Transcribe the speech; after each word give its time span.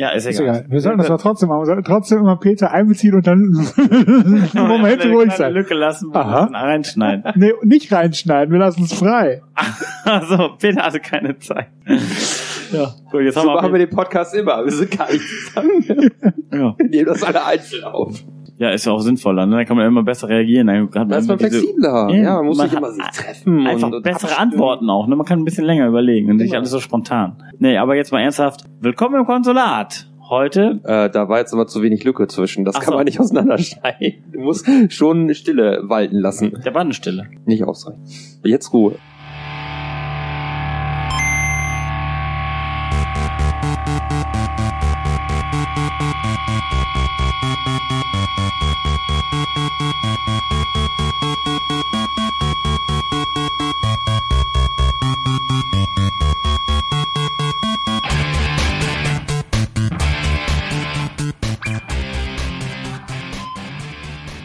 Ja, 0.00 0.08
ist 0.12 0.24
Ist 0.24 0.40
egal. 0.40 0.56
egal. 0.60 0.70
Wir 0.70 0.80
sollten 0.80 0.98
das 0.98 1.08
aber 1.10 1.18
trotzdem 1.18 1.50
machen. 1.50 1.60
Wir 1.60 1.66
sollten 1.66 1.84
trotzdem 1.84 2.18
immer 2.20 2.36
Peter 2.36 2.70
einbeziehen 2.72 3.14
und 3.14 3.26
dann 3.26 3.40
Momente 4.54 5.04
Eine 5.04 5.12
ruhig 5.14 5.30
sein. 5.32 5.52
Lücke 5.52 5.74
lassen, 5.74 6.08
wo 6.08 6.14
wir 6.14 6.20
Aha. 6.20 6.32
das 6.40 6.46
dann 6.46 6.54
reinschneiden. 6.56 7.24
Nee, 7.36 7.52
nicht 7.64 7.92
reinschneiden. 7.92 8.50
Wir 8.50 8.60
lassen 8.60 8.84
es 8.84 8.94
frei. 8.94 9.42
Also, 10.04 10.52
Peter 10.58 10.82
hatte 10.84 10.98
keine 11.00 11.38
Zeit. 11.38 11.66
Ja, 12.72 12.94
gut, 13.12 13.20
jetzt 13.20 13.34
So 13.34 13.40
haben 13.42 13.48
wir, 13.48 13.54
machen 13.56 13.72
wir 13.72 13.78
den 13.80 13.90
Podcast 13.90 14.34
immer. 14.34 14.64
Wir 14.64 14.72
sind 14.72 14.96
gar 14.96 15.12
nicht 15.12 15.22
zusammen. 15.22 16.10
ja. 16.50 16.74
Wir 16.78 16.88
nehmen 16.88 17.04
das 17.06 17.22
alle 17.22 17.44
einzeln 17.44 17.84
auf. 17.84 18.24
Ja, 18.60 18.70
ist 18.70 18.84
ja 18.86 18.92
auch 18.92 19.00
sinnvoller. 19.00 19.46
Ne? 19.46 19.56
Dann 19.56 19.66
kann 19.66 19.76
man 19.76 19.86
immer 19.86 20.02
besser 20.04 20.28
reagieren. 20.28 20.68
Dann 20.68 20.88
hat 20.94 21.10
Da 21.10 21.16
ist 21.16 21.26
man 21.28 21.38
diese- 21.38 21.50
flexibler. 21.58 22.08
Ja, 22.10 22.16
Ja, 22.22 22.34
man 22.36 22.46
muss 22.46 22.58
nicht 22.62 22.70
hat 22.70 22.78
immer 22.78 22.92
sich 22.92 23.02
treffen. 23.12 23.66
Einfach 23.66 23.88
und, 23.88 23.94
und 23.94 24.02
bessere 24.04 24.30
abstimmen. 24.30 24.52
Antworten 24.52 24.90
auch. 24.90 25.06
Ne? 25.08 25.16
Man 25.16 25.26
kann 25.26 25.40
ein 25.40 25.44
bisschen 25.44 25.64
länger 25.64 25.88
überlegen 25.88 26.30
und 26.30 26.36
nicht 26.36 26.46
Genau. 26.50 26.58
alles 26.58 26.70
so 26.70 26.78
spontan. 26.78 27.42
Nee, 27.58 27.76
aber 27.78 27.96
jetzt 27.96 28.12
mal 28.12 28.20
ernsthaft. 28.20 28.64
Willkommen 28.80 29.16
im 29.18 29.26
Konsulat. 29.26 30.06
Heute, 30.28 30.78
Äh, 30.84 31.10
da 31.10 31.28
war 31.28 31.38
jetzt 31.38 31.52
aber 31.52 31.66
zu 31.66 31.82
wenig 31.82 32.04
Lücke 32.04 32.28
zwischen. 32.28 32.64
Das 32.64 32.76
Ach 32.76 32.80
kann 32.82 32.92
so. 32.92 32.96
man 32.98 33.04
nicht 33.04 33.18
auseinanderschneiden. 33.18 34.22
Du 34.32 34.38
musst 34.40 34.64
schon 34.92 35.34
Stille 35.34 35.80
walten 35.84 36.18
lassen. 36.18 36.52
der 36.64 36.70
Bandenstille. 36.70 37.26
Nicht 37.46 37.64
ausreichend. 37.64 38.06
Jetzt 38.44 38.72
Ruhe. 38.72 38.94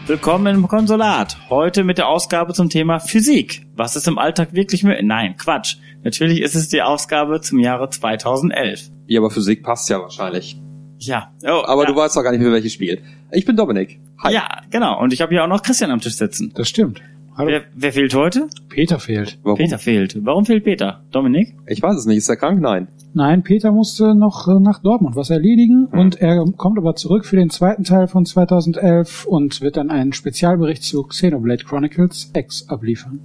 Willkommen 0.06 0.54
im 0.54 0.68
Konsulat. 0.68 1.36
Heute 1.50 1.82
mit 1.82 1.98
der 1.98 2.06
Ausgabe 2.06 2.54
zum 2.54 2.70
Thema 2.70 3.00
Physik. 3.00 3.66
Was 3.74 3.96
ist 3.96 4.06
im 4.06 4.18
Alltag 4.18 4.52
wirklich 4.52 4.84
möglich? 4.84 5.04
Nein, 5.04 5.36
Quatsch. 5.36 5.78
Natürlich 6.04 6.42
ist 6.42 6.54
es 6.54 6.68
die 6.68 6.80
Ausgabe 6.80 7.40
zum 7.40 7.58
Jahre 7.58 7.90
2011. 7.90 8.88
Ja, 9.08 9.18
aber 9.18 9.32
Physik 9.32 9.64
passt 9.64 9.90
ja 9.90 10.00
wahrscheinlich. 10.00 10.60
Ja. 10.98 11.32
Oh, 11.42 11.64
Aber 11.66 11.82
ja. 11.82 11.90
du 11.90 11.96
weißt 11.96 12.16
doch 12.16 12.22
gar 12.22 12.30
nicht, 12.30 12.40
für 12.40 12.52
welches 12.52 12.72
Spiel. 12.72 13.02
Ich 13.32 13.46
bin 13.46 13.56
Dominik. 13.56 13.98
Hi. 14.22 14.32
Ja, 14.32 14.62
genau. 14.70 15.00
Und 15.00 15.12
ich 15.12 15.20
habe 15.22 15.34
hier 15.34 15.42
auch 15.42 15.48
noch 15.48 15.62
Christian 15.62 15.90
am 15.90 16.00
Tisch 16.00 16.14
sitzen. 16.14 16.52
Das 16.54 16.68
stimmt. 16.68 17.02
Hallo. 17.36 17.50
Wer, 17.50 17.64
wer 17.74 17.92
fehlt 17.92 18.14
heute? 18.14 18.48
Peter 18.70 18.98
fehlt. 18.98 19.38
Warum? 19.42 19.58
Peter 19.58 19.78
fehlt. 19.78 20.16
Warum 20.24 20.46
fehlt 20.46 20.64
Peter? 20.64 21.02
Dominik? 21.10 21.54
Ich 21.66 21.82
weiß 21.82 21.94
es 21.96 22.06
nicht. 22.06 22.16
Ist 22.16 22.28
er 22.30 22.36
krank? 22.36 22.60
Nein. 22.62 22.88
Nein, 23.12 23.42
Peter 23.42 23.72
musste 23.72 24.14
noch 24.14 24.48
äh, 24.48 24.58
nach 24.58 24.80
Dortmund 24.80 25.16
was 25.16 25.28
erledigen 25.28 25.84
und 25.86 26.16
er 26.20 26.44
kommt 26.56 26.78
aber 26.78 26.94
zurück 26.96 27.26
für 27.26 27.36
den 27.36 27.50
zweiten 27.50 27.84
Teil 27.84 28.08
von 28.08 28.24
2011 28.24 29.26
und 29.26 29.60
wird 29.60 29.76
dann 29.76 29.90
einen 29.90 30.14
Spezialbericht 30.14 30.82
zu 30.82 31.02
Xenoblade 31.02 31.64
Chronicles 31.64 32.30
X 32.34 32.68
abliefern. 32.68 33.20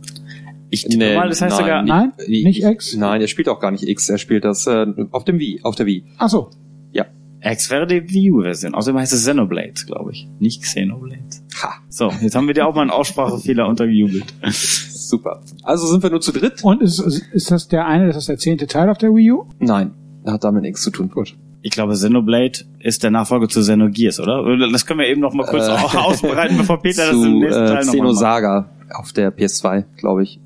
Ich 0.70 0.84
tippe 0.84 0.98
Nee, 0.98 1.16
mal, 1.16 1.30
das 1.30 1.42
heißt 1.42 1.56
nein. 1.58 1.64
sogar... 1.66 1.84
Nein, 1.84 2.12
Ich- 2.28 2.44
nicht 2.44 2.64
X. 2.64 2.95
Nein, 2.95 3.22
er 3.22 3.28
spielt 3.28 3.48
auch 3.48 3.59
gar 3.62 3.72
nicht 3.72 3.88
X. 3.88 4.09
Er 4.09 4.17
spielt 4.17 4.44
das 4.44 4.67
äh, 4.67 4.88
auf 5.12 5.23
dem 5.23 5.39
Wii. 5.39 5.62
Auf 5.64 5.76
der 5.76 5.86
Wii. 5.86 6.04
Ach 6.17 6.30
so. 6.30 6.50
Ja. 6.92 7.06
X 7.42 7.70
wäre 7.72 7.88
die 7.88 8.09
Wii 8.09 8.32
U-Version. 8.32 8.73
Außerdem 8.73 9.00
heißt 9.00 9.14
es 9.14 9.22
Xenoblade, 9.22 9.73
glaube 9.86 10.12
ich. 10.12 10.28
Nicht 10.39 10.62
Xenoblade. 10.64 11.20
Ha. 11.62 11.73
So, 11.90 12.12
jetzt 12.22 12.36
haben 12.36 12.48
wir 12.48 12.54
dir 12.54 12.67
auch 12.67 12.76
mal 12.76 12.81
einen 12.81 12.92
Aussprachefehler 12.92 13.67
untergejubelt. 13.67 14.34
Super. 14.52 15.42
Also 15.64 15.88
sind 15.88 16.02
wir 16.04 16.09
nur 16.09 16.22
zu 16.22 16.31
dritt? 16.31 16.64
Und 16.64 16.81
ist, 16.81 17.00
ist 17.00 17.52
das 17.52 17.67
der 17.67 17.86
eine, 17.86 18.08
das 18.08 18.17
ist 18.17 18.30
der 18.30 18.38
zehnte 18.38 18.67
Teil 18.67 18.90
auf 18.90 18.98
der 18.98 19.09
Wii 19.14 19.31
U? 19.31 19.45
Nein. 19.59 19.92
Hat 20.26 20.44
damit 20.44 20.62
nichts 20.62 20.82
zu 20.82 20.92
tun. 20.92 21.09
Gut. 21.09 21.36
Ich 21.64 21.72
glaube, 21.72 21.94
Xenoblade 21.94 22.59
ist 22.80 23.04
der 23.04 23.12
Nachfolger 23.12 23.48
zu 23.48 23.59
Xenogears, 23.59 24.20
oder? 24.20 24.42
Oder 24.44 24.72
Das 24.72 24.86
können 24.86 25.00
wir 25.00 25.08
eben 25.08 25.22
noch 25.22 25.34
mal 25.34 25.45
kurz 25.45 25.67
Äh, 25.67 25.72
ausbreiten, 25.98 26.58
bevor 26.58 26.82
Peter 26.82 27.06
das 27.08 27.12
zu 27.16 27.26
im 27.26 27.39
nächsten 27.39 27.64
äh, 27.64 27.67
Teil 27.67 27.67
noch 27.67 27.73
mal 27.73 27.84
macht. 27.84 27.92
Xenosaga 27.92 28.70
auf 28.94 29.14
der 29.14 29.36
PS2, 29.36 29.84
glaube 29.98 30.23
ich. 30.23 30.39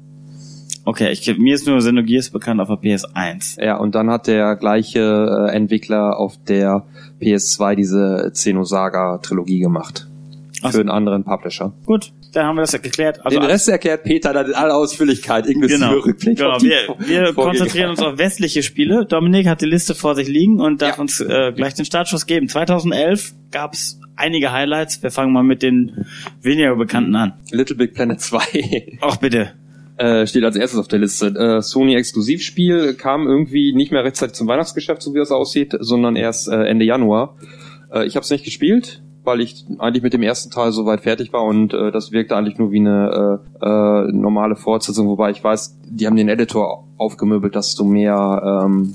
Okay, 0.83 1.11
ich, 1.11 1.37
mir 1.37 1.55
ist 1.55 1.65
nur 1.65 1.77
Xenogears 1.77 2.29
bekannt 2.29 2.59
auf 2.61 2.67
der 2.67 2.77
PS1. 2.77 3.63
Ja, 3.63 3.77
und 3.77 3.95
dann 3.95 4.09
hat 4.09 4.27
der 4.27 4.55
gleiche 4.55 5.47
äh, 5.49 5.55
Entwickler 5.55 6.19
auf 6.19 6.37
der 6.47 6.83
PS2 7.21 7.75
diese 7.75 8.29
Xenosaga-Trilogie 8.33 9.59
gemacht. 9.59 10.07
Ach 10.61 10.71
Für 10.71 10.79
einen 10.79 10.89
anderen 10.89 11.23
Publisher. 11.23 11.73
Gut, 11.85 12.11
dann 12.33 12.45
haben 12.47 12.55
wir 12.55 12.61
das 12.61 12.71
ja 12.71 12.79
geklärt. 12.79 13.23
Also 13.25 13.39
Den 13.39 13.45
Rest 13.47 13.67
erklärt 13.69 14.03
Peter 14.03 14.33
dann 14.33 14.47
in 14.47 14.53
aller 14.53 14.75
Ausführlichkeit, 14.75 15.45
inklusive 15.47 15.79
Genau, 15.79 15.93
Rückblick. 15.99 16.37
genau. 16.37 16.61
Wir, 16.61 16.95
wir 17.07 17.33
konzentrieren 17.33 17.89
uns 17.91 17.99
auf 18.01 18.17
westliche 18.17 18.63
Spiele. 18.63 19.05
Dominik 19.05 19.47
hat 19.47 19.61
die 19.61 19.65
Liste 19.65 19.95
vor 19.95 20.15
sich 20.15 20.27
liegen 20.27 20.59
und 20.59 20.81
darf 20.81 20.95
Ja. 20.97 21.01
uns 21.01 21.19
äh, 21.19 21.51
gleich 21.55 21.73
den 21.75 21.85
Startschuss 21.85 22.25
geben. 22.25 22.47
2011 22.47 23.33
gab 23.51 23.73
es 23.73 23.99
einige 24.15 24.51
Highlights. 24.51 25.01
Wir 25.03 25.11
fangen 25.11 25.33
mal 25.33 25.43
mit 25.43 25.61
den 25.61 26.05
weniger 26.41 26.75
bekannten 26.75 27.15
an. 27.15 27.33
Little 27.51 27.75
Big 27.75 27.93
Planet 27.93 28.19
2 28.21 28.97
Ach 29.01 29.17
bitte. 29.17 29.51
äh, 29.97 30.25
steht 30.27 30.43
als 30.43 30.55
erstes 30.55 30.79
auf 30.79 30.87
der 30.87 30.99
Liste. 30.99 31.27
Äh, 31.27 31.61
Sony 31.61 31.95
Exklusivspiel 31.95 32.93
kam 32.95 33.27
irgendwie 33.27 33.73
nicht 33.73 33.91
mehr 33.91 34.03
rechtzeitig 34.03 34.35
zum 34.35 34.47
Weihnachtsgeschäft, 34.47 35.01
so 35.01 35.13
wie 35.13 35.19
das 35.19 35.31
aussieht, 35.31 35.73
sondern 35.79 36.15
erst 36.15 36.47
äh, 36.49 36.63
Ende 36.65 36.85
Januar. 36.85 37.35
Äh, 37.93 38.05
ich 38.07 38.15
habe 38.15 38.23
es 38.23 38.29
nicht 38.29 38.43
gespielt, 38.45 39.01
weil 39.25 39.41
ich 39.41 39.65
eigentlich 39.79 40.03
mit 40.03 40.13
dem 40.13 40.23
ersten 40.23 40.51
Teil 40.51 40.71
soweit 40.71 41.01
fertig 41.01 41.33
war 41.33 41.43
und 41.43 41.73
äh, 41.73 41.91
das 41.91 42.11
wirkte 42.11 42.35
eigentlich 42.35 42.57
nur 42.57 42.71
wie 42.71 42.79
eine 42.79 43.39
äh, 43.61 43.65
äh, 43.65 44.11
normale 44.11 44.55
Fortsetzung, 44.55 45.07
wobei 45.07 45.31
ich 45.31 45.43
weiß, 45.43 45.77
die 45.85 46.05
haben 46.07 46.15
den 46.15 46.29
Editor 46.29 46.85
aufgemöbelt, 46.97 47.55
dass 47.55 47.75
du 47.75 47.83
mehr 47.85 48.63
ähm, 48.65 48.93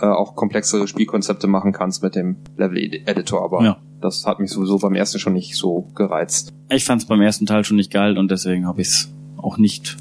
äh, 0.00 0.06
auch 0.06 0.34
komplexere 0.34 0.86
Spielkonzepte 0.88 1.46
machen 1.46 1.72
kannst 1.72 2.02
mit 2.02 2.14
dem 2.14 2.36
Level-Editor, 2.56 3.42
aber 3.42 3.62
Ja. 3.64 3.76
das 4.00 4.26
hat 4.26 4.40
mich 4.40 4.50
sowieso 4.50 4.78
beim 4.78 4.94
ersten 4.94 5.18
schon 5.18 5.32
nicht 5.32 5.56
so 5.56 5.86
gereizt. 5.94 6.52
Ich 6.68 6.84
fand 6.84 7.02
es 7.02 7.08
beim 7.08 7.20
ersten 7.22 7.46
Teil 7.46 7.64
schon 7.64 7.76
nicht 7.76 7.92
geil 7.92 8.18
und 8.18 8.30
deswegen 8.30 8.66
habe 8.66 8.80
ich 8.82 8.88
es 8.88 9.10
auch 9.38 9.56
nicht 9.58 9.96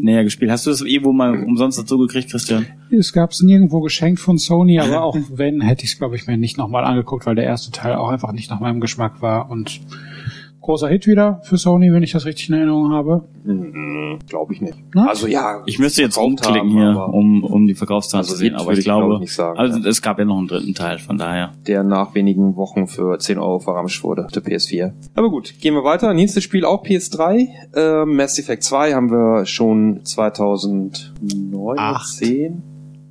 näher 0.00 0.24
gespielt. 0.24 0.50
Hast 0.50 0.66
du 0.66 0.70
das 0.70 0.80
irgendwo 0.80 1.12
mal 1.12 1.44
umsonst 1.44 1.78
dazu 1.78 1.98
gekriegt, 1.98 2.30
Christian? 2.30 2.66
Es 2.90 3.12
gab 3.12 3.30
es 3.30 3.42
nirgendwo 3.42 3.80
geschenkt 3.80 4.20
von 4.20 4.38
Sony, 4.38 4.78
aber 4.80 5.02
auch 5.02 5.16
wenn, 5.32 5.60
hätte 5.60 5.84
ich 5.84 5.92
es, 5.92 5.98
glaube 5.98 6.16
ich, 6.16 6.26
mir 6.26 6.36
nicht 6.36 6.58
nochmal 6.58 6.84
angeguckt, 6.84 7.26
weil 7.26 7.34
der 7.34 7.44
erste 7.44 7.70
Teil 7.70 7.94
auch 7.94 8.08
einfach 8.08 8.32
nicht 8.32 8.50
nach 8.50 8.60
meinem 8.60 8.80
Geschmack 8.80 9.22
war. 9.22 9.50
Und 9.50 9.80
großer 10.64 10.88
Hit 10.88 11.06
wieder 11.06 11.40
für 11.44 11.56
Sony, 11.56 11.92
wenn 11.92 12.02
ich 12.02 12.12
das 12.12 12.24
richtig 12.26 12.48
in 12.48 12.54
Erinnerung 12.56 12.92
habe. 12.92 13.24
Mhm, 13.44 14.18
Glaube 14.28 14.52
ich 14.54 14.60
nicht. 14.60 14.74
Na? 14.94 15.08
Also 15.08 15.26
ja, 15.26 15.62
Ich 15.66 15.78
müsste 15.78 16.02
jetzt 16.02 16.14
verkauft 16.14 16.46
umklicken 16.46 16.80
haben, 16.80 16.94
hier, 16.94 17.14
um, 17.14 17.44
um 17.44 17.66
die 17.66 17.74
Verkaufszahlen 17.74 18.22
Also 18.24 18.32
zu 18.34 18.38
sehen, 18.38 18.54
aber 18.54 18.72
ich 18.72 18.78
ich, 18.80 18.84
glaub 18.84 19.00
glaube, 19.00 19.14
ich, 19.14 19.20
nicht 19.20 19.34
sagen, 19.34 19.58
also 19.58 19.78
ja. 19.78 19.88
es 19.88 20.02
gab 20.02 20.18
ja 20.18 20.24
noch 20.24 20.38
einen 20.38 20.48
dritten 20.48 20.74
Teil, 20.74 20.98
von 20.98 21.18
daher. 21.18 21.52
der 21.66 21.84
nach 21.84 22.14
wenigen 22.14 22.56
Wochen 22.56 22.86
für 22.86 23.18
10 23.18 23.38
Euro 23.38 23.58
verramscht 23.60 24.02
wurde, 24.04 24.26
der 24.34 24.42
PS4. 24.42 24.92
Aber 25.14 25.30
gut, 25.30 25.54
gehen 25.60 25.74
wir 25.74 25.84
weiter. 25.84 26.12
Nächstes 26.14 26.42
Spiel 26.44 26.64
auch 26.64 26.84
PS3. 26.84 27.46
Äh, 27.74 28.04
Mass 28.06 28.38
Effect 28.38 28.62
2 28.62 28.94
haben 28.94 29.10
wir 29.10 29.46
schon 29.46 30.00
2009, 30.04 31.78
Acht. 31.78 32.08
10, 32.08 32.62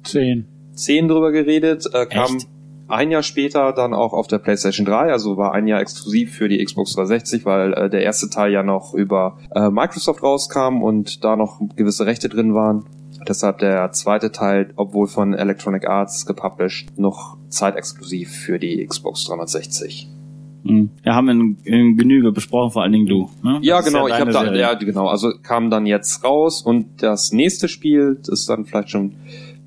Zehn. 0.04 0.46
10 0.74 1.08
drüber 1.08 1.32
geredet. 1.32 1.86
Äh, 1.94 2.06
kam 2.08 2.36
Echt? 2.38 2.48
Ein 2.88 3.12
Jahr 3.12 3.24
später 3.24 3.72
dann 3.74 3.94
auch 3.94 4.14
auf 4.14 4.28
der 4.28 4.40
PlayStation 4.40 4.86
3, 4.86 5.12
also 5.12 5.38
war 5.38 5.54
ein 5.54 5.68
Jahr 5.68 5.80
exklusiv 5.80 6.34
für 6.36 6.50
die 6.50 6.64
Xbox 6.64 6.94
360, 6.94 7.46
weil 7.46 7.74
äh, 7.74 7.90
der 7.90 8.04
erste 8.04 8.30
Teil 8.30 8.52
ja 8.52 8.64
noch 8.64 8.94
über 8.94 9.38
äh, 9.56 9.70
Microsoft 9.70 10.22
rauskam 10.22 10.84
und 10.84 11.24
da 11.24 11.36
noch 11.36 11.60
gewisse 11.76 12.06
Rechte 12.06 12.30
drin 12.30 12.54
waren. 12.54 12.86
Deshalb 13.28 13.60
der 13.60 13.92
zweite 13.92 14.32
Teil, 14.32 14.74
obwohl 14.76 15.08
von 15.08 15.34
Electronic 15.34 15.88
Arts 15.88 16.26
gepublished, 16.26 16.98
noch 16.98 17.38
zeitexklusiv 17.48 18.30
für 18.32 18.60
die 18.60 18.86
Xbox 18.86 19.26
360. 19.26 20.10
Hm. 20.66 20.90
Ja, 21.04 21.16
haben 21.16 21.26
wir 21.28 21.34
in, 21.34 21.58
in 21.64 21.98
Genüge 21.98 22.32
besprochen, 22.32 22.72
vor 22.72 22.84
allen 22.84 22.94
Dingen 22.94 23.06
du. 23.06 23.30
Ne? 23.44 23.60
Ja, 23.62 23.78
Das 23.78 23.86
genau, 23.86 24.08
ich 24.08 24.14
habe 24.14 24.32
da, 24.32 24.44
Serie. 24.44 24.62
ja, 24.62 24.74
genau, 24.76 25.08
also 25.08 25.32
kam 25.42 25.70
dann 25.70 25.86
jetzt 25.86 26.24
raus 26.24 26.62
und 26.62 27.04
das 27.04 27.34
nächste 27.34 27.68
Spiel 27.68 28.20
ist 28.28 28.50
dann 28.50 28.66
vielleicht 28.66 28.90
schon 28.90 29.16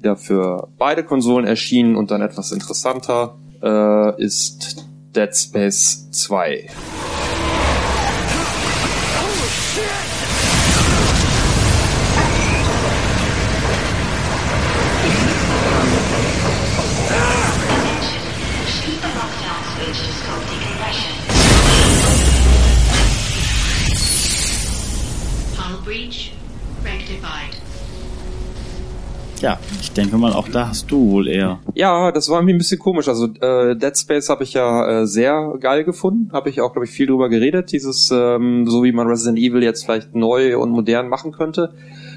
wieder 0.07 0.17
für 0.17 0.69
beide 0.79 1.03
Konsolen 1.03 1.47
erschienen 1.47 1.97
und 1.97 2.13
dann 2.13 2.23
etwas 2.23 2.53
interessanter 2.53 3.37
äh, 3.61 4.23
ist 4.23 4.87
Dead 5.15 5.35
Space 5.35 6.09
2. 6.13 6.69
denke 29.97 30.19
mal, 30.19 30.33
auch 30.33 30.49
da 30.49 30.69
hast 30.69 30.91
du 30.91 31.11
wohl 31.11 31.29
eher. 31.29 31.59
Ja, 31.75 32.13
das 32.13 32.29
war 32.29 32.39
irgendwie 32.39 32.55
ein 32.55 32.59
bisschen 32.59 32.79
komisch. 32.79 33.09
Also 33.09 33.27
äh, 33.41 33.75
Dead 33.77 33.97
Space 33.97 34.29
habe 34.29 34.45
ich 34.45 34.53
ja 34.53 35.03
äh, 35.03 35.07
sehr 35.07 35.55
geil 35.59 35.85
gefunden. 35.85 36.31
Habe 36.33 36.51
ich 36.51 36.61
auch, 36.61 36.73
glaube 36.73 36.85
ich, 36.85 36.91
viel 36.91 37.07
drüber 37.07 37.29
geredet. 37.29 37.73
Dieses, 37.73 38.11
ähm, 38.13 38.67
so 38.69 38.85
wie 38.85 38.93
man 38.93 39.07
Resident 39.07 39.39
Evil 39.39 39.63
jetzt 39.63 39.85
vielleicht 39.85 40.15
neu 40.15 40.59
und 40.59 40.71
modern 40.71 41.09
machen 41.09 41.33
könnte. 41.33 41.73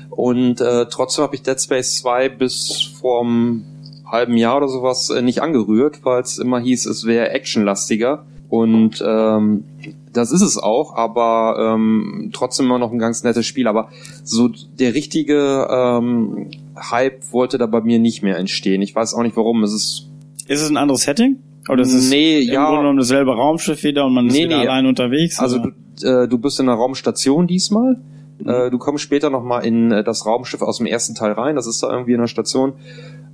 Und 0.10 0.60
äh, 0.62 0.88
trotzdem 0.88 1.24
habe 1.24 1.36
ich 1.36 1.42
Dead 1.42 1.60
Space 1.60 1.98
2 1.98 2.30
bis 2.30 2.92
vorm 3.00 3.64
halben 4.06 4.36
Jahr 4.36 4.58
oder 4.58 4.68
sowas 4.68 5.10
äh, 5.10 5.22
nicht 5.22 5.42
angerührt, 5.42 6.04
weil 6.04 6.22
es 6.22 6.38
immer 6.38 6.60
hieß, 6.60 6.86
es 6.86 7.06
wäre 7.06 7.30
actionlastiger. 7.30 8.26
Und 8.50 9.04
ähm, 9.06 9.64
das 10.12 10.32
ist 10.32 10.42
es 10.42 10.58
auch, 10.58 10.96
aber 10.96 11.76
ähm, 11.76 12.32
trotzdem 12.34 12.66
immer 12.66 12.80
noch 12.80 12.92
ein 12.92 12.98
ganz 12.98 13.24
nettes 13.24 13.46
Spiel. 13.46 13.68
Aber 13.68 13.90
so 14.24 14.50
der 14.80 14.96
richtige 14.96 15.68
ähm, 15.70 16.50
Hype 16.92 17.32
wollte 17.32 17.58
da 17.58 17.66
bei 17.66 17.82
mir 17.82 18.00
nicht 18.00 18.24
mehr 18.24 18.38
entstehen. 18.38 18.82
Ich 18.82 18.96
weiß 18.96 19.14
auch 19.14 19.24
nicht 19.24 19.36
warum. 19.38 19.64
Es 19.64 19.74
ist 19.74 20.10
Ist 20.48 20.62
es 20.62 20.70
ein 20.70 20.78
anderes 20.78 21.04
Setting? 21.04 21.38
Oder 21.68 21.82
ist 21.84 21.94
es 21.94 22.10
Nee, 22.10 22.40
im 22.42 22.50
ja. 22.54 22.66
Grunde 22.66 22.82
genommen 22.82 22.98
dasselbe 22.98 23.36
Raumschiff 23.36 23.84
wieder 23.84 24.06
und 24.06 24.14
man 24.14 24.28
ist 24.28 24.34
Nee, 24.34 24.46
wieder 24.46 24.58
nee. 24.58 24.68
allein 24.68 24.86
unterwegs? 24.88 25.40
Also 25.40 25.60
du, 25.60 25.70
äh, 26.08 26.28
du 26.28 26.38
bist 26.40 26.60
in 26.60 26.68
einer 26.68 26.78
Raumstation 26.78 27.46
diesmal. 27.48 28.00
Äh, 28.46 28.70
du 28.72 28.78
kommst 28.78 29.04
später 29.04 29.30
nochmal 29.30 29.66
in 29.66 29.92
äh, 29.92 30.04
das 30.04 30.26
Raumschiff 30.26 30.62
aus 30.62 30.78
dem 30.78 30.88
ersten 30.88 31.14
Teil 31.14 31.34
rein. 31.34 31.56
Das 31.56 31.68
ist 31.68 31.84
da 31.84 31.92
irgendwie 31.92 32.14
in 32.14 32.20
der 32.22 32.28
Station. 32.28 32.74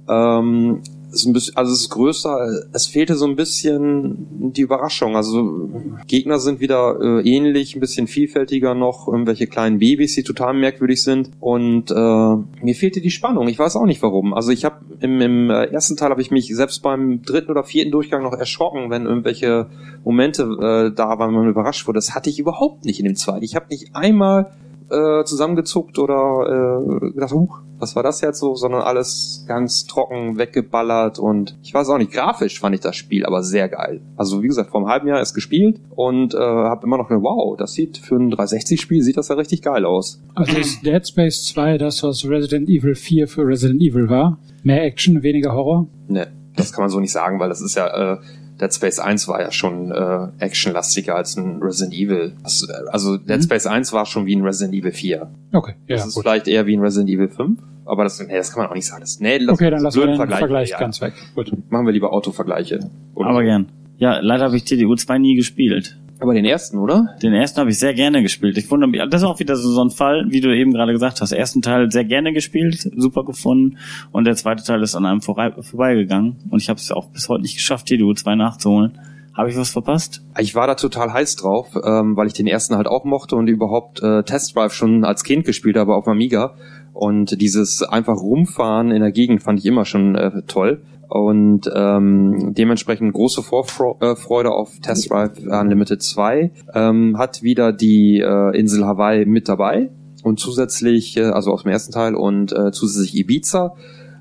Ähm, 0.09 0.81
ist 1.15 1.25
ein 1.25 1.33
bisschen, 1.33 1.55
also 1.57 1.71
es 1.71 1.81
ist 1.81 1.89
größer. 1.89 2.63
Es 2.73 2.87
fehlte 2.87 3.15
so 3.15 3.25
ein 3.25 3.35
bisschen 3.35 4.51
die 4.53 4.61
Überraschung. 4.61 5.15
Also 5.15 5.69
Gegner 6.07 6.39
sind 6.39 6.59
wieder 6.59 6.99
äh, 7.01 7.29
ähnlich, 7.29 7.75
ein 7.75 7.79
bisschen 7.79 8.07
vielfältiger 8.07 8.75
noch. 8.75 9.07
Irgendwelche 9.07 9.47
kleinen 9.47 9.79
Babys, 9.79 10.15
die 10.15 10.23
total 10.23 10.53
merkwürdig 10.53 11.03
sind. 11.03 11.31
Und 11.39 11.91
äh, 11.91 11.93
mir 11.93 12.75
fehlte 12.75 13.01
die 13.01 13.11
Spannung. 13.11 13.47
Ich 13.47 13.59
weiß 13.59 13.75
auch 13.75 13.85
nicht 13.85 14.01
warum. 14.01 14.33
Also 14.33 14.51
ich 14.51 14.65
habe 14.65 14.77
im, 14.99 15.21
im 15.21 15.49
äh, 15.49 15.65
ersten 15.65 15.97
Teil 15.97 16.09
habe 16.09 16.21
ich 16.21 16.31
mich 16.31 16.53
selbst 16.55 16.81
beim 16.81 17.21
dritten 17.21 17.51
oder 17.51 17.63
vierten 17.63 17.91
Durchgang 17.91 18.23
noch 18.23 18.33
erschrocken, 18.33 18.89
wenn 18.89 19.05
irgendwelche 19.05 19.67
Momente 20.03 20.43
äh, 20.43 20.95
da 20.95 21.19
waren, 21.19 21.33
man 21.33 21.49
überrascht 21.49 21.87
wurde. 21.87 21.97
Das 21.97 22.13
hatte 22.13 22.29
ich 22.29 22.39
überhaupt 22.39 22.85
nicht 22.85 22.99
in 22.99 23.05
dem 23.05 23.15
zweiten. 23.15 23.43
Ich 23.43 23.55
habe 23.55 23.67
nicht 23.69 23.95
einmal 23.95 24.51
äh, 24.89 25.23
zusammengezuckt 25.23 25.97
oder 25.99 26.81
äh, 26.91 27.11
gedacht, 27.11 27.31
huch, 27.31 27.61
was 27.85 27.95
war 27.95 28.01
das 28.01 28.19
jetzt 28.21 28.39
so, 28.39 28.55
sondern 28.55 28.81
alles 28.81 29.45
ganz 29.47 29.85
trocken 29.85 30.39
weggeballert 30.39 31.19
und 31.19 31.55
ich 31.61 31.71
weiß 31.71 31.87
auch 31.89 31.99
nicht, 31.99 32.11
grafisch 32.11 32.59
fand 32.59 32.73
ich 32.73 32.81
das 32.81 32.95
Spiel 32.95 33.27
aber 33.27 33.43
sehr 33.43 33.69
geil. 33.69 34.01
Also 34.17 34.41
wie 34.41 34.47
gesagt, 34.47 34.71
vor 34.71 34.81
einem 34.81 34.89
halben 34.89 35.07
Jahr 35.07 35.21
ist 35.21 35.35
gespielt 35.35 35.79
und 35.95 36.33
äh, 36.33 36.37
habe 36.39 36.87
immer 36.87 36.97
noch 36.97 37.07
gedacht, 37.09 37.23
wow, 37.23 37.55
das 37.55 37.73
sieht 37.73 37.99
für 37.99 38.15
ein 38.15 38.33
360-Spiel 38.33 39.03
sieht 39.03 39.17
das 39.17 39.27
ja 39.27 39.35
richtig 39.35 39.61
geil 39.61 39.85
aus. 39.85 40.19
Also 40.33 40.57
ist 40.57 40.83
Dead 40.83 41.07
Space 41.07 41.45
2 41.45 41.77
das, 41.77 42.01
was 42.01 42.27
Resident 42.27 42.67
Evil 42.69 42.95
4 42.95 43.27
für 43.27 43.45
Resident 43.45 43.81
Evil 43.83 44.09
war? 44.09 44.39
Mehr 44.63 44.83
Action, 44.83 45.21
weniger 45.21 45.53
Horror? 45.53 45.85
Ne, 46.07 46.25
das 46.55 46.73
kann 46.73 46.81
man 46.81 46.89
so 46.89 46.99
nicht 46.99 47.11
sagen, 47.11 47.39
weil 47.39 47.49
das 47.49 47.61
ist 47.61 47.75
ja 47.75 48.13
äh, 48.13 48.17
Dead 48.59 48.73
Space 48.73 48.99
1 48.99 49.27
war 49.27 49.41
ja 49.41 49.51
schon 49.51 49.91
äh, 49.91 50.27
actionlastiger 50.39 51.13
als 51.15 51.35
ein 51.35 51.61
Resident 51.61 51.93
Evil. 51.93 52.33
Äh, 52.45 52.73
also 52.89 53.17
Dead 53.17 53.37
Mhm. 53.37 53.41
Space 53.43 53.67
1 53.67 53.91
war 53.91 54.05
schon 54.05 54.25
wie 54.25 54.33
ein 54.35 54.43
Resident 54.43 54.73
Evil 54.73 54.93
4. 54.93 55.29
Okay, 55.51 55.73
ja, 55.87 55.97
das 55.97 56.07
ist 56.07 56.15
gut. 56.15 56.23
vielleicht 56.23 56.47
eher 56.47 56.65
wie 56.65 56.75
ein 56.77 56.81
Resident 56.81 57.09
Evil 57.09 57.27
5, 57.27 57.59
aber 57.85 58.03
das, 58.03 58.19
nee, 58.25 58.35
das 58.35 58.51
kann 58.51 58.63
man 58.63 58.71
auch 58.71 58.75
nicht 58.75 58.85
sagen. 58.87 59.01
Das, 59.01 59.19
nee, 59.19 59.39
das 59.39 59.49
Okay, 59.49 59.69
dann 59.69 59.81
lassen 59.81 59.99
wir 59.99 60.07
den 60.07 60.15
Vergleich, 60.15 60.39
Vergleiche, 60.39 60.71
ja. 60.73 60.79
ganz 60.79 61.01
weg. 61.01 61.13
Gut. 61.35 61.51
Machen 61.69 61.85
wir 61.85 61.93
lieber 61.93 62.11
Autovergleiche. 62.13 62.79
Oder 63.13 63.29
Aber 63.29 63.43
gern. 63.43 63.67
Ja, 63.97 64.19
leider 64.19 64.45
habe 64.45 64.57
ich 64.57 64.63
TDU 64.65 64.95
2 64.95 65.17
nie 65.19 65.35
gespielt. 65.35 65.97
Aber 66.19 66.33
den 66.33 66.45
ersten, 66.45 66.77
oder? 66.77 67.15
Den 67.21 67.33
ersten 67.33 67.59
habe 67.59 67.69
ich 67.69 67.77
sehr 67.79 67.93
gerne 67.93 68.21
gespielt. 68.21 68.57
Ich 68.57 68.71
wundere 68.71 68.89
mich, 68.89 69.01
das 69.09 69.21
ist 69.21 69.27
auch 69.27 69.39
wieder 69.39 69.55
so, 69.57 69.69
so 69.69 69.83
ein 69.83 69.89
Fall, 69.89 70.25
wie 70.29 70.39
du 70.39 70.55
eben 70.55 70.71
gerade 70.71 70.93
gesagt 70.93 71.19
hast. 71.21 71.31
Ersten 71.33 71.61
Teil 71.61 71.91
sehr 71.91 72.05
gerne 72.05 72.31
gespielt, 72.31 72.89
super 72.95 73.25
gefunden 73.25 73.77
und 74.13 74.25
der 74.25 74.35
zweite 74.35 74.63
Teil 74.63 74.81
ist 74.81 74.95
an 74.95 75.05
einem 75.05 75.21
vorei- 75.21 75.51
vorbeigegangen 75.61 76.37
und 76.49 76.61
ich 76.61 76.69
habe 76.69 76.77
es 76.79 76.89
auch 76.91 77.09
bis 77.09 77.27
heute 77.27 77.41
nicht 77.41 77.55
geschafft, 77.55 77.87
TDU 77.87 78.13
2 78.13 78.35
nachzuholen. 78.35 78.97
Habe 79.35 79.49
ich 79.49 79.57
was 79.57 79.69
verpasst? 79.69 80.23
Ich 80.39 80.55
war 80.55 80.65
da 80.65 80.75
total 80.75 81.11
heiß 81.11 81.35
drauf, 81.35 81.77
ähm, 81.83 82.15
weil 82.15 82.27
ich 82.27 82.33
den 82.33 82.47
ersten 82.47 82.75
halt 82.77 82.87
auch 82.87 83.03
mochte 83.03 83.35
und 83.35 83.47
überhaupt 83.47 84.01
äh, 84.01 84.23
Test 84.23 84.55
Drive 84.55 84.73
schon 84.73 85.03
als 85.03 85.25
Kind 85.25 85.45
gespielt 85.45 85.75
habe 85.75 85.93
auf 85.93 86.07
Amiga. 86.07 86.53
Und 86.93 87.41
dieses 87.41 87.83
einfach 87.83 88.15
rumfahren 88.15 88.91
in 88.91 89.01
der 89.01 89.11
Gegend 89.11 89.43
fand 89.43 89.59
ich 89.59 89.65
immer 89.65 89.83
schon 89.83 90.15
äh, 90.15 90.43
toll. 90.47 90.83
Und 91.09 91.69
ähm, 91.75 92.53
dementsprechend 92.53 93.13
große 93.13 93.43
Vorfreude 93.43 94.51
auf 94.51 94.79
Test 94.79 95.11
Drive 95.11 95.37
Unlimited 95.39 96.01
2. 96.01 96.51
Ähm, 96.73 97.17
hat 97.17 97.43
wieder 97.43 97.73
die 97.73 98.21
äh, 98.21 98.57
Insel 98.57 98.85
Hawaii 98.85 99.25
mit 99.25 99.49
dabei. 99.49 99.89
Und 100.23 100.39
zusätzlich, 100.39 101.17
äh, 101.17 101.23
also 101.23 101.51
aus 101.51 101.63
dem 101.63 101.71
ersten 101.71 101.91
Teil 101.91 102.15
und 102.15 102.53
äh, 102.53 102.71
zusätzlich 102.71 103.17
Ibiza. 103.17 103.75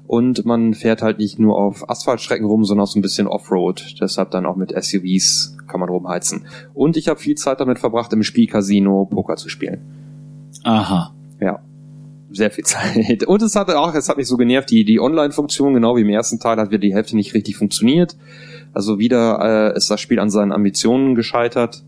Und 0.07 0.45
man 0.45 0.75
fährt 0.75 1.03
halt 1.03 1.19
nicht 1.19 1.39
nur 1.39 1.57
auf 1.57 1.89
Asphaltstrecken 1.89 2.47
rum, 2.47 2.65
sondern 2.65 2.85
auch 2.85 2.91
so 2.91 2.99
ein 2.99 3.03
bisschen 3.03 3.27
Offroad. 3.27 3.97
Deshalb 4.01 4.31
dann 4.31 4.45
auch 4.45 4.57
mit 4.57 4.71
SUVs 4.71 5.57
kann 5.67 5.81
man 5.81 5.89
rumheizen. 5.89 6.47
Und 6.75 6.97
ich 6.97 7.09
habe 7.09 7.19
viel 7.19 7.37
Zeit 7.37 7.61
damit 7.61 7.79
verbracht, 7.79 8.13
im 8.13 8.23
Spielcasino 8.23 9.07
Poker 9.07 9.37
zu 9.37 9.49
spielen. 9.49 9.81
Aha. 10.63 11.15
Ja. 11.41 11.61
Sehr 12.31 12.51
viel 12.51 12.65
Zeit. 12.65 13.25
Und 13.25 13.43
es 13.43 13.57
hat 13.57 13.71
auch, 13.71 13.95
es 13.95 14.09
hat 14.09 14.17
mich 14.17 14.27
so 14.27 14.37
genervt, 14.37 14.71
die, 14.71 14.85
die 14.85 15.01
Online-Funktion, 15.01 15.73
genau 15.73 15.97
wie 15.97 16.03
im 16.03 16.11
ersten 16.11 16.39
Teil, 16.39 16.59
hat 16.59 16.71
wieder 16.71 16.81
die 16.81 16.95
Hälfte 16.95 17.17
nicht 17.17 17.33
richtig 17.33 17.57
funktioniert. 17.57 18.17
Also 18.73 18.99
wieder 18.99 19.73
äh, 19.73 19.77
ist 19.77 19.91
das 19.91 20.01
Spiel 20.01 20.19
an 20.19 20.31
seinen 20.31 20.53
Ambitionen 20.53 21.15
gescheitert. 21.15 21.83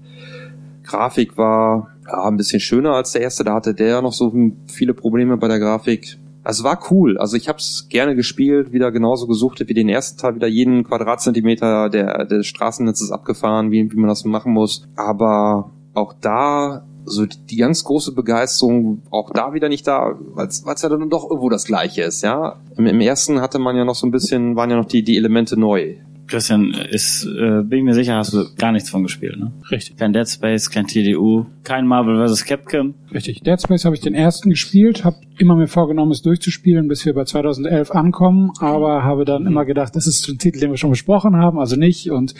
Grafik 0.84 1.36
war 1.36 1.88
ja, 2.06 2.24
ein 2.24 2.36
bisschen 2.36 2.60
schöner 2.60 2.92
als 2.92 3.12
der 3.12 3.22
erste, 3.22 3.44
da 3.44 3.54
hatte 3.54 3.74
der 3.74 4.02
noch 4.02 4.12
so 4.12 4.32
viele 4.66 4.94
Probleme 4.94 5.36
bei 5.36 5.48
der 5.48 5.58
Grafik. 5.58 6.16
Also 6.46 6.62
war 6.62 6.78
cool. 6.92 7.18
Also 7.18 7.36
ich 7.36 7.48
habe 7.48 7.58
es 7.58 7.88
gerne 7.88 8.14
gespielt, 8.14 8.70
wieder 8.70 8.92
genauso 8.92 9.26
gesuchtet 9.26 9.68
wie 9.68 9.74
den 9.74 9.88
ersten 9.88 10.16
Teil, 10.16 10.36
wieder 10.36 10.46
jeden 10.46 10.84
Quadratzentimeter 10.84 11.90
der, 11.90 12.24
des 12.24 12.46
Straßennetzes 12.46 13.10
abgefahren, 13.10 13.72
wie, 13.72 13.90
wie 13.90 13.96
man 13.96 14.06
das 14.06 14.24
machen 14.24 14.52
muss. 14.52 14.86
Aber 14.94 15.72
auch 15.92 16.14
da 16.20 16.86
so 17.04 17.26
die, 17.26 17.36
die 17.50 17.56
ganz 17.56 17.82
große 17.82 18.12
Begeisterung 18.12 19.02
auch 19.10 19.32
da 19.32 19.54
wieder 19.54 19.68
nicht 19.68 19.88
da, 19.88 20.14
weil 20.34 20.46
es 20.46 20.62
ja 20.64 20.88
dann 20.88 21.10
doch 21.10 21.28
irgendwo 21.28 21.48
das 21.48 21.64
Gleiche 21.64 22.02
ist, 22.02 22.22
ja. 22.22 22.60
Im, 22.76 22.86
Im 22.86 23.00
ersten 23.00 23.40
hatte 23.40 23.58
man 23.58 23.74
ja 23.74 23.84
noch 23.84 23.96
so 23.96 24.06
ein 24.06 24.12
bisschen, 24.12 24.54
waren 24.54 24.70
ja 24.70 24.76
noch 24.76 24.86
die, 24.86 25.02
die 25.02 25.16
Elemente 25.16 25.58
neu. 25.58 25.96
Christian, 26.26 26.72
ist, 26.72 27.24
äh, 27.24 27.62
bin 27.62 27.78
ich 27.78 27.84
mir 27.84 27.94
sicher, 27.94 28.16
hast 28.16 28.32
du 28.32 28.44
gar 28.56 28.72
nichts 28.72 28.90
von 28.90 29.02
gespielt, 29.02 29.38
ne? 29.38 29.52
Richtig, 29.70 29.96
Kein 29.96 30.12
Dead 30.12 30.28
Space, 30.28 30.70
kein 30.70 30.86
TDU, 30.86 31.46
kein 31.62 31.86
Marvel 31.86 32.26
vs. 32.26 32.44
Capcom. 32.44 32.94
richtig. 33.12 33.40
Dead 33.42 33.60
Space 33.60 33.84
habe 33.84 33.94
ich 33.94 34.00
den 34.00 34.14
ersten 34.14 34.50
gespielt, 34.50 35.04
habe 35.04 35.16
immer 35.38 35.56
mir 35.56 35.68
vorgenommen, 35.68 36.12
es 36.12 36.22
durchzuspielen, 36.22 36.88
bis 36.88 37.06
wir 37.06 37.14
bei 37.14 37.24
2011 37.24 37.90
ankommen, 37.90 38.52
aber 38.60 39.04
habe 39.04 39.24
dann 39.24 39.46
immer 39.46 39.64
gedacht, 39.64 39.94
das 39.94 40.06
ist 40.06 40.28
ein 40.28 40.38
Titel, 40.38 40.60
den 40.60 40.70
wir 40.70 40.76
schon 40.76 40.90
besprochen 40.90 41.36
haben, 41.36 41.58
also 41.58 41.76
nicht. 41.76 42.10
Und 42.10 42.34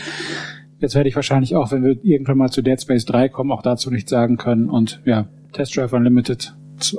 jetzt 0.80 0.94
werde 0.94 1.08
ich 1.08 1.16
wahrscheinlich 1.16 1.54
auch, 1.54 1.70
wenn 1.72 1.84
wir 1.84 1.96
irgendwann 2.04 2.38
mal 2.38 2.50
zu 2.50 2.62
Dead 2.62 2.80
Space 2.80 3.04
3 3.04 3.28
kommen, 3.28 3.52
auch 3.52 3.62
dazu 3.62 3.90
nichts 3.90 4.10
sagen 4.10 4.36
können. 4.36 4.68
Und 4.68 5.00
ja, 5.04 5.28
Test 5.52 5.76
Drive 5.76 5.92
Unlimited 5.92 6.54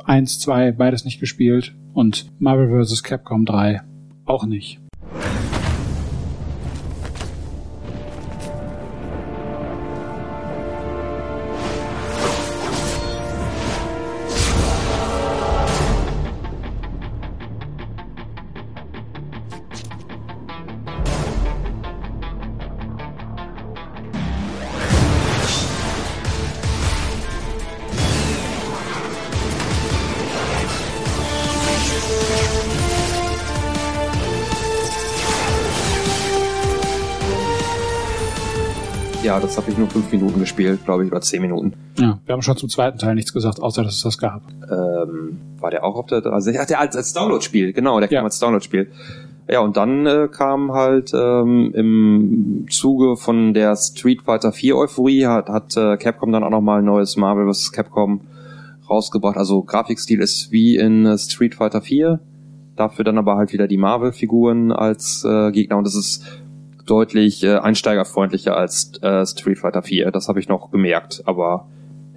1, 0.05 0.39
2, 0.39 0.71
beides 0.71 1.05
nicht 1.05 1.19
gespielt 1.19 1.75
und 1.93 2.27
Marvel 2.39 2.83
vs. 2.83 3.03
Capcom 3.03 3.45
3 3.45 3.81
auch 4.25 4.45
nicht. 4.45 4.79
Ja, 39.77 39.85
das 39.85 39.93
habe 39.93 39.93
ich 39.93 39.93
nur 39.95 40.03
fünf 40.03 40.11
Minuten 40.11 40.39
gespielt, 40.39 40.85
glaube 40.85 41.05
ich, 41.05 41.11
oder 41.11 41.21
zehn 41.21 41.41
Minuten. 41.41 41.73
Ja, 41.99 42.19
wir 42.25 42.33
haben 42.33 42.41
schon 42.41 42.57
zum 42.57 42.69
zweiten 42.69 42.97
Teil 42.97 43.15
nichts 43.15 43.33
gesagt, 43.33 43.61
außer 43.61 43.83
dass 43.83 43.95
es 43.95 44.01
das 44.03 44.17
gab. 44.17 44.41
Ähm, 44.69 45.37
war 45.59 45.71
der 45.71 45.83
auch 45.83 45.95
auf 45.95 46.05
der 46.07 46.21
360? 46.21 46.61
Ach, 46.61 46.65
der 46.67 46.79
als, 46.79 46.95
als 46.95 47.13
Download-Spiel, 47.13 47.73
genau, 47.73 47.99
der 47.99 48.09
Ja. 48.09 48.19
kam 48.19 48.25
als 48.25 48.39
Download-Spiel. 48.39 48.91
Ja, 49.49 49.61
und 49.61 49.77
dann 49.77 50.05
äh, 50.05 50.27
kam 50.29 50.73
halt 50.73 51.11
ähm, 51.13 51.71
im 51.73 52.65
Zuge 52.69 53.15
von 53.15 53.53
der 53.53 53.75
Street 53.77 54.23
Fighter 54.23 54.51
4 54.51 54.75
Euphorie 54.75 55.25
hat, 55.25 55.47
hat 55.47 55.77
äh, 55.77 55.95
Capcom 55.97 56.31
dann 56.33 56.43
auch 56.43 56.49
nochmal 56.49 56.79
ein 56.79 56.85
neues 56.85 57.15
Marvel 57.15 57.51
vs. 57.51 57.71
Capcom 57.71 58.19
rausgebracht. 58.89 59.37
Also 59.37 59.61
Grafikstil 59.63 60.19
ist 60.19 60.51
wie 60.51 60.75
in 60.75 61.05
äh, 61.05 61.17
Street 61.17 61.55
Fighter 61.55 61.81
4, 61.81 62.19
dafür 62.75 63.05
dann 63.05 63.17
aber 63.17 63.37
halt 63.37 63.53
wieder 63.53 63.67
die 63.69 63.77
Marvel-Figuren 63.77 64.71
als 64.73 65.23
äh, 65.23 65.51
Gegner 65.51 65.77
und 65.77 65.87
es 65.87 65.95
ist 65.95 66.25
deutlich 66.89 67.43
äh, 67.43 67.57
einsteigerfreundlicher 67.57 68.55
als 68.55 68.93
äh, 69.01 69.25
Street 69.25 69.59
Fighter 69.59 69.83
4. 69.83 70.11
Das 70.11 70.27
habe 70.27 70.39
ich 70.39 70.47
noch 70.47 70.69
bemerkt, 70.69 71.21
aber 71.25 71.67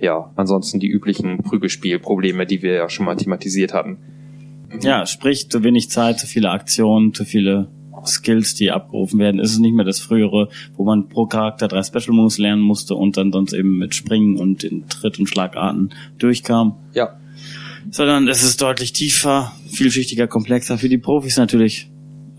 ja, 0.00 0.32
ansonsten 0.36 0.80
die 0.80 0.88
üblichen 0.88 1.38
Prügelspielprobleme, 1.42 2.46
die 2.46 2.62
wir 2.62 2.72
ja 2.72 2.88
schon 2.88 3.04
mal 3.04 3.16
thematisiert 3.16 3.74
hatten. 3.74 3.98
Ja, 4.80 5.04
sprich, 5.04 5.50
zu 5.50 5.62
wenig 5.62 5.90
Zeit, 5.90 6.18
zu 6.18 6.26
viele 6.26 6.50
Aktionen, 6.50 7.12
zu 7.12 7.24
viele 7.24 7.68
Skills, 8.06 8.54
die 8.54 8.70
abgerufen 8.70 9.18
werden. 9.18 9.40
Es 9.40 9.52
ist 9.52 9.58
nicht 9.58 9.74
mehr 9.74 9.84
das 9.84 10.00
frühere, 10.00 10.48
wo 10.76 10.84
man 10.84 11.08
pro 11.08 11.26
Charakter 11.26 11.68
drei 11.68 11.82
Special 11.82 12.14
Moves 12.14 12.38
lernen 12.38 12.62
musste 12.62 12.94
und 12.94 13.16
dann 13.16 13.32
sonst 13.32 13.52
eben 13.52 13.78
mit 13.78 13.94
Springen 13.94 14.38
und 14.38 14.64
in 14.64 14.88
Tritt- 14.88 15.18
und 15.18 15.26
Schlagarten 15.26 15.92
durchkam. 16.18 16.76
Ja, 16.94 17.18
Sondern 17.90 18.28
es 18.28 18.42
ist 18.42 18.62
deutlich 18.62 18.92
tiefer, 18.92 19.52
vielschichtiger, 19.68 20.28
komplexer. 20.28 20.78
Für 20.78 20.88
die 20.88 20.98
Profis 20.98 21.36
natürlich 21.36 21.89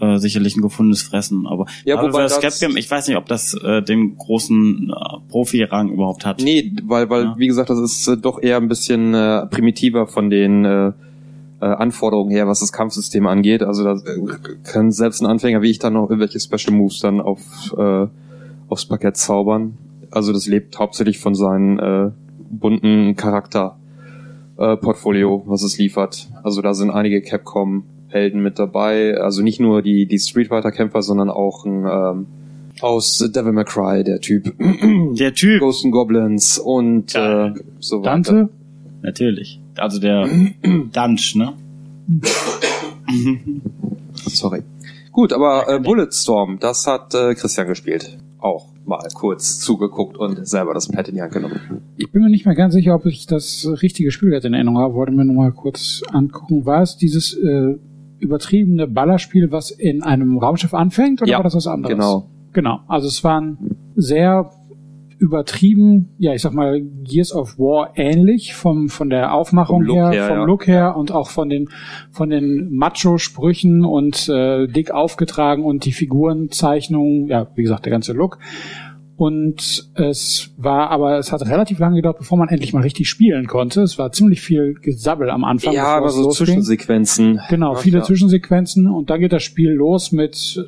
äh, 0.02 0.18
sicherlich 0.18 0.58
ein 0.58 0.62
gefundenes 0.62 1.02
Fressen. 1.04 1.48
Aber 1.48 1.66
Ja, 1.86 1.96
Marvel 1.96 2.12
wobei 2.14 2.28
Capcom, 2.28 2.76
ich 2.76 2.90
weiß 2.90 3.08
nicht, 3.08 3.18
ob 3.18 3.28
das 3.28 3.54
äh, 3.54 3.82
den 3.82 4.18
großen 4.18 4.90
äh, 4.92 5.18
Profi-Rang 5.30 5.90
überhaupt 5.90 6.26
hat. 6.26 6.42
Nee, 6.42 6.74
weil, 6.84 7.10
weil, 7.10 7.24
Ja. 7.24 7.36
wie 7.38 7.48
gesagt, 7.48 7.70
das 7.70 7.80
ist 7.80 8.08
äh, 8.08 8.18
doch 8.18 8.42
eher 8.42 8.58
ein 8.58 8.68
bisschen 8.68 9.14
äh, 9.14 9.46
primitiver 9.48 10.08
von 10.08 10.30
den 10.30 10.66
äh, 10.66 10.88
äh, 11.62 11.66
Anforderungen 11.66 12.32
her, 12.32 12.48
was 12.48 12.60
das 12.62 12.72
Kampfsystem 12.74 13.28
angeht. 13.28 13.62
Also 13.64 13.84
da 13.84 13.94
äh, 13.94 14.20
kann 14.64 14.92
selbst 14.92 15.22
ein 15.22 15.28
Anfänger 15.28 15.62
wie 15.62 15.70
ich 15.70 15.80
dann 15.80 15.94
noch 15.94 16.10
irgendwelche 16.10 16.40
Special 16.40 16.76
Moves 16.76 17.00
dann 17.00 17.22
auf 17.22 17.40
äh, 17.78 18.08
aufs 18.68 18.86
Parkett 18.86 19.18
zaubern. 19.18 19.78
Also 20.10 20.34
das 20.34 20.48
lebt 20.48 20.78
hauptsächlich 20.80 21.20
von 21.20 21.36
seinem 21.36 21.78
äh, 21.80 22.12
bunten 22.50 23.16
Charakter 23.16 23.78
äh, 24.58 24.76
Portfolio, 24.78 25.44
was 25.46 25.62
es 25.64 25.78
liefert. 25.78 26.28
Also 26.44 26.62
da 26.62 26.74
sind 26.74 26.90
einige 26.90 27.22
Capcom 27.22 27.84
Helden 28.12 28.42
mit 28.44 28.60
dabei, 28.60 29.18
also 29.18 29.42
nicht 29.42 29.60
nur 29.60 29.82
die 29.82 30.06
die 30.06 30.20
Street 30.20 30.48
Fighter 30.50 30.72
Kämpfer, 30.72 31.02
sondern 31.02 31.30
auch 31.30 31.66
ein 31.66 31.86
ähm, 31.86 32.26
aus 32.82 33.18
Devil 33.34 33.52
May 33.52 33.66
Cry, 33.66 34.04
der 34.04 34.20
Typ. 34.22 34.54
Der 35.14 35.34
Typ, 35.34 35.60
Ghosts 35.60 35.84
and 35.86 35.94
Goblins 35.94 36.58
und 36.58 37.14
Ja. 37.14 37.48
äh, 37.48 37.54
so 37.80 38.00
weiter. 38.00 38.10
Dante? 38.10 38.50
natürlich. 39.04 39.60
Also 39.78 40.00
der 40.00 40.28
Dunch, 40.94 41.36
ne? 41.36 41.54
Sorry. 44.14 44.64
Gut, 45.12 45.34
aber 45.34 45.66
äh, 45.68 45.80
Bulletstorm, 45.80 46.58
das 46.60 46.88
hat 46.88 47.14
äh, 47.14 47.36
Christian 47.36 47.68
gespielt. 47.68 48.18
Auch 48.40 48.68
mal 48.86 49.08
kurz 49.14 49.60
zugeguckt 49.60 50.18
und 50.18 50.48
selber 50.48 50.74
das 50.74 50.88
Pad 50.88 51.10
in 51.10 51.16
die 51.16 51.22
Hand 51.22 51.34
genommen. 51.34 51.60
Ich 51.98 52.12
bin 52.12 52.24
mir 52.24 52.30
nicht 52.30 52.46
mehr 52.46 52.56
ganz 52.56 52.74
sicher, 52.74 52.96
ob 52.96 53.06
ich 53.06 53.28
das 53.28 53.68
richtige 53.82 54.12
Spiel 54.12 54.30
gerade 54.32 54.48
in 54.48 54.54
Erinnerung 54.54 54.80
habe. 54.80 54.94
Wollte 54.96 55.12
mir 55.12 55.26
nur 55.26 55.36
mal 55.36 55.52
kurz 55.52 56.02
angucken. 56.12 56.66
War 56.66 56.82
es 56.82 56.98
dieses 56.98 57.34
äh, 57.38 57.76
übertriebene 58.22 58.88
Ballerspiel, 58.88 59.52
was 59.52 59.72
in 59.72 60.04
einem 60.04 60.38
Raumschiff 60.38 60.74
anfängt, 60.74 61.22
oder 61.22 61.32
Ja, 61.32 61.38
war 61.38 61.44
das 61.44 61.56
was 61.56 61.68
anderes? 61.68 61.96
Genau. 61.96 62.30
Genau. 62.54 62.80
Also 62.88 63.08
es 63.08 63.24
waren 63.24 63.58
sehr 63.96 64.52
übertrieben, 65.22 66.16
ja, 66.18 66.34
ich 66.34 66.42
sag 66.42 66.54
mal, 66.54 66.82
Gears 66.82 67.34
of 67.34 67.60
War 67.60 67.92
ähnlich 67.96 68.56
vom, 68.56 68.90
von 68.90 69.12
der 69.12 69.36
Aufmachung 69.36 69.86
her, 69.86 70.10
her, 70.10 70.28
vom 70.28 70.38
ja. 70.38 70.44
Look 70.46 70.68
her 70.68 70.98
und 70.98 71.12
auch 71.12 71.30
von 71.30 71.48
den, 71.48 71.70
von 72.10 72.32
den 72.32 72.70
Macho-Sprüchen 72.72 73.86
und 73.86 74.28
äh, 74.30 74.66
dick 74.68 74.90
aufgetragen 74.90 75.64
und 75.64 75.86
die 75.86 75.92
Figurenzeichnung, 75.92 77.28
ja, 77.28 77.48
wie 77.54 77.62
gesagt, 77.62 77.86
der 77.86 77.92
ganze 77.92 78.14
Look. 78.14 78.40
Und 79.22 79.92
es 79.94 80.50
war 80.58 80.90
aber, 80.90 81.20
es 81.20 81.32
hat 81.32 81.46
relativ 81.46 81.78
lange 81.78 81.98
gedauert, 81.98 82.18
bevor 82.18 82.40
man 82.40 82.50
endlich 82.50 82.74
mal 82.74 82.82
richtig 82.82 83.08
spielen 83.08 83.46
konnte. 83.46 83.84
Es 83.84 84.00
war 84.00 84.12
ziemlich 84.12 84.42
viel 84.42 84.74
Gesabbel 84.74 85.30
am 85.30 85.44
Anfang. 85.44 85.76
Ja, 85.76 85.96
aber 85.96 86.10
so 86.10 86.24
losging. 86.24 86.48
Zwischensequenzen. 86.48 87.40
Genau, 87.48 87.74
Ja, 87.76 87.80
viele 87.80 88.00
ja. 88.00 88.04
Zwischensequenzen 88.04 88.90
und 88.90 89.12
dann 89.12 89.20
geht 89.20 89.32
das 89.32 89.44
Spiel 89.44 89.70
los 89.74 90.12
mit 90.12 90.68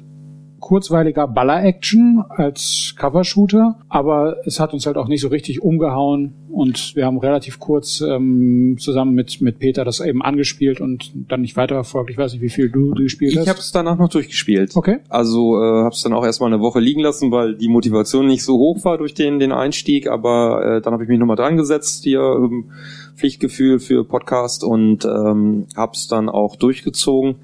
kurzweiliger 0.64 1.28
Baller-Action 1.28 2.24
als 2.30 2.96
Cover-Shooter, 2.98 3.80
aber 3.90 4.38
es 4.46 4.62
hat 4.62 4.72
uns 4.72 4.86
halt 4.86 4.96
auch 4.96 5.10
nicht 5.10 5.20
so 5.20 5.28
richtig 5.28 5.62
umgehauen 5.62 6.36
und 6.54 6.96
wir 6.96 7.06
haben 7.06 7.18
relativ 7.18 7.60
kurz 7.60 8.00
ähm, 8.00 8.78
zusammen 8.80 9.14
mit, 9.14 9.42
mit 9.42 9.60
Peter 9.60 9.84
das 9.84 10.00
eben 10.00 10.22
angespielt 10.22 10.80
und 10.80 11.12
dann 11.28 11.42
nicht 11.42 11.58
weiterverfolgt. 11.58 12.12
Ich 12.12 12.18
weiß 12.18 12.32
nicht, 12.32 12.42
wie 12.42 12.50
viel 12.50 12.70
du, 12.70 12.92
gespielt 12.92 13.34
Ich 13.34 13.40
hast. 13.40 13.50
habe 13.50 13.60
es 13.60 13.74
danach 13.74 13.98
noch 13.98 14.08
durchgespielt. 14.08 14.74
Okay. 14.74 15.00
Also 15.10 15.58
äh, 15.62 15.84
habe 15.84 15.90
es 15.90 16.02
dann 16.02 16.14
auch 16.14 16.24
erstmal 16.24 16.54
eine 16.54 16.62
Woche 16.62 16.80
liegen 16.80 17.02
lassen, 17.02 17.32
weil 17.32 17.56
die 17.56 17.68
Motivation 17.68 18.28
nicht 18.28 18.44
so 18.46 18.58
hoch 18.58 18.86
war 18.86 18.98
durch 18.98 19.14
den 19.14 19.40
den 19.40 19.52
Einstieg. 19.52 20.08
Aber 20.08 20.78
äh, 20.78 20.82
dann 20.82 20.94
habe 20.94 21.04
ich 21.04 21.10
mich 21.10 21.20
nochmal 21.20 21.36
dran 21.36 21.58
gesetzt, 21.58 22.06
hier 22.06 22.22
ähm, 22.22 22.72
Pflichtgefühl 23.16 23.80
für 23.80 24.06
Podcast 24.06 24.64
und 24.64 25.04
ähm, 25.04 25.68
habe 25.76 25.92
es 25.94 26.08
dann 26.08 26.30
auch 26.30 26.56
durchgezogen. 26.56 27.36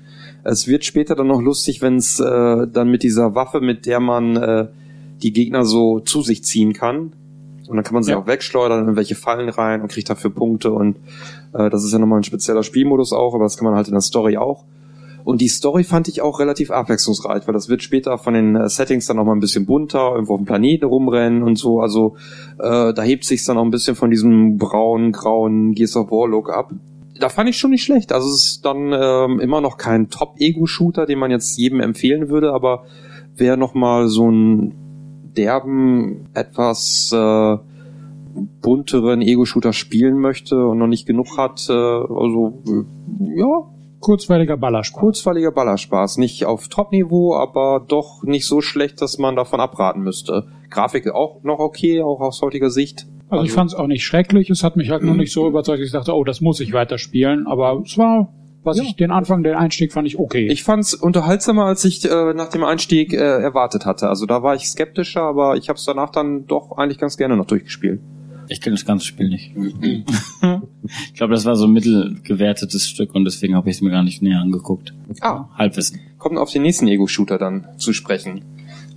Es 0.43 0.67
wird 0.67 0.86
später 0.86 1.15
dann 1.15 1.27
noch 1.27 1.41
lustig, 1.41 1.81
wenn 1.81 1.98
es 1.98 2.19
äh, 2.19 2.67
dann 2.67 2.89
mit 2.89 3.03
dieser 3.03 3.36
Waffe, 3.36 3.60
mit 3.62 3.86
der 3.86 4.00
man 4.00 4.36
äh, 4.38 4.67
die 5.22 5.34
Gegner 5.34 5.65
so 5.65 6.00
zu 6.00 6.22
sich 6.22 6.43
ziehen 6.43 6.74
kann. 6.74 7.13
Und 7.67 7.75
dann 7.75 7.84
kann 7.84 7.93
man 7.93 8.03
sie 8.03 8.12
Ja. 8.12 8.17
auch 8.19 8.25
wegschleudern 8.27 8.88
in 8.89 8.96
welche 8.96 9.15
Fallen 9.15 9.50
rein 9.50 9.81
und 9.81 9.91
kriegt 9.91 10.10
dafür 10.10 10.31
Punkte. 10.31 10.72
Und 10.72 10.98
äh, 11.53 11.69
das 11.69 11.84
ist 11.84 11.91
ja 11.93 12.00
nochmal 12.00 12.19
ein 12.19 12.24
spezieller 12.24 12.63
Spielmodus 12.63 13.13
auch, 13.13 13.36
aber 13.36 13.43
das 13.43 13.58
kann 13.58 13.65
man 13.65 13.75
halt 13.75 13.88
in 13.88 13.93
der 13.93 14.01
Story 14.01 14.38
auch. 14.38 14.63
Und 15.25 15.41
die 15.41 15.50
Story 15.50 15.84
fand 15.84 16.08
ich 16.08 16.22
auch 16.22 16.39
relativ 16.39 16.72
abwechslungsreich, 16.72 17.46
weil 17.46 17.53
das 17.53 17.69
wird 17.69 17.84
später 17.84 18.17
von 18.17 18.34
den 18.34 18.55
äh, 18.55 18.69
Settings 18.69 19.05
dann 19.05 19.17
noch 19.17 19.25
mal 19.25 19.34
ein 19.34 19.39
bisschen 19.41 19.65
bunter, 19.67 20.13
irgendwo 20.13 20.34
auf 20.34 20.39
dem 20.39 20.46
Planeten 20.46 20.86
rumrennen 20.86 21.43
und 21.43 21.58
so. 21.58 21.81
Also 21.81 22.15
äh, 22.58 22.93
da 22.93 23.01
hebt 23.03 23.25
sich 23.25 23.43
dann 23.46 23.58
auch 23.58 23.63
ein 23.65 23.69
bisschen 23.69 23.96
von 23.96 24.10
diesem 24.10 24.58
braunen, 24.58 25.12
grauen 25.12 25.75
Gears 25.75 25.96
of 25.98 26.10
War 26.10 26.27
Look 26.27 26.50
ab. 26.50 26.72
Da 27.19 27.29
fand 27.29 27.49
ich 27.49 27.57
schon 27.57 27.71
nicht 27.71 27.83
schlecht. 27.83 28.11
Also 28.11 28.29
es 28.29 28.45
ist 28.45 28.65
dann 28.65 28.93
ähm, 28.93 29.39
immer 29.39 29.61
noch 29.61 29.77
kein 29.77 30.09
Top-Ego-Shooter, 30.09 31.05
den 31.05 31.19
man 31.19 31.31
jetzt 31.31 31.57
jedem 31.57 31.81
empfehlen 31.81 32.29
würde, 32.29 32.53
aber 32.53 32.85
wer 33.35 33.57
noch 33.57 33.73
mal 33.73 34.07
so 34.07 34.27
einen 34.27 35.33
derben, 35.35 36.29
etwas 36.33 37.11
äh, 37.13 37.57
bunteren 38.61 39.21
Ego-Shooter 39.21 39.73
spielen 39.73 40.19
möchte 40.19 40.65
und 40.65 40.77
noch 40.77 40.88
nicht 40.88 41.05
genug 41.05 41.38
hat, 41.38 41.67
äh, 41.69 41.73
also 41.73 42.61
äh, 42.67 43.39
ja, 43.39 43.65
Kurzweiliger 43.99 44.55
Ballerspiel. 44.55 44.99
kurzweiliger 44.99 45.51
Ballerspaß. 45.51 46.17
Nicht 46.19 46.45
auf 46.45 46.69
Top-Niveau, 46.69 47.35
aber 47.35 47.83
doch 47.85 48.23
nicht 48.23 48.45
so 48.45 48.61
schlecht, 48.61 49.01
dass 49.01 49.17
man 49.17 49.35
davon 49.35 49.59
abraten 49.59 50.01
müsste. 50.01 50.47
Grafik 50.69 51.11
auch 51.11 51.43
noch 51.43 51.59
okay, 51.59 52.01
auch 52.01 52.21
aus 52.21 52.41
heutiger 52.41 52.69
Sicht. 52.69 53.07
Also 53.29 53.45
ich 53.45 53.51
fand 53.51 53.69
es 53.71 53.75
auch 53.75 53.88
nicht 53.88 54.03
schrecklich, 54.05 54.50
es 54.50 54.63
hat 54.63 54.75
mich 54.75 54.89
halt 54.89 55.03
nur 55.03 55.15
nicht 55.15 55.31
so 55.31 55.48
überzeugt, 55.48 55.79
dass 55.79 55.88
ich 55.88 55.93
dachte, 55.93 56.13
oh, 56.15 56.24
das 56.24 56.41
muss 56.41 56.59
ich 56.59 56.74
weiterspielen, 56.74 57.45
aber 57.48 57.81
es 57.86 57.98
war, 57.98 58.33
was 58.63 58.77
Ja. 58.77 58.83
ich, 58.83 58.95
den 58.95 59.12
Anfang, 59.12 59.43
den 59.43 59.55
Einstieg 59.55 59.93
fand 59.93 60.07
ich 60.07 60.17
okay. 60.19 60.48
Ich 60.48 60.63
fand's 60.63 60.93
unterhaltsamer, 60.93 61.65
als 61.65 61.86
ich 61.86 62.03
äh, 62.09 62.33
nach 62.33 62.50
dem 62.50 62.63
Einstieg 62.63 63.13
äh, 63.13 63.17
erwartet 63.17 63.86
hatte. 63.86 64.09
Also 64.09 64.25
da 64.25 64.41
war 64.43 64.55
ich 64.55 64.67
skeptischer, 64.67 65.21
aber 65.21 65.57
ich 65.57 65.69
habe 65.69 65.77
es 65.77 65.86
danach 65.86 66.09
dann 66.09 66.45
doch 66.48 66.77
eigentlich 66.77 66.98
ganz 66.98 67.17
gerne 67.17 67.38
noch 67.38 67.45
durchgespielt. 67.45 68.01
Ich 68.51 68.62
kenne 68.62 68.75
das 68.75 68.86
ganze 68.86 69.05
Spiel 69.05 69.29
nicht. 69.29 69.51
ich 70.41 71.13
glaube, 71.13 71.33
das 71.33 71.45
war 71.45 71.55
so 71.55 71.65
ein 71.67 71.71
mittelgewertetes 71.71 72.89
Stück 72.89 73.13
und 73.13 73.25
deswegen 73.25 73.55
habe 73.55 73.69
ich 73.69 73.75
es 73.75 73.81
mir 73.81 73.91
gar 73.91 74.03
nicht 74.03 74.21
näher 74.24 74.39
angeguckt. 74.39 74.93
Ah, 75.21 75.45
Halbwissen. 75.55 76.00
kommt 76.17 76.38
auf 76.39 76.51
den 76.51 76.63
nächsten 76.63 76.88
Ego-Shooter 76.88 77.38
dann 77.38 77.67
zu 77.77 77.93
sprechen. 77.93 78.43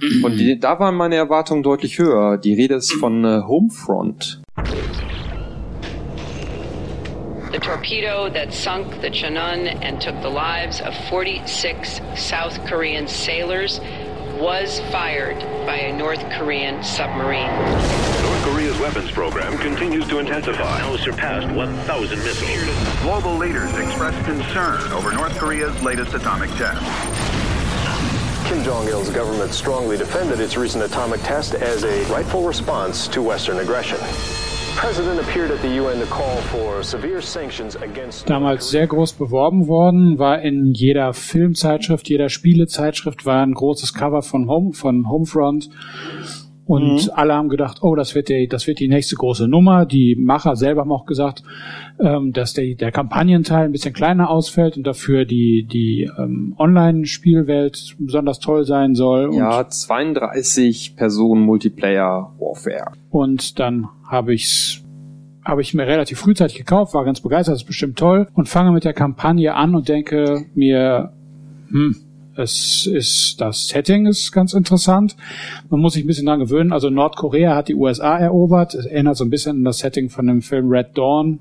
Und 0.03 0.37
die, 0.37 0.59
da 0.59 0.81
waren 0.81 0.97
meine 0.97 1.15
Erwartungen 1.15 1.63
deutlich 1.63 1.99
höher. 1.99 2.37
Die 2.37 2.55
Rede 2.55 2.75
ist 2.75 2.93
von 2.95 3.25
äh, 3.25 3.43
Homefront. 3.47 4.43
The 7.53 7.59
torpedo 7.59 8.31
that 8.31 8.53
sunk 8.53 9.01
the 9.03 9.11
Cheonan 9.11 9.69
and 9.83 10.01
took 10.01 10.21
the 10.23 10.31
lives 10.31 10.81
of 10.81 10.95
46 11.09 12.01
South 12.17 12.59
Korean 12.67 13.07
sailors 13.07 13.81
was 14.41 14.81
fired 14.91 15.39
by 15.67 15.77
a 15.77 15.97
North 15.97 16.25
Korean 16.31 16.83
submarine. 16.83 17.51
North 18.23 18.43
Korea's 18.45 18.79
weapons 18.81 19.11
program 19.13 19.57
continues 19.59 20.09
to 20.09 20.19
intensify. 20.19 20.79
Now 20.79 20.97
surpassed 20.97 21.55
1,000 21.55 22.19
missiles. 22.19 23.03
Global 23.03 23.37
leaders 23.37 23.71
expressed 23.79 24.25
concern 24.25 24.81
over 24.93 25.13
North 25.13 25.39
Korea's 25.39 25.81
latest 25.83 26.15
atomic 26.15 26.51
test. 26.53 27.52
Kim 28.53 28.65
Jong 28.65 28.87
il's 28.89 29.09
government 29.09 29.55
strongly 29.55 29.97
defended 29.97 30.39
its 30.39 30.59
recent 30.59 30.85
atomic 30.85 31.23
test 31.23 31.55
as 31.55 31.85
a 31.85 32.05
rightful 32.13 32.47
response 32.47 33.09
to 33.09 33.23
Western 33.23 33.61
aggression. 33.61 33.97
President 34.77 35.19
appeared 35.21 35.51
at 35.51 35.63
the 35.63 35.77
UN 35.83 35.99
to 36.01 36.07
call 36.07 36.37
for 36.53 36.83
severe 36.83 37.23
sanctions 37.23 37.77
against. 37.77 38.27
damals 38.27 38.69
sehr 38.69 38.87
groß 38.87 39.15
beworben 39.15 39.69
worden, 39.69 40.19
war 40.19 40.43
in 40.43 40.75
jeder 40.75 41.15
Filmzeitschrift, 41.15 42.11
jeder 42.11 42.29
Spielezeitschrift 42.29 43.25
war 43.25 43.43
ein 43.43 43.55
großes 43.55 43.95
Cover 43.95 44.21
von 44.21 44.47
Home, 44.51 44.75
von 44.75 45.09
Homefront. 45.09 45.71
Und 46.65 47.11
alle 47.19 47.35
haben 47.35 47.49
gedacht, 47.49 47.79
oh, 47.83 47.97
das 47.97 48.15
wird 48.15 48.29
die, 48.29 48.47
das 48.47 48.67
wird 48.67 48.79
die 48.79 48.89
nächste 48.89 49.17
große 49.17 49.49
Nummer. 49.49 49.85
Die 49.85 50.15
Macher 50.15 50.55
selber 50.55 50.83
haben 50.83 50.93
auch 50.93 51.07
gesagt, 51.07 51.43
ähm, 51.99 52.33
dass 52.33 52.55
der, 52.55 52.75
der 52.77 52.93
Kampagnenteil 52.93 53.65
ein 53.65 53.73
bisschen 53.73 53.93
kleiner 53.93 54.31
ausfällt 54.31 54.77
und 54.77 54.87
dafür 54.87 55.25
die, 55.25 55.65
die 55.65 56.09
ähm, 56.19 56.55
Online-Spielwelt 56.59 57.97
besonders 57.99 58.39
toll 58.39 58.65
sein 58.65 58.95
soll. 58.95 59.35
Ja, 59.35 59.69
32 59.69 60.95
Personen 60.97 61.43
Multiplayer 61.43 62.33
Warfare. 62.39 62.93
Und 63.11 63.59
dann 63.59 63.89
habe 64.09 64.35
ich's 64.35 64.79
habe 65.45 65.61
ich 65.61 65.75
mir 65.75 65.89
relativ 65.89 66.21
frühzeitig 66.21 66.57
gekauft, 66.57 66.95
war 66.95 67.05
ganz 67.05 67.21
begeistert, 67.21 67.55
das 67.55 67.63
ist 67.63 67.67
bestimmt 67.67 67.99
toll 67.99 68.29
und 68.35 68.49
fange 68.49 68.71
mit 68.71 68.85
der 68.85 68.93
Kampagne 68.93 69.55
an 69.55 69.75
und 69.75 69.89
denke 69.89 70.45
mir, 70.55 71.13
hm, 71.69 71.97
es 72.37 72.87
ist 72.87 73.41
das 73.41 73.69
Setting 73.69 74.07
ist 74.07 74.33
ganz 74.33 74.55
interessant. 74.55 75.17
Man 75.69 75.81
muss 75.81 75.95
sich 75.95 76.05
ein 76.05 76.07
bisschen 76.07 76.27
dran 76.27 76.41
gewöhnen. 76.41 76.73
Also 76.73 76.91
Nordkorea 76.91 77.55
hat 77.55 77.69
die 77.69 77.75
USA 77.75 78.17
erobert. 78.19 78.75
Es 78.75 78.87
erinnert 78.87 79.17
so 79.17 79.25
ein 79.25 79.31
bisschen 79.31 79.59
an 79.59 79.65
das 79.65 79.79
Setting 79.79 80.09
von 80.09 80.27
dem 80.27 80.43
Film 80.43 80.69
Red 80.71 80.97
Dawn, 80.97 81.39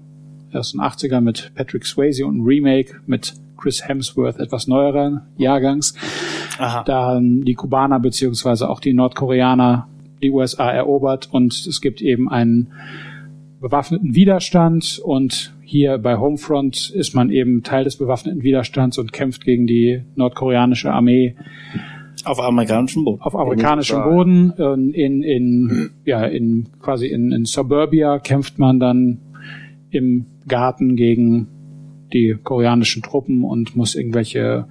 aus 0.53 0.71
den 0.71 0.81
80er 0.81 1.21
mit 1.21 1.51
Patrick 1.55 1.86
Swayze 1.86 2.25
und 2.25 2.39
ein 2.39 2.43
Remake 2.43 2.95
mit 3.05 3.33
Chris 3.57 3.88
Hemsworth, 3.88 4.38
etwas 4.39 4.67
neueren 4.67 5.21
Jahrgangs. 5.38 5.93
Aha. 6.57 6.83
Da 6.83 7.01
haben 7.05 7.45
die 7.45 7.53
Kubaner 7.53 8.00
beziehungsweise 8.00 8.69
auch 8.69 8.79
die 8.79 8.93
Nordkoreaner 8.93 9.88
die 10.21 10.31
USA 10.31 10.71
erobert 10.71 11.29
und 11.31 11.53
es 11.53 11.81
gibt 11.81 12.01
eben 12.01 12.29
einen 12.29 12.71
bewaffneten 13.60 14.15
Widerstand 14.15 15.00
und 15.03 15.53
Hier 15.71 15.99
bei 15.99 16.17
Homefront 16.17 16.89
ist 16.89 17.15
man 17.15 17.29
eben 17.29 17.63
Teil 17.63 17.85
des 17.85 17.95
bewaffneten 17.95 18.43
Widerstands 18.43 18.97
und 18.97 19.13
kämpft 19.13 19.45
gegen 19.45 19.67
die 19.67 20.01
nordkoreanische 20.15 20.91
Armee 20.91 21.37
Auf 22.25 22.41
amerikanischem 22.41 23.05
Boden. 23.05 23.21
auf 23.21 23.33
amerikanischem 23.37 24.03
Boden. 24.03 24.51
In, 24.57 24.93
in, 24.93 25.23
in, 25.23 25.89
ja, 26.03 26.25
in 26.25 26.67
quasi 26.81 27.07
in, 27.07 27.31
in 27.31 27.45
Suburbia 27.45 28.19
kämpft 28.19 28.59
man 28.59 28.81
dann 28.81 29.19
im 29.91 30.25
Garten 30.45 30.97
gegen 30.97 31.47
die 32.11 32.35
koreanischen 32.43 33.01
Truppen 33.01 33.45
und 33.45 33.73
muss 33.77 33.95
irgendwelche 33.95 34.67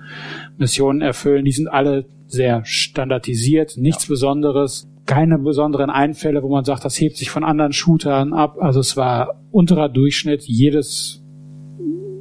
Missionen 0.58 1.00
erfüllen. 1.00 1.46
Die 1.46 1.52
sind 1.52 1.68
alle 1.68 2.04
sehr 2.26 2.62
standardisiert, 2.66 3.78
nichts 3.78 4.06
Besonderes, 4.06 4.86
keine 5.10 5.38
besonderen 5.38 5.90
Einfälle, 5.90 6.40
wo 6.44 6.48
man 6.48 6.64
sagt, 6.64 6.84
das 6.84 7.00
hebt 7.00 7.16
sich 7.16 7.30
von 7.30 7.42
anderen 7.42 7.72
Shootern 7.72 8.32
ab. 8.32 8.58
Also 8.60 8.78
es 8.78 8.96
war 8.96 9.40
unterer 9.50 9.88
Durchschnitt. 9.88 10.44
Jedes 10.44 11.20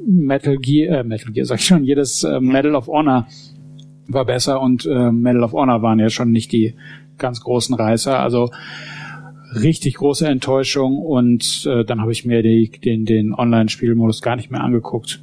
Metal 0.08 0.58
Gear, 0.58 0.98
äh, 0.98 1.03
Metal 1.03 1.31
Gear 1.31 1.46
sag 1.46 1.60
ich 1.60 1.67
schon, 1.67 1.84
jedes 1.84 2.24
äh, 2.24 2.39
Medal 2.39 2.74
of 2.74 2.88
Honor 2.88 3.27
war 4.08 4.25
besser 4.25 4.60
und 4.60 4.88
äh, 4.88 5.12
Medal 5.12 5.43
of 5.43 5.53
Honor 5.53 5.84
waren 5.84 6.00
ja 6.00 6.10
schon 6.10 6.31
nicht 6.31 6.51
die 6.51 6.74
ganz 7.19 7.41
großen 7.41 7.75
Reißer. 7.75 8.19
Also 8.19 8.50
richtig 9.53 9.93
große 9.93 10.27
Enttäuschung 10.27 10.98
und 10.98 11.67
äh, 11.69 11.86
dann 11.86 12.01
habe 12.01 12.12
ich 12.12 12.25
mir 12.25 12.41
die, 12.41 12.72
den, 12.72 13.05
den 13.05 13.36
Online-Spielmodus 13.36 14.24
gar 14.24 14.36
nicht 14.36 14.50
mehr 14.50 14.62
angeguckt, 14.62 15.22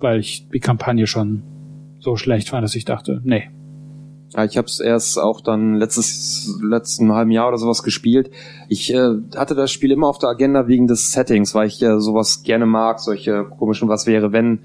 weil 0.00 0.18
ich 0.18 0.48
die 0.48 0.58
Kampagne 0.58 1.06
schon 1.06 1.44
so 2.00 2.16
schlecht 2.16 2.48
fand, 2.48 2.64
dass 2.64 2.74
ich 2.74 2.84
dachte, 2.84 3.20
nee. 3.22 3.44
Ja, 4.36 4.44
ich 4.44 4.58
habe 4.58 4.66
es 4.66 4.80
erst 4.80 5.18
auch 5.18 5.40
dann 5.40 5.76
letztes 5.76 6.60
letzten 6.62 7.10
halben 7.12 7.30
Jahr 7.30 7.48
oder 7.48 7.56
sowas 7.56 7.82
gespielt. 7.82 8.30
Ich 8.68 8.92
äh, 8.92 9.14
hatte 9.34 9.54
das 9.54 9.72
Spiel 9.72 9.90
immer 9.90 10.08
auf 10.08 10.18
der 10.18 10.28
Agenda 10.28 10.68
wegen 10.68 10.86
des 10.86 11.10
Settings, 11.12 11.54
weil 11.54 11.68
ich 11.68 11.80
äh, 11.82 11.98
sowas 12.00 12.42
gerne 12.42 12.66
mag, 12.66 13.00
solche 13.00 13.44
komischen 13.44 13.88
was 13.88 14.06
wäre 14.06 14.32
wenn 14.32 14.58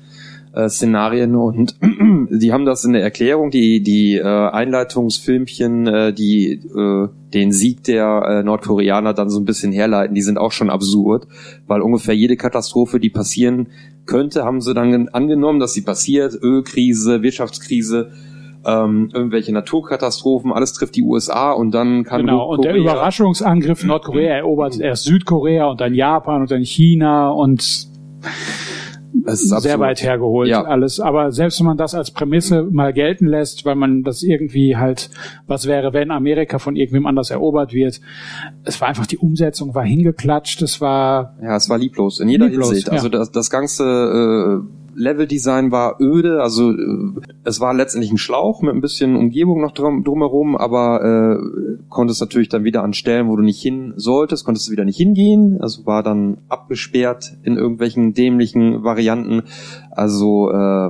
äh, 0.54 0.68
Szenarien 0.68 1.36
und 1.36 1.78
die 2.30 2.52
haben 2.52 2.66
das 2.66 2.84
in 2.84 2.92
der 2.92 3.02
Erklärung, 3.02 3.50
die 3.50 3.82
die 3.82 4.18
äh, 4.18 4.24
Einleitungsfilmchen, 4.24 5.88
äh, 5.88 6.14
die 6.14 6.52
äh, 6.52 7.08
den 7.34 7.54
Sieg 7.54 7.86
der 7.86 8.24
äh, 8.28 8.44
Nordkoreaner 8.44 9.14
dann 9.14 9.30
so 9.30 9.40
ein 9.40 9.46
bisschen 9.46 9.72
herleiten, 9.72 10.16
die 10.16 10.22
sind 10.22 10.38
auch 10.38 10.52
schon 10.52 10.70
absurd, 10.70 11.28
weil 11.68 11.80
ungefähr 11.80 12.14
jede 12.14 12.36
Katastrophe, 12.36 13.00
die 13.00 13.10
passieren 13.10 13.68
könnte, 14.06 14.44
haben 14.44 14.60
sie 14.60 14.74
dann 14.74 15.08
angenommen, 15.10 15.62
dass 15.62 15.74
sie 15.74 15.82
passiert, 15.82 16.38
Ölkrise, 16.42 17.22
Wirtschaftskrise, 17.22 18.12
ähm, 18.66 19.10
irgendwelche 19.14 19.52
Naturkatastrophen, 19.54 20.52
alles 20.52 20.74
trifft 20.74 20.96
die 20.96 21.04
USA 21.04 21.52
und 21.52 21.72
dann 21.72 22.04
kann 22.04 22.22
Genau, 22.22 22.52
und 22.54 22.64
der 22.64 22.76
Überraschungsangriff 22.76 23.84
Nordkorea 23.84 24.36
erobert 24.38 24.80
erst 24.80 25.06
Südkorea 25.06 25.66
und 25.68 25.82
dann 25.82 25.94
Japan 25.96 26.42
und 26.42 26.52
dann 26.52 26.62
China 26.64 27.30
und 27.32 27.88
Es 29.26 29.42
ist 29.44 29.62
sehr 29.62 29.80
weit 29.80 30.02
hergeholt 30.02 30.50
Ja. 30.50 30.64
alles. 30.64 31.00
Aber 31.00 31.32
selbst 31.32 31.60
wenn 31.60 31.66
man 31.68 31.78
das 31.78 31.94
als 31.94 32.12
Prämisse 32.12 32.64
mal 32.72 32.94
gelten 32.94 33.28
lässt, 33.28 33.66
weil 33.66 33.76
man 33.76 34.04
das 34.04 34.24
irgendwie 34.24 34.78
halt, 34.78 35.10
was 35.48 35.68
wäre, 35.68 35.92
wenn 35.94 36.12
Amerika 36.12 36.60
von 36.60 36.76
irgendwem 36.76 37.06
anders 37.06 37.30
erobert 37.30 37.74
wird, 37.74 38.00
es 38.64 38.80
war 38.80 38.88
einfach 38.88 39.06
die 39.06 39.18
Umsetzung 39.18 39.76
war 39.76 39.84
hingeklatscht, 39.84 40.62
es 40.62 40.80
war 40.82 41.36
Ja, 41.42 41.56
es 41.56 41.70
war 41.70 41.78
lieblos 41.78 42.20
in 42.20 42.30
jeder 42.30 42.48
Lieblos, 42.48 42.68
Hinsicht. 42.70 42.88
ja. 42.88 42.94
Also 42.94 43.10
das, 43.10 43.32
das 43.32 43.50
ganze 43.50 43.84
äh, 44.64 44.81
Leveldesign 44.96 45.72
war 45.72 45.98
öde. 46.00 46.42
Also 46.42 46.72
äh, 46.72 47.22
es 47.44 47.60
war 47.60 47.74
letztendlich 47.74 48.12
ein 48.12 48.18
Schlauch 48.18 48.62
mit 48.62 48.74
ein 48.74 48.82
bisschen 48.82 49.16
Umgebung 49.16 49.62
noch 49.62 49.72
drum, 49.72 50.04
drumherum, 50.04 50.56
aber 50.58 51.02
äh, 51.40 51.78
konntest 51.90 52.22
natürlich 52.22 52.50
dann 52.50 52.64
wieder 52.64 52.84
an 52.84 52.94
Stellen, 52.94 53.28
wo 53.28 53.36
du 53.36 53.44
nicht 53.44 53.62
hin 53.62 53.94
solltest, 53.96 54.46
konntest 54.46 54.68
du 54.68 54.72
wieder 54.72 54.86
nicht 54.86 54.98
hingehen. 54.98 55.58
Also 55.62 55.86
war 55.86 56.04
dann 56.04 56.38
abgesperrt 56.50 57.38
in 57.44 57.58
irgendwelchen 57.58 58.14
dämlichen 58.14 58.84
Varianten. 58.84 59.44
Also 59.92 60.52
äh, 60.52 60.90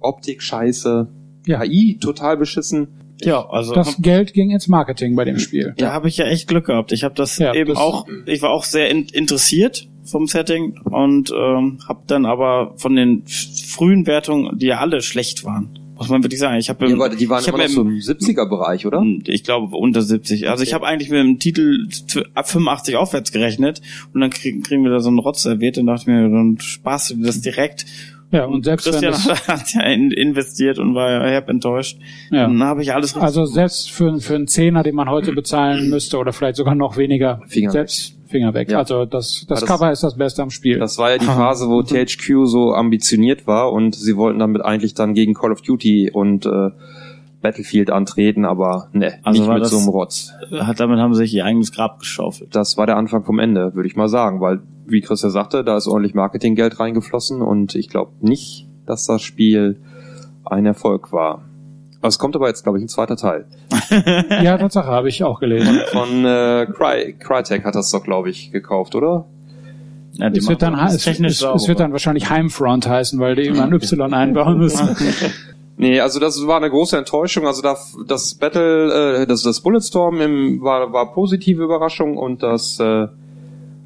Optik 0.00 0.42
scheiße, 0.42 1.08
Ja. 1.46 1.60
KI 1.60 1.98
total 2.00 2.36
beschissen. 2.36 2.88
Ja, 3.20 3.48
also 3.48 3.72
das 3.74 4.02
Geld 4.02 4.32
ging 4.32 4.50
ins 4.50 4.66
Marketing 4.66 5.14
bei 5.14 5.24
dem 5.24 5.38
Spiel. 5.38 5.74
Da 5.76 5.92
habe 5.92 6.08
ich 6.08 6.16
ja 6.16 6.24
echt 6.24 6.48
Glück 6.48 6.66
gehabt. 6.66 6.90
Ich 6.90 7.04
habe 7.04 7.14
das 7.14 7.38
Ja, 7.38 7.54
eben 7.54 7.68
das- 7.70 7.78
auch, 7.78 8.06
ich 8.26 8.42
war 8.42 8.50
auch 8.50 8.64
sehr 8.64 8.90
in, 8.90 9.04
interessiert 9.12 9.88
vom 10.04 10.26
Setting 10.26 10.80
und 10.84 11.30
ähm, 11.36 11.78
habe 11.88 12.00
dann 12.06 12.26
aber 12.26 12.74
von 12.76 12.94
den 12.96 13.22
frühen 13.26 14.06
Wertungen, 14.06 14.58
die 14.58 14.66
ja 14.66 14.78
alle 14.78 15.00
schlecht 15.02 15.44
waren, 15.44 15.78
muss 15.96 16.08
man 16.08 16.22
wirklich 16.24 16.40
sagen. 16.40 16.56
Ich 16.58 16.68
habe 16.68 16.80
war- 16.98 17.08
die 17.10 17.28
waren 17.28 17.40
ich 17.42 17.48
hab 17.48 17.54
immer 17.54 17.64
noch 17.64 17.70
im- 17.70 18.00
so 18.00 18.12
im 18.12 18.16
70er-Bereich, 18.18 18.86
oder? 18.86 19.04
Ich 19.26 19.44
glaube 19.44 19.76
unter 19.76 20.02
70. 20.02 20.48
Also 20.48 20.64
ich 20.64 20.74
habe 20.74 20.86
eigentlich 20.86 21.10
mit 21.10 21.20
dem 21.20 21.38
Titel 21.38 21.86
ab 22.34 22.48
85 22.48 22.96
aufwärts 22.96 23.30
gerechnet 23.32 23.80
und 24.12 24.20
dann 24.20 24.30
kriegen, 24.30 24.62
kriegen 24.62 24.82
wir 24.82 24.90
da 24.90 25.00
so 25.00 25.08
einen 25.08 25.18
Rotz 25.20 25.42
serviert 25.42 25.78
und 25.78 25.86
dachte 25.86 26.10
mir, 26.10 26.28
dann 26.28 26.58
sparst 26.60 27.10
du 27.10 27.14
dir 27.14 27.26
das 27.26 27.40
direkt. 27.40 27.86
Ja, 28.32 28.46
und 28.46 28.64
selbst 28.64 28.86
wenn 28.86 28.92
Christian 28.94 29.12
das, 29.12 29.46
hat 29.48 29.74
ja 29.74 29.82
in, 29.82 30.10
investiert 30.10 30.78
und 30.78 30.94
war 30.94 31.10
ja 31.10 31.22
herb 31.30 31.50
enttäuscht. 31.50 31.98
Ja. 32.30 32.44
Dann 32.46 32.62
habe 32.64 32.82
ich 32.82 32.94
alles 32.94 33.14
also 33.14 33.44
selbst 33.44 33.90
für, 33.90 34.18
für 34.20 34.34
einen 34.36 34.48
Zehner, 34.48 34.82
den 34.82 34.94
man 34.94 35.10
heute 35.10 35.32
bezahlen 35.32 35.88
müsste 35.90 36.16
oder 36.16 36.32
vielleicht 36.32 36.56
sogar 36.56 36.74
noch 36.74 36.96
weniger, 36.96 37.42
Finger 37.46 37.70
selbst 37.70 38.16
Finger 38.32 38.52
weg. 38.54 38.68
Ja. 38.70 38.78
Also 38.78 39.04
das, 39.04 39.44
das, 39.48 39.60
das- 39.60 39.68
Cover 39.68 39.92
ist 39.92 40.02
das 40.02 40.16
Beste 40.16 40.42
am 40.42 40.50
Spiel. 40.50 40.78
Das 40.80 40.98
war 40.98 41.12
ja 41.12 41.18
die 41.18 41.26
Phase, 41.26 41.68
wo 41.68 41.82
THQ 41.82 42.46
so 42.46 42.74
ambitioniert 42.74 43.46
war 43.46 43.72
und 43.72 43.94
sie 43.94 44.16
wollten 44.16 44.40
damit 44.40 44.62
eigentlich 44.64 44.94
dann 44.94 45.14
gegen 45.14 45.34
Call 45.34 45.52
of 45.52 45.62
Duty 45.62 46.10
und 46.12 46.46
äh, 46.46 46.70
Battlefield 47.40 47.90
antreten, 47.90 48.44
aber 48.44 48.88
ne, 48.92 49.14
Also 49.22 49.40
nicht 49.40 49.48
war 49.48 49.54
mit 49.54 49.64
das- 49.64 49.70
so 49.70 49.78
einem 49.78 49.88
Rotz. 49.88 50.32
hat, 50.60 50.78
damit 50.80 50.98
haben 50.98 51.14
sie 51.14 51.22
sich 51.22 51.34
ihr 51.34 51.44
eigenes 51.44 51.72
Grab 51.72 51.98
geschaufelt. 52.00 52.54
Das 52.54 52.76
war 52.76 52.86
der 52.86 52.96
Anfang 52.96 53.24
vom 53.24 53.38
Ende, 53.38 53.74
würde 53.74 53.88
ich 53.88 53.96
mal 53.96 54.08
sagen, 54.08 54.40
weil, 54.40 54.60
wie 54.86 55.00
Chris 55.00 55.22
ja 55.22 55.30
sagte, 55.30 55.64
da 55.64 55.76
ist 55.76 55.86
ordentlich 55.88 56.14
Marketinggeld 56.14 56.78
reingeflossen 56.78 57.42
und 57.42 57.74
ich 57.74 57.88
glaube 57.88 58.12
nicht, 58.20 58.68
dass 58.86 59.06
das 59.06 59.22
Spiel 59.22 59.80
ein 60.44 60.66
Erfolg 60.66 61.12
war. 61.12 61.42
Es 62.02 62.18
kommt 62.18 62.34
aber 62.34 62.48
jetzt, 62.48 62.64
glaube 62.64 62.78
ich, 62.78 62.84
ein 62.84 62.88
zweiter 62.88 63.16
Teil. 63.16 63.46
ja, 64.42 64.58
Tatsache, 64.58 64.88
habe 64.88 65.08
ich 65.08 65.22
auch 65.22 65.38
gelesen. 65.38 65.80
Von 65.92 66.24
äh, 66.24 66.66
Cry, 66.66 67.14
Crytek 67.18 67.64
hat 67.64 67.74
das 67.74 67.90
doch, 67.90 68.02
glaube 68.02 68.30
ich, 68.30 68.50
gekauft, 68.50 68.94
oder? 68.94 69.26
Ja, 70.14 70.28
Es 70.28 70.48
wird, 70.48 70.62
dann, 70.62 70.74
es, 70.74 71.04
technisch 71.04 71.32
es, 71.32 71.38
sauber. 71.38 71.56
es 71.56 71.68
wird 71.68 71.80
dann 71.80 71.92
wahrscheinlich 71.92 72.28
Heimfront 72.28 72.86
heißen, 72.86 73.18
weil 73.18 73.36
die 73.36 73.46
immer 73.46 73.64
ein 73.64 73.72
Y 73.72 74.12
einbauen 74.14 74.58
müssen. 74.58 74.96
Nee, 75.78 75.98
also 76.00 76.20
das 76.20 76.46
war 76.46 76.58
eine 76.58 76.70
große 76.70 76.96
Enttäuschung. 76.96 77.46
Also 77.46 77.60
das, 77.62 77.96
das 78.06 78.34
Battle, 78.34 79.22
äh, 79.22 79.26
das, 79.26 79.42
das 79.42 79.62
Bulletstorm 79.62 80.20
im, 80.20 80.62
war, 80.62 80.92
war 80.92 81.12
positive 81.12 81.64
Überraschung 81.64 82.18
und 82.18 82.42
das 82.42 82.78
äh, 82.78 83.08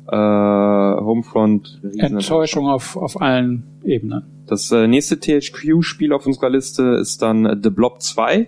äh, 0.09 0.17
Homefront 0.17 1.81
Enttäuschung 1.97 2.67
auf, 2.67 2.97
auf 2.97 3.21
allen 3.21 3.65
Ebenen. 3.85 4.25
Das 4.47 4.71
äh, 4.71 4.87
nächste 4.87 5.19
THQ-Spiel 5.19 6.13
auf 6.13 6.27
unserer 6.27 6.51
Liste 6.51 6.97
ist 7.01 7.23
dann 7.23 7.47
äh, 7.47 7.57
The 7.61 7.71
Blob 7.71 8.01
2. 8.01 8.47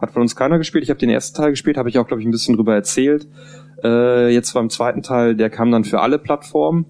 Hat 0.00 0.10
von 0.10 0.22
uns 0.22 0.36
keiner 0.36 0.58
gespielt. 0.58 0.84
Ich 0.84 0.90
habe 0.90 1.00
den 1.00 1.10
ersten 1.10 1.36
Teil 1.36 1.50
gespielt, 1.50 1.76
habe 1.76 1.88
ich 1.88 1.98
auch, 1.98 2.06
glaube 2.06 2.20
ich, 2.20 2.28
ein 2.28 2.30
bisschen 2.30 2.56
drüber 2.56 2.74
erzählt. 2.74 3.26
Äh, 3.82 4.32
jetzt 4.32 4.52
beim 4.52 4.70
zweiten 4.70 5.02
Teil, 5.02 5.34
der 5.34 5.50
kam 5.50 5.70
dann 5.70 5.84
für 5.84 6.00
alle 6.00 6.18
Plattformen. 6.18 6.86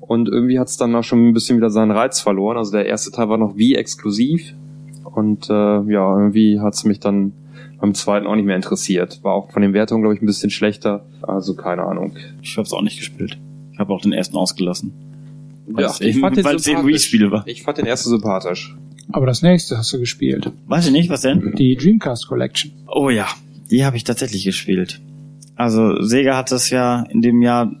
Und 0.00 0.28
irgendwie 0.28 0.58
hat 0.58 0.68
es 0.68 0.76
dann 0.76 0.94
auch 0.94 1.04
schon 1.04 1.28
ein 1.28 1.32
bisschen 1.32 1.56
wieder 1.56 1.70
seinen 1.70 1.90
Reiz 1.90 2.20
verloren. 2.20 2.56
Also 2.56 2.72
der 2.72 2.86
erste 2.86 3.10
Teil 3.10 3.28
war 3.28 3.38
noch 3.38 3.56
wie 3.56 3.74
exklusiv. 3.74 4.54
Und 5.04 5.48
äh, 5.48 5.52
ja, 5.52 6.18
irgendwie 6.18 6.60
hat 6.60 6.74
es 6.74 6.84
mich 6.84 7.00
dann 7.00 7.32
beim 7.82 7.94
zweiten 7.94 8.26
auch 8.28 8.36
nicht 8.36 8.44
mehr 8.46 8.54
interessiert. 8.56 9.22
War 9.24 9.34
auch 9.34 9.50
von 9.50 9.60
den 9.60 9.74
Wertungen, 9.74 10.02
glaube 10.02 10.14
ich, 10.14 10.22
ein 10.22 10.26
bisschen 10.26 10.50
schlechter. 10.50 11.04
Also 11.20 11.54
keine 11.54 11.82
Ahnung. 11.82 12.16
Ich 12.40 12.56
habe 12.56 12.64
es 12.64 12.72
auch 12.72 12.80
nicht 12.80 12.96
gespielt. 12.96 13.38
Ich 13.72 13.78
habe 13.80 13.92
auch 13.92 14.00
den 14.00 14.12
ersten 14.12 14.36
ausgelassen. 14.36 14.92
Weil 15.66 15.86
es 15.86 16.00
ich 16.00 16.08
eben- 16.10 16.20
fand 16.20 16.36
den 16.36 16.44
weil 16.44 16.56
es 16.56 16.66
eben. 16.68 16.86
Wii-Spiel 16.86 17.30
war. 17.32 17.42
Ich 17.46 17.64
fand 17.64 17.78
den 17.78 17.86
ersten 17.86 18.08
sympathisch. 18.10 18.76
Aber 19.10 19.26
das 19.26 19.42
nächste 19.42 19.76
hast 19.76 19.92
du 19.92 19.98
gespielt. 19.98 20.52
Weiß 20.68 20.86
ich 20.86 20.92
nicht, 20.92 21.10
was 21.10 21.22
denn? 21.22 21.54
Die 21.58 21.76
Dreamcast 21.76 22.28
Collection. 22.28 22.70
Oh 22.86 23.10
ja, 23.10 23.26
die 23.70 23.84
habe 23.84 23.96
ich 23.96 24.04
tatsächlich 24.04 24.44
gespielt. 24.44 25.00
Also 25.56 26.00
Sega 26.02 26.36
hat 26.36 26.52
das 26.52 26.70
ja 26.70 27.02
in 27.10 27.20
dem 27.20 27.42
Jahr 27.42 27.72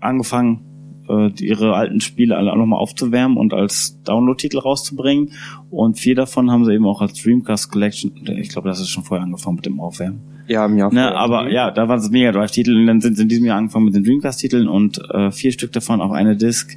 angefangen, 0.00 0.60
äh, 1.08 1.30
ihre 1.40 1.74
alten 1.74 2.00
Spiele 2.00 2.36
alle 2.36 2.56
nochmal 2.56 2.80
aufzuwärmen 2.80 3.36
und 3.36 3.54
als 3.54 4.00
Download-Titel 4.04 4.58
rauszubringen. 4.58 5.30
Und 5.70 5.98
vier 5.98 6.14
davon 6.14 6.50
haben 6.50 6.64
sie 6.64 6.72
eben 6.72 6.86
auch 6.86 7.00
als 7.00 7.20
Dreamcast 7.22 7.70
Collection. 7.70 8.12
Ich 8.38 8.48
glaube, 8.48 8.68
das 8.68 8.80
ist 8.80 8.90
schon 8.90 9.04
vorher 9.04 9.24
angefangen 9.24 9.56
mit 9.56 9.66
dem 9.66 9.80
Aufwärmen. 9.80 10.34
Ja, 10.46 10.66
im 10.66 10.76
Jahr 10.76 10.92
Ne, 10.92 11.14
aber 11.14 11.50
ja, 11.50 11.70
da 11.70 11.88
waren 11.88 11.98
es 11.98 12.10
Mega 12.10 12.32
Drive-Titel 12.32 12.76
und 12.76 12.86
dann 12.86 13.00
sind 13.00 13.16
sie 13.16 13.22
in 13.22 13.28
diesem 13.28 13.46
Jahr 13.46 13.56
angefangen 13.56 13.86
mit 13.86 13.94
den 13.94 14.04
Dreamcast-Titeln 14.04 14.68
und 14.68 14.98
äh, 15.10 15.30
vier 15.30 15.52
Stück 15.52 15.72
davon 15.72 16.00
auf 16.00 16.12
eine 16.12 16.36
Disc 16.36 16.76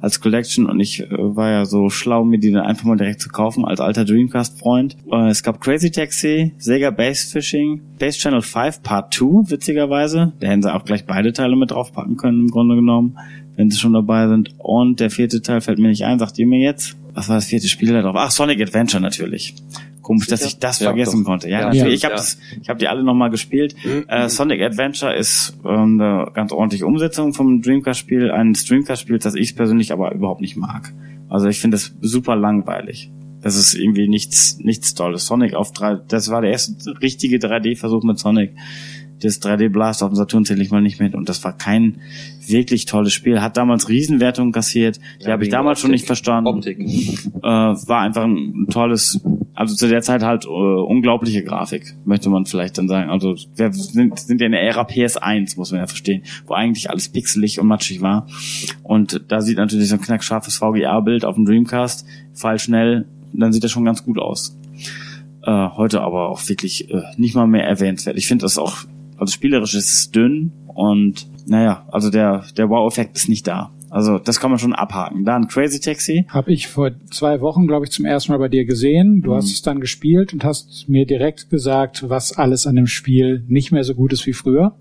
als 0.00 0.20
Collection 0.20 0.66
und 0.66 0.80
ich 0.80 1.00
äh, 1.00 1.06
war 1.10 1.50
ja 1.50 1.64
so 1.64 1.90
schlau, 1.90 2.24
mir 2.24 2.38
die 2.38 2.50
dann 2.50 2.64
einfach 2.64 2.84
mal 2.84 2.96
direkt 2.96 3.20
zu 3.20 3.28
kaufen 3.28 3.64
als 3.64 3.80
alter 3.80 4.04
Dreamcast-Freund. 4.04 4.96
Äh, 5.12 5.28
es 5.28 5.42
gab 5.42 5.60
Crazy 5.60 5.92
Taxi, 5.92 6.54
Sega 6.58 6.90
Base 6.90 7.30
Fishing, 7.30 7.80
Base 7.98 8.18
Channel 8.18 8.42
5 8.42 8.82
Part 8.82 9.14
2, 9.14 9.50
witzigerweise. 9.50 10.32
Da 10.40 10.48
hätten 10.48 10.62
sie 10.62 10.74
auch 10.74 10.84
gleich 10.84 11.06
beide 11.06 11.32
Teile 11.32 11.54
mit 11.54 11.70
draufpacken 11.70 12.16
können, 12.16 12.40
im 12.40 12.50
Grunde 12.50 12.74
genommen, 12.74 13.16
wenn 13.56 13.70
sie 13.70 13.78
schon 13.78 13.92
dabei 13.92 14.28
sind. 14.28 14.54
Und 14.58 15.00
der 15.00 15.10
vierte 15.10 15.42
Teil 15.42 15.60
fällt 15.60 15.78
mir 15.78 15.88
nicht 15.88 16.04
ein, 16.04 16.18
sagt 16.18 16.38
ihr 16.38 16.46
mir 16.46 16.60
jetzt? 16.60 16.96
Was 17.14 17.28
war 17.28 17.36
das 17.36 17.46
vierte 17.46 17.68
Spiel 17.68 17.92
da 17.92 18.02
drauf? 18.02 18.16
Ach, 18.18 18.30
Sonic 18.30 18.60
Adventure 18.60 19.00
natürlich. 19.02 19.54
Komisch, 20.02 20.26
dass 20.26 20.44
ich 20.44 20.58
das 20.58 20.80
Ja, 20.80 20.88
vergessen 20.88 21.20
doch. 21.20 21.30
konnte. 21.30 21.48
Ja, 21.48 21.60
Ja. 21.60 21.66
natürlich. 21.66 21.84
Ja. 21.86 21.94
Ich 21.94 22.04
habe 22.04 22.14
Ja. 22.14 22.18
das, 22.18 22.38
ich 22.60 22.68
habe 22.68 22.78
die 22.78 22.88
alle 22.88 23.02
nochmal 23.04 23.30
gespielt. 23.30 23.74
Äh, 24.08 24.28
Sonic 24.28 24.60
Adventure 24.60 25.14
ist 25.16 25.56
ähm, 25.64 26.00
eine 26.00 26.26
ganz 26.34 26.52
ordentliche 26.52 26.86
Umsetzung 26.86 27.32
vom 27.32 27.62
Dreamcast-Spiel, 27.62 28.30
eines 28.30 28.64
Dreamcast-Spiels, 28.66 29.22
das 29.24 29.34
ich 29.34 29.56
persönlich 29.56 29.92
aber 29.92 30.12
überhaupt 30.12 30.40
nicht 30.42 30.56
mag. 30.56 30.92
Also 31.30 31.46
ich 31.48 31.58
finde 31.60 31.76
das 31.76 31.94
super 32.02 32.36
langweilig. 32.36 33.10
Das 33.40 33.56
ist 33.56 33.74
irgendwie 33.74 34.08
nichts, 34.08 34.58
nichts 34.58 34.94
Tolles. 34.94 35.26
Sonic 35.26 35.54
auf 35.54 35.72
drei, 35.72 35.96
das 36.08 36.30
war 36.30 36.40
der 36.42 36.50
erste 36.50 37.00
richtige 37.00 37.36
3D-Versuch 37.38 38.02
mit 38.02 38.18
Sonic. 38.18 38.52
Das 39.24 39.40
3D 39.40 39.70
Blast 39.70 40.02
auf 40.02 40.10
dem 40.10 40.16
Saturn 40.16 40.44
zähle 40.44 40.62
ich 40.62 40.70
mal 40.70 40.82
nicht 40.82 41.00
mit 41.00 41.14
und 41.14 41.28
das 41.28 41.42
war 41.44 41.56
kein 41.56 42.00
wirklich 42.46 42.84
tolles 42.84 43.12
Spiel. 43.12 43.40
Hat 43.40 43.56
damals 43.56 43.88
Riesenwertungen 43.88 44.52
kassiert. 44.52 45.00
Die 45.20 45.24
Ja, 45.26 45.32
habe 45.32 45.44
ich 45.44 45.48
damals 45.50 45.80
schon 45.80 45.88
Optik. 45.90 46.00
nicht 46.00 46.06
verstanden 46.06 46.48
Optik. 46.48 46.78
äh, 46.78 47.42
war 47.42 48.00
einfach 48.00 48.24
ein 48.24 48.66
tolles, 48.70 49.20
also 49.54 49.74
zu 49.74 49.88
der 49.88 50.02
Zeit 50.02 50.22
halt 50.22 50.44
äh, 50.44 50.48
unglaubliche 50.48 51.42
Grafik, 51.42 51.94
möchte 52.04 52.28
man 52.28 52.44
vielleicht 52.44 52.76
dann 52.76 52.86
sagen. 52.88 53.08
Also 53.10 53.34
wir 53.56 53.72
sind, 53.72 54.18
sind 54.18 54.40
ja 54.40 54.46
in 54.46 54.52
der 54.52 54.62
Ära 54.62 54.82
PS1, 54.82 55.56
muss 55.56 55.70
man 55.70 55.80
ja 55.80 55.86
verstehen, 55.86 56.22
wo 56.46 56.54
eigentlich 56.54 56.90
alles 56.90 57.08
pixelig 57.08 57.58
und 57.60 57.66
matschig 57.66 58.02
war. 58.02 58.26
Und 58.82 59.22
da 59.28 59.40
sieht 59.40 59.56
natürlich 59.56 59.88
so 59.88 59.94
ein 59.94 60.00
knackscharfes 60.02 60.56
VGA-Bild 60.58 61.24
auf 61.24 61.36
dem 61.36 61.46
Dreamcast, 61.46 62.06
fall 62.34 62.58
schnell, 62.58 63.06
dann 63.32 63.52
sieht 63.52 63.64
das 63.64 63.70
schon 63.70 63.84
ganz 63.86 64.04
gut 64.04 64.18
aus. 64.18 64.56
Äh, 65.42 65.68
heute 65.76 66.02
aber 66.02 66.28
auch 66.28 66.46
wirklich 66.48 66.90
äh, 66.90 67.02
nicht 67.16 67.34
mal 67.34 67.46
mehr 67.46 67.64
erwähnenswert. 67.66 68.16
Ich 68.16 68.26
finde 68.26 68.42
das 68.44 68.58
auch, 68.58 68.78
also 69.18 69.32
spielerisch 69.32 69.74
ist 69.74 69.92
es 69.92 70.10
dünn 70.10 70.52
und 70.66 71.26
naja, 71.46 71.86
also 71.90 72.10
der, 72.10 72.44
der 72.56 72.68
Wow-Effekt 72.68 73.16
ist 73.16 73.28
nicht 73.28 73.46
da. 73.46 73.70
Also 73.90 74.18
das 74.18 74.40
kann 74.40 74.50
man 74.50 74.58
schon 74.58 74.72
abhaken. 74.72 75.24
Dann 75.24 75.46
Crazy 75.46 75.78
Taxi. 75.78 76.26
Habe 76.28 76.52
ich 76.52 76.66
vor 76.66 76.90
zwei 77.12 77.40
Wochen, 77.40 77.68
glaube 77.68 77.84
ich, 77.84 77.92
zum 77.92 78.04
ersten 78.04 78.32
Mal 78.32 78.38
bei 78.38 78.48
dir 78.48 78.64
gesehen. 78.64 79.22
Du 79.22 79.36
hast 79.36 79.52
es 79.52 79.62
dann 79.62 79.78
gespielt 79.78 80.32
und 80.32 80.42
hast 80.42 80.88
mir 80.88 81.06
direkt 81.06 81.48
gesagt, 81.48 82.08
was 82.08 82.36
alles 82.36 82.66
an 82.66 82.74
dem 82.74 82.88
Spiel 82.88 83.44
nicht 83.46 83.70
mehr 83.70 83.84
so 83.84 83.94
gut 83.94 84.12
ist 84.12 84.26
wie 84.26 84.32
früher. 84.32 84.74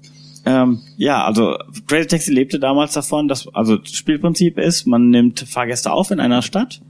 Ähm, 0.46 0.80
ja, 0.98 1.24
also 1.24 1.56
Crazy 1.88 2.08
Taxi 2.08 2.34
lebte 2.34 2.60
damals 2.60 2.94
davon, 2.94 3.28
dass 3.28 3.48
also 3.54 3.78
das 3.78 3.94
Spielprinzip 3.94 4.58
ist, 4.58 4.88
man 4.88 5.10
nimmt 5.10 5.42
Fahrgäste 5.42 5.92
auf 5.92 6.10
in 6.10 6.20
einer 6.20 6.42
Stadt 6.42 6.82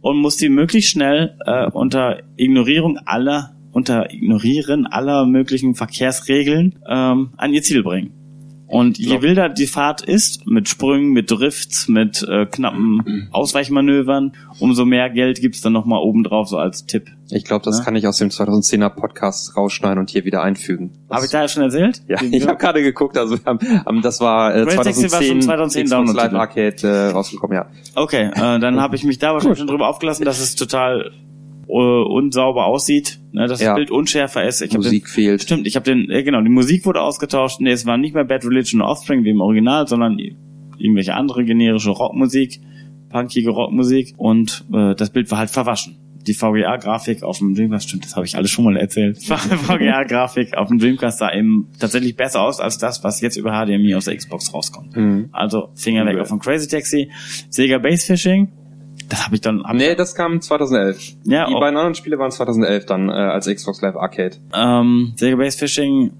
und 0.00 0.18
muss 0.18 0.36
die 0.36 0.48
möglichst 0.48 0.90
schnell 0.90 1.38
äh, 1.46 1.70
unter 1.70 2.22
Ignorierung 2.36 2.98
aller 3.06 3.55
unter 3.76 4.10
Ignorieren 4.10 4.86
aller 4.86 5.26
möglichen 5.26 5.74
Verkehrsregeln 5.74 6.78
ähm, 6.88 7.28
an 7.36 7.52
ihr 7.52 7.62
Ziel 7.62 7.82
bringen. 7.82 8.10
Und 8.68 8.98
je 8.98 9.20
wilder 9.22 9.48
die 9.50 9.66
Fahrt 9.66 10.00
ist, 10.00 10.46
mit 10.46 10.66
Sprüngen, 10.68 11.10
mit 11.12 11.30
Drifts, 11.30 11.86
mit 11.86 12.26
äh, 12.28 12.46
knappen 12.46 13.28
Ausweichmanövern, 13.30 14.32
umso 14.60 14.84
mehr 14.86 15.10
Geld 15.10 15.40
gibt's 15.42 15.60
dann 15.60 15.74
nochmal 15.74 16.00
obendrauf 16.00 16.48
so 16.48 16.56
als 16.56 16.86
Tipp. 16.86 17.04
Ich 17.30 17.44
glaube, 17.44 17.64
das 17.66 17.78
Ja. 17.78 17.84
kann 17.84 17.94
ich 17.96 18.06
aus 18.08 18.16
dem 18.16 18.30
2010er 18.30 18.88
Podcast 18.88 19.56
rausschneiden 19.58 19.98
und 19.98 20.08
hier 20.10 20.24
wieder 20.24 20.42
einfügen. 20.42 20.90
Habe 21.10 21.26
ich 21.26 21.30
da 21.30 21.42
ja 21.42 21.48
schon 21.48 21.62
erzählt? 21.64 22.00
Ja, 22.08 22.16
Den 22.16 22.32
ich 22.32 22.46
habe 22.46 22.56
gerade 22.56 22.82
geguckt, 22.82 23.18
also 23.18 23.36
wir 23.38 23.44
haben, 23.44 23.58
haben, 23.84 24.00
das 24.02 24.20
war 24.20 24.56
äh, 24.56 24.64
Crazy 24.64 24.76
Taxi 24.76 25.02
war 25.02 25.10
2010, 25.10 25.28
schon 25.28 25.40
2010 25.42 25.84
Xbox. 25.84 26.14
Live 26.14 26.32
Arcade 26.32 26.76
äh, 26.82 27.10
rausgekommen, 27.10 27.56
ja. 27.56 27.66
Okay, 27.94 28.30
äh, 28.34 28.58
dann 28.58 28.80
habe 28.80 28.96
ich 28.96 29.04
mich 29.04 29.18
da 29.18 29.34
wahrscheinlich 29.34 29.58
schon 29.58 29.68
drüber 29.68 29.86
aufgelassen, 29.86 30.24
dass 30.24 30.40
es 30.40 30.56
total 30.56 31.12
äh, 31.68 31.72
unsauber 31.72 32.66
aussieht, 32.66 33.18
ne, 33.32 33.46
dass 33.48 33.60
Ja. 33.60 33.68
das 33.70 33.76
Bild 33.76 33.90
unschärfer 33.90 34.44
ist. 34.46 34.60
Ich 34.62 34.72
Musik 34.74 35.04
den, 35.04 35.10
fehlt. 35.10 35.42
Stimmt, 35.42 35.66
ich 35.66 35.76
habe 35.76 35.84
den, 35.84 36.10
äh, 36.10 36.22
genau, 36.22 36.40
die 36.42 36.48
Musik 36.48 36.86
wurde 36.86 37.00
ausgetauscht. 37.02 37.60
Nee, 37.60 37.70
es 37.72 37.86
war 37.86 37.98
nicht 37.98 38.14
mehr 38.14 38.24
Bad 38.24 38.44
Religion 38.44 38.80
Offspring 38.82 39.24
wie 39.24 39.30
im 39.30 39.40
Original, 39.40 39.86
sondern 39.88 40.18
irgendwelche 40.78 41.14
andere 41.14 41.44
generische 41.44 41.90
Rockmusik, 41.90 42.60
punkige 43.10 43.50
Rockmusik 43.50 44.14
und 44.16 44.64
äh, 44.72 44.94
das 44.94 45.10
Bild 45.10 45.30
war 45.30 45.38
halt 45.38 45.50
verwaschen. 45.50 45.96
Die 46.26 46.34
VGA-Grafik 46.34 47.22
auf 47.22 47.38
dem 47.38 47.54
Dreamcast, 47.54 47.88
stimmt, 47.88 48.04
das 48.04 48.16
habe 48.16 48.26
ich 48.26 48.36
alles 48.36 48.50
schon 48.50 48.64
mal 48.64 48.76
erzählt. 48.76 49.18
VGA-Grafik 49.22 50.56
auf 50.56 50.68
dem 50.68 50.78
Dreamcast 50.78 51.18
sah 51.18 51.32
eben 51.32 51.68
tatsächlich 51.78 52.16
besser 52.16 52.42
aus 52.42 52.60
als 52.60 52.78
das, 52.78 53.04
was 53.04 53.20
jetzt 53.20 53.36
über 53.36 53.52
HDMI 53.52 53.94
aus 53.94 54.06
der 54.06 54.16
Xbox 54.16 54.52
rauskommt. 54.52 54.96
Mhm. 54.96 55.28
Also 55.32 55.68
Finger 55.74 56.04
weg 56.06 56.16
Ja. 56.16 56.24
von 56.24 56.38
Crazy 56.38 56.68
Taxi, 56.68 57.10
Sega 57.50 57.78
Base 57.78 58.06
Fishing. 58.06 58.48
Das 59.08 59.24
habe 59.24 59.34
ich 59.36 59.40
dann. 59.40 59.62
Hab 59.62 59.76
Nee, 59.76 59.94
das 59.94 60.14
kam 60.14 60.40
2011. 60.40 61.14
Ja, 61.24 61.46
Die 61.46 61.54
auch- 61.54 61.60
beiden 61.60 61.76
anderen 61.76 61.94
Spiele 61.94 62.18
waren 62.18 62.30
2011 62.30 62.86
dann 62.86 63.08
äh, 63.08 63.12
als 63.12 63.46
Xbox 63.46 63.80
Live 63.82 63.96
Arcade. 63.96 64.36
Ähm, 64.54 65.12
Sega 65.16 65.36
Base 65.36 65.56
Fishing 65.56 66.10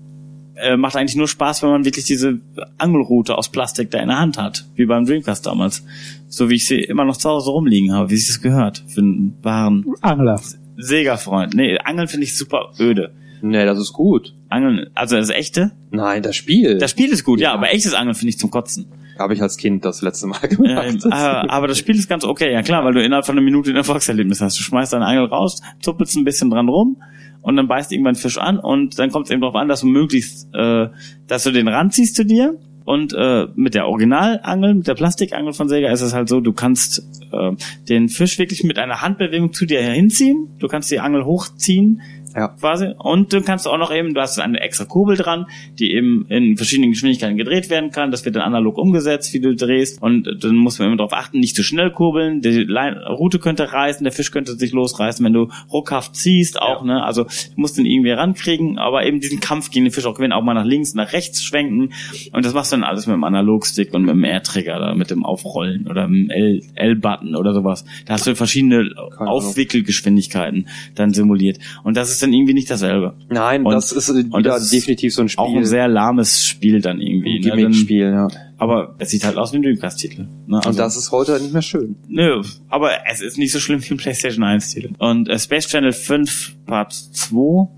äh, 0.55 0.77
macht 0.77 0.97
eigentlich 0.97 1.17
nur 1.17 1.29
Spaß, 1.29 1.63
wenn 1.63 1.71
man 1.71 1.85
wirklich 1.85 2.05
diese 2.05 2.41
Angelrute 2.79 3.37
aus 3.37 3.49
Plastik 3.51 3.91
da 3.91 3.99
in 3.99 4.09
der 4.09 4.19
Hand 4.19 4.39
hat, 4.39 4.67
wie 4.75 4.87
beim 4.87 5.05
Dreamcast 5.05 5.45
damals. 5.47 5.85
So 6.29 6.49
wie 6.49 6.55
ich 6.55 6.67
sie 6.67 6.79
immer 6.81 7.05
noch 7.05 7.17
zu 7.17 7.29
Hause 7.29 7.51
rumliegen 7.51 7.93
habe, 7.93 8.11
wie 8.11 8.17
sich 8.17 8.29
das 8.29 8.41
gehört 8.41 8.83
für 8.89 9.01
einen 9.01 9.37
wahren 9.43 9.85
Angler. 10.01 10.41
Sega-Freund. 10.79 11.55
Nee, 11.55 11.79
Angeln 11.79 12.09
finde 12.09 12.25
ich 12.25 12.37
super 12.37 12.71
öde. 12.79 13.13
Nee, 13.43 13.65
das 13.65 13.79
ist 13.79 13.93
gut. 13.93 14.35
Angeln, 14.49 14.87
also 14.95 15.17
das 15.17 15.31
echte, 15.31 15.73
Nein, 15.91 16.23
das 16.23 16.37
Spiel. 16.37 16.79
das 16.79 16.91
Spiel 16.93 17.11
ist 17.11 17.25
gut, 17.25 17.41
ja, 17.41 17.49
Ja. 17.51 17.55
aber 17.55 17.73
echtes 17.73 17.95
Angeln 17.95 18.15
finde 18.15 18.31
ich 18.31 18.39
zum 18.39 18.51
Kotzen. 18.51 18.87
habe 19.19 19.35
ich 19.35 19.43
als 19.43 19.57
Kind 19.57 19.85
das 19.85 20.03
letzte 20.03 20.27
Mal 20.27 20.39
Ähm, 20.51 20.59
gemacht. 20.99 21.07
aber, 21.13 21.51
aber 21.51 21.69
das 21.69 21.79
Spiel 21.79 21.97
ist 21.97 22.09
ganz 22.09 22.25
okay, 22.25 22.53
ja 22.53 22.63
klar, 22.63 22.85
weil 22.85 22.93
du 22.95 23.03
innerhalb 23.03 23.25
von 23.27 23.35
einer 23.35 23.45
Minute 23.45 23.71
ein 23.71 23.77
Erfolgserlebnis 23.77 24.41
hast. 24.41 24.59
Du 24.59 24.63
schmeißt 24.63 24.93
deine 24.93 25.07
Angel 25.07 25.25
raus, 25.27 25.61
zuppelst 25.81 26.17
ein 26.17 26.25
bisschen 26.25 26.51
dran 26.51 26.69
rum 26.69 26.97
und 27.43 27.57
dann 27.57 27.67
beißt 27.69 27.93
irgendwann 27.93 28.13
ein 28.13 28.17
Fisch 28.17 28.39
an 28.39 28.59
und 28.59 28.99
dann 28.99 29.11
kommt 29.11 29.27
es 29.27 29.31
eben 29.33 29.41
darauf 29.41 29.57
an, 29.57 29.69
dass 29.69 29.81
du 29.81 29.87
möglichst, 29.87 30.49
äh, 30.55 30.89
dass 31.27 31.45
du 31.45 31.51
den 31.53 31.67
ranziehst 31.69 32.15
zu 32.17 32.25
dir 32.25 32.59
und 32.85 33.15
äh, 33.15 33.47
mit 33.57 33.75
der 33.75 33.87
Originalangel, 33.89 34.75
mit 34.75 34.87
der 34.87 34.95
Plastikangel 34.95 35.53
von 35.55 35.69
Sega 35.69 35.91
ist 35.91 36.03
es 36.03 36.13
halt 36.15 36.29
so, 36.29 36.41
du 36.41 36.53
kannst 36.53 37.03
äh, 37.33 37.53
den 37.89 38.09
Fisch 38.09 38.39
wirklich 38.39 38.63
mit 38.65 38.79
einer 38.79 39.01
Handbewegung 39.03 39.53
zu 39.53 39.67
dir 39.67 39.81
hinziehen, 39.81 40.49
du 40.61 40.69
kannst 40.69 40.91
die 40.93 41.01
Angel 41.01 41.25
hochziehen 41.25 42.01
Ja. 42.37 42.49
quasi. 42.49 42.89
Und 42.99 43.33
du 43.33 43.41
kannst 43.41 43.67
auch 43.67 43.79
noch 43.79 43.91
eben, 43.93 44.13
du 44.15 44.21
hast 44.21 44.39
eine 44.39 44.61
extra 44.61 44.85
Kurbel 44.85 45.17
dran, 45.17 45.47
die 45.79 45.93
eben 45.95 46.27
in 46.29 46.57
verschiedenen 46.57 46.91
Geschwindigkeiten 46.91 47.37
gedreht 47.37 47.71
werden 47.71 47.91
kann. 47.91 48.11
Das 48.11 48.25
wird 48.25 48.37
dann 48.37 48.43
analog 48.43 48.77
umgesetzt, 48.77 49.33
wie 49.33 49.41
du 49.41 49.55
drehst. 49.55 50.03
Und 50.03 50.29
dann 50.45 50.57
muss 50.57 50.79
man 50.79 50.89
immer 50.89 50.97
darauf 50.99 51.13
achten, 51.15 51.41
nicht 51.41 51.57
zu 51.57 51.63
schnell 51.63 51.91
kurbeln. 51.91 52.43
Die 52.43 52.65
Lein- 52.65 52.99
Route 52.99 53.39
könnte 53.39 53.73
reißen, 53.73 54.05
der 54.05 54.13
Fisch 54.13 54.31
könnte 54.31 54.55
sich 54.57 54.73
losreißen, 54.73 55.25
wenn 55.25 55.33
du 55.33 55.49
ruckhaft 55.73 56.15
ziehst 56.15 56.61
auch. 56.61 56.85
Ne? 56.85 57.03
Also 57.03 57.25
du 57.25 57.31
musst 57.57 57.79
den 57.79 57.87
irgendwie 57.87 58.11
rankriegen, 58.11 58.79
aber 58.79 59.07
eben 59.07 59.21
diesen 59.21 59.41
Kampf 59.41 59.71
gegen 59.71 59.87
den 59.87 59.93
Fisch 59.93 60.05
auch 60.07 60.15
gewinnen, 60.15 60.33
auch 60.33 60.43
mal 60.43 60.55
nach 60.55 60.65
links, 60.67 60.95
nach 60.95 61.13
rechts 61.13 61.43
schwenken. 61.43 61.93
Und 62.33 62.45
das 62.45 62.53
machst 62.53 62.73
du 62.73 62.77
dann 62.77 62.85
alles 62.85 63.07
mit 63.07 63.15
dem 63.15 63.25
Analogstick 63.25 63.95
und 63.95 64.03
mit 64.03 64.11
dem 64.15 64.25
R-Trigger 64.25 64.77
oder 64.77 64.95
mit 64.95 65.11
dem 65.11 65.25
Aufrollen 65.25 65.87
oder 65.89 66.07
mit 66.07 66.31
dem 66.31 66.31
L- 66.31 66.63
L-Button 66.75 67.35
oder 67.35 67.55
sowas. 67.55 67.85
Da 68.05 68.15
hast 68.15 68.27
du 68.27 68.35
verschiedene. 68.37 68.91
Aufwickelgeschwindigkeiten 69.19 70.69
dann 70.95 71.13
simuliert. 71.13 71.59
Und 71.83 71.97
das 71.97 72.11
ist 72.11 72.23
dann 72.27 72.33
irgendwie 72.35 72.55
nicht 72.55 72.71
dasselbe. 72.71 73.15
Nein, 73.29 73.65
Und- 73.65 73.73
das 73.73 73.93
ist 73.93 74.09
äh, 74.09 74.13
und 74.13 74.27
wieder 74.39 74.51
das 74.51 74.71
definitiv 74.71 75.15
so 75.15 75.23
ein 75.23 75.29
Spiel. 75.29 75.45
Auch 75.45 75.55
ein 75.57 75.65
sehr 75.65 75.89
lahmes 75.89 76.45
Spiel 76.47 76.81
dann 76.81 77.01
irgendwie. 77.01 77.37
ein 77.39 77.43
Ne? 77.43 77.51
Gimmick-Spiel, 77.63 78.11
ja. 78.11 78.29
aber 78.59 78.95
es 78.99 79.11
sieht 79.11 79.25
halt 79.25 79.37
aus 79.37 79.53
wie 79.53 79.57
ein 79.57 79.63
Dreamcast-Titel. 79.63 80.27
Ne? 80.47 80.61
Und 80.67 80.79
das 80.79 80.97
ist 80.97 81.11
heute 81.13 81.41
nicht 81.41 81.53
mehr 81.53 81.63
schön. 81.63 81.97
Nö, 82.09 82.43
aber 82.69 82.91
es 83.11 83.21
ist 83.21 83.39
nicht 83.39 83.53
so 83.53 83.59
schlimm 83.59 83.83
wie 83.83 83.95
ein 83.95 83.97
PlayStation 83.97 84.45
1-Titel. 84.45 84.91
Und 84.99 85.29
äh, 85.29 85.39
Space 85.39 85.69
Channel 85.69 85.93
5 85.93 86.57
Part 86.67 86.93
2, 86.93 87.69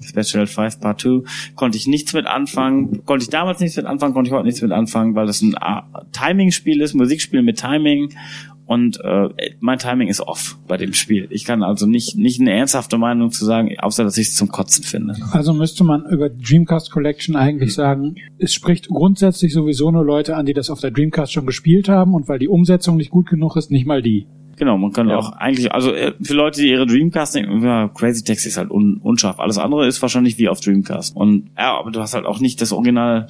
Space 0.00 0.28
Channel 0.30 0.46
5 0.46 0.80
Part 0.80 1.00
2, 1.00 1.20
konnte 1.54 1.76
ich 1.76 1.86
nichts 1.86 2.12
mit 2.12 2.26
anfangen. 2.26 3.04
Konnte 3.04 3.24
ich 3.24 3.30
damals 3.30 3.60
nichts 3.60 3.76
mit 3.76 3.86
anfangen, 3.86 4.14
konnte 4.14 4.28
ich 4.28 4.32
heute 4.34 4.46
nichts 4.46 4.62
mit 4.62 4.72
anfangen, 4.72 5.14
weil 5.14 5.26
das 5.26 5.42
ein 5.42 5.54
äh, 5.54 5.82
Timing-Spiel 6.12 6.80
ist, 6.80 6.94
Musikspiel 6.94 7.42
mit 7.42 7.58
Timing. 7.58 8.10
Und 8.68 9.00
äh, 9.02 9.30
mein 9.60 9.78
Timing 9.78 10.08
ist 10.08 10.20
off 10.20 10.58
bei 10.68 10.76
dem 10.76 10.92
Spiel. 10.92 11.26
Ich 11.30 11.44
kann 11.46 11.62
also 11.62 11.86
nicht, 11.86 12.18
nicht 12.18 12.38
eine 12.38 12.52
ernsthafte 12.52 12.98
Meinung 12.98 13.30
zu 13.30 13.46
sagen, 13.46 13.74
außer 13.78 14.04
dass 14.04 14.18
ich 14.18 14.28
es 14.28 14.36
zum 14.36 14.48
Kotzen 14.48 14.84
finde. 14.84 15.14
Also 15.32 15.54
müsste 15.54 15.84
man 15.84 16.04
über 16.04 16.28
die 16.28 16.44
Dreamcast 16.44 16.90
Collection 16.90 17.34
eigentlich 17.34 17.72
sagen, 17.72 18.16
es 18.38 18.52
spricht 18.52 18.88
grundsätzlich 18.88 19.54
sowieso 19.54 19.90
nur 19.90 20.04
Leute 20.04 20.36
an, 20.36 20.44
die 20.44 20.52
das 20.52 20.68
auf 20.68 20.80
der 20.80 20.90
Dreamcast 20.90 21.32
schon 21.32 21.46
gespielt 21.46 21.88
haben 21.88 22.12
und 22.12 22.28
weil 22.28 22.38
die 22.38 22.48
Umsetzung 22.48 22.98
nicht 22.98 23.10
gut 23.10 23.30
genug 23.30 23.56
ist, 23.56 23.70
nicht 23.70 23.86
mal 23.86 24.02
die. 24.02 24.26
Genau, 24.58 24.76
man 24.76 24.92
kann 24.92 25.08
Ja. 25.08 25.16
auch 25.16 25.32
eigentlich, 25.32 25.72
also 25.72 25.94
äh, 25.94 26.12
für 26.20 26.34
Leute, 26.34 26.60
die 26.60 26.68
ihre 26.68 26.84
Dreamcast 26.84 27.36
denken, 27.36 27.62
ja, 27.64 27.88
Crazy 27.88 28.22
Taxi 28.22 28.48
ist 28.48 28.58
halt 28.58 28.70
un, 28.70 28.98
unscharf. 29.02 29.40
Alles 29.40 29.56
andere 29.56 29.86
ist 29.86 30.02
wahrscheinlich 30.02 30.36
wie 30.36 30.48
auf 30.50 30.60
Dreamcast. 30.60 31.16
Und 31.16 31.50
ja, 31.56 31.78
aber 31.78 31.90
du 31.90 32.00
hast 32.00 32.12
halt 32.12 32.26
auch 32.26 32.40
nicht 32.40 32.60
das 32.60 32.72
Original. 32.72 33.28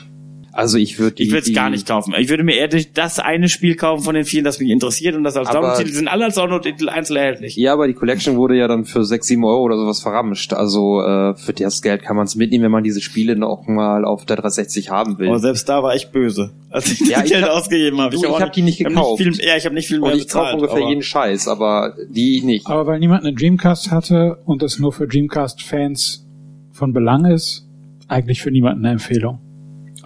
Also 0.58 0.76
ich 0.76 0.98
würde 0.98 1.22
Ich 1.22 1.30
würde 1.30 1.46
es 1.48 1.54
gar 1.54 1.70
nicht 1.70 1.86
kaufen. 1.86 2.12
Ich 2.18 2.28
würde 2.30 2.42
mir 2.42 2.56
eher 2.56 2.66
das 2.66 3.20
eine 3.20 3.48
Spiel 3.48 3.76
kaufen 3.76 4.02
von 4.02 4.16
den 4.16 4.24
vielen, 4.24 4.42
das 4.42 4.58
mich 4.58 4.70
interessiert 4.70 5.14
und 5.14 5.22
das 5.22 5.36
als 5.36 5.50
Download-Titel 5.50 5.92
sind 5.92 6.08
alle 6.08 6.24
als 6.24 6.34
Download-Titel 6.34 6.88
einzeln 6.88 7.16
erhältlich. 7.16 7.54
Ja, 7.54 7.74
aber 7.74 7.86
die 7.86 7.94
Collection 7.94 8.34
wurde 8.36 8.56
ja 8.56 8.66
dann 8.66 8.84
für 8.84 9.04
6, 9.04 9.24
7 9.28 9.44
Euro 9.44 9.62
oder 9.62 9.76
sowas 9.76 10.00
verramscht. 10.02 10.52
Also 10.54 11.00
äh, 11.02 11.36
für 11.36 11.52
das 11.52 11.80
Geld 11.80 12.02
kann 12.02 12.16
man 12.16 12.26
es 12.26 12.34
mitnehmen, 12.34 12.64
wenn 12.64 12.72
man 12.72 12.82
diese 12.82 13.00
Spiele 13.00 13.36
noch 13.36 13.68
mal 13.68 14.04
auf 14.04 14.24
der 14.26 14.34
360 14.34 14.90
haben 14.90 15.16
will. 15.20 15.28
Aber 15.28 15.38
selbst 15.38 15.68
da 15.68 15.84
war 15.84 15.94
ich 15.94 16.08
böse, 16.10 16.50
als 16.70 16.90
ich 16.90 17.00
Ja, 17.08 17.18
das 17.18 17.26
ich 17.26 17.32
Geld 17.34 17.44
hab- 17.44 17.50
ausgegeben 17.52 18.00
habe. 18.00 18.16
Ich 18.16 18.26
auch 18.26 18.40
hab 18.40 18.52
die 18.52 18.62
nicht 18.62 18.80
hab 18.80 18.88
gekauft. 18.88 19.22
viel, 19.22 19.32
ja, 19.40 19.56
ich 19.56 19.64
habe 19.64 19.76
nicht 19.76 19.86
viel 19.86 20.00
mehr 20.00 20.10
Und 20.12 20.18
ich 20.18 20.26
kaufe 20.28 20.38
bezahlt. 20.46 20.54
ungefähr 20.56 20.78
aber- 20.80 20.88
jeden 20.88 21.02
Scheiß, 21.02 21.46
aber 21.46 21.94
die 22.10 22.42
nicht. 22.42 22.66
Aber 22.66 22.84
weil 22.88 22.98
niemand 22.98 23.22
eine 23.24 23.32
Dreamcast 23.32 23.92
hatte 23.92 24.38
und 24.44 24.60
das 24.60 24.80
nur 24.80 24.92
für 24.92 25.06
Dreamcast-Fans 25.06 26.26
von 26.72 26.92
Belang 26.92 27.26
ist, 27.26 27.64
eigentlich 28.08 28.42
für 28.42 28.50
niemanden 28.50 28.84
eine 28.84 28.94
Empfehlung. 28.94 29.38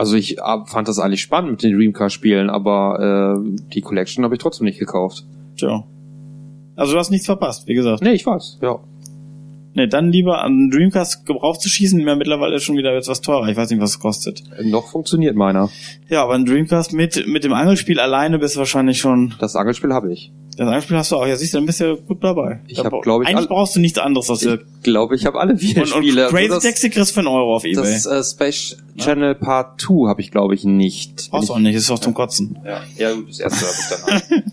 Also 0.03 0.17
ich 0.17 0.39
fand 0.67 0.89
das 0.89 0.99
eigentlich 0.99 1.23
spannend 1.23 1.53
mit 1.53 1.63
den 1.63 1.77
Dreamcast-Spielen, 1.77 2.51
aber 2.51 3.39
äh, 3.39 3.51
die 3.73 3.83
Collection 3.83 4.25
habe 4.25 4.35
ich 4.35 4.41
trotzdem 4.41 4.65
nicht 4.65 4.81
gekauft. 4.81 5.25
Tja. 5.57 5.85
Also 6.75 6.95
du 6.95 6.99
hast 6.99 7.11
nichts 7.11 7.27
verpasst, 7.27 7.69
wie 7.69 7.75
gesagt. 7.75 8.03
Nee, 8.03 8.11
ich 8.11 8.27
weiß. 8.27 8.59
Ja. 8.63 8.81
Ne, 9.75 9.87
dann 9.87 10.11
lieber 10.11 10.43
an 10.43 10.71
Dreamcast 10.71 11.25
Gebrauch 11.25 11.57
zu 11.57 11.69
schießen, 11.69 12.03
mir 12.03 12.17
mittlerweile 12.17 12.57
ist 12.57 12.65
schon 12.65 12.77
wieder 12.77 12.93
etwas 12.97 13.21
teurer. 13.21 13.47
Ich 13.47 13.57
weiß 13.57 13.71
nicht, 13.71 13.81
was 13.81 13.91
es 13.91 14.01
kostet. 14.01 14.43
Äh, 14.59 14.65
Noch 14.65 14.89
funktioniert 14.89 15.37
meiner. 15.37 15.71
Ja, 16.09 16.25
aber 16.25 16.35
ein 16.35 16.47
Dreamcast 16.47 16.93
mit, 16.95 17.29
mit 17.29 17.45
dem 17.45 17.53
Angelspiel 17.53 18.01
alleine 18.01 18.41
bist 18.41 18.57
du 18.57 18.59
wahrscheinlich 18.59 18.99
schon. 18.99 19.35
Das 19.39 19.55
Angelspiel 19.55 19.93
habe 19.93 20.13
ich. 20.13 20.33
Das 20.57 20.67
Angelspiel 20.69 20.97
hast 20.99 21.11
du 21.11 21.17
auch. 21.17 21.27
Ja, 21.27 21.35
siehst 21.37 21.55
du, 21.55 21.59
dann 21.59 21.67
bist 21.67 21.81
du 21.81 21.85
ja 21.85 21.95
gut 21.95 22.23
dabei. 22.23 22.61
Ich 22.67 22.77
Da 22.77 22.85
hab, 22.85 22.91
bra- 22.91 23.01
glaub 23.01 23.23
ich, 23.23 23.29
Eigentlich 23.29 23.49
brauchst 23.49 23.75
du 23.75 23.81
nichts 23.81 23.99
anderes 23.99 24.29
als 24.29 24.45
Ich 24.45 24.59
glaube, 24.83 25.15
ich 25.17 25.25
habe 25.25 25.41
alle 25.41 25.57
vier 25.57 25.77
und, 25.79 25.83
und 25.95 26.05
Spiele. 26.05 26.27
Crazy 26.29 26.49
Nur 26.49 26.57
das, 26.57 26.65
Taxi 26.65 26.91
kriegst 26.91 27.11
du 27.11 27.15
für 27.15 27.21
einen 27.21 27.29
Euro 27.29 27.57
auf 27.57 27.65
Ebay. 27.65 27.75
das 27.83 28.07
äh, 28.07 28.23
Space 28.23 28.77
Channel 28.99 29.35
Part 29.35 29.81
2 29.81 30.09
habe 30.11 30.21
ich, 30.21 30.31
glaube 30.31 30.55
ich, 30.55 30.65
nicht. 30.65 31.31
Brauchst 31.31 31.49
du 31.49 31.55
auch 31.55 31.59
nicht, 31.59 31.75
ist 31.75 31.89
doch 31.89 31.99
zum 31.99 32.13
Kotzen. 32.13 32.59
Ja, 32.65 32.83
ja 32.99 33.13
gut, 33.15 33.31
das 33.31 33.41
erste 33.41 33.67
habe 33.67 33.75
ich 33.79 33.89
dann 33.89 34.13
halt. 34.39 34.45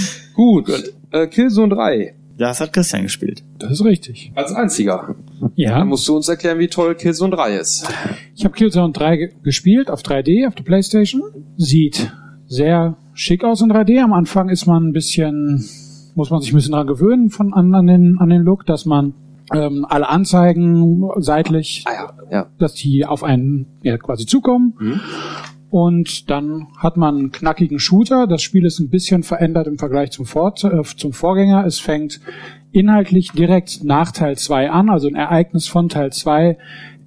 gut, 0.34 0.92
Äh, 1.12 1.26
Killzone 1.28 1.74
3. 1.74 2.14
Ja, 2.36 2.48
das 2.48 2.60
hat 2.60 2.72
Christian 2.72 3.04
gespielt. 3.04 3.44
Das 3.60 3.70
ist 3.70 3.84
richtig. 3.84 4.32
Als 4.34 4.50
einziger. 4.52 5.14
Ja. 5.54 5.78
Dann 5.78 5.86
musst 5.86 6.08
du 6.08 6.16
uns 6.16 6.28
erklären, 6.28 6.58
wie 6.58 6.66
toll 6.66 6.96
Killzone 6.96 7.36
3 7.36 7.56
ist. 7.58 7.86
Ich 8.34 8.44
habe 8.44 8.54
Killzone 8.56 8.92
3 8.92 9.16
ge- 9.16 9.30
gespielt 9.44 9.88
auf 9.88 10.02
3D 10.02 10.48
auf 10.48 10.56
der 10.56 10.64
Playstation. 10.64 11.22
Sieht 11.56 12.10
sehr 12.48 12.96
schick 13.14 13.44
aus 13.44 13.62
in 13.62 13.72
3D. 13.72 14.02
Am 14.02 14.12
Anfang 14.12 14.48
ist 14.48 14.66
man 14.66 14.88
ein 14.88 14.92
bisschen, 14.92 15.64
muss 16.14 16.30
man 16.30 16.40
sich 16.40 16.52
ein 16.52 16.56
bisschen 16.56 16.72
dran 16.72 16.86
gewöhnen 16.86 17.30
von 17.30 17.54
an, 17.54 17.74
an 17.74 17.86
den 17.86 18.18
an 18.18 18.28
den 18.28 18.42
Look, 18.42 18.66
dass 18.66 18.84
man 18.84 19.14
ähm, 19.52 19.86
alle 19.88 20.08
Anzeigen 20.08 21.08
seitlich, 21.16 21.84
Ah 21.86 21.92
ja, 21.92 22.12
ja. 22.30 22.46
dass 22.58 22.74
die 22.74 23.04
auf 23.04 23.22
einen 23.22 23.66
ja, 23.82 23.96
quasi 23.98 24.26
zukommen. 24.26 24.74
Mhm. 24.78 25.00
Und 25.70 26.30
dann 26.30 26.68
hat 26.78 26.96
man 26.96 27.16
einen 27.16 27.32
knackigen 27.32 27.80
Shooter. 27.80 28.28
Das 28.28 28.42
Spiel 28.42 28.64
ist 28.64 28.78
ein 28.78 28.90
bisschen 28.90 29.24
verändert 29.24 29.66
im 29.66 29.76
Vergleich 29.76 30.12
zum, 30.12 30.24
Vor 30.24 30.54
äh, 30.62 30.82
zum 30.84 31.12
Vorgänger. 31.12 31.66
Es 31.66 31.80
fängt 31.80 32.20
inhaltlich 32.70 33.32
direkt 33.32 33.82
nach 33.82 34.12
Teil 34.12 34.36
2 34.36 34.70
an. 34.70 34.88
Also 34.88 35.08
ein 35.08 35.16
Ereignis 35.16 35.66
von 35.66 35.88
Teil 35.88 36.12
2 36.12 36.58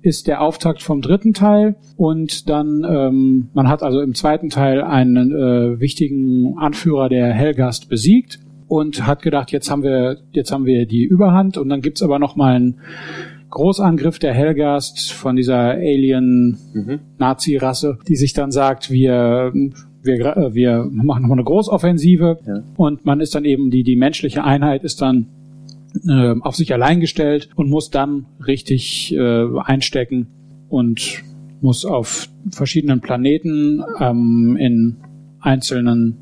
ist 0.08 0.28
der 0.28 0.41
Auftakt 0.41 0.82
vom 0.82 1.02
dritten 1.02 1.34
Teil. 1.34 1.76
Und 1.98 2.50
dann, 2.50 2.86
ähm, 2.89 3.50
man 3.54 3.67
hat 3.67 3.84
also 3.84 4.00
im 4.02 4.13
zweiten 4.15 4.50
Teil 4.50 4.82
einen 4.82 5.32
äh, 5.32 5.80
wichtigen 5.80 6.58
Anführer 6.58 7.10
der 7.10 7.34
Helgast 7.34 7.89
besiegt 7.89 8.39
und 8.67 9.06
hat 9.06 9.22
gedacht, 9.22 9.52
jetzt 9.52 9.70
haben 9.70 9.84
wir, 9.84 10.17
jetzt 10.32 10.52
haben 10.52 10.65
wir 10.65 10.86
die 10.86 11.04
Überhand. 11.04 11.58
Und 11.58 11.70
dann 11.70 11.82
gibt's 11.82 12.02
aber 12.02 12.20
noch 12.20 12.36
mal 12.38 12.56
einen 12.56 12.76
Großangriff 13.50 14.20
der 14.20 14.34
Helgast 14.34 15.12
von 15.12 15.36
dieser 15.36 15.72
Alien 15.72 16.58
Mhm. 16.74 17.00
Nazi-Rasse, 17.17 17.98
die 18.08 18.15
sich 18.15 18.34
dann 18.34 18.52
sagt, 18.52 18.91
wir 18.91 19.52
wir, 20.04 20.38
äh, 20.38 20.54
wir 20.54 20.88
machen 20.89 21.24
nochmal 21.24 21.38
eine 21.39 21.43
Großoffensive 21.43 22.39
Ja. 22.48 22.63
und 22.78 23.06
man 23.06 23.20
ist 23.20 23.36
dann 23.36 23.43
eben 23.46 23.70
die 23.72 23.84
die 23.84 23.96
menschliche 23.98 24.43
Einheit 24.43 24.84
ist 24.84 25.02
dann 25.02 25.28
äh, 26.08 26.36
auf 26.41 26.56
sich 26.56 26.73
allein 26.73 27.00
gestellt 27.00 27.50
und 27.56 27.69
muss 27.69 27.89
dann 27.89 28.26
richtig 28.45 29.13
äh, 29.13 29.45
einstecken 29.60 30.28
und 30.69 31.23
muss 31.62 31.86
auf 31.86 32.30
verschiedenen 32.52 33.02
Planeten 33.02 33.84
ähm, 34.00 34.58
in 34.60 34.97
einzelnen 35.39 36.17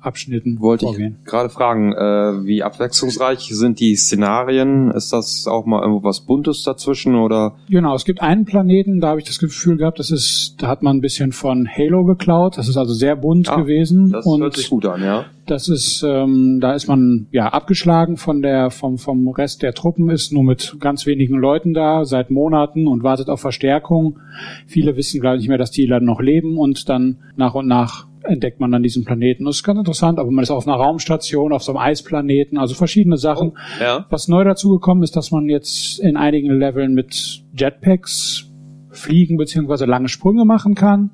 Abschnitten 0.00 0.60
Wollte 0.60 0.86
ich 0.86 0.92
vorgehen. 0.92 1.18
gerade 1.24 1.50
fragen, 1.50 1.92
äh, 1.92 2.44
wie 2.46 2.62
abwechslungsreich 2.62 3.40
sind 3.52 3.80
die 3.80 3.96
Szenarien? 3.96 4.90
Ist 4.90 5.12
das 5.12 5.46
auch 5.46 5.66
mal 5.66 5.82
irgendwo 5.82 6.02
was 6.04 6.20
Buntes 6.22 6.62
dazwischen 6.62 7.14
oder? 7.16 7.54
Genau, 7.68 7.94
es 7.94 8.04
gibt 8.04 8.22
einen 8.22 8.44
Planeten, 8.44 9.00
da 9.00 9.08
habe 9.08 9.20
ich 9.20 9.26
das 9.26 9.38
Gefühl 9.38 9.76
gehabt, 9.76 9.98
das 9.98 10.10
ist, 10.10 10.56
da 10.58 10.68
hat 10.68 10.82
man 10.82 10.96
ein 10.96 11.00
bisschen 11.00 11.32
von 11.32 11.68
Halo 11.68 12.04
geklaut. 12.04 12.56
Das 12.58 12.68
ist 12.68 12.76
also 12.76 12.94
sehr 12.94 13.16
bunt 13.16 13.48
Ah, 13.48 13.56
gewesen 13.56 14.10
Das 14.12 14.24
und 14.26 14.40
hört 14.42 14.56
sich 14.56 14.70
gut 14.70 14.86
an, 14.86 15.02
ja. 15.02 15.24
das 15.46 15.68
ist, 15.68 16.02
ähm, 16.06 16.58
da 16.60 16.72
ist 16.74 16.88
man 16.88 17.26
ja 17.30 17.48
abgeschlagen 17.48 18.16
von 18.16 18.42
der 18.42 18.70
vom 18.70 18.98
vom 18.98 19.28
Rest 19.28 19.62
der 19.62 19.74
Truppen, 19.74 20.10
ist 20.10 20.32
nur 20.32 20.44
mit 20.44 20.76
ganz 20.80 21.06
wenigen 21.06 21.36
Leuten 21.36 21.74
da 21.74 22.04
seit 22.04 22.30
Monaten 22.30 22.86
und 22.86 23.02
wartet 23.02 23.28
auf 23.28 23.40
Verstärkung. 23.40 24.18
Viele 24.66 24.96
wissen 24.96 25.22
ich 25.24 25.38
nicht 25.38 25.48
mehr, 25.48 25.58
dass 25.58 25.70
die 25.70 25.86
dann 25.86 26.04
noch 26.04 26.20
leben 26.20 26.56
und 26.58 26.88
dann 26.88 27.18
nach 27.36 27.54
und 27.54 27.66
nach 27.66 28.06
entdeckt 28.24 28.60
man 28.60 28.70
dann 28.70 28.82
diesen 28.82 29.04
Planeten. 29.04 29.44
Das 29.44 29.56
ist 29.56 29.62
ganz 29.62 29.78
interessant, 29.78 30.18
aber 30.18 30.30
man 30.30 30.42
ist 30.42 30.50
auf 30.50 30.66
einer 30.66 30.76
Raumstation, 30.76 31.52
auf 31.52 31.62
so 31.62 31.72
einem 31.72 31.80
Eisplaneten, 31.80 32.58
also 32.58 32.74
verschiedene 32.74 33.16
Sachen. 33.16 33.52
Ja. 33.80 34.06
Was 34.10 34.28
neu 34.28 34.44
dazugekommen 34.44 35.02
ist, 35.02 35.16
dass 35.16 35.30
man 35.30 35.48
jetzt 35.48 35.98
in 36.00 36.16
einigen 36.16 36.58
Leveln 36.58 36.94
mit 36.94 37.42
Jetpacks 37.56 38.46
fliegen 38.90 39.36
beziehungsweise 39.36 39.86
lange 39.86 40.08
Sprünge 40.08 40.44
machen 40.44 40.74
kann. 40.74 41.10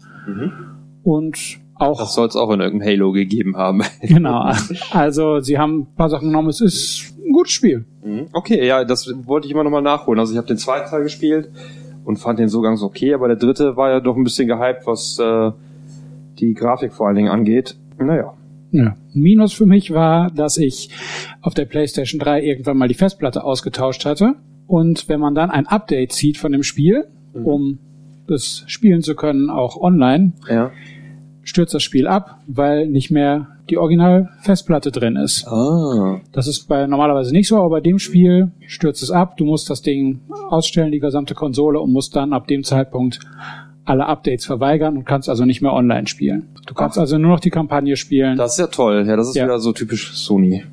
Und 1.02 1.60
auch 1.74 1.98
Das 1.98 2.14
soll 2.14 2.26
es 2.26 2.36
auch 2.36 2.50
in 2.50 2.60
irgendeinem 2.60 2.88
Halo 2.88 3.12
gegeben 3.12 3.56
haben. 3.56 3.82
genau. 4.00 4.50
Also 4.90 5.40
sie 5.40 5.58
haben 5.58 5.80
ein 5.80 5.94
paar 5.94 6.08
Sachen 6.08 6.28
genommen. 6.28 6.48
Es 6.48 6.60
ist 6.60 7.14
ein 7.24 7.32
gutes 7.32 7.52
Spiel. 7.52 7.84
Mhm. 8.02 8.28
Okay, 8.32 8.66
ja, 8.66 8.84
das 8.84 9.12
wollte 9.26 9.46
ich 9.46 9.52
immer 9.52 9.62
nochmal 9.62 9.82
nachholen. 9.82 10.18
Also 10.18 10.32
ich 10.32 10.38
habe 10.38 10.48
den 10.48 10.56
zweiten 10.56 10.88
Teil 10.88 11.02
gespielt 11.02 11.50
und 12.04 12.16
fand 12.16 12.38
den 12.38 12.48
so 12.48 12.62
ganz 12.62 12.82
okay, 12.82 13.12
aber 13.14 13.28
der 13.28 13.36
dritte 13.36 13.76
war 13.76 13.90
ja 13.90 14.00
doch 14.00 14.16
ein 14.16 14.24
bisschen 14.24 14.48
gehypt, 14.48 14.86
was 14.86 15.18
äh, 15.18 15.52
die 16.38 16.54
Grafik 16.54 16.92
vor 16.92 17.06
allen 17.06 17.16
Dingen 17.16 17.30
angeht. 17.30 17.76
Naja. 17.98 18.34
Ja. 18.72 18.96
Minus 19.14 19.52
für 19.52 19.66
mich 19.66 19.92
war, 19.92 20.30
dass 20.30 20.58
ich 20.58 20.90
auf 21.40 21.54
der 21.54 21.64
PlayStation 21.64 22.18
3 22.18 22.42
irgendwann 22.42 22.76
mal 22.76 22.88
die 22.88 22.94
Festplatte 22.94 23.44
ausgetauscht 23.44 24.04
hatte. 24.04 24.34
Und 24.66 25.08
wenn 25.08 25.20
man 25.20 25.34
dann 25.34 25.50
ein 25.50 25.66
Update 25.66 26.12
zieht 26.12 26.36
von 26.38 26.52
dem 26.52 26.62
Spiel, 26.62 27.06
um 27.32 27.78
das 28.26 28.64
spielen 28.66 29.02
zu 29.02 29.14
können, 29.14 29.50
auch 29.50 29.76
online, 29.80 30.32
Ja. 30.50 30.72
stürzt 31.42 31.74
das 31.74 31.82
Spiel 31.84 32.08
ab, 32.08 32.40
weil 32.48 32.88
nicht 32.88 33.10
mehr 33.10 33.48
die 33.70 33.78
Original-Festplatte 33.78 34.90
drin 34.90 35.16
ist. 35.16 35.46
Ah. 35.46 36.20
Das 36.32 36.46
ist 36.48 36.68
bei 36.68 36.86
normalerweise 36.86 37.32
nicht 37.32 37.48
so, 37.48 37.56
aber 37.56 37.70
bei 37.70 37.80
dem 37.80 37.98
Spiel 37.98 38.50
stürzt 38.66 39.02
es 39.02 39.10
ab. 39.10 39.36
Du 39.36 39.44
musst 39.44 39.70
das 39.70 39.82
Ding 39.82 40.20
ausstellen, 40.50 40.92
die 40.92 40.98
gesamte 41.00 41.34
Konsole, 41.34 41.80
und 41.80 41.92
musst 41.92 42.16
dann 42.16 42.32
ab 42.32 42.46
dem 42.48 42.62
Zeitpunkt 42.64 43.20
alle 43.86 44.06
Updates 44.06 44.44
verweigern 44.44 44.96
und 44.98 45.04
kannst 45.06 45.28
also 45.28 45.44
nicht 45.44 45.62
mehr 45.62 45.72
online 45.72 46.06
spielen. 46.06 46.48
Du 46.66 46.74
kannst 46.74 46.98
also 46.98 47.16
nur 47.18 47.30
noch 47.30 47.40
die 47.40 47.50
Kampagne 47.50 47.96
spielen. 47.96 48.36
Das 48.36 48.52
ist 48.52 48.58
ja 48.58 48.66
toll. 48.66 49.04
Ja, 49.08 49.16
das 49.16 49.28
ist 49.28 49.36
Ja. 49.36 49.44
wieder 49.44 49.58
so 49.60 49.72
typisch 49.72 50.12
Sony. 50.14 50.64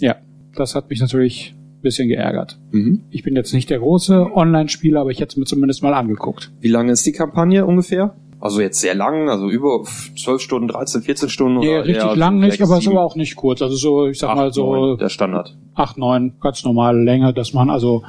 ja, 0.00 0.16
das 0.56 0.74
hat 0.74 0.90
mich 0.90 1.00
natürlich 1.00 1.54
ein 1.54 1.82
bisschen 1.82 2.08
geärgert. 2.08 2.58
Mhm. 2.72 3.02
Ich 3.10 3.22
bin 3.22 3.36
jetzt 3.36 3.52
nicht 3.54 3.70
der 3.70 3.78
große 3.78 4.34
Online-Spieler, 4.34 5.00
aber 5.02 5.10
ich 5.10 5.20
hätte 5.20 5.32
es 5.32 5.36
mir 5.36 5.44
zumindest 5.44 5.82
mal 5.84 5.94
angeguckt. 5.94 6.50
Wie 6.60 6.68
lange 6.68 6.90
ist 6.92 7.06
die 7.06 7.12
Kampagne 7.12 7.64
ungefähr? 7.66 8.14
Also 8.40 8.60
jetzt 8.60 8.80
sehr 8.80 8.94
lang, 8.94 9.28
also 9.28 9.48
über 9.50 9.82
12 10.16 10.40
Stunden, 10.40 10.68
13, 10.68 11.02
14 11.02 11.28
Stunden 11.28 11.58
Nee, 11.58 11.68
oder 11.78 11.84
richtig 11.86 12.16
lang 12.16 12.38
nicht, 12.38 12.62
aber 12.62 12.74
es 12.78 12.80
ist 12.84 12.88
aber 12.88 13.02
auch 13.02 13.16
nicht 13.16 13.34
kurz. 13.36 13.60
Also 13.62 13.74
so, 13.76 14.06
ich 14.06 14.18
sag 14.18 14.30
acht, 14.30 14.36
mal 14.36 14.52
so 14.52 14.74
neun, 14.74 14.98
der 14.98 15.08
Standard. 15.08 15.56
acht, 15.74 15.98
neun, 15.98 16.34
ganz 16.40 16.64
normale 16.64 17.02
Länge, 17.02 17.32
dass 17.34 17.52
man 17.52 17.68
also 17.68 18.04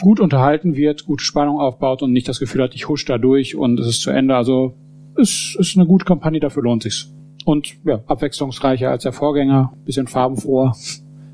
gut 0.00 0.20
unterhalten 0.20 0.76
wird, 0.76 1.06
gute 1.06 1.24
Spannung 1.24 1.58
aufbaut 1.58 2.02
und 2.02 2.12
nicht 2.12 2.28
das 2.28 2.38
Gefühl 2.38 2.62
hat, 2.62 2.74
ich 2.74 2.88
husch 2.88 3.04
da 3.04 3.18
durch 3.18 3.56
und 3.56 3.80
es 3.80 3.86
ist 3.86 4.02
zu 4.02 4.10
Ende. 4.10 4.36
Also 4.36 4.74
es 5.16 5.56
ist 5.58 5.76
eine 5.76 5.86
gute 5.86 6.04
Kampagne, 6.04 6.40
dafür 6.40 6.62
lohnt 6.62 6.82
sich's. 6.82 7.12
Und 7.44 7.74
ja, 7.84 8.02
abwechslungsreicher 8.06 8.90
als 8.90 9.04
der 9.04 9.12
Vorgänger, 9.12 9.72
bisschen 9.84 10.08
farbenfroher. 10.08 10.74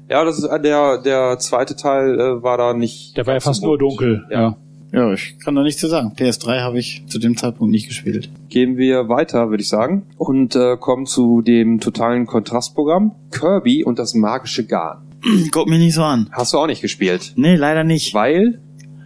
Ja, 0.08 0.24
das 0.24 0.38
ist 0.38 0.44
äh, 0.44 0.60
der 0.60 1.00
der 1.00 1.38
zweite 1.38 1.74
Teil 1.74 2.20
äh, 2.20 2.42
war 2.42 2.58
da 2.58 2.74
nicht. 2.74 3.16
Der 3.16 3.26
war 3.26 3.34
ja 3.34 3.40
fast 3.40 3.62
nur 3.62 3.78
dunkel. 3.78 4.26
Ja. 4.30 4.40
Ja. 4.40 4.56
Ja, 4.92 5.10
ich 5.10 5.38
kann 5.38 5.54
da 5.54 5.62
nichts 5.62 5.80
zu 5.80 5.88
sagen. 5.88 6.12
PS3 6.14 6.60
habe 6.60 6.78
ich 6.78 7.02
zu 7.06 7.18
dem 7.18 7.34
Zeitpunkt 7.34 7.72
nicht 7.72 7.88
gespielt. 7.88 8.28
Gehen 8.50 8.76
wir 8.76 9.08
weiter, 9.08 9.48
würde 9.48 9.62
ich 9.62 9.68
sagen, 9.70 10.02
und 10.18 10.54
äh, 10.54 10.76
kommen 10.76 11.06
zu 11.06 11.40
dem 11.40 11.80
totalen 11.80 12.26
Kontrastprogramm 12.26 13.12
Kirby 13.30 13.84
und 13.84 13.98
das 13.98 14.12
magische 14.12 14.66
Garn. 14.66 15.11
Guck 15.50 15.68
mich 15.68 15.78
nicht 15.78 15.94
so 15.94 16.02
an. 16.02 16.28
Hast 16.32 16.52
du 16.52 16.58
auch 16.58 16.66
nicht 16.66 16.82
gespielt, 16.82 17.32
Nee, 17.36 17.56
leider 17.56 17.84
nicht. 17.84 18.14
weil 18.14 18.60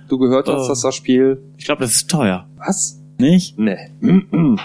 du 0.09 0.19
gehört 0.19 0.49
hast, 0.49 0.65
Oh. 0.67 0.69
dass 0.69 0.81
das 0.81 0.95
Spiel 0.95 1.43
Ich 1.57 1.65
glaube, 1.65 1.83
das 1.83 1.95
ist 1.95 2.11
teuer. 2.11 2.47
was? 2.57 3.01
Nicht? 3.19 3.59
Nee. 3.59 3.77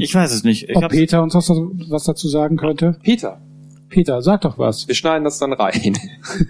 Ich 0.00 0.12
weiß 0.12 0.32
es 0.32 0.42
nicht. 0.42 0.68
Ich 0.68 0.74
Ob 0.76 0.88
Peter 0.88 1.22
uns 1.22 1.36
was, 1.36 1.48
was 1.48 2.02
dazu 2.02 2.26
sagen 2.26 2.56
könnte? 2.56 2.96
Peter, 3.04 3.40
Peter, 3.88 4.22
sag 4.22 4.40
doch 4.40 4.58
was. 4.58 4.88
wir 4.88 4.94
schneiden 4.96 5.22
das 5.22 5.38
dann 5.38 5.52
rein. 5.52 5.96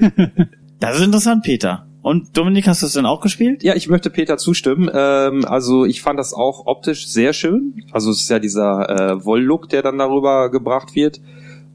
das 0.80 0.96
ist 0.98 1.04
interessant, 1.04 1.44
Peter. 1.44 1.86
Und 2.00 2.36
Dominik, 2.38 2.66
hast 2.68 2.80
du 2.80 2.86
es 2.86 2.94
denn 2.94 3.04
auch 3.04 3.20
gespielt? 3.20 3.62
Ja, 3.62 3.74
ich 3.74 3.88
möchte 3.90 4.08
Peter 4.08 4.38
zustimmen. 4.38 4.90
Ähm, 4.94 5.44
also 5.44 5.84
ich 5.84 6.00
fand 6.00 6.18
das 6.18 6.32
auch 6.32 6.64
optisch 6.66 7.06
sehr 7.08 7.34
schön. 7.34 7.82
Also 7.92 8.10
es 8.10 8.22
ist 8.22 8.30
ja 8.30 8.38
dieser 8.38 8.88
äh, 8.88 9.24
Wolllook, 9.26 9.68
der 9.68 9.82
dann 9.82 9.98
darüber 9.98 10.50
gebracht 10.50 10.94
wird. 10.94 11.20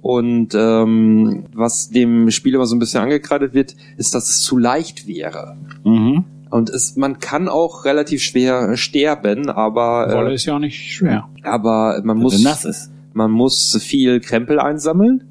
Und 0.02 0.56
ähm, 0.56 1.46
was 1.54 1.90
dem 1.90 2.32
Spiel 2.32 2.56
immer 2.56 2.66
so 2.66 2.76
ein 2.76 2.80
bisschen 2.80 3.02
angekreidet 3.02 3.54
wird, 3.54 3.76
ist, 3.98 4.16
dass 4.16 4.30
es 4.30 4.42
zu 4.42 4.58
leicht 4.58 5.08
wäre. 5.08 5.58
Mhm. 5.84 6.26
Und 6.50 6.70
es, 6.70 6.96
man 6.96 7.20
kann 7.20 7.48
auch 7.48 7.86
relativ 7.86 8.24
schwer 8.24 8.76
sterben, 8.76 9.50
aber, 9.50 10.12
Wolle 10.14 10.32
äh, 10.32 10.36
ist 10.36 10.46
ja 10.46 10.56
auch 10.56 10.60
nicht 10.60 10.94
schwer. 10.94 11.30
aber 11.44 12.02
man 12.04 12.18
muss 12.18 12.42
nass 12.42 12.66
ist. 12.66 12.92
man 13.14 13.30
muss 13.30 13.78
viel 13.80 14.20
Krempel 14.20 14.60
einsammeln 14.60 15.26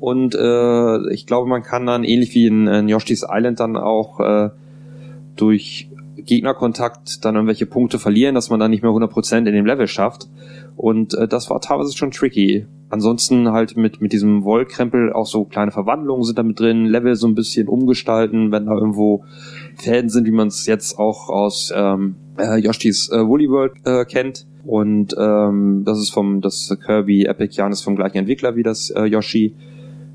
und 0.00 0.34
äh, 0.34 1.12
ich 1.12 1.26
glaube, 1.26 1.48
man 1.48 1.62
kann 1.62 1.86
dann 1.86 2.02
ähnlich 2.02 2.34
wie 2.34 2.46
in, 2.46 2.66
in 2.66 2.88
Yoshi's 2.88 3.24
Island 3.28 3.60
dann 3.60 3.76
auch 3.76 4.18
äh, 4.20 4.50
durch 5.36 5.88
Gegnerkontakt 6.24 7.24
dann 7.24 7.34
irgendwelche 7.34 7.66
Punkte 7.66 7.98
verlieren, 7.98 8.34
dass 8.34 8.50
man 8.50 8.60
dann 8.60 8.70
nicht 8.70 8.82
mehr 8.82 8.92
100% 8.92 9.38
in 9.38 9.44
dem 9.44 9.66
Level 9.66 9.86
schafft. 9.86 10.28
Und 10.76 11.14
äh, 11.14 11.28
das 11.28 11.50
war 11.50 11.60
teilweise 11.60 11.96
schon 11.96 12.10
tricky. 12.10 12.66
Ansonsten 12.90 13.50
halt 13.50 13.76
mit, 13.76 14.00
mit 14.00 14.12
diesem 14.12 14.44
Wollkrempel 14.44 15.12
auch 15.12 15.26
so 15.26 15.44
kleine 15.44 15.70
Verwandlungen 15.70 16.24
sind 16.24 16.38
da 16.38 16.42
mit 16.42 16.60
drin, 16.60 16.86
Level 16.86 17.16
so 17.16 17.26
ein 17.26 17.34
bisschen 17.34 17.68
umgestalten, 17.68 18.52
wenn 18.52 18.66
da 18.66 18.72
irgendwo 18.72 19.24
Fäden 19.76 20.10
sind, 20.10 20.26
wie 20.26 20.32
man 20.32 20.48
es 20.48 20.66
jetzt 20.66 20.98
auch 20.98 21.28
aus 21.28 21.72
ähm, 21.74 22.16
äh, 22.38 22.58
Yoshis 22.58 23.10
äh, 23.10 23.26
Woolly 23.26 23.48
World 23.48 23.72
äh, 23.84 24.04
kennt. 24.04 24.46
Und 24.64 25.14
ähm, 25.18 25.82
das 25.84 25.98
ist 25.98 26.10
vom 26.10 26.40
das 26.40 26.76
Kirby 26.84 27.24
Epic 27.24 27.56
Yarn 27.56 27.72
ist 27.72 27.82
vom 27.82 27.96
gleichen 27.96 28.18
Entwickler 28.18 28.56
wie 28.56 28.62
das 28.62 28.90
äh, 28.90 29.04
Yoshi. 29.04 29.54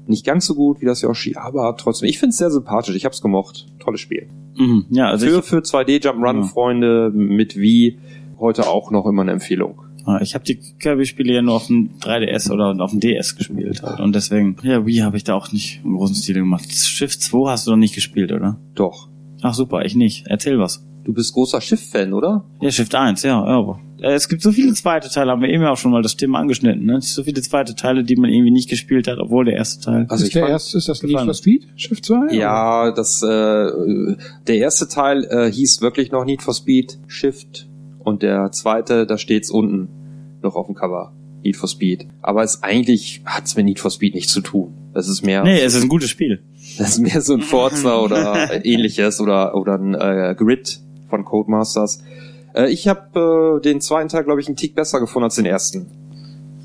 Nicht 0.10 0.26
ganz 0.26 0.48
so 0.48 0.56
gut 0.56 0.82
wie 0.82 0.86
das 0.86 1.04
Yoshi, 1.04 1.36
aber 1.36 1.76
trotzdem, 1.78 2.10
ich 2.10 2.18
finde 2.18 2.32
es 2.32 2.38
sehr 2.38 2.50
sympathisch. 2.50 2.96
Ich 2.96 3.06
habe 3.06 3.14
es 3.14 3.22
gemocht. 3.22 3.68
Tolles 3.78 4.02
Spiel. 4.02 4.28
Mhm. 4.58 4.86
Ja, 4.90 5.10
also 5.10 5.28
für 5.28 5.40
ich, 5.40 5.46
für 5.46 5.60
2D 5.60 6.04
Jump'n'Run. 6.04 6.44
Freunde 6.46 7.12
mit 7.14 7.56
Wii 7.56 8.00
heute 8.40 8.68
auch 8.68 8.90
noch 8.90 9.06
immer 9.06 9.22
eine 9.22 9.34
Empfehlung. 9.34 9.84
Ah, 10.06 10.20
ich 10.22 10.34
habe 10.34 10.44
die 10.44 10.56
Kirby-Spiele 10.56 11.34
ja 11.34 11.42
nur 11.44 11.54
auf 11.54 11.68
dem 11.68 11.92
3DS 12.00 12.52
oder 12.52 12.76
auf 12.84 12.90
dem 12.90 13.00
DS 13.00 13.36
gespielt 13.36 13.84
halt. 13.84 14.00
Und 14.00 14.16
deswegen, 14.16 14.56
ja, 14.64 14.84
Wii 14.84 15.02
habe 15.02 15.16
ich 15.18 15.24
da 15.24 15.36
auch 15.36 15.52
nicht 15.52 15.82
im 15.84 15.96
großen 15.96 16.16
Stil 16.16 16.36
gemacht. 16.36 16.72
Schiff 16.72 17.20
2 17.20 17.52
hast 17.52 17.68
du 17.68 17.72
noch 17.72 17.78
nicht 17.78 17.94
gespielt, 17.94 18.32
oder? 18.32 18.60
Doch. 18.74 19.10
Ach 19.44 19.54
super, 19.54 19.86
ich 19.86 19.96
nicht. 19.96 20.26
Erzähl 20.26 20.58
was. 20.58 20.84
Du 21.04 21.14
bist 21.14 21.34
großer 21.34 21.60
Schiff-Fan, 21.62 22.14
oder? 22.14 22.44
Ja, 22.62 22.70
Shift 22.72 22.94
1, 22.94 23.24
ja, 23.24 23.30
ja. 23.32 23.44
aber, 23.44 23.80
äh, 24.02 24.14
Es 24.14 24.30
gibt 24.30 24.42
so 24.42 24.52
viele 24.52 24.74
zweite 24.74 25.10
Teile, 25.10 25.32
haben 25.32 25.42
wir 25.42 25.50
eben 25.50 25.64
ja 25.64 25.72
auch 25.72 25.78
schon 25.78 25.92
mal 25.92 26.02
das 26.04 26.18
Thema 26.18 26.40
angeschnitten, 26.40 26.86
ne? 26.86 27.02
So 27.02 27.24
viele 27.24 27.42
zweite 27.42 27.74
Teile, 27.76 28.04
die 28.04 28.16
man 28.16 28.30
irgendwie 28.30 28.52
nicht 28.52 28.70
gespielt 28.70 29.08
hat, 29.08 29.18
obwohl 29.20 29.46
der 29.46 29.56
erste 29.56 29.84
Teil. 29.86 30.06
Also 30.10 30.24
ist 30.24 30.28
ich 30.28 30.34
der 30.34 30.44
fand- 30.44 30.52
erste, 30.52 30.78
ist 30.78 30.90
das 30.90 31.02
Need 31.02 31.20
for 31.20 31.34
Speed? 31.34 31.68
Shift 31.78 32.06
2? 32.06 32.34
Ja, 32.36 32.92
das 32.92 33.24
äh, 33.24 33.28
der 34.48 34.58
erste 34.58 34.88
Teil 34.88 35.24
äh, 35.30 35.52
hieß 35.52 35.82
wirklich 35.82 36.12
noch 36.12 36.26
Need 36.26 36.42
for 36.42 36.54
Speed 36.54 37.00
Shift 37.08 37.68
und 38.00 38.22
der 38.22 38.52
zweite, 38.52 39.06
da 39.08 39.18
steht's 39.18 39.50
unten 39.50 39.88
noch 40.44 40.56
auf 40.56 40.68
dem 40.68 40.76
Cover. 40.76 41.14
Need 41.44 41.56
for 41.56 41.70
Speed. 41.70 42.06
Aber 42.22 42.44
es 42.44 42.62
eigentlich 42.64 43.22
hat's 43.26 43.56
mit 43.56 43.66
Need 43.66 43.80
for 43.80 43.90
Speed 43.92 44.14
nichts 44.14 44.34
zu 44.34 44.42
tun. 44.42 44.74
Das 44.94 45.08
ist 45.08 45.24
mehr, 45.26 45.44
Nee, 45.44 45.62
es 45.62 45.74
ist 45.74 45.84
ein 45.84 45.88
gutes 45.90 46.10
Spiel. 46.10 46.42
das 46.78 46.90
ist 46.98 47.00
mehr 47.00 47.22
so 47.22 47.34
ein 47.34 47.42
Forza 47.42 48.00
oder 48.02 48.50
ähnliches 48.66 49.22
oder 49.22 49.56
oder 49.56 49.76
ein 49.76 49.94
äh, 49.96 50.36
Grid 50.38 50.82
von 51.10 51.26
Codemasters. 51.26 52.04
Äh, 52.54 52.70
ich 52.72 52.88
habe 52.88 53.60
äh, 53.60 53.62
den 53.64 53.82
zweiten 53.82 54.10
Teil, 54.10 54.24
glaube 54.24 54.42
ich, 54.42 54.48
einen 54.48 54.56
Tick 54.56 54.76
besser 54.76 55.00
gefunden 55.00 55.26
als 55.26 55.36
den 55.36 55.46
ersten. 55.46 55.88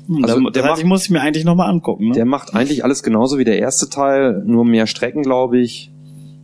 Hm, 0.07 0.23
Also, 0.23 0.39
der 0.41 0.51
das 0.51 0.61
heißt, 0.63 0.69
macht- 0.71 0.79
ich 0.79 0.85
muss 0.85 1.03
ich 1.05 1.09
mir 1.09 1.21
eigentlich 1.21 1.45
nochmal 1.45 1.69
angucken, 1.69 2.07
ne? 2.09 2.13
Der 2.13 2.25
macht 2.25 2.53
eigentlich 2.55 2.83
alles 2.83 3.03
genauso 3.03 3.37
wie 3.37 3.43
der 3.43 3.59
erste 3.59 3.89
Teil, 3.89 4.43
nur 4.45 4.63
mehr 4.65 4.87
Strecken, 4.87 5.23
glaube 5.23 5.57
ich. 5.59 5.91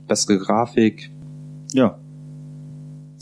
Bessere 0.08 0.38
Grafik. 0.40 1.12
ja. 1.74 1.98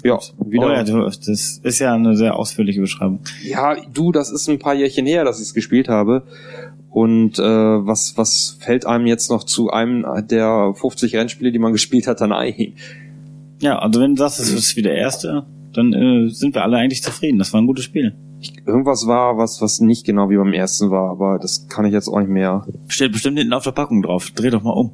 Ja, 0.02 0.18
wieder. 0.46 0.68
Oh 0.68 0.70
ja, 0.72 0.82
das 0.84 1.60
ist 1.62 1.80
ja 1.80 1.94
eine 1.94 2.16
sehr 2.16 2.38
ausführliche 2.38 2.80
Beschreibung. 2.80 3.20
Ja, 3.44 3.76
du, 3.94 4.14
das 4.14 4.32
ist 4.32 4.48
ein 4.48 4.58
paar 4.58 4.74
Jährchen 4.74 5.06
her, 5.06 5.26
dass 5.26 5.42
ich 5.42 5.48
es 5.48 5.54
gespielt 5.54 5.90
habe. 5.90 6.24
Und 6.90 7.38
äh, 7.38 7.44
was, 7.44 8.14
was 8.18 8.56
fällt 8.62 8.86
einem 8.86 9.08
jetzt 9.08 9.30
noch 9.30 9.44
zu 9.44 9.72
einem 9.72 10.06
der 10.30 10.72
50 10.74 11.18
Rennspiele, 11.18 11.52
die 11.52 11.60
man 11.60 11.74
gespielt 11.74 12.08
hat, 12.08 12.22
dann 12.22 12.32
ein? 12.32 12.76
Ja, 13.60 13.80
also 13.80 14.00
wenn 14.02 14.16
du 14.16 14.20
sagst, 14.20 14.40
es 14.40 14.52
ist 14.52 14.76
wie 14.76 14.82
der 14.82 14.96
erste, 14.96 15.46
dann 15.74 15.94
äh, 15.94 16.30
sind 16.30 16.56
wir 16.56 16.64
alle 16.64 16.78
eigentlich 16.78 17.04
zufrieden. 17.04 17.40
Das 17.40 17.54
war 17.54 17.62
ein 17.62 17.68
gutes 17.68 17.86
Spiel. 17.86 18.16
Ich, 18.40 18.54
irgendwas 18.66 19.06
war, 19.06 19.38
was, 19.38 19.62
was 19.62 19.82
nicht 19.82 20.06
genau 20.06 20.30
wie 20.30 20.38
beim 20.38 20.54
ersten 20.54 20.92
war, 20.92 21.10
aber 21.10 21.40
das 21.40 21.68
kann 21.68 21.86
ich 21.86 21.92
jetzt 21.92 22.08
auch 22.08 22.20
nicht 22.20 22.30
mehr. 22.30 22.66
Steht 22.88 23.12
bestimmt 23.12 23.38
hinten 23.38 23.54
auf 23.54 23.64
der 23.64 23.72
Packung 23.72 24.02
drauf. 24.02 24.32
Dreh 24.32 24.50
doch 24.50 24.64
mal 24.64 24.72
um. 24.72 24.92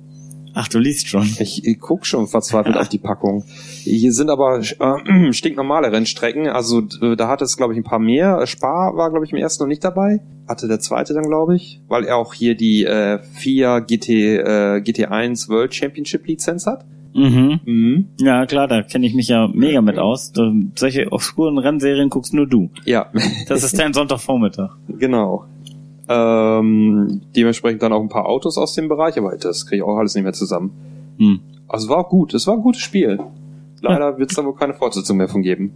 Ach, 0.58 0.70
du 0.70 0.80
liest 0.80 1.10
schon. 1.10 1.30
Ich, 1.40 1.66
ich 1.66 1.80
guck 1.80 2.06
schon 2.06 2.28
verzweifelt 2.28 2.78
auf 2.78 2.88
die 2.88 2.98
Packung. 2.98 3.44
Hier 3.84 4.14
sind 4.14 4.30
aber 4.30 4.60
äh, 4.60 5.32
stinknormale 5.34 5.92
Rennstrecken. 5.92 6.48
Also 6.48 6.88
äh, 7.02 7.18
da 7.18 7.28
hat 7.28 7.42
es, 7.42 7.58
glaube 7.58 7.74
ich, 7.74 7.80
ein 7.80 7.84
paar 7.84 8.00
mehr. 8.00 8.48
Spar 8.48 8.96
war, 8.96 9.12
glaube 9.12 9.26
ich, 9.26 9.34
im 9.34 9.38
ersten 9.38 9.64
noch 9.64 9.68
nicht 9.68 9.84
dabei. 9.84 10.22
Hatte 10.48 10.70
der 10.70 10.80
zweite 10.80 11.14
dann, 11.14 11.28
glaube 11.28 11.58
ich, 11.58 11.82
weil 11.90 12.06
er 12.06 12.16
auch 12.16 12.34
hier 12.34 12.56
die 12.56 12.86
äh, 12.86 13.20
FIA 13.34 13.80
GT, 13.80 14.10
äh, 14.10 14.82
GT1 14.82 15.50
World 15.50 15.76
Championship 15.76 16.26
Lizenz 16.26 16.66
hat. 16.66 16.86
Mhm. 17.16 17.60
Mhm. 17.64 18.10
Ja, 18.20 18.46
klar, 18.46 18.68
da 18.68 18.82
kenne 18.84 19.08
ich 19.08 19.16
mich 19.16 19.30
ja 19.30 19.48
mega 19.48 19.82
mit 19.82 19.98
aus. 19.98 20.34
Da, 20.34 20.52
solche 20.76 21.12
obskuren 21.12 21.58
Rennserien 21.58 22.10
guckst 22.10 22.34
nur 22.34 22.46
du. 22.46 22.70
Ja, 22.84 23.08
Das 23.48 23.64
ist 23.64 23.80
dein 23.80 23.94
Sonntagvormittag. 23.94 24.76
genau. 25.00 25.46
Ähm, 26.08 27.22
dementsprechend 27.36 27.82
dann 27.82 27.94
auch 27.94 28.02
ein 28.02 28.10
paar 28.10 28.28
Autos 28.28 28.58
aus 28.58 28.76
dem 28.76 28.90
Bereich, 28.90 29.18
aber 29.18 29.36
das 29.38 29.66
kriege 29.66 29.78
ich 29.78 29.84
auch 29.84 29.98
alles 29.98 30.14
nicht 30.14 30.24
mehr 30.24 30.34
zusammen. 30.34 30.72
Hm. 31.18 31.40
Also 31.68 31.90
war 31.90 32.00
auch 32.00 32.10
gut, 32.10 32.34
es 32.34 32.46
war 32.46 32.56
ein 32.56 32.62
gutes 32.62 32.82
Spiel. 32.82 33.20
Leider 33.82 34.18
wird 34.18 34.30
es 34.30 34.36
da 34.36 34.44
wohl 34.46 34.56
keine 34.56 34.74
Fortsetzung 34.74 35.18
mehr 35.18 35.28
von 35.30 35.42
geben. 35.42 35.72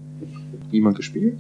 Niemand 0.72 0.98
gespielt? 0.98 1.40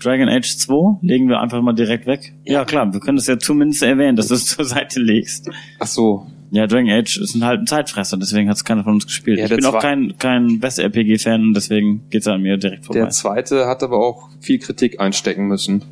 Dragon 0.00 0.28
Age 0.28 0.56
2 0.56 0.98
legen 1.02 1.28
wir 1.28 1.40
einfach 1.40 1.60
mal 1.60 1.74
direkt 1.74 2.06
weg. 2.06 2.32
Ja, 2.44 2.64
klar, 2.64 2.92
wir 2.92 3.00
können 3.00 3.16
das 3.16 3.26
ja 3.26 3.38
zumindest 3.38 3.82
erwähnen, 3.82 4.16
dass 4.16 4.28
du 4.28 4.34
es 4.34 4.46
zur 4.46 4.64
Seite 4.64 5.00
legst. 5.00 5.50
Ach 5.78 5.86
so, 5.86 6.26
Ja, 6.50 6.66
Dragon 6.66 6.90
Age 6.90 7.18
ist 7.18 7.34
ein 7.34 7.44
halt 7.44 7.60
ein 7.60 7.66
Zeitfresser, 7.66 8.16
deswegen 8.16 8.48
hat 8.48 8.56
es 8.56 8.64
keiner 8.64 8.84
von 8.84 8.94
uns 8.94 9.06
gespielt. 9.06 9.38
Ja, 9.38 9.44
ich 9.44 9.54
bin 9.54 9.64
auch 9.66 9.80
kein, 9.80 10.14
kein 10.18 10.60
Best-RPG-Fan 10.60 11.42
und 11.42 11.54
deswegen 11.54 12.02
geht's 12.08 12.26
an 12.26 12.40
mir 12.40 12.56
direkt 12.56 12.86
vorbei. 12.86 13.00
Der 13.00 13.10
zweite 13.10 13.66
hat 13.66 13.82
aber 13.82 13.98
auch 13.98 14.30
viel 14.40 14.58
Kritik 14.58 14.98
einstecken 15.00 15.46
müssen. 15.46 15.82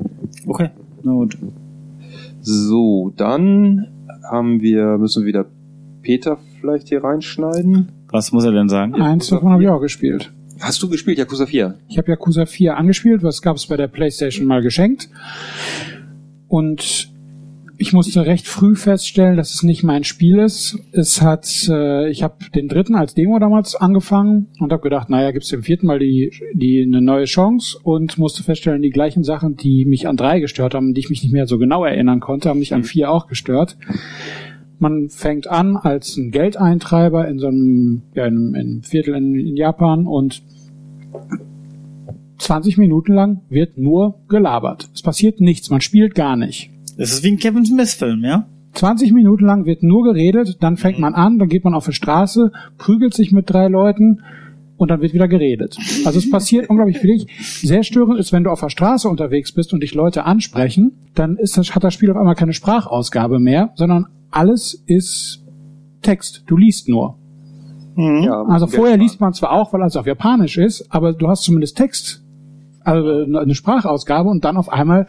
Okay, 0.47 0.71
na 1.03 1.13
gut. 1.13 1.37
So, 2.41 3.13
dann 3.17 3.89
haben 4.23 4.63
wir, 4.63 4.99
müssen 4.99 5.25
wir 5.25 5.29
wieder 5.29 5.47
Peter 6.03 6.39
vielleicht 6.61 6.89
hier 6.89 7.05
reinschneiden. 7.05 7.89
Was 8.09 8.33
muss 8.33 8.45
er 8.45 8.53
denn 8.53 8.69
sagen? 8.69 8.95
Eins 8.95 9.29
davon 9.29 9.51
habe 9.51 9.63
ich 9.63 9.69
auch 9.69 9.81
gespielt. 9.81 10.33
Hast 10.61 10.83
du 10.83 10.89
gespielt, 10.89 11.19
Yakuza 11.19 11.45
4? 11.45 11.75
Ich 11.89 11.99
habe 11.99 12.11
Yakuza 12.11 12.47
4 12.47 12.77
angespielt, 12.77 13.23
was 13.23 13.43
gab 13.43 13.57
es 13.57 13.67
bei 13.67 13.77
der 13.77 13.89
PlayStation 13.89 14.47
mal 14.47 14.63
geschenkt. 14.63 15.11
Und 16.49 17.11
ich 17.79 17.93
musste 17.93 18.25
recht 18.25 18.47
früh 18.47 18.75
feststellen, 18.75 19.37
dass 19.37 19.55
es 19.55 19.63
nicht 19.63 19.83
mein 19.83 20.05
Spiel 20.05 20.39
ist. 20.39 20.79
Es 20.93 21.21
hat, 21.21 21.69
äh, 21.69 22.09
ich 22.11 22.23
habe 22.23 22.37
den 22.55 22.69
dritten 22.69 22.95
als 22.95 23.15
Demo 23.15 23.39
damals 23.39 23.75
angefangen 23.75 24.49
und 24.59 24.73
habe 24.73 24.83
gedacht, 24.83 25.11
naja, 25.11 25.31
gibt's 25.31 25.49
dem 25.49 25.63
vierten 25.63 25.87
Mal 25.87 25.99
die, 25.99 26.33
die 26.55 26.83
eine 26.83 27.03
neue 27.03 27.25
Chance 27.25 27.79
und 27.83 28.19
musste 28.19 28.43
feststellen, 28.43 28.83
die 28.83 28.91
gleichen 28.91 29.25
Sachen, 29.25 29.57
die 29.57 29.85
mich 29.85 30.09
an 30.09 30.17
drei 30.17 30.41
gestört 30.41 30.75
haben, 30.75 30.95
die 30.95 31.01
ich 31.01 31.11
mich 31.11 31.23
nicht 31.23 31.33
mehr 31.33 31.47
so 31.47 31.59
genau 31.59 31.85
erinnern 31.85 32.21
konnte, 32.21 32.49
haben 32.49 32.61
mich 32.61 32.75
an 32.75 32.85
vier 32.85 33.11
auch 33.11 33.27
gestört. 33.27 33.77
Man 34.79 35.09
fängt 35.09 35.47
an 35.47 35.77
als 35.77 36.17
ein 36.17 36.31
Geldeintreiber 36.31 37.29
in 37.29 37.39
so 37.39 37.49
einem, 37.49 38.03
ja, 38.15 38.27
in 38.27 38.37
einem, 38.37 38.55
in 38.55 38.61
einem 38.61 38.83
Viertel 38.83 39.15
in, 39.15 39.35
in 39.35 39.57
Japan 39.57 40.07
und 40.07 40.43
20 42.39 42.79
Minuten 42.79 43.15
lang 43.15 43.41
wird 43.49 43.79
nur 43.79 44.21
gelabert. 44.29 44.89
Es 44.95 45.03
passiert 45.03 45.41
nichts, 45.41 45.71
man 45.71 45.81
spielt 45.81 46.15
gar 46.15 46.37
nicht. 46.37 46.71
Das 46.97 47.13
ist 47.13 47.23
wie 47.23 47.29
ein 47.29 47.39
Kevin 47.39 47.65
Smith-Film, 47.65 48.25
ja? 48.25 48.47
20 48.73 49.13
Minuten 49.13 49.45
lang 49.45 49.65
wird 49.65 49.83
nur 49.83 50.05
geredet, 50.05 50.59
dann 50.61 50.77
fängt 50.77 50.99
man 50.99 51.15
an, 51.15 51.39
dann 51.39 51.49
geht 51.49 51.65
man 51.65 51.75
auf 51.75 51.87
die 51.87 51.93
Straße, 51.93 52.53
prügelt 52.77 53.15
sich 53.15 53.33
mit 53.33 53.49
drei 53.49 53.69
Leuten 53.69 54.21
und 54.77 54.91
dann 54.91 55.01
wird 55.01 55.15
wieder 55.15 55.29
geredet. 55.29 55.79
Also 56.05 56.19
es 56.19 56.31
passiert 56.31 56.69
unglaublich 56.69 56.99
viel. 56.99 57.25
Sehr 57.39 57.83
störend 57.83 58.19
ist, 58.19 58.33
wenn 58.33 58.45
du 58.45 58.51
auf 58.51 58.61
der 58.61 58.69
Straße 58.69 59.09
unterwegs 59.09 59.53
bist 59.53 59.73
und 59.73 59.83
dich 59.83 59.95
Leute 59.95 60.25
ansprechen, 60.25 60.93
dann 61.15 61.37
ist 61.37 61.57
das, 61.57 61.75
hat 61.75 61.85
das 61.85 61.95
Spiel 61.95 62.11
auf 62.11 62.17
einmal 62.19 62.35
keine 62.35 62.53
Sprachausgabe 62.53 63.39
mehr, 63.39 63.73
sondern 63.77 64.07
alles 64.31 64.83
ist 64.87 65.43
Text. 66.03 66.45
Du 66.47 66.59
liest 66.59 66.89
nur. 66.89 67.17
Ja, 67.97 68.43
Also 68.43 68.67
vorher 68.67 68.99
liest 68.99 69.21
man 69.21 69.33
zwar 69.33 69.53
auch, 69.53 69.73
weil 69.73 69.83
es 69.83 69.97
auf 69.97 70.07
Japanisch 70.07 70.59
ist, 70.59 70.87
aber 70.91 71.15
du 71.15 71.29
hast 71.29 71.45
zumindest 71.45 71.79
Text, 71.79 72.23
also 72.85 73.09
eine 73.39 73.55
Sprachausgabe 73.55 74.29
und 74.29 74.45
dann 74.45 74.59
auf 74.59 74.69
einmal 74.71 75.07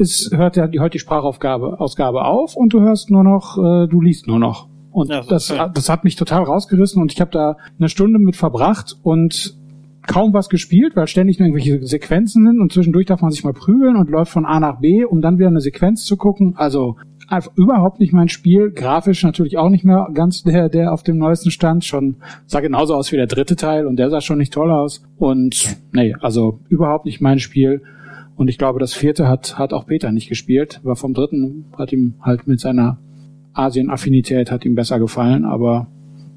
ist, 0.00 0.36
hört 0.36 0.56
ja 0.56 0.66
die, 0.66 0.80
hört 0.80 0.94
die 0.94 0.98
Sprachausgabe 0.98 1.78
Ausgabe 1.78 2.24
auf 2.24 2.56
und 2.56 2.72
du 2.72 2.80
hörst 2.80 3.10
nur 3.10 3.22
noch, 3.22 3.58
äh, 3.58 3.86
du 3.86 4.00
liest 4.00 4.26
nur 4.26 4.38
noch. 4.38 4.68
Und 4.90 5.10
Ja, 5.10 5.22
das, 5.22 5.50
okay. 5.50 5.70
das 5.72 5.88
hat 5.88 6.02
mich 6.02 6.16
total 6.16 6.42
rausgerissen 6.42 7.00
und 7.00 7.12
ich 7.12 7.20
habe 7.20 7.30
da 7.30 7.56
eine 7.78 7.88
Stunde 7.88 8.18
mit 8.18 8.34
verbracht 8.34 8.96
und 9.02 9.54
kaum 10.06 10.32
was 10.32 10.48
gespielt, 10.48 10.96
weil 10.96 11.06
ständig 11.06 11.38
nur 11.38 11.46
irgendwelche 11.46 11.86
Sequenzen 11.86 12.46
sind 12.46 12.60
und 12.60 12.72
zwischendurch 12.72 13.06
darf 13.06 13.20
man 13.20 13.30
sich 13.30 13.44
mal 13.44 13.52
prügeln 13.52 13.96
und 13.96 14.10
läuft 14.10 14.32
von 14.32 14.46
A 14.46 14.58
nach 14.58 14.80
B, 14.80 15.04
um 15.04 15.20
dann 15.20 15.38
wieder 15.38 15.48
eine 15.48 15.60
Sequenz 15.60 16.04
zu 16.04 16.16
gucken. 16.16 16.54
Also 16.56 16.96
einfach 17.28 17.52
überhaupt 17.56 18.00
nicht 18.00 18.12
mein 18.12 18.28
Spiel. 18.28 18.72
Grafisch 18.72 19.22
natürlich 19.22 19.58
auch 19.58 19.68
nicht 19.68 19.84
mehr 19.84 20.08
ganz 20.12 20.42
der, 20.42 20.68
der 20.68 20.92
auf 20.92 21.02
dem 21.02 21.18
neuesten 21.18 21.50
Stand. 21.50 21.84
Schon 21.84 22.16
sah 22.46 22.60
genauso 22.60 22.94
aus 22.94 23.12
wie 23.12 23.16
der 23.16 23.26
dritte 23.26 23.56
Teil 23.56 23.86
und 23.86 23.96
der 23.96 24.10
sah 24.10 24.20
schon 24.20 24.38
nicht 24.38 24.52
toll 24.52 24.70
aus. 24.70 25.04
Und 25.16 25.76
nee, 25.92 26.14
also 26.20 26.58
überhaupt 26.68 27.04
nicht 27.04 27.20
mein 27.20 27.38
Spiel. 27.38 27.82
Und 28.40 28.48
ich 28.48 28.56
glaube, 28.56 28.80
das 28.80 28.94
vierte 28.94 29.28
hat, 29.28 29.58
hat 29.58 29.74
auch 29.74 29.84
Peter 29.84 30.12
nicht 30.12 30.30
gespielt, 30.30 30.80
war 30.82 30.96
vom 30.96 31.12
dritten, 31.12 31.66
hat 31.76 31.92
ihm 31.92 32.14
halt 32.22 32.46
mit 32.46 32.58
seiner 32.58 32.96
Asien-Affinität 33.52 34.50
hat 34.50 34.64
ihm 34.64 34.74
besser 34.74 34.98
gefallen, 34.98 35.44
aber 35.44 35.88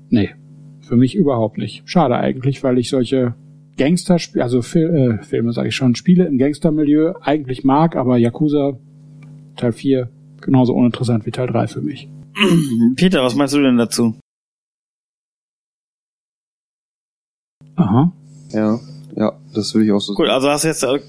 nee, 0.10 0.32
für 0.82 0.98
mich 0.98 1.16
überhaupt 1.16 1.58
nicht. 1.58 1.84
Schade 1.86 2.18
eigentlich, 2.18 2.62
weil 2.62 2.78
ich 2.78 2.90
solche 2.90 3.36
Gangsterspiele, 3.78 4.44
also 4.44 4.62
Fil 4.62 4.90
äh, 4.94 5.24
Filme 5.24 5.54
sage 5.54 5.70
ich 5.70 5.78
schon, 5.78 5.96
Spiele 5.96 6.26
im 6.26 6.38
Gangstermilieu 6.38 7.14
eigentlich 7.22 7.64
mag, 7.64 7.96
aber 7.96 8.18
Yakuza 8.18 8.78
Teil 9.56 9.72
4 9.72 10.10
genauso 10.42 10.74
uninteressant 10.74 11.26
wie 11.26 11.32
Teil 11.32 11.48
3 11.48 11.68
für 11.68 11.82
mich. 11.82 12.10
Peter, 12.98 13.24
was 13.24 13.36
meinst 13.36 13.54
du 13.54 13.62
denn 13.62 13.78
dazu? 13.78 14.14
Aha. 17.78 18.12
Ja, 18.50 18.78
ja, 19.16 19.32
das 19.54 19.74
würde 19.74 19.86
ich 19.86 19.92
auch 19.94 20.02
so 20.02 20.16
Gut, 20.16 20.28
also 20.28 20.50
hast 20.50 20.66
du 20.66 20.68
jetzt 20.68 20.84
äh, 20.84 21.00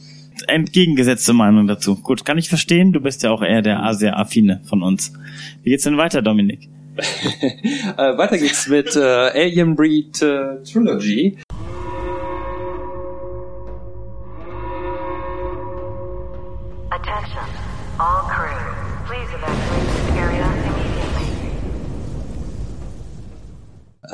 entgegengesetzte 0.47 1.32
Meinung 1.32 1.66
dazu. 1.66 1.97
Gut, 1.97 2.24
kann 2.24 2.39
ich 2.39 2.49
verstehen. 2.49 2.93
Du 2.93 3.01
bist 3.01 3.22
ja 3.22 3.30
auch 3.30 3.43
eher 3.43 3.62
der 3.62 3.82
Asia-Affine 3.82 4.61
von 4.64 4.82
uns. 4.82 5.12
Wie 5.62 5.70
geht's 5.70 5.85
denn 5.85 5.97
weiter, 5.97 6.22
Dominik? 6.22 6.68
äh, 6.97 8.16
weiter 8.16 8.39
geht's 8.39 8.68
mit 8.68 8.95
äh, 8.97 9.01
Alien 9.01 9.74
Breed 9.74 10.22
äh, 10.22 10.62
Trilogy. 10.62 11.39
Attention, 16.91 17.45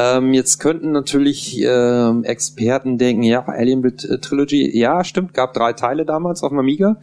Ähm, 0.01 0.33
jetzt 0.33 0.61
könnten 0.61 0.93
natürlich 0.93 1.61
ähm, 1.63 2.25
Experten 2.25 2.97
denken, 2.97 3.23
ja, 3.23 3.45
Alien 3.47 3.83
Breed 3.83 4.03
äh, 4.05 4.19
Trilogy, 4.19 4.79
ja, 4.79 5.05
stimmt, 5.05 5.35
gab 5.35 5.53
drei 5.53 5.75
Teile 5.75 6.07
damals 6.07 6.43
auf 6.43 6.49
dem 6.49 6.59
Amiga. 6.59 6.97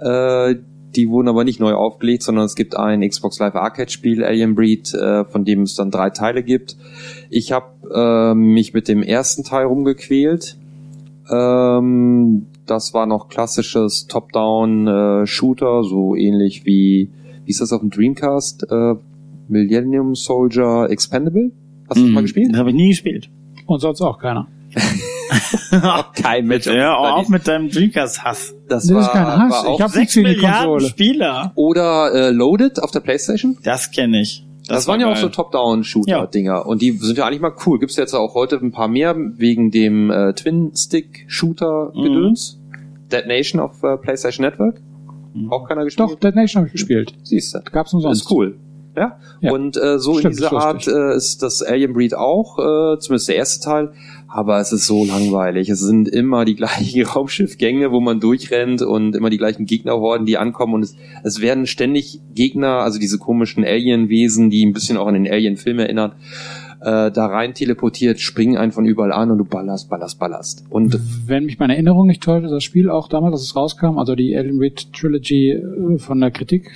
Äh, 0.00 0.54
die 0.94 1.08
wurden 1.08 1.26
aber 1.28 1.42
nicht 1.42 1.58
neu 1.58 1.74
aufgelegt, 1.74 2.22
sondern 2.22 2.44
es 2.44 2.54
gibt 2.54 2.76
ein 2.76 3.06
Xbox 3.06 3.40
Live 3.40 3.56
Arcade 3.56 3.90
Spiel, 3.90 4.24
Alien 4.24 4.54
Breed, 4.54 4.94
äh, 4.94 5.24
von 5.24 5.44
dem 5.44 5.62
es 5.62 5.74
dann 5.74 5.90
drei 5.90 6.10
Teile 6.10 6.44
gibt. 6.44 6.76
Ich 7.28 7.50
habe 7.50 7.66
äh, 7.92 8.34
mich 8.34 8.72
mit 8.72 8.86
dem 8.86 9.02
ersten 9.02 9.42
Teil 9.42 9.66
rumgequält. 9.66 10.56
Ähm, 11.28 12.46
das 12.66 12.94
war 12.94 13.06
noch 13.06 13.28
klassisches 13.28 14.06
Top-Down-Shooter, 14.06 15.82
so 15.82 16.14
ähnlich 16.14 16.64
wie, 16.64 17.10
wie 17.44 17.50
ist 17.50 17.60
das 17.60 17.72
auf 17.72 17.80
dem 17.80 17.90
Dreamcast? 17.90 18.70
Äh, 18.70 18.94
Millennium 19.48 20.14
Soldier 20.14 20.86
Expendable? 20.88 21.50
Hast 21.88 21.98
du 21.98 22.04
das 22.04 22.12
mal 22.12 22.22
gespielt? 22.22 22.56
Habe 22.56 22.70
ich 22.70 22.76
nie 22.76 22.88
gespielt. 22.90 23.28
Und 23.66 23.80
sonst 23.80 24.00
auch 24.00 24.18
keiner. 24.18 24.46
Kein 26.14 26.46
Mensch. 26.46 26.66
Ja, 26.66 26.94
auf 26.96 27.28
mit 27.28 27.46
deinem 27.48 27.68
Dreamcast-Hass. 27.70 28.54
Das, 28.68 28.86
Das 28.86 28.94
war, 28.94 29.02
ist 29.02 29.10
kein 29.12 29.26
Hass. 29.26 29.50
war 29.52 29.66
auch 29.68 29.74
Ich 29.76 29.80
habe 29.82 29.92
Sechs 29.92 29.98
nichts 30.00 30.14
für 30.14 30.20
die 30.20 30.26
Milliarden 30.30 30.68
Konsole. 30.70 30.88
Spieler. 30.90 31.52
oder 31.54 32.12
äh, 32.14 32.30
Loaded 32.30 32.82
auf 32.82 32.90
der 32.90 33.00
Playstation. 33.00 33.58
Das 33.62 33.90
kenne 33.90 34.20
ich. 34.20 34.44
Das, 34.66 34.86
war 34.86 34.92
waren 34.94 35.00
ja 35.00 35.06
auch 35.08 35.14
geil. 35.14 35.22
so 35.22 35.28
Top-Down-Shooter-Dinger. 35.30 36.66
Und 36.66 36.82
die 36.82 36.90
sind 36.92 37.16
ja 37.18 37.26
eigentlich 37.26 37.40
mal 37.40 37.54
cool. 37.66 37.78
Gibt's 37.78 37.96
jetzt 37.96 38.12
auch 38.14 38.34
heute 38.34 38.56
ein 38.56 38.70
paar 38.72 38.88
mehr 38.88 39.14
wegen 39.16 39.70
dem 39.70 40.10
äh, 40.10 40.32
Twin-Stick-Shooter-Gedöns. 40.34 42.58
Dead 43.10 43.26
Nation 43.26 43.60
auf 43.60 43.82
äh, 43.82 43.96
PlayStation 43.96 44.44
Network. 44.44 44.80
Auch 45.50 45.66
keiner 45.68 45.84
gespielt. 45.84 46.10
Doch, 46.10 46.16
Dead 46.18 46.34
Nation 46.34 46.60
habe 46.60 46.66
ich 46.68 46.72
gespielt. 46.72 47.14
siehst 47.22 47.54
du. 47.54 47.60
Gab's 47.70 47.92
umsonst. 47.94 48.22
Ist 48.22 48.30
cool. 48.30 48.58
Ja. 48.98 49.18
Ja. 49.40 49.52
Und 49.52 49.76
äh, 49.76 49.98
so 49.98 50.18
Stimmt, 50.18 50.24
in 50.24 50.30
dieser 50.38 50.52
Art 50.52 50.88
äh, 50.88 51.14
ist 51.14 51.42
das 51.42 51.62
Alien 51.62 51.92
Breed 51.92 52.14
auch, 52.14 52.58
äh, 52.58 52.98
zumindest 52.98 53.28
der 53.28 53.36
erste 53.36 53.64
Teil. 53.64 53.92
Aber 54.30 54.58
es 54.60 54.72
ist 54.72 54.86
so 54.86 55.04
langweilig. 55.04 55.70
Es 55.70 55.80
sind 55.80 56.08
immer 56.08 56.44
die 56.44 56.54
gleichen 56.56 57.02
Raumschiffgänge, 57.02 57.92
wo 57.92 58.00
man 58.00 58.20
durchrennt 58.20 58.82
und 58.82 59.14
immer 59.14 59.30
die 59.30 59.38
gleichen 59.38 59.64
Gegnerhorden, 59.64 60.26
die 60.26 60.36
ankommen. 60.36 60.74
Und 60.74 60.82
es, 60.82 60.96
es 61.22 61.40
werden 61.40 61.66
ständig 61.66 62.20
Gegner, 62.34 62.80
also 62.80 62.98
diese 62.98 63.18
komischen 63.18 63.64
Alien-Wesen, 63.64 64.50
die 64.50 64.66
ein 64.66 64.72
bisschen 64.72 64.98
auch 64.98 65.06
an 65.06 65.14
den 65.14 65.28
Alien-Film 65.30 65.78
erinnern, 65.78 66.12
äh, 66.80 67.10
da 67.10 67.26
rein 67.26 67.54
teleportiert, 67.54 68.20
springen 68.20 68.56
einen 68.56 68.72
von 68.72 68.84
überall 68.84 69.12
an 69.12 69.30
und 69.30 69.38
du 69.38 69.44
ballerst, 69.44 69.88
ballerst, 69.88 70.18
ballerst. 70.18 70.64
Und 70.70 70.98
Wenn 71.26 71.44
mich 71.44 71.58
meine 71.58 71.74
Erinnerung 71.74 72.06
nicht 72.06 72.22
täuscht, 72.22 72.44
ist 72.44 72.52
das 72.52 72.64
Spiel 72.64 72.90
auch 72.90 73.08
damals, 73.08 73.34
als 73.34 73.42
es 73.42 73.56
rauskam, 73.56 73.98
also 73.98 74.14
die 74.14 74.36
Alien 74.36 74.58
Breed 74.58 74.92
Trilogy 74.92 75.50
äh, 75.52 75.98
von 75.98 76.20
der 76.20 76.30
Kritik 76.30 76.70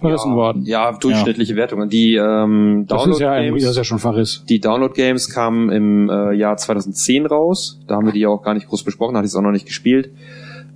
verrissen 0.00 0.30
ja, 0.30 0.36
worden. 0.36 0.62
Ja, 0.64 0.92
durchschnittliche 0.92 1.56
Wertungen. 1.56 1.88
Die 1.88 2.14
ähm, 2.14 2.86
das 2.88 3.06
ist 3.06 3.20
ja 3.20 3.28
Download-Games. 3.28 3.46
irgendwie, 3.46 3.62
das 3.62 3.70
ist 3.70 3.76
ja 3.76 3.84
schon 3.84 3.98
Verriss. 3.98 4.44
Die 4.48 4.60
Download 4.60 4.94
Games 4.94 5.32
kamen 5.32 5.70
im 5.70 6.10
äh, 6.10 6.32
Jahr 6.32 6.56
2010 6.56 7.26
raus. 7.26 7.80
Da 7.86 7.96
haben 7.96 8.06
wir 8.06 8.12
die 8.12 8.26
auch 8.26 8.42
gar 8.42 8.54
nicht 8.54 8.68
groß 8.68 8.82
besprochen, 8.82 9.16
hatte 9.16 9.26
ich 9.26 9.32
es 9.32 9.36
auch 9.36 9.42
noch 9.42 9.52
nicht 9.52 9.66
gespielt. 9.66 10.10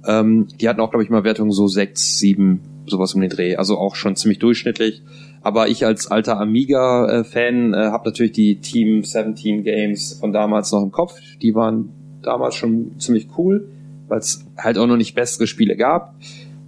Ähm, 0.06 0.48
die 0.60 0.68
hatten 0.68 0.80
auch, 0.80 0.90
glaube 0.90 1.02
ich, 1.02 1.10
mal 1.10 1.24
Wertungen 1.24 1.52
so 1.52 1.66
6, 1.66 2.18
7, 2.18 2.60
sowas 2.86 3.14
um 3.14 3.20
den 3.20 3.30
Dreh. 3.30 3.56
Also 3.56 3.78
auch 3.78 3.94
schon 3.94 4.16
ziemlich 4.16 4.38
durchschnittlich. 4.38 5.02
Aber 5.42 5.68
ich 5.68 5.84
als 5.84 6.10
alter 6.10 6.40
Amiga-Fan 6.40 7.74
äh, 7.74 7.76
habe 7.76 8.08
natürlich 8.08 8.32
die 8.32 8.56
Team 8.56 9.04
17 9.04 9.62
Games 9.62 10.14
von 10.18 10.32
damals 10.32 10.72
noch 10.72 10.82
im 10.82 10.90
Kopf. 10.90 11.14
Die 11.42 11.54
waren 11.54 11.90
damals 12.22 12.54
schon 12.54 12.98
ziemlich 12.98 13.28
cool, 13.36 13.68
weil 14.08 14.18
es 14.18 14.46
halt 14.56 14.78
auch 14.78 14.86
noch 14.86 14.96
nicht 14.96 15.14
bessere 15.14 15.46
Spiele 15.46 15.76
gab. 15.76 16.14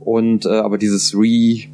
Und 0.00 0.46
äh, 0.46 0.50
aber 0.50 0.78
dieses 0.78 1.14
Re 1.16 1.68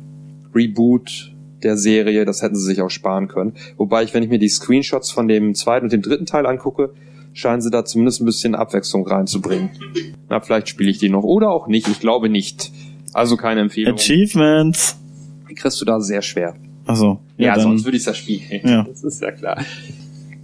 Reboot 0.55 1.33
der 1.63 1.77
Serie, 1.77 2.25
das 2.25 2.43
hätten 2.43 2.57
sie 2.57 2.65
sich 2.65 2.81
auch 2.83 2.91
sparen 2.91 3.29
können. 3.29 3.53
Wobei 3.77 4.03
ich, 4.03 4.13
wenn 4.15 4.23
ich 4.23 4.29
mir 4.29 4.39
die 4.39 4.49
Screenshots 4.49 5.11
von 5.11 5.29
dem 5.29 5.55
zweiten 5.55 5.87
und 5.87 5.93
dem 5.93 6.03
dritten 6.03 6.27
Teil 6.27 6.45
angucke, 6.47 6.91
scheinen 7.35 7.63
sie 7.63 7.71
da 7.71 7.85
zumindest 7.85 8.21
ein 8.21 8.25
bisschen 8.27 8.55
Abwechslung 8.55 9.07
reinzubringen. 9.07 9.71
Na, 10.29 10.41
vielleicht 10.41 10.69
spiele 10.69 10.91
ich 10.91 10.99
die 10.99 11.09
noch. 11.09 11.23
Oder 11.23 11.51
auch 11.51 11.69
nicht. 11.69 11.87
Ich 11.89 12.01
glaube 12.01 12.29
nicht. 12.29 12.71
Also 13.13 13.37
keine 13.37 13.61
Empfehlung. 13.61 13.95
Achievements. 13.95 14.99
Die 15.49 15.55
kriegst 15.55 15.81
du 15.81 15.85
da 15.85 16.01
sehr 16.01 16.23
schwer. 16.23 16.55
Achso. 16.87 17.21
Ja, 17.37 17.55
dann- 17.55 17.63
sonst 17.63 17.85
würde 17.85 17.97
ich 17.97 18.05
das 18.05 18.17
spielen. 18.19 18.43
Ja. 18.65 18.83
Das 18.89 19.05
ist 19.05 19.23
ja 19.23 19.31
klar. 19.31 19.59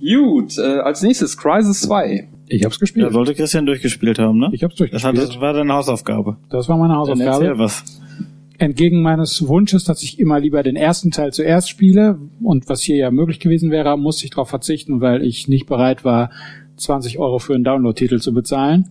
Gut, 0.01 0.57
äh, 0.59 0.63
als 0.81 1.03
nächstes 1.03 1.37
Crisis 1.37 1.81
2. 1.81 2.29
Ich 2.47 2.65
hab's 2.65 2.77
Ja, 2.77 2.81
gespielt. 2.81 3.13
sollte 3.13 3.35
Christian 3.35 3.67
durchgespielt 3.67 4.19
haben, 4.19 4.39
ne? 4.39 4.49
ich 4.53 4.63
hab's 4.63 4.77
Das, 4.77 4.85
hat, 5.03 5.17
durchgespielt. 5.17 5.29
das 5.37 5.41
war 5.41 5.53
deine 5.53 5.73
Hausaufgabe. 5.73 6.37
Das 6.51 6.69
war 6.69 6.79
meine 6.79 6.95
Dann 6.95 7.09
erzähl 7.21 7.29
Hausaufgabe. 7.29 7.59
was. 7.59 7.85
Entgegen 8.59 9.03
meines 9.03 9.47
Wunsches, 9.47 9.85
dass 9.85 10.03
ich 10.03 10.19
immer 10.19 10.41
lieber 10.41 10.65
den 10.65 10.75
ersten 10.75 11.13
Teil 11.13 11.33
zuerst 11.33 11.69
spiele 11.69 12.19
und 12.43 12.69
was 12.69 12.83
hier 12.83 12.97
ja 12.97 13.11
möglich 13.13 13.39
gewesen 13.39 13.71
wäre, 13.71 13.97
musste 13.97 14.25
ich 14.25 14.31
darauf 14.31 14.49
verzichten, 14.49 15.01
weil 15.01 15.23
ich 15.23 15.47
nicht 15.47 15.67
bereit 15.67 16.05
war, 16.05 16.31
20 16.77 17.19
Euro 17.19 17.39
für 17.39 17.55
einen 17.55 17.63
Download-Titel 17.63 18.19
zu 18.19 18.33
bezahlen. 18.33 18.91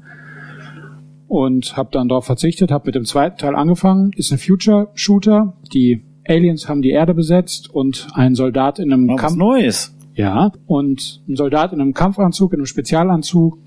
Und 1.28 1.76
habe 1.76 1.90
dann 1.92 2.08
darauf 2.08 2.26
verzichtet, 2.26 2.72
habe 2.72 2.86
mit 2.86 2.96
dem 2.96 3.04
zweiten 3.04 3.38
Teil 3.38 3.56
angefangen. 3.56 4.12
Ist 4.16 4.32
ein 4.32 4.38
Future-Shooter. 4.38 5.58
Die 5.74 6.02
Aliens 6.26 6.70
haben 6.70 6.82
die 6.82 6.92
Erde 6.92 7.14
besetzt 7.14 7.70
und 7.70 8.08
ein 8.14 8.36
Soldat 8.36 8.80
in 8.80 8.94
einem 8.94 9.06
Mal 9.06 9.16
was 9.16 9.22
Kampf... 9.22 9.36
Neues. 9.36 9.94
Ja, 10.14 10.52
und 10.66 11.22
ein 11.28 11.36
Soldat 11.36 11.74
in 11.74 11.82
einem 11.82 11.94
Kampfanzug, 11.94 12.54
in 12.54 12.60
einem 12.60 12.66
Spezialanzug 12.66 13.60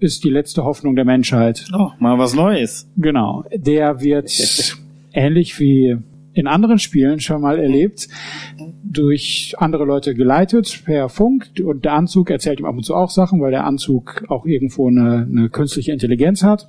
ist 0.00 0.24
die 0.24 0.30
letzte 0.30 0.64
Hoffnung 0.64 0.96
der 0.96 1.04
Menschheit. 1.04 1.66
Oh, 1.72 1.90
mal 1.98 2.18
was 2.18 2.34
Neues. 2.34 2.90
Genau. 2.96 3.44
Der 3.54 4.00
wird 4.00 4.28
ähnlich 5.12 5.58
wie 5.60 5.96
in 6.34 6.46
anderen 6.46 6.78
Spielen 6.78 7.20
schon 7.20 7.42
mal 7.42 7.58
erlebt, 7.58 8.08
durch 8.82 9.54
andere 9.58 9.84
Leute 9.84 10.14
geleitet 10.14 10.82
per 10.84 11.08
Funk 11.08 11.50
und 11.64 11.84
der 11.84 11.92
Anzug 11.92 12.30
erzählt 12.30 12.60
ihm 12.60 12.66
ab 12.66 12.74
und 12.74 12.84
zu 12.84 12.94
auch 12.94 13.10
Sachen, 13.10 13.40
weil 13.40 13.50
der 13.50 13.64
Anzug 13.64 14.24
auch 14.28 14.46
irgendwo 14.46 14.88
eine, 14.88 15.26
eine 15.30 15.50
künstliche 15.50 15.92
Intelligenz 15.92 16.42
hat. 16.42 16.68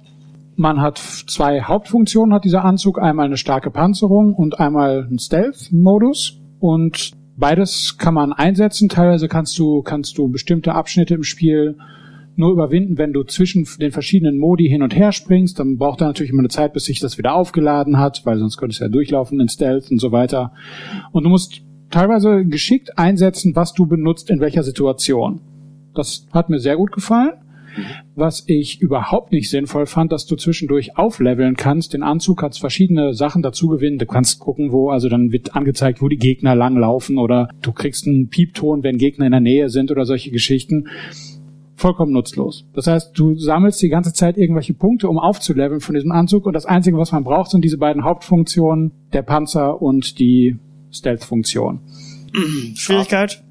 Man 0.56 0.82
hat 0.82 0.98
zwei 0.98 1.62
Hauptfunktionen, 1.62 2.34
hat 2.34 2.46
dieser 2.46 2.64
Anzug. 2.64 3.02
Einmal 3.02 3.26
eine 3.26 3.38
starke 3.38 3.72
Panzerung 3.72 4.36
und 4.36 4.60
einmal 4.60 5.06
einen 5.06 5.18
Stealth-Modus. 5.18 6.40
Und 6.60 7.12
beides 7.36 7.98
kann 7.98 8.14
man 8.14 8.34
einsetzen. 8.34 8.88
Teilweise 8.88 9.28
kannst 9.28 9.58
du, 9.58 9.82
kannst 9.82 10.18
du 10.18 10.28
bestimmte 10.30 10.76
Abschnitte 10.76 11.16
im 11.16 11.24
Spiel 11.24 11.78
nur 12.36 12.52
überwinden, 12.52 12.98
wenn 12.98 13.14
du 13.14 13.24
zwischen 13.24 13.68
den 13.80 13.92
verschiedenen 13.92 14.38
Modi 14.38 14.68
hin 14.68 14.82
und 14.84 14.96
her 14.96 15.12
springst. 15.12 15.60
Dann 15.60 15.78
braucht 15.78 16.02
er 16.02 16.08
natürlich 16.08 16.32
immer 16.32 16.42
eine 16.42 16.50
Zeit, 16.50 16.74
bis 16.74 16.86
sich 16.86 17.00
das 17.00 17.18
wieder 17.18 17.36
aufgeladen 17.36 17.98
hat, 18.00 18.26
weil 18.26 18.40
sonst 18.40 18.58
könnte 18.58 18.74
es 18.74 18.80
ja 18.80 18.88
durchlaufen 18.88 19.40
in 19.40 19.50
Stealth 19.50 19.92
und 19.92 20.00
so 20.00 20.12
weiter. 20.12 20.54
Und 21.12 21.24
du 21.24 21.30
musst 21.30 21.62
teilweise 21.90 22.46
geschickt 22.46 22.98
einsetzen, 22.98 23.56
was 23.56 23.74
du 23.74 23.86
benutzt 23.86 24.30
in 24.30 24.40
welcher 24.40 24.64
Situation. 24.64 25.42
Das 25.94 26.28
hat 26.32 26.50
mir 26.50 26.60
sehr 26.60 26.76
gut 26.76 26.92
gefallen. 26.92 27.34
Was 28.16 28.44
ich 28.46 28.82
überhaupt 28.82 29.32
nicht 29.32 29.50
sinnvoll 29.50 29.88
fand, 29.88 30.12
dass 30.12 30.28
du 30.28 30.36
zwischendurch 30.36 30.96
aufleveln 30.96 31.56
kannst. 31.56 31.94
Den 31.94 32.04
Anzug 32.04 32.40
kannst 32.40 32.60
verschiedene 32.60 33.16
Sachen 33.16 33.42
dazu 33.42 33.68
gewinnen. 33.68 33.98
Du 33.98 34.06
kannst 34.06 34.40
gucken, 34.40 34.72
wo, 34.72 34.92
also 34.92 35.10
dann 35.10 35.32
wird 35.32 35.56
angezeigt, 35.56 36.02
wo 36.02 36.08
die 36.08 36.18
Gegner 36.18 36.54
langlaufen 36.54 37.18
oder 37.18 37.50
du 37.64 37.72
kriegst 37.72 38.06
einen 38.06 38.30
Piepton, 38.30 38.84
wenn 38.84 39.00
Gegner 39.00 39.26
in 39.26 39.32
der 39.32 39.42
Nähe 39.42 39.70
sind 39.70 39.90
oder 39.90 40.06
solche 40.06 40.30
Geschichten. 40.30 40.88
Vollkommen 41.76 42.14
nutzlos. 42.14 42.66
Das 42.74 42.88
heißt, 42.88 43.18
du 43.18 43.36
sammelst 43.36 43.82
die 43.82 43.90
ganze 43.90 44.14
Zeit 44.14 44.38
irgendwelche 44.38 44.74
Punkte, 44.74 45.10
um 45.10 45.18
aufzuleveln 45.18 45.82
von 45.82 45.96
diesem 45.96 46.12
Anzug 46.12 46.46
und 46.46 46.54
das 46.54 46.66
Einzige, 46.66 46.98
was 46.98 47.12
man 47.12 47.24
braucht, 47.24 47.52
sind 47.52 47.64
diese 47.66 47.78
beiden 47.78 48.04
Hauptfunktionen, 48.04 48.92
der 49.12 49.24
Panzer 49.24 49.82
und 49.82 50.20
die 50.20 50.58
Stealth-Funktion. 50.92 51.80
Schwierigkeit? 52.76 53.44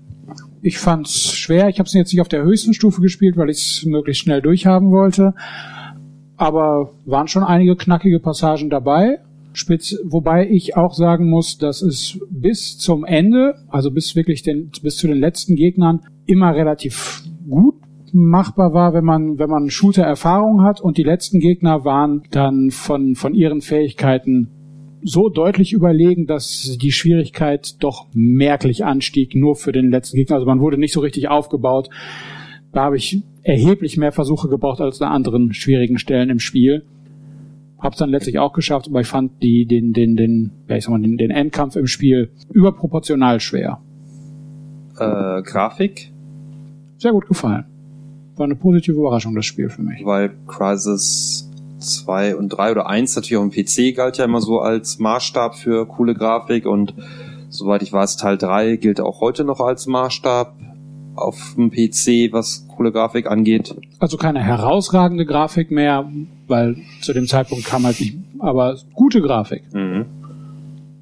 Ich 0.62 0.79
fand's 0.79 1.33
schwer. 1.35 1.68
Ich 1.68 1.79
habe 1.81 1.89
es 1.89 1.93
jetzt 1.93 2.12
nicht 2.12 2.20
auf 2.20 2.29
der 2.29 2.45
höchsten 2.45 2.73
Stufe 2.73 3.01
gespielt, 3.01 3.37
weil 3.37 3.51
ich 3.51 3.59
es 3.59 3.85
möglichst 3.85 4.23
schnell 4.23 4.41
durchhaben 4.41 4.91
wollte. 4.93 5.35
Aber 6.37 6.93
waren 7.05 7.27
schon 7.27 7.43
einige 7.43 7.77
knackige 7.77 8.20
Passagen 8.20 8.70
dabei. 8.70 9.18
Spitz, 9.55 9.97
wobei 10.05 10.49
ich 10.49 10.77
auch 10.77 10.95
sagen 10.95 11.29
muss, 11.29 11.59
dass 11.59 11.83
es 11.83 12.18
bis 12.31 12.79
zum 12.79 13.05
Ende, 13.05 13.57
also 13.68 13.91
bis 13.91 14.16
wirklich 14.16 14.43
den, 14.43 14.70
bis 14.83 14.97
zu 14.97 15.09
den 15.09 15.18
letzten 15.18 15.57
Gegnern, 15.57 16.01
immer 16.25 16.55
relativ 16.55 17.23
gut 17.49 17.82
machbar 18.13 18.73
war, 18.75 18.93
wenn 18.93 19.05
man, 19.05 19.39
wenn 19.39 19.51
man 19.51 19.71
Shooter-Erfahrung 19.71 20.63
hat 20.63 20.81
und 20.81 20.99
die 20.99 21.03
letzten 21.03 21.41
Gegner 21.41 21.85
waren 21.85 22.23
dann 22.31 22.71
von, 22.71 23.15
von 23.15 23.35
ihren 23.35 23.61
Fähigkeiten 23.61 24.51
so 25.03 25.29
deutlich 25.29 25.73
überlegen, 25.73 26.27
dass 26.27 26.77
die 26.81 26.93
Schwierigkeit 26.93 27.83
doch 27.83 28.07
merklich 28.15 28.85
anstieg, 28.85 29.35
nur 29.35 29.57
für 29.57 29.73
den 29.73 29.91
letzten 29.91 30.17
Gegner. 30.17 30.37
Also 30.37 30.47
man 30.47 30.61
wurde 30.61 30.79
nicht 30.79 30.93
so 30.93 31.01
richtig 31.01 31.29
aufgebaut. 31.29 31.89
Da 32.73 32.85
habe 32.85 32.97
ich 32.97 33.23
erheblich 33.43 33.97
mehr 33.97 34.13
Versuche 34.13 34.49
gebraucht 34.49 34.81
als 34.81 35.03
an 35.03 35.13
anderen 35.13 35.53
schwierigen 35.53 35.99
Stellen 35.99 36.31
im 36.31 36.39
Spiel. 36.39 36.85
Hab's 37.79 37.99
dann 37.99 38.11
letztlich 38.11 38.39
auch 38.39 38.53
geschafft, 38.53 38.87
aber 38.89 39.01
ich 39.01 39.09
fand 39.09 39.43
die, 39.43 39.67
den, 39.67 39.93
den, 39.93 40.15
den, 40.15 40.53
ja, 40.69 40.77
ich 40.77 40.85
sag 40.85 40.93
mal, 40.93 41.01
den, 41.01 41.17
den 41.17 41.33
Endkampf 41.33 41.75
im 41.75 41.89
Spiel 41.89 42.31
überproportional 42.53 43.41
schwer. 43.41 43.81
Äh, 44.99 45.43
Grafik, 45.43 46.13
Sehr 46.99 47.11
gut 47.11 47.27
gefallen. 47.27 47.72
War 48.37 48.45
eine 48.45 48.57
positive 48.57 48.97
Überraschung, 48.99 49.35
das 49.35 49.45
Spiel 49.47 49.68
für 49.68 49.83
mich. 49.83 50.05
weil 50.05 50.30
Crisis 50.47 51.49
2 51.78 52.37
und 52.37 52.49
3 52.51 52.70
oder 52.72 52.87
1 52.89 53.16
natürlich 53.16 53.37
auf 53.37 53.49
dem 53.49 53.64
PC 53.64 53.97
galt 53.97 54.16
ja 54.18 54.24
immer 54.24 54.41
so 54.41 54.61
als 54.61 54.99
Maßstab 54.99 55.57
für 55.57 55.87
coole 55.87 56.14
Grafik 56.14 56.66
und 56.66 56.95
soweit 57.49 57.83
ich 57.83 57.93
weiß, 57.93 58.16
Teil 58.16 58.39
3 58.39 58.76
gilt 58.76 59.01
auch 59.01 59.20
heute 59.20 59.45
noch 59.45 59.61
als 59.61 59.87
Maßstab 59.87 60.55
auf 61.14 61.55
dem 61.57 61.70
PC, 61.70 62.33
was 62.33 62.66
coole 62.74 62.91
Grafik 62.93 63.26
angeht. 63.26 63.74
Also 63.99 64.16
keine 64.16 64.43
herausragende 64.43 65.26
Grafik 65.26 65.70
mehr, 65.70 66.11
weil 66.47 66.76
zu 67.03 67.12
dem 67.12 67.26
Zeitpunkt 67.26 67.66
kam 67.66 67.85
halt 67.85 68.01
nicht, 68.01 68.16
aber 68.39 68.76
gute 68.95 69.20
Grafik. 69.20 69.62
Mhm. 69.74 70.07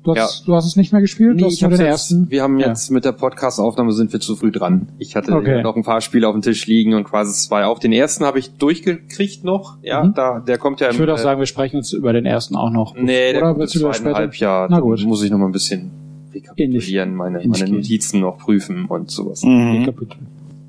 Du 0.03 0.15
hast, 0.15 0.49
du 0.49 0.55
hast 0.55 0.65
es 0.65 0.77
nicht 0.77 0.93
mehr 0.93 1.03
gespielt? 1.03 1.35
Nee, 1.37 1.41
du 1.43 1.47
hast 1.47 1.55
ich 1.55 1.61
nur 1.61 1.71
den 1.71 1.81
jetzt, 1.81 1.87
ersten? 1.89 2.31
wir 2.31 2.43
haben 2.43 2.59
Ja. 2.59 2.69
jetzt 2.69 2.91
mit 2.91 3.05
der 3.05 3.13
Podcast-Aufnahme 3.13 3.93
sind 3.93 4.13
wir 4.15 4.21
zu 4.21 4.35
früh 4.35 4.51
dran. 4.51 4.89
Ich 4.99 5.15
hatte 5.15 5.33
Okay. 5.33 5.63
noch 5.63 5.77
ein 5.77 5.83
paar 5.83 6.01
Spiele 6.01 6.27
auf 6.27 6.35
dem 6.35 6.41
Tisch 6.41 6.67
liegen 6.67 6.95
und 6.95 7.05
Crisis 7.05 7.45
2 7.45 7.67
auch. 7.67 7.79
Den 7.79 7.93
ersten 7.93 8.25
habe 8.25 8.39
ich 8.39 8.51
durchgekriegt 8.57 9.45
noch. 9.45 9.77
Ja, 9.83 10.03
Mhm. 10.05 10.15
da, 10.15 10.41
der 10.41 10.57
kommt 10.57 10.81
ja 10.81 10.87
im, 10.89 10.95
Ich 10.95 10.99
würde 10.99 11.13
auch 11.13 11.19
äh, 11.19 11.23
sagen, 11.23 11.39
wir 11.39 11.47
sprechen 11.47 11.77
uns 11.77 11.93
über 11.93 12.15
den 12.15 12.25
ersten 12.25 12.57
auch 12.57 12.71
noch. 12.71 12.95
Nee, 12.97 13.33
der 13.33 13.43
Oder 13.43 13.49
kommt 13.49 13.61
willst 13.61 13.75
du 13.75 13.79
im 13.81 13.83
zweiten 13.85 13.97
später? 14.05 14.15
Halbjahr. 14.17 14.69
Na 14.71 14.81
gut. 14.81 15.03
Da 15.03 15.07
muss 15.07 15.23
ich 15.23 15.31
noch 15.31 15.39
mal 15.39 15.47
ein 15.47 15.53
bisschen 15.53 15.91
rekapitulieren, 16.33 17.15
meine, 17.15 17.43
in 17.43 17.51
meine. 17.51 17.69
Notizen 17.71 18.21
noch 18.21 18.39
prüfen 18.39 18.87
und 18.87 19.11
sowas. 19.11 19.43
Mhm. 19.43 19.87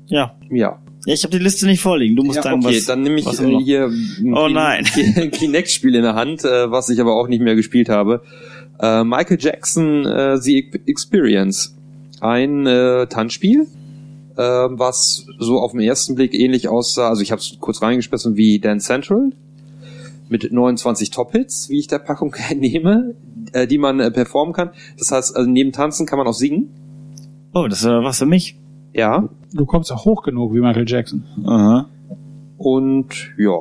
Ja. 0.08 0.34
Ja. 0.50 0.78
Ja, 1.04 1.14
ich 1.14 1.24
habe 1.24 1.36
die 1.36 1.42
Liste 1.42 1.66
nicht 1.66 1.80
vorliegen. 1.80 2.14
Du 2.14 2.22
musst 2.22 2.36
ja, 2.36 2.42
sagen, 2.42 2.64
okay, 2.64 2.76
was. 2.76 2.84
dann 2.86 3.02
nehme 3.02 3.18
ich 3.18 3.26
äh, 3.26 3.58
hier 3.64 3.86
ein 3.86 4.34
Oh 4.34 4.46
Kinect-Spiel 5.32 5.96
in 5.96 6.02
der 6.02 6.14
Hand, 6.14 6.44
äh, 6.44 6.70
was 6.70 6.90
ich 6.90 7.00
aber 7.00 7.14
auch 7.16 7.26
nicht 7.26 7.40
mehr 7.42 7.56
gespielt 7.56 7.88
habe. 7.88 8.22
Äh, 8.82 9.04
Michael 9.04 9.38
Jackson 9.40 10.04
äh, 10.04 10.36
The 10.38 10.70
Experience. 10.86 11.76
Ein 12.20 12.66
äh, 12.66 13.06
Tanzspiel, 13.06 13.66
äh, 14.36 14.42
was 14.42 15.26
so 15.38 15.60
auf 15.60 15.72
den 15.72 15.80
ersten 15.80 16.16
Blick 16.16 16.34
ähnlich 16.34 16.68
aussah. 16.68 17.08
Also 17.08 17.22
ich 17.22 17.30
habe 17.30 17.40
es 17.40 17.56
kurz 17.60 17.80
reingeschmissen 17.80 18.36
wie 18.36 18.58
Dance 18.58 18.86
Central 18.86 19.30
mit 20.28 20.50
29 20.50 21.10
Top-Hits, 21.10 21.68
wie 21.68 21.78
ich 21.78 21.86
der 21.86 21.98
Packung 21.98 22.34
nehme, 22.56 23.14
äh, 23.52 23.66
die 23.66 23.78
man 23.78 24.00
äh, 24.00 24.10
performen 24.10 24.52
kann. 24.52 24.70
Das 24.98 25.12
heißt, 25.12 25.36
also 25.36 25.48
neben 25.48 25.72
Tanzen 25.72 26.06
kann 26.06 26.18
man 26.18 26.26
auch 26.26 26.34
singen. 26.34 26.68
Oh, 27.54 27.68
das 27.68 27.80
ist 27.80 27.86
äh, 27.86 28.02
was 28.02 28.18
für 28.18 28.26
mich. 28.26 28.58
Ja. 28.94 29.28
Du 29.52 29.66
kommst 29.66 29.92
auch 29.92 30.04
hoch 30.04 30.22
genug 30.22 30.54
wie 30.54 30.60
Michael 30.60 30.88
Jackson. 30.88 31.24
Aha. 31.44 31.88
Und 32.56 33.32
ja, 33.38 33.58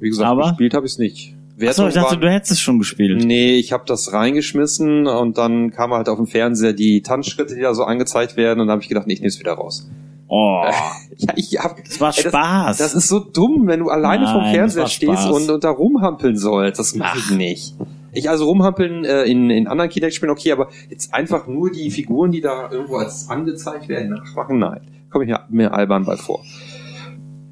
wie 0.00 0.08
gesagt, 0.08 0.30
Aber? 0.30 0.42
gespielt 0.42 0.74
habe 0.74 0.86
ich 0.86 0.92
es 0.92 0.98
nicht. 0.98 1.37
Achso, 1.66 1.88
ich 1.88 1.94
dachte, 1.94 2.10
waren- 2.12 2.20
du 2.20 2.30
hättest 2.30 2.52
es 2.52 2.60
schon 2.60 2.78
gespielt. 2.78 3.24
Nee, 3.24 3.56
ich 3.56 3.72
habe 3.72 3.84
das 3.86 4.12
reingeschmissen 4.12 5.06
und 5.06 5.38
dann 5.38 5.70
kam 5.72 5.92
halt 5.92 6.08
auf 6.08 6.16
dem 6.16 6.26
Fernseher 6.26 6.72
die 6.72 7.02
Tanzschritte, 7.02 7.54
die 7.54 7.62
da 7.62 7.74
so 7.74 7.84
angezeigt 7.84 8.36
werden 8.36 8.60
und 8.60 8.66
dann 8.68 8.74
habe 8.74 8.82
ich 8.82 8.88
gedacht, 8.88 9.06
nee, 9.06 9.14
ich 9.14 9.20
nehme 9.20 9.28
es 9.28 9.40
wieder 9.40 9.52
raus. 9.54 9.88
Oh, 10.28 10.62
Ja, 11.16 11.32
ich 11.36 11.58
hab, 11.58 11.82
das 11.84 12.00
war 12.00 12.14
Ey, 12.16 12.22
das- 12.22 12.32
Spaß. 12.32 12.76
das 12.78 12.94
ist 12.94 13.08
so 13.08 13.18
dumm, 13.18 13.62
wenn 13.66 13.80
du 13.80 13.88
alleine 13.88 14.24
Nein, 14.24 14.32
vom 14.34 14.44
Fernseher 14.52 14.86
stehst 14.86 15.26
und, 15.30 15.50
und 15.50 15.64
da 15.64 15.70
rumhampeln 15.70 16.36
sollst. 16.36 16.78
Das 16.78 16.94
mache 16.94 17.18
ich 17.18 17.30
nicht. 17.36 17.74
Ich 18.12 18.30
also 18.30 18.44
rumhampeln 18.46 19.04
äh, 19.04 19.24
in, 19.24 19.50
in 19.50 19.66
anderen 19.68 19.90
Kinect-Spielen 19.90 20.30
okay, 20.30 20.52
aber 20.52 20.68
jetzt 20.90 21.12
einfach 21.12 21.46
nur 21.46 21.70
die 21.72 21.90
Figuren, 21.90 22.30
die 22.30 22.40
da 22.40 22.70
irgendwo 22.70 22.96
als 22.96 23.28
angezeigt 23.28 23.88
werden, 23.88 24.10
nachmachen, 24.10 24.58
nein. 24.58 24.80
Komme 25.10 25.24
ich 25.24 25.30
mir, 25.30 25.40
mir 25.50 25.72
albern 25.74 26.04
bei 26.04 26.16
vor. 26.16 26.40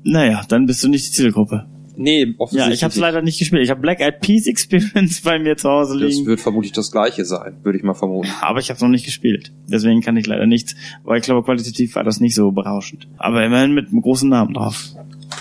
naja, 0.04 0.42
dann 0.48 0.66
bist 0.66 0.82
du 0.84 0.88
nicht 0.88 1.06
die 1.08 1.12
Zielgruppe. 1.12 1.66
Nee, 1.98 2.24
Ja, 2.24 2.32
offensichtlich. 2.38 2.74
ich 2.76 2.84
habe 2.84 2.92
es 2.92 2.98
leider 2.98 3.22
nicht 3.22 3.38
gespielt. 3.38 3.62
Ich 3.62 3.70
habe 3.70 3.80
Black 3.80 4.00
Eyed 4.00 4.20
Peas 4.20 4.46
Experience 4.48 5.22
bei 5.22 5.38
mir 5.38 5.56
zu 5.56 5.68
Hause 5.70 5.98
Das 5.98 6.10
liegen. 6.12 6.26
wird 6.26 6.40
vermutlich 6.40 6.72
das 6.72 6.92
gleiche 6.92 7.24
sein, 7.24 7.56
würde 7.62 7.78
ich 7.78 7.84
mal 7.84 7.94
vermuten. 7.94 8.28
Aber 8.40 8.58
ich 8.60 8.68
habe 8.68 8.76
es 8.76 8.82
noch 8.82 8.88
nicht 8.88 9.04
gespielt. 9.06 9.52
Deswegen 9.66 10.00
kann 10.02 10.16
ich 10.16 10.26
leider 10.26 10.46
nichts, 10.46 10.74
weil 11.04 11.18
ich 11.18 11.24
glaube, 11.24 11.42
qualitativ 11.42 11.94
war 11.94 12.04
das 12.04 12.20
nicht 12.20 12.34
so 12.34 12.50
berauschend. 12.52 13.08
Aber 13.18 13.44
immerhin 13.44 13.72
mit 13.72 13.88
einem 13.88 14.02
großen 14.02 14.28
Namen 14.28 14.54
drauf. 14.54 14.90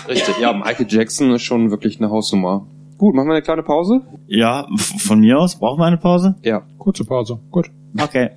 Richtig, 0.08 0.38
ja, 0.40 0.52
Michael 0.52 0.86
Jackson 0.88 1.30
ist 1.32 1.42
schon 1.42 1.70
wirklich 1.70 1.98
eine 2.00 2.10
Hausnummer. 2.10 2.66
Gut, 2.98 3.14
machen 3.14 3.28
wir 3.28 3.34
eine 3.34 3.42
kleine 3.42 3.62
Pause? 3.62 4.00
Ja, 4.26 4.66
von 4.98 5.20
mir 5.20 5.38
aus 5.38 5.58
brauchen 5.58 5.78
wir 5.80 5.84
eine 5.84 5.98
Pause. 5.98 6.36
Ja. 6.42 6.62
Kurze 6.78 7.04
Pause. 7.04 7.38
Gut. 7.50 7.70
Okay. 8.00 8.30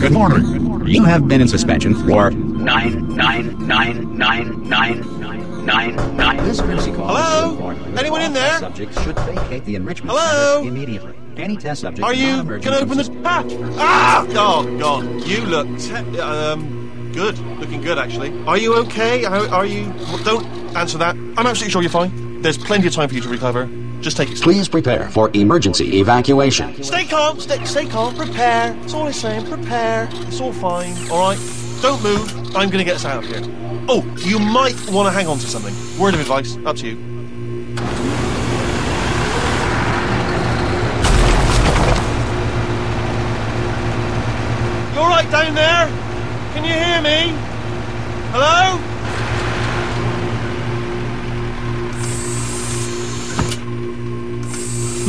Good 0.00 0.12
morning. 0.12 0.59
You 0.90 1.04
have 1.04 1.28
been 1.28 1.40
in 1.40 1.46
suspension 1.46 1.94
for 1.94 2.32
nine, 2.32 3.14
nine, 3.14 3.64
nine, 3.64 4.18
nine, 4.18 4.68
nine, 4.68 5.64
nine, 5.64 6.16
nine. 6.16 6.36
This 6.38 6.60
courtesy 6.60 6.90
call 6.90 7.06
Hello? 7.14 7.70
Anyone 7.96 8.22
in 8.22 8.32
there? 8.32 8.58
Subjects 8.58 9.00
should 9.04 9.16
vacate 9.20 9.64
the 9.66 9.76
enrichment 9.76 10.10
Hello? 10.18 10.66
immediately. 10.66 11.14
Any 11.36 11.56
test 11.56 11.82
subject 11.82 12.04
Are 12.04 12.12
you 12.12 12.26
non-emergent 12.38 12.64
gonna 12.64 12.76
open 12.78 13.04
from 13.04 13.14
the 13.14 13.28
ah 13.28 13.44
ah? 13.78 14.26
Oh 14.30 14.78
God, 14.80 15.04
you 15.28 15.42
look 15.42 15.68
te- 15.78 16.18
um 16.18 17.10
good, 17.14 17.38
looking 17.60 17.82
good 17.82 17.96
actually. 17.96 18.36
Are 18.48 18.58
you 18.58 18.74
okay? 18.78 19.24
Are, 19.24 19.48
are 19.48 19.66
you? 19.66 19.88
well, 19.90 20.18
Don't 20.24 20.44
answer 20.76 20.98
that. 20.98 21.14
I'm 21.14 21.46
absolutely 21.46 21.70
sure 21.70 21.82
you're 21.82 21.90
fine. 21.92 22.42
There's 22.42 22.58
plenty 22.58 22.88
of 22.88 22.94
time 22.94 23.08
for 23.08 23.14
you 23.14 23.20
to 23.20 23.28
recover. 23.28 23.68
Just 24.00 24.16
take 24.16 24.30
it. 24.30 24.38
slow. 24.38 24.44
Please 24.44 24.68
prepare 24.68 25.08
for 25.10 25.30
emergency 25.34 26.00
evacuation. 26.00 26.82
Stay 26.82 27.04
calm. 27.04 27.38
Stay, 27.38 27.64
stay 27.64 27.86
calm. 27.86 28.14
Prepare. 28.14 28.72
That's 28.72 28.94
all 28.94 29.06
I'm 29.06 29.12
saying. 29.12 29.46
Prepare. 29.46 30.08
It's 30.12 30.40
all 30.40 30.52
fine. 30.52 30.94
All 31.10 31.18
right. 31.30 31.38
Don't 31.82 32.02
move. 32.02 32.56
I'm 32.56 32.70
gonna 32.70 32.84
get 32.84 32.96
us 32.96 33.04
out 33.04 33.22
of 33.22 33.30
here. 33.30 33.42
Oh, 33.88 34.02
you 34.18 34.38
might 34.38 34.76
want 34.90 35.06
to 35.06 35.12
hang 35.12 35.26
on 35.26 35.38
to 35.38 35.46
something. 35.46 35.74
Word 35.98 36.14
of 36.14 36.20
advice. 36.20 36.56
Up 36.64 36.76
to 36.76 36.86
you. 36.88 36.96
You 44.94 45.00
all 45.00 45.08
right 45.10 45.30
down 45.30 45.54
there? 45.54 45.86
Can 46.54 46.64
you 46.64 46.72
hear 46.72 47.00
me? 47.02 47.36
Hello? 48.32 48.89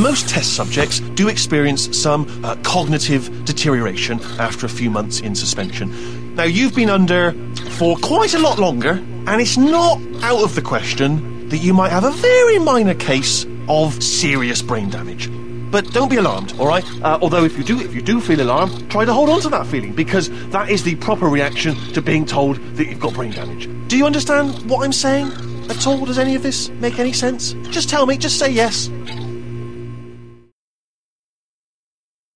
Most 0.01 0.27
test 0.29 0.55
subjects 0.55 0.99
do 0.99 1.27
experience 1.27 1.95
some 1.95 2.25
uh, 2.43 2.55
cognitive 2.63 3.45
deterioration 3.45 4.19
after 4.39 4.65
a 4.65 4.69
few 4.69 4.89
months 4.89 5.19
in 5.19 5.35
suspension. 5.35 6.33
Now, 6.33 6.45
you've 6.45 6.73
been 6.73 6.89
under 6.89 7.33
for 7.73 7.95
quite 7.97 8.33
a 8.33 8.39
lot 8.39 8.57
longer, 8.57 8.93
and 9.27 9.39
it's 9.39 9.57
not 9.57 10.01
out 10.23 10.43
of 10.43 10.55
the 10.55 10.61
question 10.63 11.47
that 11.49 11.57
you 11.57 11.75
might 11.75 11.91
have 11.91 12.03
a 12.03 12.09
very 12.09 12.57
minor 12.57 12.95
case 12.95 13.45
of 13.69 14.01
serious 14.01 14.63
brain 14.63 14.89
damage. 14.89 15.29
But 15.69 15.85
don't 15.93 16.09
be 16.09 16.17
alarmed, 16.17 16.59
all 16.59 16.65
right? 16.65 16.83
Uh, 17.03 17.19
although 17.21 17.45
if 17.45 17.55
you 17.55 17.63
do, 17.63 17.79
if 17.79 17.93
you 17.93 18.01
do 18.01 18.19
feel 18.19 18.41
alarmed, 18.41 18.89
try 18.89 19.05
to 19.05 19.13
hold 19.13 19.29
on 19.29 19.39
to 19.41 19.49
that 19.49 19.67
feeling 19.67 19.93
because 19.93 20.31
that 20.49 20.71
is 20.71 20.81
the 20.81 20.95
proper 20.95 21.27
reaction 21.27 21.75
to 21.93 22.01
being 22.01 22.25
told 22.25 22.55
that 22.75 22.87
you've 22.87 22.99
got 22.99 23.13
brain 23.13 23.33
damage. 23.33 23.69
Do 23.87 23.97
you 23.97 24.07
understand 24.07 24.67
what 24.67 24.83
I'm 24.83 24.93
saying 24.93 25.31
at 25.69 25.85
all? 25.85 26.05
Does 26.05 26.17
any 26.17 26.33
of 26.33 26.41
this 26.41 26.69
make 26.69 26.97
any 26.97 27.13
sense? 27.13 27.53
Just 27.69 27.87
tell 27.87 28.07
me. 28.07 28.17
Just 28.17 28.39
say 28.39 28.49
yes. 28.49 28.89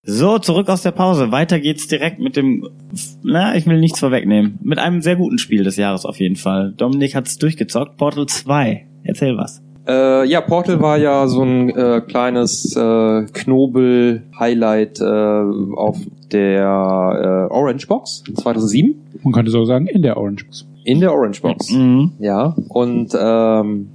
So, 0.08 0.38
zurück 0.38 0.70
aus 0.70 0.84
der 0.84 0.92
Pause. 0.92 1.32
Weiter 1.32 1.60
geht's 1.60 1.88
direkt 1.88 2.20
mit 2.20 2.36
dem, 2.36 2.70
na, 3.24 3.56
ich 3.56 3.66
will 3.66 3.80
nichts 3.80 4.00
vorwegnehmen. 4.00 4.60
Mit 4.62 4.78
einem 4.78 5.02
sehr 5.02 5.16
guten 5.16 5.40
Spiel 5.40 5.64
des 5.64 5.78
Jahres 5.78 6.06
auf 6.06 6.20
jeden 6.20 6.36
Fall. 6.36 6.74
Dominik 6.78 7.16
hat's 7.16 7.40
durchgezockt. 7.40 7.98
Portal 7.98 8.28
2. 8.28 8.86
Erzähl 9.04 9.36
was. 9.36 9.64
Äh, 9.88 10.28
ja, 10.28 10.42
Portal 10.42 10.80
war 10.80 10.98
ja 10.98 11.28
so 11.28 11.42
ein 11.42 11.70
äh, 11.70 12.02
kleines 12.02 12.76
äh, 12.76 13.26
Knobel-Highlight 13.34 15.00
äh, 15.00 15.04
auf 15.76 15.98
der 16.32 17.50
äh, 17.50 17.54
Orange 17.54 17.88
Box 17.88 18.24
2007. 18.36 18.96
Man 19.24 19.34
könnte 19.34 19.50
so 19.50 19.66
sagen, 19.66 19.88
in 19.88 20.04
der 20.04 20.18
Orange 20.18 20.46
Box. 20.46 20.68
In 20.84 21.00
der 21.00 21.14
Orange 21.14 21.42
Box. 21.42 21.72
Mhm. 21.72 22.12
Ja, 22.20 22.56
und 22.70 23.12
ähm, 23.20 23.90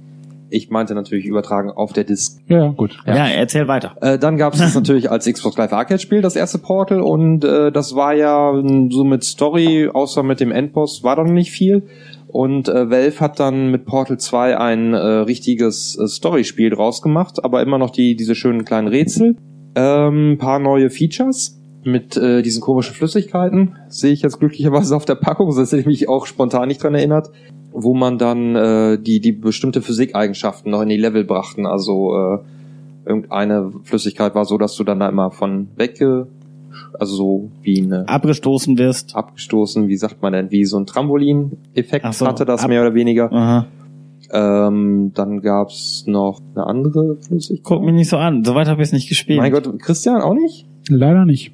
ich 0.51 0.69
meinte 0.69 0.93
natürlich 0.93 1.25
übertragen 1.25 1.71
auf 1.71 1.93
der 1.93 2.03
Disk. 2.03 2.41
Ja, 2.47 2.69
gut. 2.69 2.97
Ja, 3.05 3.27
erzähl 3.27 3.67
weiter. 3.67 3.95
Äh, 4.01 4.19
dann 4.19 4.37
gab 4.37 4.53
es 4.53 4.59
das 4.59 4.75
natürlich 4.75 5.09
als 5.09 5.25
Xbox 5.25 5.57
Live 5.57 5.73
Arcade 5.73 5.99
Spiel, 5.99 6.21
das 6.21 6.35
erste 6.35 6.59
Portal, 6.59 7.01
und 7.01 7.43
äh, 7.43 7.71
das 7.71 7.95
war 7.95 8.13
ja 8.13 8.53
so 8.89 9.03
mit 9.03 9.23
Story, 9.23 9.89
außer 9.91 10.23
mit 10.23 10.39
dem 10.39 10.51
Endboss, 10.51 11.03
war 11.03 11.15
dann 11.15 11.33
nicht 11.33 11.51
viel. 11.51 11.83
Und 12.27 12.69
äh, 12.69 12.89
Valve 12.89 13.19
hat 13.19 13.39
dann 13.39 13.71
mit 13.71 13.85
Portal 13.85 14.17
2 14.17 14.57
ein 14.57 14.93
äh, 14.93 14.97
richtiges 14.97 15.97
äh, 15.97 16.07
Story-Spiel 16.07 16.69
draus 16.69 17.01
gemacht, 17.01 17.43
aber 17.43 17.61
immer 17.61 17.77
noch 17.77 17.89
die 17.89 18.15
diese 18.15 18.35
schönen 18.35 18.63
kleinen 18.63 18.87
Rätsel. 18.87 19.35
Ähm, 19.75 20.37
paar 20.37 20.59
neue 20.59 20.89
Features 20.89 21.61
mit 21.83 22.15
äh, 22.15 22.41
diesen 22.41 22.61
komischen 22.61 22.95
Flüssigkeiten. 22.95 23.75
Sehe 23.87 24.13
ich 24.13 24.21
jetzt 24.21 24.39
glücklicherweise 24.39 24.95
auf 24.95 25.05
der 25.05 25.15
Packung, 25.15 25.51
sonst 25.51 25.71
hätte 25.71 25.81
ich 25.81 25.87
mich 25.87 26.09
auch 26.09 26.25
spontan 26.25 26.67
nicht 26.67 26.81
dran 26.81 26.95
erinnert, 26.95 27.31
wo 27.73 27.93
man 27.93 28.17
dann 28.17 28.55
äh, 28.55 28.97
die, 28.99 29.19
die 29.19 29.31
bestimmte 29.31 29.81
Physikeigenschaften 29.81 30.71
noch 30.71 30.81
in 30.81 30.89
die 30.89 30.97
Level 30.97 31.23
brachten. 31.23 31.65
Also 31.65 32.15
äh, 32.15 32.37
irgendeine 33.05 33.71
Flüssigkeit 33.83 34.35
war 34.35 34.45
so, 34.45 34.57
dass 34.57 34.75
du 34.75 34.83
dann 34.83 34.99
da 34.99 35.09
immer 35.09 35.31
von 35.31 35.67
wegge, 35.75 36.27
also 36.99 37.15
so 37.15 37.51
wie 37.61 37.81
eine 37.81 38.07
Abgestoßen 38.07 38.77
wirst. 38.77 39.15
abgestoßen, 39.15 39.87
wie 39.87 39.95
sagt 39.97 40.21
man 40.21 40.33
denn, 40.33 40.51
wie 40.51 40.65
so 40.65 40.77
ein 40.77 40.85
Trambolin-Effekt 40.85 42.05
Ach 42.05 42.13
so, 42.13 42.27
hatte 42.27 42.45
das 42.45 42.63
ab- 42.63 42.69
mehr 42.69 42.81
oder 42.81 42.93
weniger. 42.93 43.31
Aha. 43.31 43.65
Ähm, 44.33 45.11
dann 45.13 45.41
gab's 45.41 46.05
noch 46.07 46.39
eine 46.55 46.65
andere 46.65 47.17
Flüssigkeit. 47.17 47.63
Guck 47.65 47.83
mich 47.83 47.93
nicht 47.93 48.09
so 48.09 48.17
an. 48.17 48.43
Soweit 48.45 48.67
habe 48.67 48.81
ich 48.81 48.87
es 48.89 48.93
nicht 48.93 49.09
gespielt. 49.09 49.39
Mein 49.39 49.51
Gott, 49.51 49.67
Christian 49.79 50.21
auch 50.21 50.33
nicht? 50.33 50.65
Leider 50.87 51.25
nicht. 51.25 51.53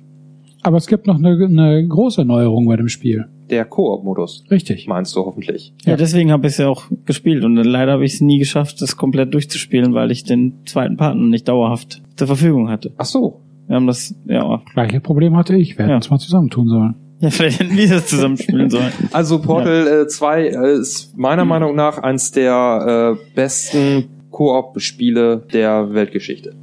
Aber 0.61 0.77
es 0.77 0.85
gibt 0.87 1.07
noch 1.07 1.17
eine, 1.17 1.29
eine 1.45 1.87
große 1.87 2.23
Neuerung 2.25 2.67
bei 2.67 2.75
dem 2.75 2.87
Spiel. 2.89 3.27
Der 3.49 3.65
Koop-Modus. 3.65 4.43
Richtig. 4.51 4.87
Meinst 4.87 5.15
du 5.15 5.25
hoffentlich? 5.25 5.73
Ja, 5.85 5.95
deswegen 5.95 6.31
habe 6.31 6.47
ich 6.47 6.53
es 6.53 6.57
ja 6.59 6.67
auch 6.67 6.83
gespielt 7.05 7.43
und 7.45 7.55
leider 7.55 7.93
habe 7.93 8.03
ich 8.05 8.15
es 8.15 8.21
nie 8.21 8.39
geschafft, 8.39 8.81
das 8.81 8.97
komplett 8.97 9.33
durchzuspielen, 9.33 9.93
weil 9.93 10.11
ich 10.11 10.23
den 10.25 10.65
zweiten 10.65 10.97
Partner 10.97 11.23
nicht 11.25 11.47
dauerhaft 11.47 12.01
zur 12.15 12.27
Verfügung 12.27 12.69
hatte. 12.69 12.93
Ach 12.97 13.05
so. 13.05 13.41
Wir 13.67 13.75
haben 13.75 13.87
das, 13.87 14.15
ja, 14.27 14.61
Gleiche 14.73 14.99
Problem 15.01 15.35
hatte 15.35 15.55
ich. 15.55 15.77
Wir 15.77 15.83
hätten 15.85 15.91
Ja. 15.91 15.97
es 15.97 16.09
mal 16.09 16.19
zusammentun 16.19 16.67
sollen. 16.67 16.95
ja 17.19 17.29
vielleicht 17.29 17.59
hätten 17.59 17.75
wir 17.75 17.87
das 17.89 18.07
zusammenspielen 18.07 18.69
sollen. 18.69 18.91
Also 19.11 19.41
Portal 19.41 19.87
äh, 20.03 20.07
2 20.07 20.41
äh, 20.47 20.73
ist 20.79 21.17
meiner 21.17 21.45
Meinung 21.45 21.75
nach 21.75 21.97
eins 21.97 22.31
der 22.31 23.17
äh, 23.17 23.33
besten 23.35 24.05
Koop-Spiele 24.29 25.45
der 25.51 25.93
Weltgeschichte. 25.93 26.53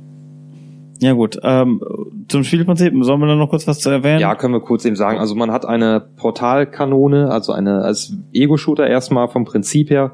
Ja 1.04 1.12
gut, 1.12 1.38
ähm, 1.42 1.82
zum 2.28 2.44
Spielprinzip, 2.44 2.94
sollen 3.02 3.20
wir 3.20 3.26
da 3.26 3.34
noch 3.34 3.50
kurz 3.50 3.68
was 3.68 3.78
zu 3.78 3.90
erwähnen? 3.90 4.20
Ja, 4.20 4.34
können 4.36 4.54
wir 4.54 4.60
kurz 4.60 4.86
eben 4.86 4.96
sagen. 4.96 5.18
Also 5.18 5.34
man 5.34 5.52
hat 5.52 5.66
eine 5.66 6.00
Portalkanone, 6.00 7.30
also 7.30 7.52
eine 7.52 7.82
als 7.82 8.14
Ego-Shooter 8.32 8.86
erstmal 8.86 9.28
vom 9.28 9.44
Prinzip 9.44 9.90
her. 9.90 10.12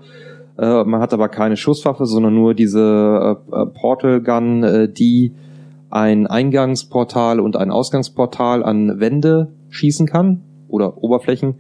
Äh, 0.58 0.82
man 0.82 1.00
hat 1.00 1.12
aber 1.12 1.28
keine 1.28 1.56
Schusswaffe, 1.56 2.06
sondern 2.06 2.34
nur 2.34 2.54
diese 2.54 3.38
äh, 3.52 3.56
äh, 3.56 3.66
Portal 3.66 4.20
Gun, 4.20 4.64
äh, 4.64 4.88
die 4.92 5.32
ein 5.90 6.26
Eingangsportal 6.26 7.38
und 7.38 7.56
ein 7.56 7.70
Ausgangsportal 7.70 8.64
an 8.64 8.98
Wände 8.98 9.52
schießen 9.68 10.08
kann 10.08 10.40
oder 10.66 11.00
Oberflächen. 11.04 11.54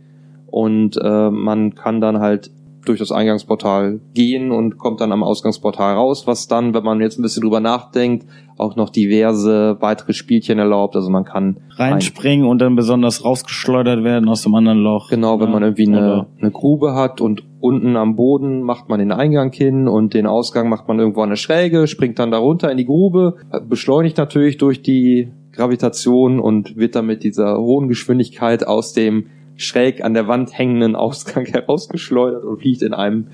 Und 0.48 0.96
äh, 1.00 1.30
man 1.30 1.76
kann 1.76 2.00
dann 2.00 2.18
halt 2.18 2.50
durch 2.84 2.98
das 2.98 3.12
Eingangsportal 3.12 4.00
gehen 4.14 4.50
und 4.50 4.78
kommt 4.78 5.00
dann 5.00 5.12
am 5.12 5.22
Ausgangsportal 5.22 5.94
raus, 5.96 6.26
was 6.26 6.48
dann, 6.48 6.72
wenn 6.74 6.82
man 6.84 7.00
jetzt 7.00 7.18
ein 7.18 7.22
bisschen 7.22 7.42
drüber 7.42 7.60
nachdenkt, 7.60 8.26
auch 8.56 8.76
noch 8.76 8.90
diverse 8.90 9.76
weitere 9.80 10.12
Spielchen 10.12 10.58
erlaubt. 10.58 10.94
Also 10.96 11.10
man 11.10 11.24
kann 11.24 11.58
Reinspringen 11.76 12.46
und 12.46 12.58
dann 12.60 12.76
besonders 12.76 13.24
rausgeschleudert 13.24 14.04
werden 14.04 14.28
aus 14.28 14.42
dem 14.42 14.54
anderen 14.54 14.78
Loch. 14.80 15.08
Genau, 15.10 15.40
wenn 15.40 15.46
Ja, 15.48 15.52
man 15.52 15.62
irgendwie 15.62 15.86
eine, 15.88 15.98
oder- 15.98 16.26
eine 16.40 16.50
Grube 16.50 16.94
hat 16.94 17.20
und 17.20 17.42
unten 17.60 17.96
am 17.96 18.16
Boden 18.16 18.62
macht 18.62 18.88
man 18.88 18.98
den 18.98 19.12
Eingang 19.12 19.52
hin 19.52 19.86
und 19.88 20.14
den 20.14 20.26
Ausgang 20.26 20.68
macht 20.68 20.88
man 20.88 20.98
irgendwo 20.98 21.20
an 21.22 21.28
eine 21.30 21.36
Schräge, 21.36 21.86
springt 21.86 22.18
dann 22.18 22.30
da 22.30 22.38
runter 22.38 22.70
in 22.70 22.76
die 22.78 22.86
Grube, 22.86 23.36
beschleunigt 23.68 24.16
natürlich 24.18 24.56
durch 24.58 24.82
die 24.82 25.28
Gravitation 25.52 26.40
und 26.40 26.76
wird 26.76 26.94
dann 26.96 27.06
mit 27.06 27.22
dieser 27.24 27.58
hohen 27.58 27.88
Geschwindigkeit 27.88 28.66
aus 28.66 28.92
dem 28.92 29.26
schräg 29.62 30.02
an 30.02 30.14
der 30.14 30.28
Wand 30.28 30.56
hängenden 30.56 30.96
Ausgang 30.96 31.46
herausgeschleudert 31.52 32.44
und 32.44 32.60
fliegt 32.60 32.82
in 32.82 32.94
einem 32.94 33.28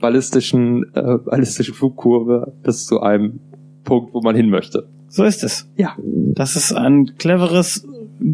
ballistischen, 0.00 0.94
äh, 0.94 1.18
ballistischen 1.18 1.74
Flugkurve 1.74 2.54
bis 2.62 2.86
zu 2.86 3.00
einem 3.00 3.40
Punkt, 3.84 4.14
wo 4.14 4.20
man 4.20 4.36
hin 4.36 4.50
möchte. 4.50 4.88
So 5.08 5.24
ist 5.24 5.44
es. 5.44 5.70
Ja. 5.76 5.96
Das 5.98 6.56
ist 6.56 6.72
ein 6.72 7.16
cleveres 7.18 7.86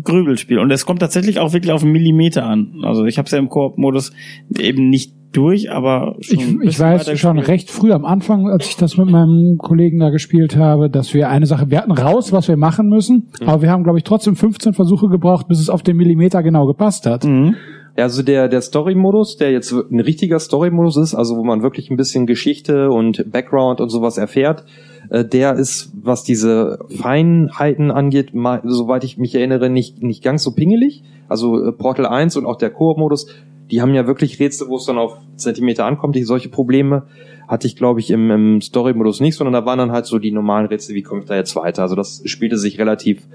Grübelspiel. 0.04 0.58
Und 0.58 0.70
es 0.70 0.86
kommt 0.86 1.00
tatsächlich 1.00 1.38
auch 1.38 1.52
wirklich 1.52 1.72
auf 1.72 1.82
einen 1.82 1.92
Millimeter 1.92 2.44
an. 2.44 2.80
Also 2.82 3.04
ich 3.04 3.18
habe 3.18 3.26
es 3.26 3.32
ja 3.32 3.38
im 3.38 3.48
Koop-Modus 3.48 4.12
eben 4.58 4.88
nicht 4.88 5.14
durch, 5.32 5.70
aber 5.70 6.16
schon 6.20 6.38
Ich, 6.62 6.68
ich 6.70 6.80
weiß 6.80 7.04
schon 7.18 7.36
gespielt. 7.36 7.48
recht 7.48 7.70
früh 7.70 7.92
am 7.92 8.04
Anfang, 8.04 8.48
als 8.48 8.66
ich 8.68 8.76
das 8.76 8.96
mit 8.96 9.10
meinem 9.10 9.56
Kollegen 9.58 9.98
da 9.98 10.10
gespielt 10.10 10.56
habe, 10.56 10.88
dass 10.90 11.12
wir 11.14 11.28
eine 11.28 11.46
Sache, 11.46 11.70
wir 11.70 11.78
hatten 11.78 11.92
raus, 11.92 12.32
was 12.32 12.48
wir 12.48 12.56
machen 12.56 12.88
müssen, 12.88 13.28
Mhm. 13.40 13.48
aber 13.48 13.62
wir 13.62 13.70
haben, 13.70 13.84
glaube 13.84 13.98
ich, 13.98 14.04
trotzdem 14.04 14.36
15 14.36 14.72
Versuche 14.74 15.08
gebraucht, 15.08 15.48
bis 15.48 15.60
es 15.60 15.68
auf 15.70 15.82
den 15.82 15.96
Millimeter 15.96 16.42
genau 16.42 16.66
gepasst 16.66 17.06
hat. 17.06 17.24
Mhm. 17.24 17.54
Ja, 17.96 18.04
Also 18.04 18.22
der, 18.22 18.48
der 18.48 18.60
Story-Modus, 18.60 19.36
der 19.38 19.50
jetzt 19.50 19.72
ein 19.72 20.00
richtiger 20.00 20.38
Story-Modus 20.38 20.96
ist, 20.96 21.14
also 21.14 21.36
wo 21.36 21.44
man 21.44 21.62
wirklich 21.62 21.90
ein 21.90 21.96
bisschen 21.96 22.26
Geschichte 22.26 22.90
und 22.90 23.30
Background 23.32 23.80
und 23.80 23.88
sowas 23.90 24.18
erfährt, 24.18 24.64
äh, 25.10 25.24
der 25.24 25.54
ist, 25.54 25.92
was 26.00 26.22
diese 26.22 26.78
Feinheiten 26.96 27.90
angeht, 27.90 28.34
mal, 28.34 28.62
soweit 28.64 29.02
ich 29.04 29.18
mich 29.18 29.34
erinnere, 29.34 29.68
nicht, 29.68 30.02
nicht 30.02 30.22
ganz 30.22 30.42
so 30.42 30.52
pingelig. 30.52 31.02
Also 31.28 31.62
äh, 31.62 31.72
Portal 31.72 32.06
1 32.06 32.36
und 32.36 32.46
auch 32.46 32.56
der 32.56 32.70
Koop-Modus, 32.70 33.26
die 33.70 33.82
haben 33.82 33.94
ja 33.94 34.06
wirklich 34.06 34.40
Rätsel, 34.40 34.68
wo 34.68 34.76
es 34.76 34.86
dann 34.86 34.98
auf 34.98 35.16
Zentimeter 35.36 35.84
ankommt. 35.84 36.16
Die 36.16 36.24
solche 36.24 36.48
Probleme 36.48 37.04
hatte 37.46 37.66
ich, 37.66 37.76
glaube 37.76 38.00
ich, 38.00 38.10
im, 38.10 38.30
im 38.30 38.60
Story-Modus 38.60 39.20
nicht, 39.20 39.36
sondern 39.36 39.54
da 39.54 39.64
waren 39.64 39.78
dann 39.78 39.92
halt 39.92 40.06
so 40.06 40.18
die 40.18 40.32
normalen 40.32 40.66
Rätsel, 40.66 40.94
wie 40.94 41.02
komme 41.02 41.22
ich 41.22 41.26
da 41.26 41.36
jetzt 41.36 41.54
weiter. 41.56 41.82
Also 41.82 41.94
das 41.94 42.22
spielte 42.24 42.58
sich 42.58 42.78
relativ 42.78 43.26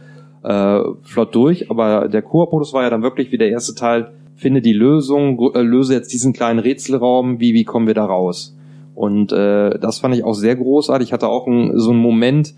äh, 0.44 0.80
flott 1.02 1.34
durch, 1.36 1.72
aber 1.72 2.08
der 2.08 2.22
Koop-Modus 2.22 2.74
war 2.74 2.84
ja 2.84 2.90
dann 2.90 3.02
wirklich 3.02 3.32
wie 3.32 3.38
der 3.38 3.50
erste 3.50 3.76
Teil, 3.76 4.12
finde 4.36 4.62
die 4.62 4.74
Lösung, 4.74 5.40
äh, 5.54 5.62
löse 5.62 5.94
jetzt 5.94 6.14
diesen 6.14 6.34
kleinen 6.34 6.60
Rätselraum, 6.60 7.40
wie, 7.40 7.54
wie 7.54 7.64
kommen 7.64 7.88
wir 7.88 7.94
da 7.94 8.06
raus? 8.06 8.56
Und 8.96 9.32
äh, 9.32 9.80
das 9.80 10.00
fand 10.00 10.16
ich 10.16 10.24
auch 10.24 10.34
sehr 10.34 10.56
großartig. 10.56 11.10
Ich 11.10 11.14
hatte 11.14 11.28
auch 11.28 11.48
ein, 11.48 11.80
so 11.80 11.92
einen 11.92 12.00
Moment, 12.00 12.54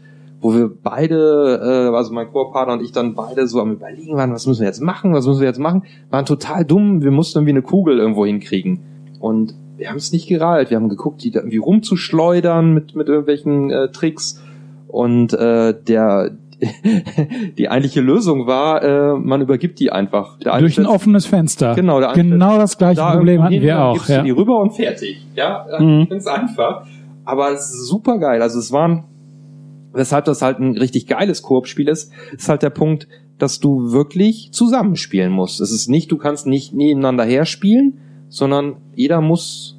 wo 0.46 0.54
wir 0.54 0.70
beide, 0.84 1.90
äh, 1.92 1.96
also 1.96 2.14
mein 2.14 2.32
Koop-Partner 2.32 2.74
und 2.74 2.84
ich 2.84 2.92
dann 2.92 3.16
beide 3.16 3.48
so 3.48 3.60
am 3.62 3.72
überlegen 3.72 4.16
waren, 4.16 4.32
was 4.32 4.46
müssen 4.46 4.60
wir 4.62 4.68
jetzt 4.68 4.80
machen, 4.82 5.12
was 5.12 5.26
müssen 5.26 5.40
wir 5.40 5.48
jetzt 5.48 5.60
machen, 5.60 5.82
waren 6.12 6.26
total 6.26 6.64
dumm, 6.66 7.02
wir 7.02 7.10
mussten 7.10 7.40
irgendwie 7.40 7.54
eine 7.54 7.62
Kugel 7.64 7.98
irgendwo 7.98 8.28
hinkriegen. 8.28 8.82
Und 9.20 9.56
wir 9.78 9.90
haben 9.90 9.96
es 9.98 10.12
nicht 10.12 10.28
gereilt, 10.28 10.70
wir 10.70 10.78
haben 10.78 10.88
geguckt, 10.90 11.24
die 11.24 11.32
da 11.32 11.40
irgendwie 11.40 11.58
rumzuschleudern 11.58 12.76
mit, 12.76 12.96
mit 12.96 13.08
irgendwelchen 13.08 13.72
äh, 13.72 13.90
Tricks. 13.92 14.40
Und 14.88 15.34
äh, 15.34 15.74
der 15.88 16.30
die 17.58 17.70
eigentliche 17.70 18.02
Lösung 18.02 18.46
war, 18.48 18.84
äh, 18.84 19.14
man 19.18 19.42
übergibt 19.42 19.80
die 19.80 19.92
einfach. 19.92 20.38
Der 20.40 20.58
Durch 20.60 20.78
ein 20.80 20.86
offenes 20.86 21.26
Fenster. 21.26 21.74
Genau, 21.74 22.00
der 22.00 22.14
genau 22.14 22.58
das 22.58 22.78
gleiche 22.78 22.98
da 23.02 23.16
Problem 23.16 23.42
hatten 23.44 23.62
wir 23.62 23.84
auch. 23.84 23.94
gibst 23.94 24.10
du 24.10 24.14
Ja. 24.14 24.22
die 24.22 24.32
rüber 24.32 24.60
und 24.60 24.72
fertig. 24.72 25.26
Ja, 25.36 25.66
Mhm. 25.80 26.08
ganz 26.10 26.28
einfach. 26.28 26.86
Aber 27.26 27.52
es 27.52 27.62
ist 27.74 27.88
super 27.88 28.20
geil. 28.20 28.42
Also 28.42 28.60
es 28.60 28.72
waren, 28.72 29.04
weshalb 29.96 30.26
das 30.26 30.42
halt 30.42 30.60
ein 30.60 30.78
richtig 30.78 31.08
geiles 31.08 31.42
Koop-Spiel 31.42 31.88
ist, 31.88 32.12
ist 32.38 32.50
halt 32.50 32.62
der 32.64 32.70
Punkt, 32.70 33.08
dass 33.38 33.60
du 33.60 33.92
wirklich 33.92 34.50
zusammenspielen 34.52 35.32
musst. 35.32 35.60
Es 35.60 35.72
ist 35.72 35.90
nicht, 35.90 36.12
du 36.12 36.18
kannst 36.18 36.48
nicht 36.48 36.74
nebeneinander 36.74 37.26
herspielen, 37.26 38.00
sondern 38.30 38.78
jeder 38.96 39.22
muss 39.22 39.78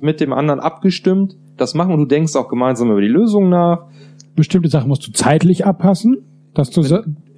mit 0.00 0.20
dem 0.20 0.32
anderen 0.32 0.60
abgestimmt 0.60 1.36
das 1.56 1.74
machen 1.74 1.92
und 1.92 2.00
du 2.00 2.06
denkst 2.06 2.34
auch 2.36 2.48
gemeinsam 2.48 2.90
über 2.90 3.00
die 3.00 3.08
Lösung 3.08 3.48
nach. 3.48 3.86
Bestimmte 4.34 4.68
Sachen 4.68 4.88
musst 4.88 5.06
du 5.06 5.12
zeitlich 5.12 5.64
abpassen, 5.64 6.18
dass 6.54 6.70
du 6.70 6.82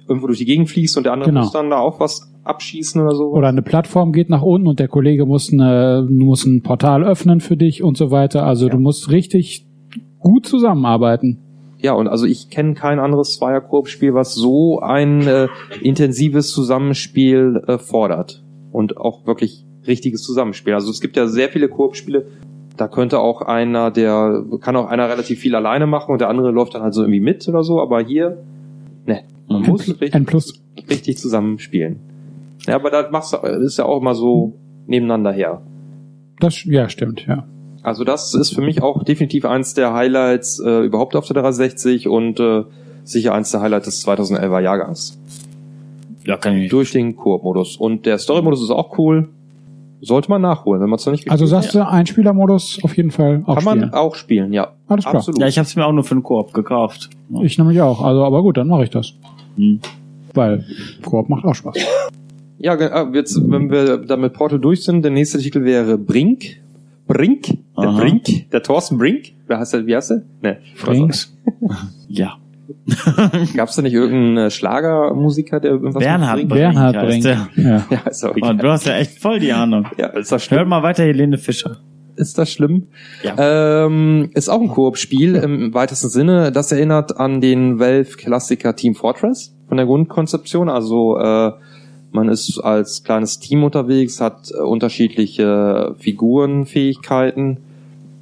Irgendwo 0.09 0.27
durch 0.27 0.39
die 0.39 0.45
Gegend 0.45 0.69
fließt 0.69 0.97
und 0.97 1.03
der 1.03 1.13
andere 1.13 1.29
Genau. 1.29 1.41
muss 1.41 1.51
dann 1.51 1.69
da 1.69 1.77
auch 1.77 1.99
was 1.99 2.31
abschießen 2.43 3.01
oder 3.01 3.13
so. 3.13 3.25
oder 3.25 3.49
eine 3.49 3.61
Plattform 3.61 4.13
geht 4.13 4.29
nach 4.29 4.41
unten 4.41 4.67
und 4.67 4.79
der 4.79 4.87
Kollege 4.87 5.25
muss, 5.25 5.51
eine, 5.51 6.07
muss 6.09 6.45
ein 6.45 6.61
Portal 6.61 7.03
öffnen 7.03 7.41
für 7.41 7.57
dich 7.57 7.83
und 7.83 7.97
so 7.97 8.09
weiter. 8.09 8.45
Also 8.45 8.69
du 8.69 8.79
musst 8.79 9.11
richtig 9.11 9.67
gut 10.19 10.45
zusammenarbeiten. 10.45 11.39
Ja, 11.79 11.93
und 11.93 12.07
also 12.07 12.25
ich 12.25 12.49
kenne 12.49 12.73
kein 12.73 12.99
anderes 12.99 13.35
Zweier-Koop-Spiel, 13.35 14.13
was 14.13 14.33
so 14.33 14.79
ein 14.79 15.27
äh, 15.27 15.47
intensives 15.81 16.51
Zusammenspiel 16.51 17.61
äh, 17.67 17.77
fordert. 17.77 18.43
Und 18.71 18.97
auch 18.97 19.25
wirklich 19.27 19.65
richtiges 19.85 20.23
Zusammenspiel. 20.23 20.73
Also 20.73 20.89
es 20.89 21.01
gibt 21.01 21.15
ja 21.15 21.27
sehr 21.27 21.49
viele 21.49 21.69
Koop-Spiele, 21.69 22.27
da 22.77 22.87
könnte 22.87 23.19
auch 23.19 23.41
einer, 23.41 23.91
der, 23.91 24.43
kann 24.61 24.75
auch 24.75 24.87
einer 24.87 25.09
relativ 25.09 25.39
viel 25.39 25.55
alleine 25.55 25.87
machen 25.87 26.11
und 26.11 26.21
der 26.21 26.29
andere 26.29 26.51
läuft 26.51 26.75
dann 26.75 26.83
halt 26.83 26.93
so 26.93 27.01
irgendwie 27.01 27.19
mit 27.19 27.47
oder 27.47 27.63
so, 27.63 27.81
aber 27.81 28.01
hier, 28.01 28.43
ne, 29.05 29.23
man 29.47 29.63
Ein 29.63 29.69
muss 29.69 29.87
richtig, 29.87 30.13
ein 30.13 30.25
Plus. 30.25 30.61
richtig 30.89 31.17
zusammenspielen. 31.17 31.99
Ja, 32.67 32.75
aber 32.75 32.89
das 32.91 33.11
machst 33.11 33.33
du, 33.33 33.37
ist 33.37 33.77
ja 33.77 33.85
auch 33.85 34.01
mal 34.01 34.13
so 34.13 34.53
nebeneinander 34.85 35.31
her. 35.31 35.61
Das, 36.39 36.63
ja, 36.65 36.87
stimmt, 36.89 37.25
ja. 37.25 37.47
Also 37.87 38.03
das 38.03 38.33
ist 38.33 38.53
für 38.53 38.59
mich 38.59 38.83
auch 38.83 39.05
definitiv 39.05 39.45
eins 39.45 39.73
der 39.73 39.93
Highlights 39.93 40.59
äh, 40.59 40.81
überhaupt 40.81 41.15
auf 41.15 41.25
der 41.25 41.35
360 41.35 42.09
und 42.09 42.37
äh, 42.37 42.63
sicher 43.05 43.33
eins 43.33 43.51
der 43.51 43.61
Highlights 43.61 43.85
des 43.85 44.05
2011er 44.05 44.59
Jahrgangs. 44.59 45.17
Ja, 46.25 46.35
kann 46.35 46.57
ich. 46.57 46.69
Durch 46.69 46.91
den 46.91 47.15
Koop-Modus. 47.15 47.77
Und 47.77 48.05
der 48.05 48.17
Story-Modus 48.17 48.61
ist 48.61 48.71
auch 48.71 48.97
cool. 48.97 49.29
Sollte 50.01 50.29
man 50.29 50.41
nachholen, 50.41 50.81
wenn 50.81 50.89
man 50.89 50.97
es 50.97 51.05
noch 51.05 51.13
nicht 51.13 51.31
Also 51.31 51.45
gespielt 51.45 51.63
sagst 51.63 51.75
du, 51.75 51.87
Einspielermodus 51.87 52.79
auf 52.83 52.97
jeden 52.97 53.11
Fall 53.11 53.43
auch 53.45 53.53
Kann 53.53 53.61
spielen. 53.61 53.79
man 53.79 53.93
auch 53.93 54.15
spielen, 54.15 54.51
ja. 54.51 54.73
Alles 54.89 55.05
klar. 55.05 55.15
Absolut. 55.15 55.39
Ja, 55.39 55.47
ich 55.47 55.57
habe 55.57 55.65
es 55.65 55.73
mir 55.77 55.85
auch 55.85 55.93
nur 55.93 56.03
für 56.03 56.15
den 56.15 56.23
Koop 56.23 56.53
gekauft. 56.53 57.09
Ja. 57.29 57.41
Ich 57.43 57.57
nämlich 57.57 57.79
auch. 57.79 58.01
Also, 58.01 58.25
aber 58.25 58.41
gut, 58.41 58.57
dann 58.57 58.67
mache 58.67 58.83
ich 58.83 58.89
das. 58.89 59.13
Hm. 59.55 59.79
Weil 60.33 60.65
Koop 61.05 61.29
macht 61.29 61.45
auch 61.45 61.55
Spaß. 61.55 61.77
Ja, 62.59 62.73
ah, 62.73 63.09
jetzt, 63.13 63.39
wenn 63.49 63.71
wir 63.71 63.95
da 63.97 64.17
mit 64.17 64.33
Portal 64.33 64.59
durch 64.59 64.83
sind, 64.83 65.03
der 65.03 65.11
nächste 65.11 65.37
Titel 65.37 65.63
wäre 65.63 65.97
Brink. 65.97 66.57
Brink? 67.07 67.45
Der 67.77 67.87
Aha. 67.89 67.99
Brink? 67.99 68.49
Der 68.51 68.61
Thorsten 68.63 68.97
Brink? 68.97 69.33
Wer 69.47 69.59
heißt 69.59 69.73
der, 69.73 69.85
wie 69.85 69.95
heißt 69.95 70.11
der? 70.11 70.21
Nee. 70.41 70.57
Frings. 70.75 71.33
Ja. 72.09 72.37
Gab's 73.55 73.75
da 73.77 73.81
nicht 73.81 73.93
irgendeinen 73.93 74.51
Schlagermusiker, 74.51 75.59
der 75.59 75.71
irgendwas 75.71 76.03
Bernhard 76.03 76.35
Brink. 76.37 76.49
Bernhard 76.49 76.95
heißt 76.97 77.07
Brink. 77.07 77.23
der. 77.23 77.47
Ja. 77.55 77.85
Ja, 77.89 78.09
ist 78.09 78.23
auch 78.25 78.31
Oh, 78.31 78.37
egal. 78.37 78.57
du 78.57 78.69
hast 78.69 78.85
ja 78.85 78.95
echt 78.97 79.19
voll 79.21 79.39
die 79.39 79.53
Ahnung. 79.53 79.87
Ja, 79.97 80.07
ist 80.07 80.31
das 80.31 80.43
schlimm? 80.43 80.59
Hört 80.59 80.67
mal 80.69 80.83
weiter, 80.83 81.03
Helene 81.03 81.37
Fischer. 81.37 81.77
Ist 82.17 82.37
das 82.37 82.51
schlimm? 82.51 82.87
Ja. 83.23 83.85
Ähm, 83.85 84.29
ist 84.33 84.49
auch 84.49 84.59
ein 84.61 84.69
Koop-Spiel 84.69 85.35
im 85.35 85.73
weitesten 85.73 86.09
Sinne. 86.09 86.51
Das 86.51 86.71
erinnert 86.71 87.17
an 87.19 87.41
den 87.41 87.79
Valve-Klassiker 87.79 88.75
Team 88.75 88.95
Fortress 88.95 89.55
von 89.67 89.77
der 89.77 89.85
Grundkonzeption. 89.85 90.67
Also 90.69 91.17
äh, 91.19 91.51
man 92.11 92.29
ist 92.29 92.59
als 92.59 93.03
kleines 93.03 93.39
Team 93.39 93.63
unterwegs, 93.63 94.21
hat 94.21 94.51
äh, 94.51 94.61
unterschiedliche 94.61 95.95
Figurenfähigkeiten, 95.99 97.57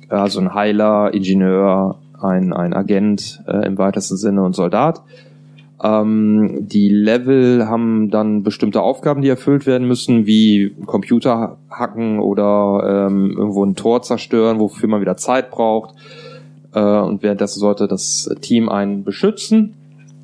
Also 0.09 0.39
ein 0.39 0.53
Heiler, 0.53 1.13
Ingenieur, 1.13 1.97
ein, 2.21 2.53
ein 2.53 2.73
Agent 2.73 3.43
äh, 3.47 3.65
im 3.65 3.77
weitesten 3.77 4.17
Sinne 4.17 4.43
und 4.43 4.55
Soldat. 4.55 5.01
Ähm, 5.83 6.67
die 6.67 6.89
Level 6.89 7.67
haben 7.67 8.09
dann 8.09 8.43
bestimmte 8.43 8.81
Aufgaben, 8.81 9.21
die 9.21 9.29
erfüllt 9.29 9.65
werden 9.65 9.87
müssen, 9.87 10.25
wie 10.25 10.73
Computer 10.85 11.57
hacken 11.69 12.19
oder 12.19 13.07
ähm, 13.07 13.35
irgendwo 13.37 13.65
ein 13.65 13.75
Tor 13.75 14.01
zerstören, 14.01 14.59
wofür 14.59 14.87
man 14.87 15.01
wieder 15.01 15.17
Zeit 15.17 15.51
braucht. 15.51 15.95
Äh, 16.73 16.79
und 16.79 17.23
währenddessen 17.23 17.59
sollte 17.59 17.87
das 17.87 18.29
Team 18.41 18.69
einen 18.69 19.03
beschützen. 19.03 19.73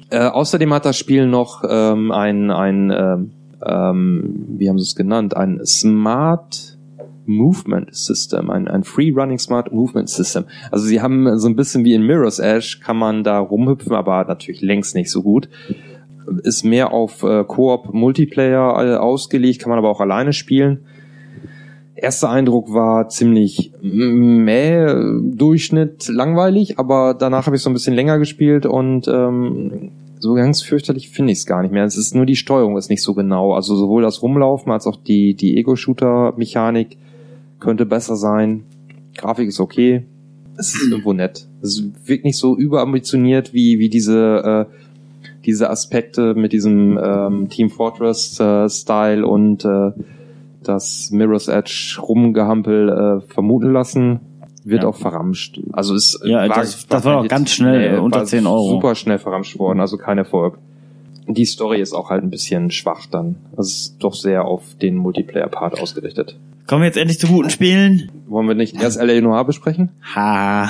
Äh, 0.10 0.28
außerdem 0.28 0.74
hat 0.74 0.86
das 0.86 0.98
Spiel 0.98 1.28
noch 1.28 1.64
ähm, 1.68 2.12
ein, 2.12 2.52
ein 2.52 2.92
ähm, 2.92 3.32
ähm, 3.66 4.46
wie 4.58 4.70
haben 4.70 4.80
sie 4.80 4.84
es 4.84 4.96
genannt, 4.96 5.36
ein 5.36 5.66
Smart 5.66 6.78
Movement 7.26 7.94
System, 7.96 8.50
ein, 8.50 8.68
ein 8.68 8.84
Free 8.84 9.12
Running 9.12 9.40
Smart 9.40 9.72
Movement 9.72 10.10
System. 10.10 10.46
Also 10.72 10.86
sie 10.86 11.02
haben 11.02 11.38
so 11.40 11.48
ein 11.48 11.56
bisschen 11.56 11.84
wie 11.86 11.94
in 11.94 12.06
Mirror's 12.06 12.40
Edge, 12.40 12.80
kann 12.84 12.98
man 12.98 13.24
da 13.24 13.40
rumhüpfen, 13.40 13.94
aber 13.94 14.26
natürlich 14.26 14.62
längst 14.62 14.96
nicht 14.96 15.12
so 15.12 15.24
gut. 15.24 15.50
Ist 16.44 16.64
mehr 16.64 16.92
auf 16.92 17.24
äh, 17.24 17.44
Koop 17.44 17.94
Multiplayer 17.94 18.94
äh, 18.94 18.96
ausgelegt, 18.96 19.62
kann 19.62 19.70
man 19.70 19.80
aber 19.80 19.90
auch 19.90 20.02
alleine 20.02 20.34
spielen. 20.34 20.86
Erster 21.96 22.30
Eindruck 22.30 22.74
war 22.74 23.10
ziemlich 23.10 23.74
mäh, 23.82 24.88
Durchschnitt, 25.36 26.08
langweilig, 26.08 26.80
aber 26.80 27.14
danach 27.14 27.46
habe 27.46 27.56
ich 27.56 27.62
so 27.62 27.70
ein 27.70 27.74
bisschen 27.74 27.94
länger 27.94 28.18
gespielt 28.18 28.66
und 28.66 29.08
ähm, 29.08 29.92
so 30.22 30.36
ganz 30.36 30.62
fürchterlich 30.62 31.10
finde 31.10 31.32
ich 31.32 31.40
es 31.40 31.46
gar 31.46 31.62
nicht 31.62 31.72
mehr. 31.72 31.84
Es 31.84 31.98
ist 31.98 32.14
nur 32.14 32.26
die 32.26 32.36
Steuerung 32.36 32.78
ist 32.78 32.90
nicht 32.90 33.02
so 33.02 33.14
genau. 33.14 33.54
Also 33.54 33.76
sowohl 33.76 34.04
das 34.04 34.22
Rumlaufen 34.22 34.72
als 34.72 34.88
auch 34.88 34.96
die, 34.96 35.34
die 35.34 35.58
Ego-Shooter-Mechanik 35.58 36.98
könnte 37.60 37.86
besser 37.86 38.16
sein. 38.16 38.64
Grafik 39.18 39.48
ist 39.48 39.60
okay. 39.60 40.06
Es 40.58 40.76
ist 40.76 40.92
irgendwo 40.92 41.14
nett. 41.14 41.48
Es 41.62 41.84
wirkt 42.06 42.24
nicht 42.24 42.38
so 42.38 42.56
überambitioniert 42.56 43.54
wie, 43.54 43.80
wie 43.80 43.90
diese, 43.90 44.68
äh, 44.70 44.76
diese 45.46 45.70
Aspekte 45.70 46.36
mit 46.36 46.54
diesem 46.54 47.00
ähm, 47.02 47.50
Team 47.50 47.70
Fortress 47.70 48.40
äh, 48.40 49.22
und 49.22 49.66
äh, 49.66 49.92
das 50.64 51.10
Mirror's 51.12 51.48
Edge 51.48 51.98
Rumgehampel 52.02 52.90
äh, 52.90 53.34
vermuten 53.34 53.74
lassen. 53.74 54.20
Wird 54.64 54.84
Ja. 54.84 54.90
auch 54.90 54.96
verramscht. 54.96 55.60
Also 55.74 55.96
es 55.96 56.20
Ja, 56.24 56.48
das- 56.48 56.86
das 56.88 57.04
war 57.06 57.22
auch 57.22 57.28
ganz 57.28 57.50
schnell, 57.52 57.96
äh, 57.96 57.98
unter 58.00 58.20
war 58.20 58.26
10 58.26 58.46
Euro. 58.46 58.70
Super 58.70 58.96
schnell 58.96 59.18
verramscht 59.18 59.58
worden, 59.58 59.80
also 59.80 59.98
kein 59.98 60.18
Erfolg. 60.18 60.58
Die 61.28 61.46
Story 61.46 61.80
ist 61.82 61.94
auch 61.94 62.10
halt 62.10 62.24
ein 62.24 62.30
bisschen 62.30 62.72
schwach 62.72 63.06
dann. 63.08 63.38
Also 63.52 63.62
es 63.62 63.72
ist 63.74 63.96
doch 64.00 64.14
sehr 64.14 64.46
auf 64.46 64.64
den 64.82 64.98
Multiplayer-Part 64.98 65.80
ausgerichtet. 65.80 66.38
Kommen 66.68 66.82
wir 66.82 66.88
jetzt 66.88 66.98
endlich 66.98 67.20
zu 67.20 67.28
guten 67.28 67.50
Spielen? 67.50 68.12
Wollen 68.28 68.48
wir 68.48 68.56
nicht 68.56 68.76
erst 68.82 68.98
L.A. 69.00 69.20
Noir 69.22 69.46
besprechen? 69.46 69.92
Ha. 70.16 70.70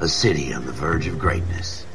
A 0.00 0.06
city 0.06 0.54
on 0.54 0.62
the 0.66 0.72
verge 0.72 1.08
of 1.10 1.18
greatness. 1.18 1.86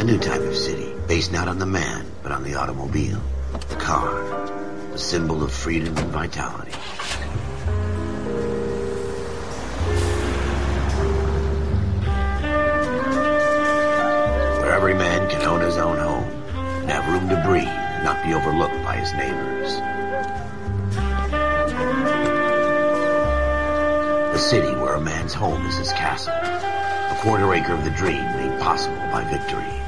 A 0.00 0.04
new 0.04 0.16
type 0.18 0.42
of 0.48 0.56
city, 0.56 0.86
based 1.06 1.32
not 1.32 1.48
on 1.48 1.58
the 1.60 1.66
man, 1.66 2.02
but 2.22 2.32
on 2.32 2.44
the 2.44 2.56
automobile. 2.56 3.18
The 3.68 3.76
car. 3.76 4.08
The 4.92 4.98
symbol 4.98 5.42
of 5.42 5.50
freedom 5.50 5.96
and 5.96 6.10
vitality. 6.10 6.72
Where 14.60 14.72
every 14.72 14.92
man 14.92 15.30
can 15.30 15.42
own 15.48 15.62
his 15.62 15.78
own 15.78 15.96
home 15.96 16.24
and 16.54 16.90
have 16.90 17.08
room 17.08 17.26
to 17.30 17.42
breathe 17.48 17.68
and 17.68 18.04
not 18.04 18.22
be 18.22 18.34
overlooked 18.34 18.84
by 18.84 18.96
his 18.96 19.14
neighbors. 19.14 19.72
A 24.34 24.38
city 24.38 24.74
where 24.74 24.96
a 24.96 25.00
man's 25.00 25.32
home 25.32 25.66
is 25.68 25.78
his 25.78 25.92
castle. 25.92 26.34
A 26.34 27.18
quarter 27.22 27.54
acre 27.54 27.72
of 27.72 27.82
the 27.84 27.90
dream 27.90 28.22
made 28.22 28.60
possible 28.60 28.96
by 29.10 29.24
victory. 29.24 29.81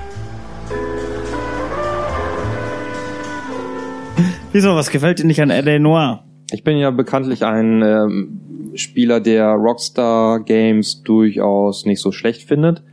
Wieso, 4.54 4.76
was 4.76 4.90
gefällt 4.90 5.18
dir 5.18 5.26
nicht 5.26 5.42
an 5.42 5.50
L.A. 5.50 5.80
Noir? 5.80 6.22
Ich 6.52 6.62
bin 6.62 6.76
ja 6.76 6.92
bekanntlich 6.92 7.44
ein 7.44 7.82
ähm, 7.82 8.70
Spieler, 8.76 9.18
der 9.18 9.48
Rockstar 9.48 10.44
Games 10.44 11.02
durchaus 11.02 11.86
nicht 11.86 12.00
so 12.00 12.12
schlecht 12.12 12.42
findet 12.42 12.84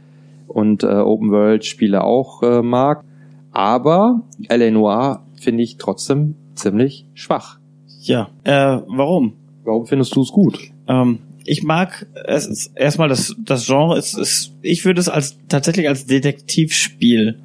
und 0.47 0.81
äh, 0.81 0.87
Open 0.87 1.29
World 1.29 1.63
Spiele 1.63 2.03
auch 2.03 2.41
äh, 2.41 2.63
mag. 2.63 3.03
Aber 3.51 4.23
L.A. 4.47 4.71
Noir 4.71 5.23
finde 5.39 5.61
ich 5.61 5.77
trotzdem 5.77 6.33
ziemlich 6.55 7.05
schwach. 7.13 7.59
Ja. 7.99 8.29
Äh, 8.43 8.81
warum? 8.87 9.33
Warum 9.63 9.85
findest 9.85 10.15
du 10.15 10.23
es 10.23 10.31
gut? 10.31 10.57
Ähm, 10.87 11.19
ich 11.45 11.61
mag 11.61 12.07
es 12.25 12.47
ist 12.47 12.71
erstmal 12.75 13.07
das 13.07 13.35
das 13.37 13.67
Genre 13.67 13.99
ist, 13.99 14.17
ist 14.17 14.51
ich 14.63 14.83
würde 14.83 14.99
es 14.99 15.09
als 15.09 15.37
tatsächlich 15.47 15.87
als 15.87 16.07
Detektivspiel 16.07 17.37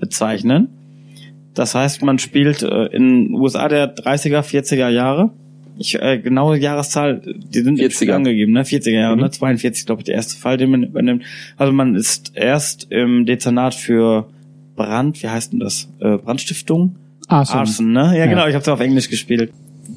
bezeichnen. 0.00 0.70
Das 1.60 1.74
heißt, 1.74 2.02
man 2.02 2.18
spielt 2.18 2.62
äh, 2.62 2.86
in 2.86 3.34
USA 3.34 3.68
der 3.68 3.94
30er, 3.94 4.40
40er 4.40 4.88
Jahre. 4.88 5.28
Ich 5.76 6.00
äh, 6.00 6.18
genaue 6.18 6.56
Jahreszahl, 6.58 7.20
die 7.22 7.60
sind 7.60 7.78
im 7.78 7.90
Spiel 7.90 8.08
40er. 8.08 8.14
angegeben, 8.14 8.52
ne? 8.52 8.62
40er 8.62 8.90
Jahre, 8.98 9.16
Mhm. 9.16 9.22
ne? 9.24 9.30
42, 9.30 9.84
glaube 9.84 10.00
ich, 10.00 10.06
der 10.06 10.14
erste 10.14 10.40
Fall, 10.40 10.56
den 10.56 10.70
man 10.70 10.84
übernimmt. 10.84 11.22
Also 11.58 11.70
man 11.74 11.96
ist 11.96 12.32
erst 12.34 12.90
im 12.90 13.26
Dezernat 13.26 13.74
für 13.74 14.30
Brand, 14.74 15.22
wie 15.22 15.28
heißt 15.28 15.52
denn 15.52 15.60
das? 15.60 15.92
Äh, 16.00 16.16
Brandstiftung? 16.16 16.96
Arson. 17.28 17.92
ne? 17.92 18.04
Ja, 18.14 18.14
Ja. 18.14 18.26
genau, 18.26 18.46
ich 18.46 18.54
habe 18.54 18.62
es 18.62 18.68
auf 18.68 18.80
Englisch 18.80 19.10
gespielt. 19.10 19.52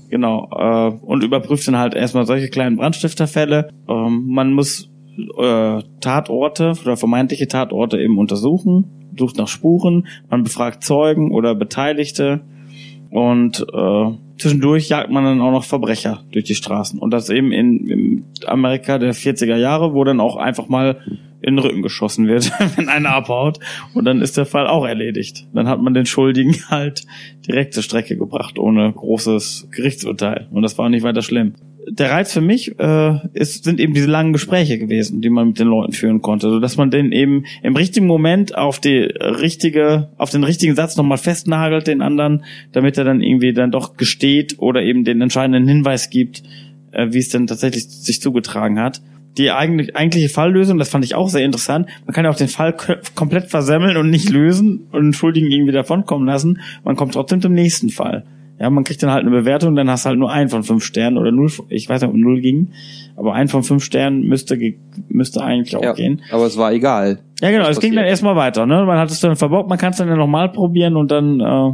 Genau. 0.10 0.50
Äh, 0.52 0.92
und 1.06 1.24
überprüft 1.24 1.66
dann 1.70 1.78
halt 1.78 1.94
erstmal 1.96 2.26
solche 2.26 2.50
kleinen 2.50 2.76
Brandstifterfälle. 2.76 3.70
Ähm, 3.88 4.26
man 4.28 4.52
muss 4.52 4.90
äh, 5.40 5.80
Tatorte 6.02 6.74
oder 6.84 6.98
vermeintliche 6.98 7.48
Tatorte 7.48 8.02
eben 8.02 8.18
untersuchen, 8.18 8.84
sucht 9.18 9.38
nach 9.38 9.48
Spuren, 9.48 10.08
man 10.30 10.44
befragt 10.44 10.84
Zeugen 10.84 11.32
oder 11.32 11.56
Beteiligte 11.56 12.42
und 13.14 13.64
äh, 13.72 14.12
zwischendurch 14.40 14.90
jagt 14.90 15.12
man 15.12 15.24
dann 15.24 15.42
auch 15.42 15.52
noch 15.52 15.64
Verbrecher 15.64 16.24
durch 16.32 16.46
die 16.46 16.56
Straßen. 16.56 16.98
Und 16.98 17.12
das 17.12 17.30
eben 17.30 17.52
in, 17.52 17.88
in 17.88 18.26
Amerika 18.48 18.98
der 18.98 19.14
40er 19.14 19.56
Jahre, 19.56 19.94
wo 19.94 20.04
dann 20.04 20.20
auch 20.20 20.36
einfach 20.36 20.68
mal 20.68 20.98
in 21.40 21.56
den 21.56 21.60
Rücken 21.60 21.84
geschossen 21.84 22.28
wird, 22.28 22.52
wenn 22.76 22.90
einer 22.90 23.12
abhaut. 23.12 23.60
Und 23.94 24.06
dann 24.06 24.22
ist 24.22 24.38
der 24.38 24.48
Fall 24.48 24.66
auch 24.66 24.84
erledigt. 24.84 25.48
Dann 25.54 25.68
hat 25.68 25.80
man 25.80 25.94
den 25.94 26.08
Schuldigen 26.08 26.56
halt 26.70 27.04
direkt 27.48 27.76
zur 27.76 27.84
Strecke 27.84 28.18
gebracht, 28.18 28.58
ohne 28.58 28.92
großes 28.92 29.68
Gerichtsurteil. 29.70 30.48
Und 30.50 30.64
das 30.64 30.80
war 30.80 30.90
nicht 30.90 31.04
weiter 31.04 31.22
schlimm. 31.22 31.54
Der 31.90 32.12
Reiz 32.12 32.32
für 32.32 32.42
mich 32.42 32.80
äh, 32.80 33.28
ist, 33.34 33.64
sind 33.64 33.80
eben 33.80 33.94
diese 33.94 34.10
langen 34.10 34.34
Gespräche 34.34 34.78
gewesen, 34.78 35.22
die 35.22 35.30
man 35.30 35.48
mit 35.48 35.60
den 35.60 35.68
Leuten 35.68 35.94
führen 35.94 36.22
konnte, 36.22 36.50
so 36.50 36.60
dass 36.60 36.78
man 36.78 36.92
den 36.92 37.12
eben 37.12 37.46
im 37.62 37.76
richtigen 37.76 38.08
Moment 38.08 38.58
auf 38.58 38.80
die 38.80 39.00
richtige, 39.00 40.10
auf 40.18 40.30
den 40.30 40.44
richtigen 40.44 40.76
Satz 40.76 40.96
nochmal 40.96 41.18
festnagelt, 41.18 41.88
den 41.88 42.02
anderen, 42.02 42.46
damit 42.72 42.98
er 42.98 43.04
dann 43.04 43.22
irgendwie 43.22 43.54
dann 43.54 43.72
doch 43.72 43.98
gesteht 43.98 44.56
oder 44.60 44.82
eben 44.82 45.04
den 45.04 45.22
entscheidenden 45.22 45.68
Hinweis 45.68 46.10
gibt, 46.10 46.44
äh, 46.92 47.08
wie 47.12 47.20
es 47.20 47.30
denn 47.30 47.48
tatsächlich 47.48 47.88
sich 47.88 48.22
zugetragen 48.22 48.80
hat. 48.80 49.02
Die 49.38 49.50
eigentlich, 49.50 49.96
eigentliche 49.96 50.30
Falllösung, 50.30 50.78
das 50.78 50.90
fand 50.90 51.04
ich 51.04 51.16
auch 51.16 51.28
sehr 51.28 51.44
interessant. 51.44 51.88
Man 52.06 52.14
kann 52.14 52.24
ja 52.24 52.32
auch 52.32 52.36
den 52.36 52.48
Fall 52.48 52.76
komplett 53.16 53.50
versemmeln 53.50 53.98
und 53.98 54.10
nicht 54.10 54.30
lösen 54.30 54.88
und 54.92 55.14
Schuldigen 55.14 55.52
irgendwie 55.52 55.72
davonkommen 55.72 56.28
lassen. 56.28 56.60
Man 56.84 56.96
kommt 56.96 57.14
trotzdem 57.14 57.42
zum 57.42 57.54
nächsten 57.54 57.90
Fall. 57.90 58.26
Ja, 58.60 58.70
man 58.70 58.84
kriegt 58.84 59.02
dann 59.04 59.12
halt 59.12 59.22
eine 59.26 59.32
Bewertung, 59.32 59.76
dann 59.76 59.90
hast 59.90 60.06
du 60.06 60.10
halt 60.10 60.20
nur 60.20 60.32
einen 60.32 60.50
von 60.50 60.64
fünf 60.64 60.84
Sternen 60.84 61.18
oder 61.18 61.32
null, 61.32 61.52
ich 61.70 61.90
weiß 61.90 62.02
nicht, 62.02 62.10
ob 62.10 62.16
null 62.16 62.40
ging, 62.40 62.70
aber 63.16 63.34
ein 63.34 63.48
von 63.48 63.64
fünf 63.64 63.84
Sternen 63.84 64.28
müsste, 64.28 64.58
müsste 65.10 65.44
eigentlich 65.44 65.76
auch 65.76 65.84
Ja, 65.84 65.94
gehen. 65.94 66.22
aber 66.32 66.46
es 66.46 66.56
war 66.58 66.72
egal. 66.72 67.20
Ja, 67.42 67.52
genau, 67.52 67.68
es 67.68 67.80
ging 67.80 67.94
dann 67.96 68.06
erstmal 68.06 68.36
weiter, 68.36 68.66
ne? 68.66 68.86
Man 68.86 68.98
hat 68.98 69.10
es 69.12 69.20
dann 69.20 69.36
verbockt, 69.36 69.68
man 69.68 69.78
kann 69.78 69.92
es 69.92 69.98
dann 69.98 70.08
ja 70.08 70.16
nochmal 70.16 70.50
probieren 70.50 70.96
und 70.96 71.12
dann 71.12 71.40
äh, 71.42 71.72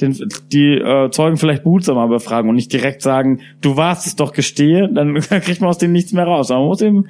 den, 0.00 0.16
die 0.52 0.74
äh, 0.74 1.10
Zeugen 1.10 1.38
vielleicht 1.38 1.64
behutsamer 1.64 2.06
befragen 2.08 2.48
und 2.48 2.54
nicht 2.54 2.72
direkt 2.72 3.02
sagen, 3.02 3.40
du 3.60 3.76
warst 3.76 4.06
es 4.06 4.14
doch 4.16 4.32
gestehe, 4.32 4.88
dann 4.92 5.14
kriegt 5.20 5.60
man 5.60 5.70
aus 5.70 5.78
dem 5.78 5.92
nichts 5.92 6.12
mehr 6.12 6.24
raus. 6.24 6.50
Aber 6.50 6.60
man 6.60 6.68
muss 6.68 6.82
eben 6.82 7.06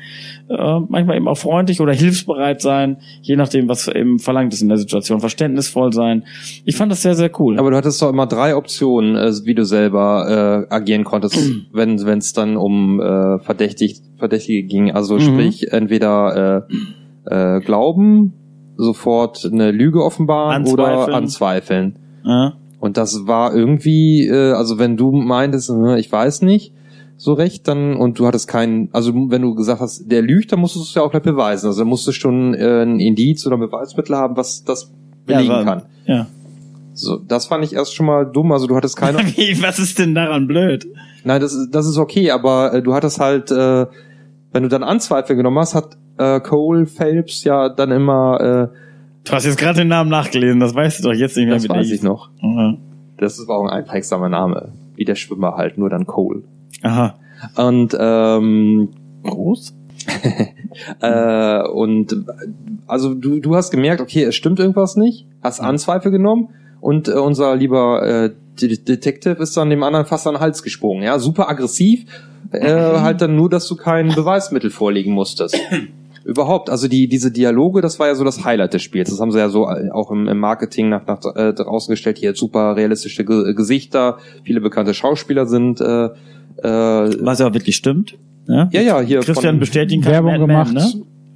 äh, 0.49 0.81
manchmal 0.89 1.17
eben 1.17 1.29
auch 1.29 1.37
freundlich 1.37 1.81
oder 1.81 1.93
hilfsbereit 1.93 2.63
sein, 2.63 2.99
je 3.21 3.37
nachdem, 3.37 3.69
was 3.69 3.89
eben 3.89 4.19
verlangt 4.21 4.55
ist 4.55 4.63
in 4.63 4.69
der 4.69 4.79
Situation, 4.79 5.21
verständnisvoll 5.21 5.93
sein. 5.93 6.25
Ich 6.65 6.77
fand 6.77 6.91
das 6.93 7.03
sehr, 7.03 7.15
sehr 7.15 7.31
cool. 7.41 7.59
Aber 7.59 7.71
du 7.71 7.77
hattest 7.77 8.01
doch 8.01 8.09
immer 8.11 8.27
drei 8.27 8.55
Optionen, 8.57 9.17
äh, 9.17 9.33
wie 9.45 9.55
du 9.55 9.65
selber 9.65 10.67
äh, 10.71 10.75
agieren 10.75 11.05
konntest, 11.05 11.37
wenn 11.73 11.97
es 11.97 12.33
dann 12.33 12.57
um 12.57 13.01
äh, 13.01 13.39
verdächtig, 13.41 14.01
Verdächtige 14.19 14.63
ging. 14.67 14.93
Also 14.93 15.17
Mhm. 15.17 15.21
sprich, 15.21 15.73
entweder 15.73 16.67
äh, 16.69 16.75
äh, 17.31 17.61
glauben, 17.61 18.33
sofort 18.77 19.45
eine 19.51 19.71
Lüge 19.71 20.03
offenbaren 20.05 20.67
oder 20.67 20.87
Anzweifeln. 21.15 21.15
anzweifeln. 21.15 21.99
Ja. 22.25 22.53
Und 22.81 22.97
das 22.97 23.27
war 23.27 23.55
irgendwie, 23.55 24.27
äh, 24.29 24.53
also 24.53 24.79
wenn 24.79 24.97
du 24.97 25.11
meintest, 25.13 25.71
äh, 25.71 25.99
ich 25.99 26.11
weiß 26.13 26.43
nicht 26.43 26.73
so 27.17 27.33
recht, 27.33 27.67
dann 27.67 27.97
und 27.97 28.19
du 28.21 28.27
hattest 28.27 28.47
keinen, 28.47 28.91
also 28.93 29.13
wenn 29.13 29.43
du 29.43 29.57
gesagt 29.57 29.81
hast, 29.81 30.09
der 30.11 30.23
lügt, 30.23 30.53
dann 30.53 30.61
musst 30.61 30.77
du 30.77 30.81
es 30.81 30.95
ja 30.95 31.03
auch 31.03 31.11
gleich 31.11 31.25
beweisen. 31.25 31.67
Also 31.67 31.81
dann 31.81 31.89
musst 31.89 32.07
du 32.07 32.13
schon 32.13 32.55
äh, 32.55 32.83
ein 32.85 33.01
Indiz 33.01 33.45
oder 33.47 33.57
ein 33.57 33.61
Beweismittel 33.61 34.15
haben, 34.17 34.37
was 34.37 34.63
das 34.63 34.93
belegen 35.27 35.49
war- 35.53 35.65
kann. 35.65 35.83
Ja. 36.07 36.27
So, 36.95 37.17
das 37.17 37.47
fand 37.47 37.65
ich 37.65 37.75
erst 37.75 37.95
schon 37.95 38.07
mal 38.07 38.25
dumm. 38.25 38.51
Also 38.53 38.67
du 38.69 38.77
hattest 38.77 38.97
keine. 38.97 39.19
Wie, 39.37 39.61
was 39.63 39.79
ist 39.81 39.99
denn 39.99 40.15
daran 40.15 40.47
blöd? 40.47 40.87
Nein, 41.25 41.41
das, 41.41 41.53
ist- 41.55 41.71
das 41.73 41.87
ist 41.87 41.99
okay, 41.99 42.31
aber 42.31 42.73
äh, 42.75 42.83
du 42.83 42.95
hattest 42.95 43.19
halt, 43.19 43.51
äh, 43.51 43.87
wenn 44.53 44.63
du 44.63 44.69
dann 44.69 44.85
Anzweifel 44.85 45.35
genommen 45.35 45.59
hast, 45.59 45.75
hat 45.75 45.97
äh, 46.19 46.41
Cole 46.41 46.87
Phelps 46.87 47.45
ja 47.45 47.69
dann 47.69 47.91
immer. 47.91 48.71
Äh, 48.73 48.77
Du 49.25 49.33
hast 49.33 49.45
jetzt 49.45 49.59
gerade 49.59 49.81
den 49.81 49.89
Namen 49.89 50.09
nachgelesen, 50.09 50.59
das 50.59 50.75
weißt 50.75 51.01
du 51.01 51.09
doch 51.09 51.15
jetzt 51.15 51.37
nicht 51.37 51.47
mehr. 51.47 51.57
das 51.57 51.69
weiß 51.69 51.91
ich 51.91 52.03
noch. 52.03 52.31
Aha. 52.41 52.79
Das 53.19 53.39
ist 53.39 53.51
auch 53.51 53.63
ein 53.65 53.69
einprägsamer 53.69 54.31
Name, 54.31 54.73
wie 54.95 55.05
der 55.05 55.17
Schwimmer 55.17 55.57
halt, 55.57 55.77
nur 55.77 55.91
dann 55.91 56.07
Cole. 56.07 56.45
Aha. 56.83 57.15
Und 57.57 57.97
ähm, 57.99 58.89
Groß? 59.25 59.75
äh, 61.03 61.63
und 61.69 62.17
also 62.87 63.15
du, 63.15 63.41
du 63.41 63.55
hast 63.55 63.71
gemerkt, 63.71 64.01
okay, 64.01 64.25
es 64.25 64.35
stimmt 64.35 64.61
irgendwas 64.61 64.97
nicht, 64.97 65.27
hast 65.43 65.61
Anzweifel 65.61 66.11
genommen 66.11 66.49
und 66.81 67.09
äh, 67.09 67.13
unser 67.13 67.55
lieber 67.57 68.03
äh, 68.07 68.31
De 68.61 68.77
Detective 68.77 69.41
ist 69.43 69.57
dann 69.57 69.71
dem 69.71 69.83
anderen 69.85 70.07
fast 70.07 70.27
an 70.27 70.35
den 70.35 70.41
Hals 70.41 70.63
gesprungen. 70.63 71.03
Ja, 71.03 71.19
super 71.19 71.49
aggressiv, 71.49 72.07
äh, 72.51 72.73
halt 73.01 73.21
dann 73.21 73.37
nur, 73.37 73.49
dass 73.49 73.69
du 73.69 73.77
kein 73.77 74.09
Beweismittel 74.09 74.71
vorlegen 74.71 75.13
musstest. 75.13 75.57
Überhaupt, 76.29 76.69
also 76.69 76.89
die 76.89 77.09
diese 77.09 77.33
Dialoge, 77.33 77.81
das 77.81 77.99
war 77.99 78.07
ja 78.09 78.15
so 78.15 78.23
das 78.23 78.45
Highlight 78.45 78.75
des 78.75 78.83
Spiels. 78.83 79.09
Das 79.09 79.19
haben 79.19 79.31
sie 79.33 79.39
ja 79.39 79.49
so 79.49 79.67
äh, 79.67 79.91
auch 79.91 80.11
im, 80.11 80.29
im 80.29 80.39
Marketing 80.39 80.91
nach, 80.91 81.07
nach 81.07 81.21
äh, 81.35 81.55
draußen 81.55 81.91
gestellt. 81.91 82.19
Hier 82.19 82.35
super 82.35 82.77
realistische 82.77 83.25
Ge 83.25 83.55
Gesichter, 83.55 84.19
viele 84.45 84.61
bekannte 84.61 84.93
Schauspieler 84.93 85.47
sind. 85.47 85.81
Äh, 85.81 86.05
äh, 86.05 86.11
Was 86.63 87.39
ja 87.39 87.49
auch 87.49 87.55
wirklich 87.55 87.77
stimmt. 87.77 88.19
Ja, 88.47 88.69
ja, 88.73 88.81
ja, 88.83 89.01
hier 89.01 89.21
Christian 89.21 89.55
von- 89.55 89.61
bestätigen 89.61 90.03
kann. 90.03 90.13
Werbung 90.13 90.39
gemacht. 90.39 90.75
ne? 90.75 90.85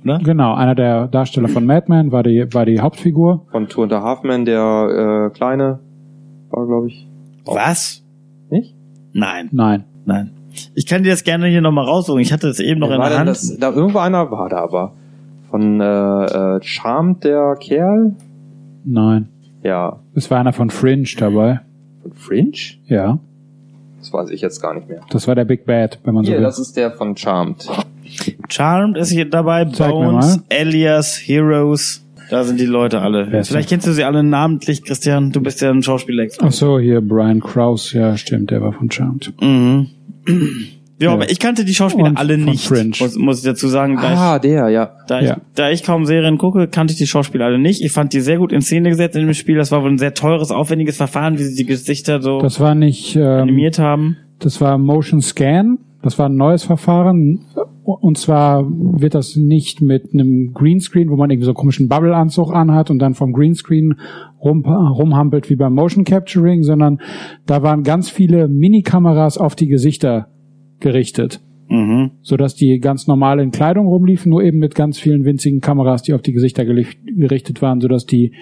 Oder? 0.04 0.18
Genau, 0.18 0.54
einer 0.54 0.74
der 0.74 1.06
Darsteller 1.08 1.48
von 1.48 1.64
Madman 1.64 2.10
war 2.12 2.22
die, 2.22 2.46
war 2.52 2.66
die 2.66 2.80
Hauptfigur. 2.80 3.46
von 3.50 3.68
Two 3.68 3.84
and 3.84 3.92
a 3.94 4.02
Half 4.02 4.24
Men, 4.24 4.44
der 4.44 5.30
äh, 5.30 5.34
kleine 5.34 5.78
war, 6.50 6.66
glaube 6.66 6.88
ich. 6.88 7.08
Was? 7.46 8.04
Nicht? 8.50 8.74
Nein, 9.14 9.48
Nein. 9.52 9.84
nein. 10.04 10.32
Ich 10.74 10.86
kann 10.86 11.02
dir 11.02 11.10
das 11.10 11.24
gerne 11.24 11.46
hier 11.48 11.60
nochmal 11.60 11.84
raussuchen. 11.84 12.20
Ich 12.20 12.32
hatte 12.32 12.48
es 12.48 12.60
eben 12.60 12.80
noch 12.80 12.88
Wer 12.88 12.96
in 12.96 13.02
war 13.02 13.08
der 13.10 13.18
Hand. 13.20 13.28
das? 13.28 13.56
Da 13.58 13.70
irgendwo 13.72 13.98
einer 13.98 14.30
war 14.30 14.48
da 14.48 14.58
aber. 14.58 14.92
Von 15.50 15.80
äh, 15.80 15.84
äh, 16.56 16.62
Charmed 16.62 17.24
der 17.24 17.56
Kerl? 17.60 18.14
Nein. 18.84 19.28
Ja. 19.62 20.00
Es 20.14 20.30
war 20.30 20.40
einer 20.40 20.52
von 20.52 20.70
Fringe 20.70 21.06
dabei. 21.18 21.60
Von 22.02 22.12
Fringe? 22.14 22.52
Ja. 22.86 23.18
Das 23.98 24.12
weiß 24.12 24.30
ich 24.30 24.40
jetzt 24.40 24.60
gar 24.60 24.74
nicht 24.74 24.88
mehr. 24.88 25.00
Das 25.10 25.28
war 25.28 25.34
der 25.34 25.44
Big 25.44 25.64
Bad, 25.66 26.00
wenn 26.04 26.14
man 26.14 26.24
so 26.24 26.30
Hier, 26.30 26.38
will. 26.38 26.44
das 26.44 26.58
ist 26.58 26.76
der 26.76 26.90
von 26.90 27.16
Charmed. 27.16 27.68
Charmed 28.48 28.96
ist 28.96 29.10
hier 29.10 29.28
dabei, 29.28 29.64
Zeig 29.66 29.90
Bones, 29.92 30.38
mal. 30.38 30.44
Alias, 30.50 31.16
Heroes. 31.16 32.04
Da 32.30 32.44
sind 32.44 32.58
die 32.58 32.66
Leute 32.66 33.00
alle. 33.00 33.30
Wer 33.30 33.44
Vielleicht 33.44 33.68
kennst 33.68 33.86
du 33.86 33.92
sie 33.92 34.04
alle 34.04 34.22
namentlich, 34.24 34.82
Christian. 34.84 35.32
Du 35.32 35.40
bist 35.40 35.60
ja 35.60 35.70
ein 35.70 35.82
Schauspieler. 35.82 36.26
Ach 36.40 36.50
so, 36.50 36.78
hier 36.78 37.00
Brian 37.00 37.40
Krause, 37.40 37.98
ja, 37.98 38.16
stimmt, 38.16 38.50
der 38.50 38.62
war 38.62 38.72
von 38.72 38.90
Charmed. 38.90 39.34
Mhm. 39.40 39.88
Ja, 40.26 41.08
Ja. 41.08 41.12
aber 41.14 41.30
ich 41.30 41.38
kannte 41.40 41.64
die 41.64 41.74
Schauspieler 41.74 42.08
Und 42.10 42.16
alle 42.18 42.38
nicht. 42.38 42.64
Fringe. 42.64 42.92
Muss, 43.00 43.16
muss 43.16 43.38
ich 43.38 43.44
dazu 43.44 43.66
sagen. 43.66 43.96
Da 43.96 44.02
Ah, 44.02 44.36
ich, 44.36 44.42
der, 44.42 44.68
ja. 44.68 44.92
da, 45.08 45.20
ich, 45.20 45.28
Ja. 45.28 45.38
da 45.54 45.70
ich 45.70 45.82
kaum 45.82 46.04
Serien 46.04 46.38
gucke, 46.38 46.68
kannte 46.68 46.92
ich 46.92 46.98
die 46.98 47.06
Schauspieler 47.08 47.46
alle 47.46 47.58
nicht. 47.58 47.82
Ich 47.82 47.90
fand 47.92 48.12
die 48.12 48.20
sehr 48.20 48.38
gut 48.38 48.52
in 48.52 48.60
Szene 48.60 48.90
gesetzt 48.90 49.16
in 49.16 49.22
dem 49.26 49.34
Spiel. 49.34 49.56
Das 49.56 49.72
war 49.72 49.82
wohl 49.82 49.90
ein 49.90 49.98
sehr 49.98 50.14
teures, 50.14 50.50
aufwendiges 50.52 50.96
Verfahren, 50.96 51.38
wie 51.38 51.42
sie 51.44 51.56
die 51.56 51.66
Gesichter 51.66 52.22
so 52.22 52.38
Das 52.40 52.60
war 52.60 52.74
nicht, 52.76 53.16
ähm, 53.16 53.22
animiert 53.22 53.78
haben. 53.80 54.16
das 54.38 54.60
war 54.60 54.78
Motion 54.78 55.20
Scan. 55.22 55.78
Das 56.02 56.18
war 56.18 56.28
ein 56.28 56.36
neues 56.36 56.62
Verfahren. 56.64 57.40
Und 57.84 58.16
zwar 58.16 58.64
wird 58.64 59.14
das 59.14 59.34
nicht 59.34 59.80
mit 59.80 60.14
einem 60.14 60.52
Greenscreen, 60.54 61.10
wo 61.10 61.16
man 61.16 61.30
irgendwie 61.30 61.46
so 61.46 61.50
einen 61.50 61.56
komischen 61.56 61.88
Bubble-Anzug 61.88 62.52
anhat 62.52 62.90
und 62.90 63.00
dann 63.00 63.14
vom 63.14 63.32
Greenscreen 63.32 63.96
rum, 64.40 64.64
rumhampelt 64.64 65.50
wie 65.50 65.56
beim 65.56 65.74
Motion 65.74 66.04
Capturing, 66.04 66.62
sondern 66.62 67.00
da 67.44 67.62
waren 67.62 67.82
ganz 67.82 68.08
viele 68.08 68.46
Minikameras 68.46 69.36
auf 69.36 69.56
die 69.56 69.66
Gesichter 69.66 70.28
gerichtet. 70.78 71.40
Mhm. 71.68 72.10
so 72.20 72.36
dass 72.36 72.54
die 72.54 72.80
ganz 72.80 73.06
normal 73.06 73.40
in 73.40 73.50
Kleidung 73.50 73.86
rumliefen, 73.86 74.28
nur 74.28 74.42
eben 74.42 74.58
mit 74.58 74.74
ganz 74.74 74.98
vielen 74.98 75.24
winzigen 75.24 75.60
Kameras, 75.62 76.02
die 76.02 76.12
auf 76.12 76.20
die 76.20 76.34
Gesichter 76.34 76.66
gerichtet 76.66 77.62
waren, 77.62 77.80
so 77.80 77.88
dass 77.88 78.04
die 78.04 78.32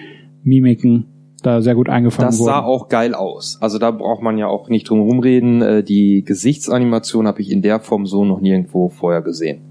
Mimiken 0.43 1.05
da 1.41 1.61
sehr 1.61 1.75
gut 1.75 1.89
eingefangen 1.89 2.29
Das 2.29 2.39
wurden. 2.39 2.45
sah 2.47 2.59
auch 2.63 2.87
geil 2.89 3.13
aus. 3.15 3.57
Also 3.61 3.77
da 3.79 3.91
braucht 3.91 4.21
man 4.21 4.37
ja 4.37 4.47
auch 4.47 4.69
nicht 4.69 4.89
drum 4.89 5.01
rumreden. 5.01 5.61
Äh, 5.61 5.83
Die 5.83 6.23
Gesichtsanimation 6.23 7.27
habe 7.27 7.41
ich 7.41 7.51
in 7.51 7.61
der 7.61 7.79
Form 7.79 8.05
so 8.05 8.25
noch 8.25 8.41
nirgendwo 8.41 8.89
vorher 8.89 9.21
gesehen. 9.21 9.61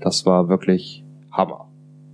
Das 0.00 0.26
war 0.26 0.48
wirklich 0.48 1.04
Hammer. 1.30 1.66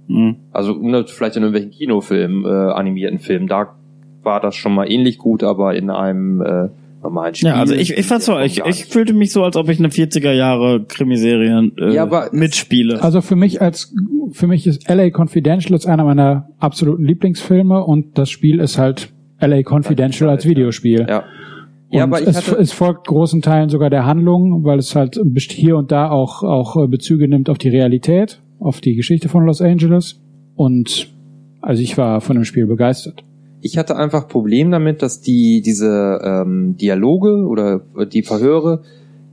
Mhm. 0.08 0.36
Also 0.52 0.74
ne, 0.74 1.04
vielleicht 1.06 1.36
in 1.36 1.42
irgendwelchen 1.42 1.70
Kinofilmen, 1.70 2.44
äh, 2.44 2.72
animierten 2.72 3.18
Filmen, 3.18 3.46
da 3.46 3.74
war 4.22 4.40
das 4.40 4.56
schon 4.56 4.74
mal 4.74 4.90
ähnlich 4.90 5.18
gut, 5.18 5.42
aber 5.42 5.74
in 5.74 5.90
einem 5.90 6.40
äh, 6.40 6.68
normalen 7.02 7.34
Spiel. 7.34 7.48
Ja, 7.48 7.54
also 7.56 7.74
ich, 7.74 7.96
ich 7.96 8.06
fand's 8.06 8.26
so, 8.26 8.38
ich, 8.38 8.60
ich 8.64 8.86
fühlte 8.86 9.14
mich 9.14 9.32
so, 9.32 9.42
als 9.44 9.56
ob 9.56 9.68
ich 9.68 9.78
eine 9.78 9.88
40er 9.88 10.32
Jahre 10.32 10.84
Krimiserie 10.84 11.70
äh, 11.78 11.94
Ja, 11.94 12.02
aber- 12.02 12.30
mitspiele. 12.32 13.02
Also 13.02 13.20
für 13.20 13.36
mich 13.36 13.60
als 13.62 13.94
für 14.32 14.46
mich 14.46 14.66
ist 14.66 14.88
LA 14.88 15.10
Confidential 15.10 15.74
ist 15.74 15.86
einer 15.86 16.04
meiner 16.04 16.48
absoluten 16.58 17.04
Lieblingsfilme 17.04 17.82
und 17.84 18.18
das 18.18 18.30
Spiel 18.30 18.60
ist 18.60 18.78
halt 18.78 19.12
LA 19.40 19.62
Confidential 19.62 20.28
als 20.28 20.44
Videospiel. 20.46 21.06
Ja. 21.08 21.18
Und 21.90 21.96
Ja, 21.96 22.02
aber 22.04 22.20
ich 22.20 22.26
es, 22.28 22.36
hatte, 22.36 22.60
es 22.60 22.72
folgt 22.72 23.06
großen 23.06 23.40
Teilen 23.40 23.70
sogar 23.70 23.88
der 23.88 24.04
Handlung, 24.04 24.64
weil 24.64 24.78
es 24.78 24.94
halt 24.94 25.18
hier 25.50 25.76
und 25.76 25.90
da 25.90 26.10
auch 26.10 26.42
auch 26.42 26.76
äh, 26.76 26.86
Bezüge 26.88 27.28
nimmt 27.28 27.48
auf 27.48 27.56
die 27.58 27.70
Realität, 27.70 28.42
auf 28.60 28.80
die 28.80 28.94
Geschichte 28.94 29.28
von 29.30 29.46
Los 29.46 29.62
Angeles 29.62 30.20
und 30.54 31.08
also 31.62 31.82
ich 31.82 31.96
war 31.96 32.20
von 32.20 32.36
dem 32.36 32.44
Spiel 32.44 32.66
begeistert. 32.66 33.24
Ich 33.60 33.76
hatte 33.76 33.96
einfach 33.96 34.28
Problem 34.28 34.70
damit, 34.70 35.02
dass 35.02 35.20
die 35.20 35.62
diese 35.62 36.20
ähm, 36.22 36.76
Dialoge 36.76 37.46
oder 37.46 37.80
die 38.06 38.22
Verhöre, 38.22 38.82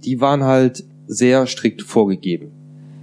die 0.03 0.21
waren 0.21 0.43
halt 0.43 0.83
sehr 1.07 1.45
strikt 1.45 1.81
vorgegeben. 1.83 2.51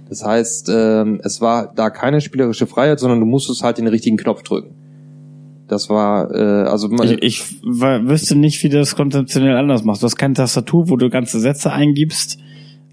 Das 0.09 0.23
heißt, 0.25 0.69
ähm, 0.73 1.21
es 1.23 1.41
war 1.41 1.73
da 1.73 1.89
keine 1.89 2.21
spielerische 2.21 2.67
Freiheit, 2.67 2.99
sondern 2.99 3.19
du 3.19 3.25
musstest 3.25 3.63
halt 3.63 3.77
den 3.77 3.87
richtigen 3.87 4.17
Knopf 4.17 4.43
drücken. 4.43 4.75
Das 5.67 5.89
war 5.89 6.29
äh, 6.31 6.67
also 6.67 6.89
man, 6.89 7.07
Ich, 7.07 7.21
ich 7.21 7.63
wüsste 7.63 8.35
nicht, 8.35 8.61
wie 8.63 8.69
du 8.69 8.77
das 8.77 8.95
konzeptionell 8.95 9.55
anders 9.55 9.83
machst. 9.83 10.03
Du 10.03 10.05
hast 10.05 10.17
keine 10.17 10.33
Tastatur, 10.33 10.89
wo 10.89 10.97
du 10.97 11.09
ganze 11.09 11.39
Sätze 11.39 11.71
eingibst. 11.71 12.37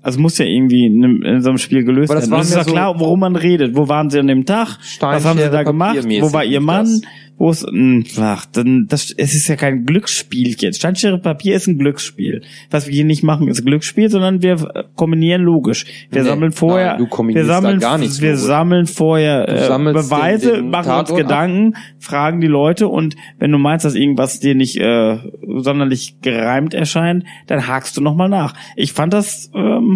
Also 0.02 0.18
muss 0.20 0.38
ja 0.38 0.46
irgendwie 0.46 0.86
in, 0.86 1.22
in 1.22 1.40
so 1.42 1.50
einem 1.50 1.58
Spiel 1.58 1.84
gelöst 1.84 2.10
das 2.12 2.22
werden. 2.22 2.30
war 2.32 2.40
es 2.40 2.48
ist 2.50 2.56
ja 2.56 2.64
so- 2.64 2.70
klar, 2.72 2.98
worum 2.98 3.20
man 3.20 3.36
redet. 3.36 3.74
Wo 3.76 3.88
waren 3.88 4.08
sie 4.10 4.18
an 4.18 4.26
dem 4.28 4.46
Tag? 4.46 4.78
Was 5.00 5.24
haben 5.24 5.38
sie 5.38 5.50
da 5.50 5.62
gemacht? 5.62 5.96
Wo 6.20 6.32
war 6.32 6.44
ihr 6.44 6.60
Mann? 6.60 6.84
das. 6.86 7.00
Wo 7.36 7.50
ist, 7.50 7.66
mh, 7.72 8.02
ach, 8.20 8.44
dann, 8.52 8.84
das, 8.86 9.14
es 9.16 9.32
ist 9.34 9.48
ja 9.48 9.56
kein 9.56 9.86
Glücksspiel 9.86 10.54
jetzt. 10.58 10.76
Steinschere 10.76 11.16
Papier 11.18 11.56
ist 11.56 11.66
ein 11.68 11.78
Glücksspiel. 11.78 12.42
Was 12.70 12.86
wir 12.86 12.92
hier 12.92 13.06
nicht 13.06 13.22
machen, 13.22 13.48
ist 13.48 13.60
ein 13.60 13.64
Glücksspiel, 13.64 14.10
sondern 14.10 14.42
wir 14.42 14.52
äh, 14.74 14.84
kombinieren 14.94 15.40
logisch. 15.40 15.86
Wir 16.10 16.20
Nee, 16.22 16.28
sammeln 16.28 16.52
vorher, 16.52 16.98
nein, 16.98 17.08
wir 17.34 17.44
sammeln, 17.46 17.80
da 17.80 17.88
gar 17.88 17.96
nichts 17.96 18.20
wir 18.20 18.36
sammeln 18.36 18.84
vorher 18.86 19.48
äh, 19.48 19.66
Beweise, 19.94 20.52
den- 20.52 20.54
den 20.64 20.70
machen 20.70 20.80
uns 20.90 21.08
Tatort 21.08 21.10
ab. 21.12 21.16
Gedanken, 21.16 21.76
fragen 21.98 22.42
die 22.42 22.46
Leute 22.46 22.88
und 22.88 23.16
wenn 23.38 23.50
du 23.50 23.56
meinst, 23.56 23.86
dass 23.86 23.94
irgendwas 23.94 24.38
dir 24.40 24.54
nicht 24.54 24.76
äh, 24.78 25.16
sonderlich 25.46 26.16
gereimt 26.20 26.74
erscheint, 26.74 27.24
dann 27.46 27.66
hakst 27.66 27.96
du 27.96 28.02
nochmal 28.02 28.28
nach. 28.28 28.52
Ich 28.76 28.92
fand 28.92 29.14
das 29.14 29.50
ähm, 29.54 29.89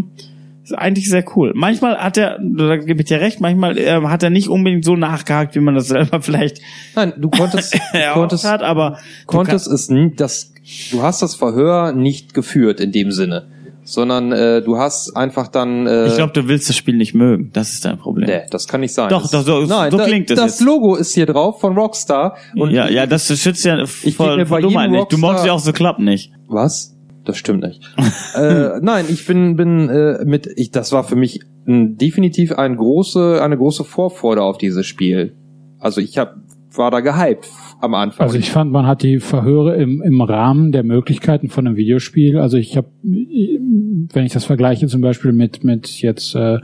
ist 0.65 0.73
eigentlich 0.73 1.09
sehr 1.11 1.25
cool. 1.37 1.53
Manchmal 1.55 1.99
hat 1.99 2.17
er, 2.17 2.39
da 2.41 2.77
gebe 2.77 3.03
ich 3.03 3.07
dir 3.07 3.21
recht, 3.21 3.41
manchmal 3.41 3.77
ähm, 3.79 4.11
hat 4.11 4.23
er 4.23 4.31
nicht 4.31 4.49
unbedingt 4.49 4.85
so 4.85 4.97
nachgehakt, 4.97 5.55
wie 5.55 5.61
man 5.61 5.75
das 5.75 5.89
selber 5.89 6.23
vielleicht 6.23 6.61
nein, 6.97 7.13
du 7.19 7.29
konntest, 7.29 7.79
konntest, 8.15 8.45
hat, 8.45 8.63
aber 8.63 8.99
konntest 9.27 9.67
es 9.69 9.91
nie, 9.91 10.13
das, 10.17 10.53
du 10.91 11.03
hast 11.03 11.21
das 11.23 11.35
Verhör 11.35 11.93
nicht 11.93 12.33
geführt 12.33 12.81
in 12.81 12.93
dem 12.93 13.11
Sinne, 13.11 13.47
sondern 13.85 14.33
äh, 14.33 14.63
du 14.63 14.79
hast 14.79 15.15
einfach 15.15 15.49
dann. 15.49 15.87
Äh, 15.87 16.07
ich 16.07 16.17
glaube, 16.17 16.33
du 16.33 16.49
willst 16.49 16.71
das 16.71 16.77
Spiel 16.77 16.97
nicht 16.97 17.15
mögen. 17.15 17.51
Das 17.53 17.73
ist 17.75 17.85
dein 17.85 17.99
Problem. 17.99 18.27
Nee, 18.27 18.43
das 18.51 18.67
kann 18.67 18.81
nicht 18.81 18.95
sein. 18.95 19.11
Doch, 19.11 19.23
das, 19.31 19.45
doch, 19.45 19.61
so- 19.61 19.67
nein, 19.67 19.91
so 19.91 19.99
da, 19.99 20.07
klingt 20.07 20.31
es 20.31 20.37
Das 20.39 20.59
jetzt. 20.59 20.61
Logo 20.63 20.97
ist 20.97 21.13
hier 21.13 21.27
drauf 21.27 21.61
von 21.61 21.77
Rockstar. 21.77 22.39
Und 22.57 22.71
ja, 22.71 22.89
ja, 22.89 23.05
das 23.07 23.27
schützt 23.39 23.65
ja 23.67 23.77
geb 23.77 24.15
voll, 24.15 24.47
voll 24.47 24.63
dumm 24.63 24.77
eigentlich. 24.79 25.05
Du 25.05 25.19
mochtest 25.19 25.45
ja 25.45 25.53
auch 25.53 25.59
so 25.59 25.73
Club 25.73 25.99
nicht. 25.99 26.33
Was? 26.49 26.94
Das 27.25 27.37
stimmt 27.37 27.63
nicht. 27.63 27.83
äh, 28.37 28.81
nein, 28.81 29.07
ich 29.09 29.27
bin 29.27 29.57
bin 29.57 29.89
äh, 29.89 30.25
mit 30.25 30.49
ich 30.57 30.71
das 30.71 30.93
war 30.93 31.05
für 31.05 31.17
mich 31.17 31.41
ein, 31.67 31.97
definitiv 31.97 32.53
ein 32.53 32.77
große 32.77 33.41
eine 33.43 33.57
große 33.57 33.85
Vorfreude 33.85 34.43
auf 34.43 34.59
dieses 34.59 34.87
Spiel. 34.87 35.35
Also 35.79 36.01
ich 36.01 36.19
hab 36.19 36.37
war 36.79 36.91
da 36.91 37.01
gehypt 37.01 37.49
am 37.81 37.95
Anfang. 37.95 38.27
Also 38.27 38.39
ich 38.39 38.51
fand, 38.51 38.73
man 38.73 38.87
hat 38.87 39.03
die 39.03 39.21
Verhöre 39.21 39.77
im, 39.77 40.03
im 40.03 40.21
Rahmen 40.21 40.73
der 40.73 40.83
Möglichkeiten 40.83 41.49
von 41.49 41.67
einem 41.67 41.77
Videospiel. 41.77 42.39
Also 42.39 42.57
ich 42.57 42.77
habe, 42.77 42.89
wenn 43.03 44.25
ich 44.25 44.33
das 44.33 44.45
vergleiche 44.45 44.87
zum 44.87 45.01
Beispiel 45.01 45.33
mit 45.33 45.65
mit 45.65 46.01
jetzt 46.01 46.35
äh, 46.35 46.59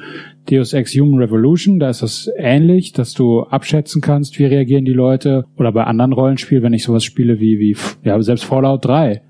Deus 0.50 0.72
Ex 0.72 0.94
Human 0.94 1.18
Revolution, 1.18 1.78
da 1.78 1.90
ist 1.90 2.02
das 2.02 2.30
ähnlich, 2.36 2.92
dass 2.92 3.14
du 3.14 3.42
abschätzen 3.42 4.00
kannst, 4.00 4.38
wie 4.38 4.46
reagieren 4.46 4.84
die 4.84 4.92
Leute. 4.92 5.44
Oder 5.56 5.72
bei 5.72 5.84
anderen 5.84 6.12
Rollenspielen, 6.12 6.64
wenn 6.64 6.72
ich 6.72 6.84
sowas 6.84 7.04
spiele 7.04 7.40
wie 7.40 7.58
wie 7.58 7.76
ja 8.04 8.20
selbst 8.22 8.44
Fallout 8.44 8.84
3, 8.84 9.22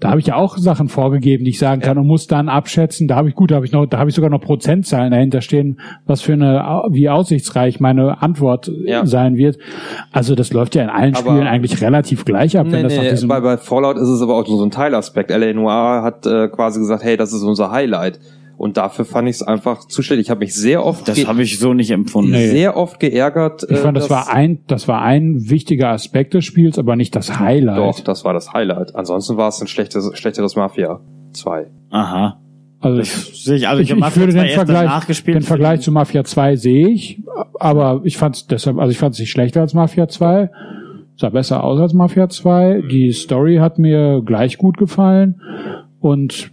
da 0.00 0.10
habe 0.10 0.20
ich 0.20 0.26
ja 0.28 0.36
auch 0.36 0.56
Sachen 0.58 0.88
vorgegeben, 0.88 1.44
die 1.44 1.50
ich 1.50 1.58
sagen 1.58 1.80
kann 1.80 1.98
und 1.98 2.06
muss 2.06 2.26
dann 2.28 2.48
abschätzen. 2.48 3.08
Da 3.08 3.16
habe 3.16 3.28
ich 3.28 3.34
gut, 3.34 3.50
da 3.50 3.56
habe 3.56 3.66
ich 3.66 3.72
noch, 3.72 3.86
da 3.86 3.98
habe 3.98 4.08
ich 4.10 4.14
sogar 4.14 4.30
noch 4.30 4.40
Prozentzahlen 4.40 5.10
dahinter 5.10 5.40
stehen, 5.40 5.80
was 6.06 6.20
für 6.20 6.34
eine, 6.34 6.84
wie 6.90 7.08
aussichtsreich 7.08 7.80
meine 7.80 8.22
Antwort 8.22 8.70
Ja. 8.84 9.04
sein 9.06 9.36
wird. 9.36 9.58
Also 10.12 10.34
das 10.36 10.52
läuft 10.52 10.74
ja 10.76 10.82
in 10.84 10.90
allen 10.90 11.14
Aber- 11.16 11.30
Spielen 11.32 11.46
eigentlich 11.48 11.80
relativ 11.82 12.24
gleich 12.24 12.56
ab, 12.56 12.66
wenn 12.70 12.76
Nee, 12.76 12.82
das 12.84 12.96
nach 12.96 13.02
nee, 13.02 13.10
diesem 13.10 13.28
bei, 13.28 13.40
bei 13.40 13.56
Fallout 13.56 13.96
ist 13.96 14.08
es 14.08 14.22
aber 14.22 14.36
auch 14.36 14.46
so 14.46 14.62
ein 14.64 14.70
Teilaspekt. 14.70 15.30
L.A. 15.32 15.52
Noir 15.52 16.02
hat 16.04 16.26
äh, 16.26 16.48
quasi 16.48 16.78
gesagt, 16.78 17.02
hey, 17.02 17.16
das 17.16 17.32
ist 17.32 17.42
unser 17.42 17.70
Highlight. 17.72 18.20
Und 18.58 18.76
dafür 18.76 19.04
fand 19.04 19.28
ich 19.28 19.36
es 19.36 19.42
einfach 19.42 19.86
zu 19.86 20.02
schlecht. 20.02 20.20
Ich 20.20 20.30
habe 20.30 20.40
mich 20.40 20.52
sehr 20.52 20.84
oft, 20.84 21.06
Das 21.06 21.24
habe 21.28 21.42
ich 21.42 21.60
so 21.60 21.74
nicht 21.74 21.92
empfunden. 21.92 22.32
Nee. 22.32 22.48
sehr 22.48 22.76
oft 22.76 22.98
geärgert. 22.98 23.62
Ich 23.62 23.76
äh, 23.76 23.76
fand, 23.76 23.96
das 23.96 24.10
war 24.10 24.28
ein, 24.28 24.58
das 24.66 24.88
war 24.88 25.00
ein 25.00 25.48
wichtiger 25.48 25.90
Aspekt 25.90 26.34
des 26.34 26.44
Spiels, 26.44 26.76
aber 26.76 26.96
nicht 26.96 27.14
das 27.14 27.38
Highlight. 27.38 27.78
Doch, 27.78 28.00
das 28.00 28.24
war 28.24 28.34
das 28.34 28.52
Highlight. 28.52 28.96
Ansonsten 28.96 29.36
war 29.36 29.46
es 29.46 29.60
ein 29.60 29.68
schlechtes, 29.68 30.10
schlechteres 30.18 30.56
Mafia 30.56 30.98
2. 31.34 31.68
Aha. 31.90 32.40
Also 32.80 33.00
Ich 33.00 33.12
sehe 33.12 33.56
ich, 33.56 33.68
also 33.68 33.80
ich, 33.80 33.92
ich, 33.92 33.96
ich 33.96 34.16
würde 34.16 34.32
den 34.32 34.40
2 34.40 34.46
erst 34.46 34.54
Vergleich, 34.56 35.24
den 35.24 35.42
Vergleich 35.42 35.80
zu 35.80 35.92
Mafia 35.92 36.24
2 36.24 36.56
sehe 36.56 36.88
ich, 36.88 37.22
aber 37.60 38.00
ich 38.02 38.16
fand 38.16 38.34
es 38.34 38.46
deshalb, 38.48 38.78
also 38.78 38.90
ich 38.90 38.98
fand 38.98 39.14
es 39.14 39.20
nicht 39.20 39.30
schlechter 39.30 39.60
als 39.60 39.74
Mafia 39.74 40.08
2, 40.08 40.50
sah 41.14 41.28
besser 41.30 41.62
aus 41.62 41.80
als 41.80 41.92
Mafia 41.92 42.28
2. 42.28 42.82
Die 42.90 43.12
Story 43.12 43.58
hat 43.58 43.78
mir 43.78 44.20
gleich 44.24 44.58
gut 44.58 44.78
gefallen 44.78 45.40
und 46.00 46.50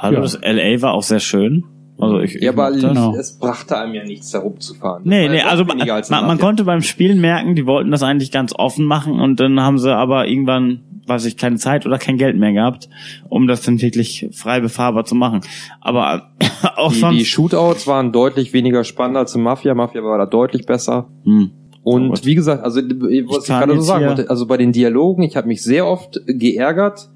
Hallo, 0.00 0.16
ja. 0.16 0.20
das 0.22 0.40
LA 0.40 0.80
war 0.80 0.94
auch 0.94 1.02
sehr 1.02 1.20
schön. 1.20 1.64
Also 1.98 2.20
ich, 2.20 2.36
ich 2.36 2.42
Ja, 2.42 2.52
aber 2.52 2.70
mochte 2.70 2.80
das. 2.80 2.90
Genau. 2.92 3.14
es 3.14 3.38
brachte 3.38 3.76
einem 3.76 3.94
ja 3.94 4.04
nichts, 4.04 4.30
da 4.30 4.38
rumzufahren. 4.38 5.02
Nee, 5.04 5.28
nee, 5.28 5.42
also 5.42 5.64
man, 5.64 5.80
als 5.82 6.08
man, 6.08 6.26
man 6.26 6.38
konnte 6.38 6.64
beim 6.64 6.80
Spielen 6.80 7.20
merken, 7.20 7.54
die 7.54 7.66
wollten 7.66 7.90
das 7.90 8.02
eigentlich 8.02 8.32
ganz 8.32 8.54
offen 8.56 8.86
machen 8.86 9.20
und 9.20 9.38
dann 9.38 9.60
haben 9.60 9.78
sie 9.78 9.94
aber 9.94 10.26
irgendwann, 10.26 10.80
weiß 11.06 11.26
ich, 11.26 11.36
keine 11.36 11.56
Zeit 11.56 11.84
oder 11.84 11.98
kein 11.98 12.16
Geld 12.16 12.38
mehr 12.38 12.52
gehabt, 12.54 12.88
um 13.28 13.46
das 13.46 13.60
dann 13.62 13.82
wirklich 13.82 14.30
frei 14.32 14.60
befahrbar 14.60 15.04
zu 15.04 15.14
machen. 15.14 15.42
Aber 15.82 16.30
auch 16.76 16.92
die, 16.92 16.98
sonst. 16.98 17.18
die 17.18 17.24
Shootouts 17.26 17.86
waren 17.86 18.12
deutlich 18.12 18.54
weniger 18.54 18.84
spannend 18.84 19.18
als 19.18 19.34
in 19.34 19.42
Mafia. 19.42 19.74
Mafia 19.74 20.02
war 20.02 20.16
da 20.16 20.26
deutlich 20.26 20.64
besser. 20.64 21.08
hm. 21.24 21.50
Und 21.82 22.10
gut. 22.10 22.26
wie 22.26 22.34
gesagt, 22.34 22.62
also 22.62 22.82
was 22.82 23.10
ich, 23.10 23.48
kann 23.48 23.60
gerade 23.60 23.76
so 23.76 23.80
sagen 23.80 24.06
wollte, 24.06 24.28
also 24.28 24.46
bei 24.46 24.58
den 24.58 24.70
Dialogen, 24.70 25.22
ich 25.22 25.36
habe 25.36 25.48
mich 25.48 25.62
sehr 25.62 25.86
oft 25.86 26.20
geärgert, 26.26 27.08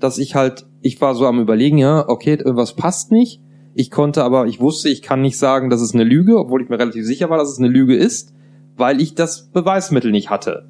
dass 0.00 0.18
ich 0.18 0.34
halt, 0.34 0.66
ich 0.80 1.00
war 1.00 1.14
so 1.14 1.26
am 1.26 1.40
überlegen, 1.40 1.78
ja, 1.78 2.08
okay, 2.08 2.34
irgendwas 2.34 2.74
passt 2.74 3.12
nicht. 3.12 3.40
Ich 3.74 3.90
konnte 3.90 4.24
aber, 4.24 4.46
ich 4.46 4.60
wusste, 4.60 4.88
ich 4.88 5.02
kann 5.02 5.20
nicht 5.20 5.38
sagen, 5.38 5.70
dass 5.70 5.80
es 5.80 5.94
eine 5.94 6.04
Lüge, 6.04 6.38
obwohl 6.38 6.62
ich 6.62 6.68
mir 6.68 6.78
relativ 6.78 7.04
sicher 7.04 7.30
war, 7.30 7.38
dass 7.38 7.50
es 7.50 7.58
eine 7.58 7.68
Lüge 7.68 7.94
ist, 7.94 8.34
weil 8.76 9.00
ich 9.00 9.14
das 9.14 9.50
Beweismittel 9.50 10.10
nicht 10.10 10.30
hatte. 10.30 10.69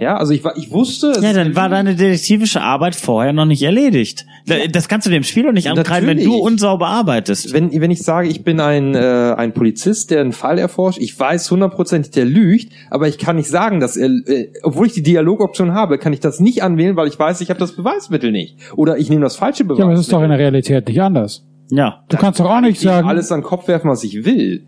Ja, 0.00 0.16
also 0.16 0.32
ich 0.32 0.42
war, 0.42 0.56
ich 0.56 0.70
wusste. 0.72 1.08
es 1.10 1.22
ja, 1.22 1.34
dann 1.34 1.54
war 1.54 1.68
deine 1.68 1.94
detektivische 1.94 2.62
Arbeit 2.62 2.96
vorher 2.96 3.34
noch 3.34 3.44
nicht 3.44 3.62
erledigt. 3.62 4.24
Da- 4.46 4.54
Das 4.72 4.88
kannst 4.88 5.06
du 5.06 5.10
dem 5.10 5.24
Spiel 5.24 5.42
doch 5.42 5.52
nicht 5.52 5.68
antreiben, 5.68 6.06
wenn 6.08 6.24
du 6.24 6.36
unsauber 6.36 6.86
arbeitest. 6.86 7.52
wenn, 7.52 7.70
wenn 7.78 7.90
ich 7.90 8.02
sage, 8.02 8.26
ich 8.28 8.42
bin 8.42 8.60
ein, 8.60 8.94
äh, 8.94 9.34
ein 9.36 9.52
Polizist, 9.52 10.10
der 10.10 10.22
einen 10.22 10.32
Fall 10.32 10.58
erforscht, 10.58 10.98
ich 11.02 11.20
weiß 11.20 11.50
hundertprozentig, 11.50 12.12
der 12.12 12.24
lügt, 12.24 12.72
aber 12.88 13.08
ich 13.08 13.18
kann 13.18 13.36
nicht 13.36 13.50
sagen, 13.50 13.78
dass 13.78 13.98
er, 13.98 14.08
äh, 14.08 14.48
obwohl 14.62 14.86
ich 14.86 14.94
die 14.94 15.02
Dialogoption 15.02 15.74
habe, 15.74 15.98
kann 15.98 16.14
ich 16.14 16.20
das 16.20 16.40
nicht 16.40 16.62
anwählen, 16.62 16.96
weil 16.96 17.06
ich 17.06 17.18
weiß, 17.18 17.42
ich 17.42 17.50
habe 17.50 17.60
das 17.60 17.76
Beweismittel 17.76 18.32
nicht. 18.32 18.56
Oder 18.76 18.96
ich 18.96 19.10
nehme 19.10 19.20
das 19.20 19.36
falsche 19.36 19.64
ja, 19.64 19.66
Beweismittel. 19.66 19.84
aber 19.84 19.92
es 19.92 20.00
ist 20.00 20.12
doch 20.14 20.22
in 20.22 20.30
der 20.30 20.38
Realität 20.38 20.88
nicht 20.88 21.02
anders. 21.02 21.44
Ja. 21.70 22.04
Du 22.08 22.16
kannst 22.16 22.40
doch 22.40 22.46
auch 22.50 22.62
nicht 22.62 22.78
ich 22.78 22.84
kann 22.84 22.94
sagen, 22.94 23.08
alles 23.08 23.30
an 23.30 23.40
den 23.40 23.46
Kopf 23.46 23.68
werfen, 23.68 23.90
was 23.90 24.02
ich 24.02 24.24
will. 24.24 24.64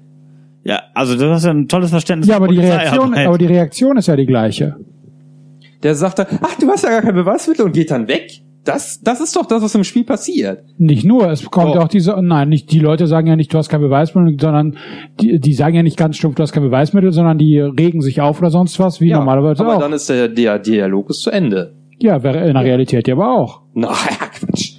Ja, 0.63 0.83
also 0.95 1.17
du 1.17 1.31
hast 1.31 1.45
ja 1.47 1.53
ein 1.53 1.69
tolles 1.69 1.89
Verständnis 1.89 2.29
ja, 2.29 2.37
aber 2.37 2.47
von 2.47 2.55
die 2.55 2.61
Reaktion, 2.61 3.15
aber 3.15 3.39
die 3.39 3.47
Reaktion 3.47 3.97
ist 3.97 4.09
ja 4.09 4.15
die 4.17 4.27
gleiche. 4.27 4.77
Der 5.83 5.95
sagt 5.95 6.19
dann, 6.21 6.27
ach, 6.43 6.55
du 6.61 6.69
hast 6.69 6.85
ja 6.85 6.91
gar 6.91 7.03
kein 7.03 7.15
Beweismittel 7.15 7.65
und 7.67 7.73
geht 7.73 7.91
dann 7.91 8.09
weg. 8.09 8.31
Das, 8.65 9.01
das 9.03 9.21
ist 9.21 9.35
doch 9.35 9.47
das, 9.47 9.61
was 9.63 9.75
im 9.75 9.83
Spiel 9.83 10.05
passiert. 10.05 10.63
Nicht 10.79 11.05
nur, 11.05 11.29
es 11.29 11.45
kommt 11.51 11.75
Oh. 11.75 11.81
auch 11.81 11.89
diese, 11.89 12.15
nein, 12.23 12.49
nicht, 12.49 12.71
die 12.71 12.79
Leute 12.79 13.09
sagen 13.09 13.27
ja 13.27 13.35
nicht, 13.35 13.53
du 13.53 13.59
hast 13.59 13.69
kein 13.69 13.81
Beweismittel, 13.81 14.37
sondern 14.41 14.77
die, 15.21 15.41
die 15.41 15.53
sagen 15.53 15.75
ja 15.75 15.83
nicht 15.83 15.97
ganz 15.97 16.17
stumpf, 16.17 16.37
du 16.37 16.45
hast 16.45 16.53
kein 16.53 16.63
Beweismittel, 16.63 17.11
sondern 17.11 17.39
die 17.39 17.59
regen 17.59 18.01
sich 18.03 18.21
auf 18.21 18.39
oder 18.41 18.51
sonst 18.51 18.79
was, 18.79 19.01
wie 19.01 19.11
normalerweise 19.11 19.65
aber 19.65 19.77
auch. 19.77 19.81
dann 19.81 19.93
ist 19.93 20.09
der, 20.09 20.29
der 20.29 20.61
Dialog 20.61 21.11
ist 21.11 21.23
zu 21.23 21.31
Ende. 21.31 21.75
ja, 21.99 22.23
wäre 22.23 22.47
in 22.47 22.55
der 22.55 22.63
Realität 22.63 23.09
ja 23.09 23.15
aber 23.15 23.33
auch. 23.35 23.63
Na, 23.75 23.89
ja, 24.11 24.27
Quatsch. 24.33 24.75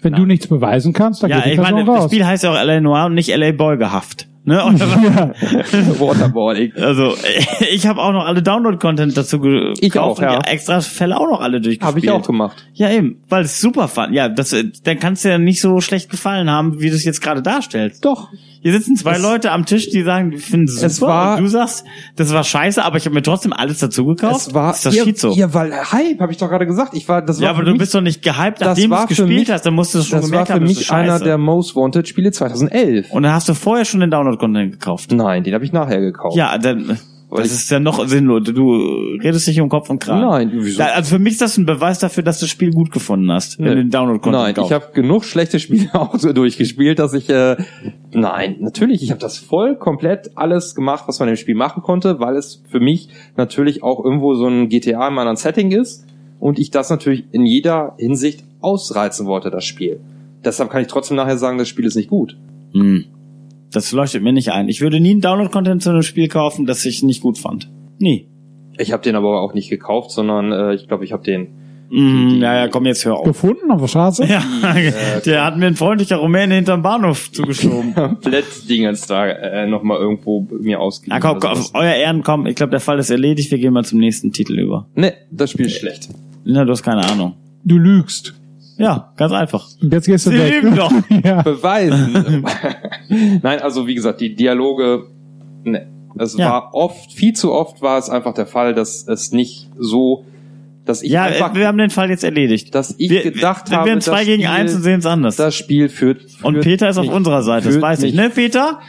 Wenn 0.00 0.12
du 0.12 0.26
nichts 0.26 0.46
beweisen 0.46 0.92
kannst, 0.92 1.24
dann 1.24 1.30
Ja, 1.30 1.36
geht 1.38 1.46
die 1.46 1.50
ich 1.52 1.56
Person 1.56 1.74
meine, 1.74 1.86
das 1.86 1.96
raus. 2.04 2.10
Spiel 2.12 2.24
heißt 2.24 2.44
ja 2.44 2.50
auch 2.52 2.64
LA 2.64 2.80
Noir 2.80 3.06
und 3.06 3.14
nicht 3.14 3.34
LA 3.36 3.50
Beugehaft. 3.50 4.28
Ne? 4.46 4.56
Waterboarding. 5.98 6.74
also 6.76 7.16
ich 7.70 7.86
habe 7.86 8.02
auch 8.02 8.12
noch 8.12 8.26
alle 8.26 8.42
Download-Content 8.42 9.16
dazu 9.16 9.40
gekauft 9.40 9.78
Ich 9.80 9.98
auch, 9.98 10.18
und 10.18 10.24
ja. 10.24 10.40
extra 10.40 10.82
Fälle 10.82 11.18
auch 11.18 11.30
noch 11.30 11.40
alle 11.40 11.62
durchgespielt. 11.62 11.88
Habe 11.88 11.98
ich 12.00 12.10
auch 12.10 12.26
gemacht. 12.26 12.66
Ja, 12.74 12.90
eben, 12.90 13.22
weil 13.30 13.44
es 13.44 13.58
super 13.58 13.88
fand. 13.88 14.14
Ja, 14.14 14.28
das, 14.28 14.52
äh, 14.52 14.64
dann 14.82 14.98
kannst 14.98 15.24
du 15.24 15.30
ja 15.30 15.38
nicht 15.38 15.62
so 15.62 15.80
schlecht 15.80 16.10
gefallen 16.10 16.50
haben, 16.50 16.80
wie 16.80 16.90
du 16.90 16.96
es 16.96 17.04
jetzt 17.04 17.22
gerade 17.22 17.40
darstellst. 17.40 18.04
Doch. 18.04 18.28
Hier 18.64 18.72
sitzen 18.72 18.96
zwei 18.96 19.12
Es- 19.16 19.22
Leute 19.22 19.52
am 19.52 19.66
Tisch, 19.66 19.90
die 19.90 20.02
sagen, 20.04 20.30
die 20.30 20.38
finden 20.38 20.68
es 20.68 20.82
Es 20.82 20.96
super. 20.96 21.12
war- 21.12 21.36
und 21.36 21.42
du 21.44 21.48
sagst, 21.50 21.84
das 22.16 22.32
war 22.32 22.42
scheiße, 22.42 22.82
aber 22.82 22.96
ich 22.96 23.04
habe 23.04 23.14
mir 23.14 23.20
trotzdem 23.20 23.52
alles 23.52 23.78
dazu 23.78 24.06
gekauft. 24.06 24.48
Es 24.48 24.54
war, 24.54 24.72
ist 24.72 24.86
das 24.86 24.94
ja, 24.96 25.04
Schizo. 25.04 25.32
ja, 25.32 25.52
weil 25.52 25.70
Hype, 25.92 26.18
habe 26.18 26.32
ich 26.32 26.38
doch 26.38 26.48
gerade 26.48 26.66
gesagt. 26.66 26.94
Ich 26.94 27.06
war, 27.06 27.20
das 27.20 27.36
war 27.40 27.44
ja, 27.44 27.50
aber 27.50 27.58
für 27.58 27.64
du 27.66 27.70
mich, 27.72 27.80
bist 27.80 27.94
doch 27.94 28.00
nicht 28.00 28.22
gehypt, 28.22 28.62
nachdem 28.62 28.88
du 28.88 28.96
war 28.96 29.00
es 29.10 29.14
für 29.16 29.22
gespielt 29.22 29.40
mich- 29.40 29.50
hast, 29.50 29.66
dann 29.66 29.74
musst 29.74 29.94
du 29.94 29.98
es 29.98 30.06
schon 30.06 30.16
das 30.22 30.24
war 30.24 30.30
gemerkt 30.30 30.48
für 30.48 30.54
haben, 30.54 30.60
das 30.62 30.68
mich 30.70 30.80
ist 30.80 30.90
einer 30.90 31.12
scheiße. 31.12 31.24
der 31.24 31.36
Most 31.36 31.76
Wanted 31.76 32.08
Spiele 32.08 32.32
2011. 32.32 33.10
Und 33.10 33.22
dann 33.24 33.32
hast 33.34 33.48
du 33.50 33.54
vorher 33.54 33.84
schon 33.84 34.00
den 34.00 34.10
Download-Content 34.10 34.72
gekauft. 34.72 35.12
Nein, 35.12 35.44
den 35.44 35.52
habe 35.52 35.64
ich 35.66 35.72
nachher 35.72 36.00
gekauft. 36.00 36.34
Ja, 36.34 36.56
dann, 36.56 36.98
das 37.42 37.52
ist 37.52 37.70
ja 37.70 37.80
noch 37.80 38.06
sinnlos. 38.06 38.42
Du 38.44 38.72
redest 39.22 39.46
dich 39.46 39.60
um 39.60 39.68
Kopf 39.68 39.90
und 39.90 39.98
Kragen. 39.98 40.20
Nein, 40.28 40.50
wieso? 40.54 40.78
Da, 40.78 40.86
also 40.88 41.16
für 41.16 41.18
mich 41.18 41.32
ist 41.34 41.40
das 41.40 41.56
ein 41.58 41.66
Beweis 41.66 41.98
dafür, 41.98 42.22
dass 42.22 42.38
du 42.38 42.44
das 42.44 42.50
Spiel 42.50 42.70
gut 42.70 42.90
gefunden 42.92 43.30
hast, 43.32 43.58
wenn 43.58 43.64
Nee. 43.64 43.70
du 43.70 43.76
den 43.76 43.90
Download-Content 43.90 44.42
Nein, 44.42 44.54
kaufst. 44.54 44.70
ich 44.70 44.74
habe 44.74 44.92
genug 44.92 45.24
schlechte 45.24 45.58
Spiele 45.60 45.88
auch 45.94 46.16
so 46.18 46.32
durchgespielt, 46.32 46.98
dass 46.98 47.12
ich 47.14 47.28
äh, 47.30 47.56
nein, 48.12 48.56
natürlich, 48.60 49.02
ich 49.02 49.10
habe 49.10 49.20
das 49.20 49.38
voll 49.38 49.76
komplett 49.76 50.30
alles 50.36 50.74
gemacht, 50.74 51.04
was 51.06 51.18
man 51.20 51.28
im 51.28 51.36
Spiel 51.36 51.54
machen 51.54 51.82
konnte, 51.82 52.20
weil 52.20 52.36
es 52.36 52.62
für 52.70 52.80
mich 52.80 53.08
natürlich 53.36 53.82
auch 53.82 54.04
irgendwo 54.04 54.34
so 54.34 54.46
ein 54.46 54.68
GTA 54.68 54.90
in 54.90 54.96
einem 55.02 55.18
anderen 55.18 55.36
Setting 55.36 55.70
ist 55.72 56.06
und 56.40 56.58
ich 56.58 56.70
das 56.70 56.90
natürlich 56.90 57.24
in 57.32 57.46
jeder 57.46 57.94
Hinsicht 57.98 58.44
ausreizen 58.60 59.26
wollte, 59.26 59.50
das 59.50 59.64
Spiel. 59.64 60.00
Deshalb 60.44 60.70
kann 60.70 60.82
ich 60.82 60.88
trotzdem 60.88 61.16
nachher 61.16 61.38
sagen, 61.38 61.58
das 61.58 61.68
Spiel 61.68 61.86
ist 61.86 61.94
nicht 61.96 62.10
gut. 62.10 62.36
Hm. 62.72 63.04
Das 63.74 63.92
leuchtet 63.92 64.22
mir 64.22 64.32
nicht 64.32 64.52
ein. 64.52 64.68
Ich 64.68 64.80
würde 64.80 65.00
nie 65.00 65.10
einen 65.10 65.20
Download-Content 65.20 65.82
zu 65.82 65.90
einem 65.90 66.02
Spiel 66.02 66.28
kaufen, 66.28 66.66
das 66.66 66.84
ich 66.84 67.02
nicht 67.02 67.20
gut 67.22 67.38
fand. 67.38 67.70
Nie. 67.98 68.28
Ich 68.78 68.92
habe 68.92 69.02
den 69.02 69.16
aber 69.16 69.40
auch 69.40 69.54
nicht 69.54 69.70
gekauft, 69.70 70.10
sondern 70.10 70.52
äh, 70.52 70.74
ich 70.74 70.88
glaube, 70.88 71.04
ich 71.04 71.12
habe 71.12 71.22
den 71.22 71.48
Mm, 71.90 72.40
ja, 72.40 72.56
ja, 72.56 72.68
komm 72.68 72.86
jetzt 72.86 73.04
hör 73.04 73.18
auf. 73.18 73.24
Gefunden 73.24 73.70
auf 73.70 73.80
der 73.80 73.88
Straße? 73.88 74.24
Ja, 74.24 74.42
äh, 74.74 75.20
der 75.24 75.44
hat 75.44 75.56
mir 75.56 75.66
ein 75.66 75.76
freundlicher 75.76 76.16
Rumäne 76.16 76.54
hinterm 76.54 76.82
Bahnhof 76.82 77.30
zugeschoben. 77.30 77.94
komplett 77.94 78.68
Dingens 78.68 79.06
da 79.06 79.26
äh, 79.26 79.66
nochmal 79.66 79.98
irgendwo 79.98 80.46
mir 80.60 80.80
ausgeliehen. 80.80 81.20
Na 81.22 81.28
komm, 81.28 81.40
komm, 81.40 81.52
auf 81.52 81.70
euer 81.74 81.94
Ehren, 81.94 82.22
komm. 82.22 82.46
Ich 82.46 82.56
glaube, 82.56 82.70
der 82.70 82.80
Fall 82.80 82.98
ist 82.98 83.10
erledigt. 83.10 83.50
Wir 83.50 83.58
gehen 83.58 83.72
mal 83.72 83.84
zum 83.84 84.00
nächsten 84.00 84.32
Titel 84.32 84.58
über. 84.58 84.88
Nee, 84.94 85.12
das 85.30 85.50
Spiel 85.52 85.66
ist 85.66 85.78
schlecht. 85.78 86.08
Na, 86.44 86.64
du 86.64 86.72
hast 86.72 86.82
keine 86.82 87.04
Ahnung. 87.04 87.34
Du 87.64 87.76
lügst. 87.78 88.34
Ja, 88.76 89.12
ganz 89.16 89.32
einfach. 89.32 89.66
Und 89.80 89.92
jetzt 89.92 90.06
gehst 90.06 90.26
du 90.26 90.30
Sie 90.30 90.38
weg. 90.38 90.64
doch. 90.74 90.92
ja. 91.24 91.42
beweisen. 91.42 92.44
Nein, 93.42 93.60
also 93.60 93.86
wie 93.86 93.94
gesagt, 93.94 94.20
die 94.20 94.34
Dialoge, 94.34 95.04
ne, 95.62 95.86
es 96.18 96.36
Ja. 96.36 96.50
war 96.50 96.74
oft, 96.74 97.12
viel 97.12 97.32
zu 97.34 97.52
oft 97.52 97.82
war 97.82 97.98
es 97.98 98.10
einfach 98.10 98.34
der 98.34 98.46
Fall, 98.46 98.74
dass 98.74 99.06
es 99.06 99.32
nicht 99.32 99.68
so, 99.78 100.24
dass 100.84 101.02
ich 101.02 101.10
Ja, 101.12 101.24
einfach, 101.24 101.54
wir 101.54 101.66
haben 101.68 101.78
den 101.78 101.90
Fall 101.90 102.10
jetzt 102.10 102.24
erledigt. 102.24 102.74
dass 102.74 102.94
ich 102.98 103.10
wir, 103.10 103.22
gedacht 103.22 103.70
wir, 103.70 103.76
habe, 103.78 103.86
wir 103.86 103.92
haben 103.92 104.00
zwei 104.00 104.18
das 104.18 104.26
gegen 104.26 104.42
Spiel, 104.42 104.54
eins 104.54 104.74
und 104.74 104.82
sehen 104.82 104.98
es 104.98 105.06
anders. 105.06 105.36
das 105.36 105.54
Spiel 105.54 105.88
führt, 105.88 106.22
führt 106.30 106.44
Und 106.44 106.60
Peter 106.60 106.88
ist 106.88 106.98
auf 106.98 107.08
unserer 107.08 107.42
Seite, 107.42 107.68
das 107.68 107.80
weiß 107.80 108.02
ich. 108.02 108.14
Ne, 108.14 108.30
Peter? 108.30 108.80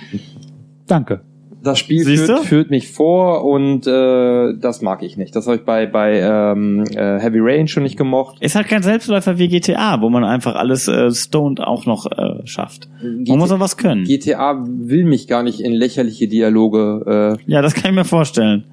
Danke. 0.88 1.22
Das 1.66 1.80
Spiel 1.80 2.06
führt, 2.06 2.40
führt 2.46 2.70
mich 2.70 2.92
vor 2.92 3.44
und 3.44 3.86
äh, 3.88 4.54
das 4.58 4.82
mag 4.82 5.04
ich 5.04 5.18
nicht. 5.18 5.36
Das 5.36 5.48
habe 5.48 5.58
ich 5.58 5.66
bei 5.66 5.86
bei 5.88 6.20
ähm, 6.20 6.84
äh, 6.94 7.20
Heavy 7.20 7.40
Rain 7.42 7.68
schon 7.68 7.84
nicht 7.84 7.98
gemocht. 7.98 8.38
Ist 8.40 8.56
halt 8.56 8.68
kein 8.68 8.84
Selbstläufer 8.84 9.38
wie 9.38 9.48
GTA, 9.50 10.00
wo 10.02 10.10
man 10.10 10.24
einfach 10.24 10.56
alles 10.56 10.88
äh, 10.88 11.12
stoned 11.12 11.60
auch 11.60 11.86
noch 11.86 12.06
äh, 12.06 12.46
schafft. 12.46 12.88
Man 13.02 13.38
muss 13.40 13.52
auch 13.52 13.60
was 13.60 13.76
können. 13.78 14.04
GTA 14.06 14.64
will 14.66 15.06
mich 15.06 15.28
gar 15.28 15.44
nicht 15.44 15.60
in 15.60 15.74
lächerliche 15.74 16.28
Dialoge 16.28 17.38
Ja, 17.48 17.62
das 17.62 17.74
kann 17.74 17.92
ich 17.92 17.96
mir 17.96 18.06
vorstellen. 18.06 18.64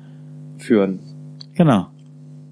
äh, 0.59 0.63
führen. 0.63 1.01
Genau. 1.55 1.87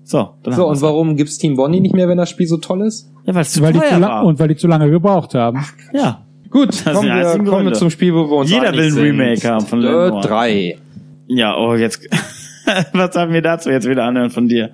So, 0.04 0.30
dann 0.42 0.54
So, 0.54 0.66
und 0.66 0.80
warum 0.82 1.16
gibt's 1.16 1.38
Team 1.38 1.54
Bonnie 1.56 1.80
nicht 1.80 1.94
mehr, 1.94 2.08
wenn 2.08 2.18
das 2.18 2.30
Spiel 2.30 2.46
so 2.46 2.56
toll 2.56 2.82
ist? 2.82 3.12
Ja, 3.26 3.34
weil 3.34 3.42
es 3.42 3.52
zu 3.52 3.62
Weil 3.62 3.72
die 3.74 3.78
zu 3.78 3.84
teuer 3.88 3.98
lang, 3.98 4.10
war. 4.10 4.24
und 4.24 4.38
weil 4.40 4.48
die 4.48 4.56
zu 4.56 4.66
lange 4.66 4.90
gebraucht 4.90 5.34
haben. 5.34 5.64
ja. 5.92 6.26
Gut, 6.50 6.74
sind 6.74 6.94
kommen 6.94 7.08
wir, 7.08 7.50
kommen 7.50 7.66
wir 7.66 7.72
zum 7.74 7.90
Spiel, 7.90 8.12
wo 8.12 8.28
wir 8.28 8.36
uns 8.38 8.50
Jeder 8.50 8.72
will 8.72 8.92
ein. 8.92 8.98
Remake 8.98 9.48
haben 9.48 9.66
von 9.66 9.80
Dirt 9.80 9.92
Lenoir. 9.92 10.20
3. 10.22 10.78
Ja, 11.28 11.56
oh, 11.56 11.74
jetzt. 11.74 12.08
was 12.92 13.16
haben 13.16 13.32
wir 13.32 13.42
dazu 13.42 13.70
jetzt 13.70 13.88
wieder 13.88 14.04
anhören 14.04 14.30
von 14.30 14.48
dir? 14.48 14.70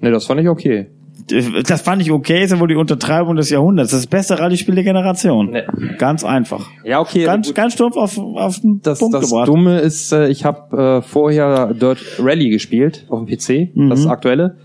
Ne, 0.00 0.10
das 0.10 0.26
fand 0.26 0.40
ich 0.40 0.48
okay. 0.48 0.86
Das 1.64 1.82
fand 1.82 2.00
ich 2.02 2.12
okay, 2.12 2.44
ist 2.44 2.52
ja 2.52 2.60
wohl 2.60 2.68
die 2.68 2.76
Untertreibung 2.76 3.34
des 3.34 3.50
Jahrhunderts. 3.50 3.90
Das 3.90 3.98
ist 3.98 4.06
das 4.06 4.10
beste 4.10 4.38
Rallye-Spiel 4.38 4.76
der 4.76 4.84
Generation. 4.84 5.50
Nee. 5.50 5.64
Ganz 5.98 6.24
einfach. 6.24 6.68
Ja, 6.84 7.00
okay. 7.00 7.24
Ganz, 7.24 7.48
gut. 7.48 7.56
ganz 7.56 7.72
stumpf 7.72 7.96
auf, 7.96 8.16
auf 8.16 8.60
den 8.60 8.80
das, 8.80 9.00
Punkt 9.00 9.16
das 9.16 9.28
gebracht. 9.28 9.48
Dumme 9.48 9.80
ist, 9.80 10.12
äh, 10.12 10.28
ich 10.28 10.44
habe 10.44 11.00
äh, 11.00 11.02
vorher 11.02 11.74
Dirt 11.74 11.98
Rally 12.20 12.50
gespielt 12.50 13.06
auf 13.08 13.24
dem 13.24 13.26
PC, 13.26 13.74
Mhm. 13.74 13.90
das 13.90 14.06
aktuelle. 14.06 14.56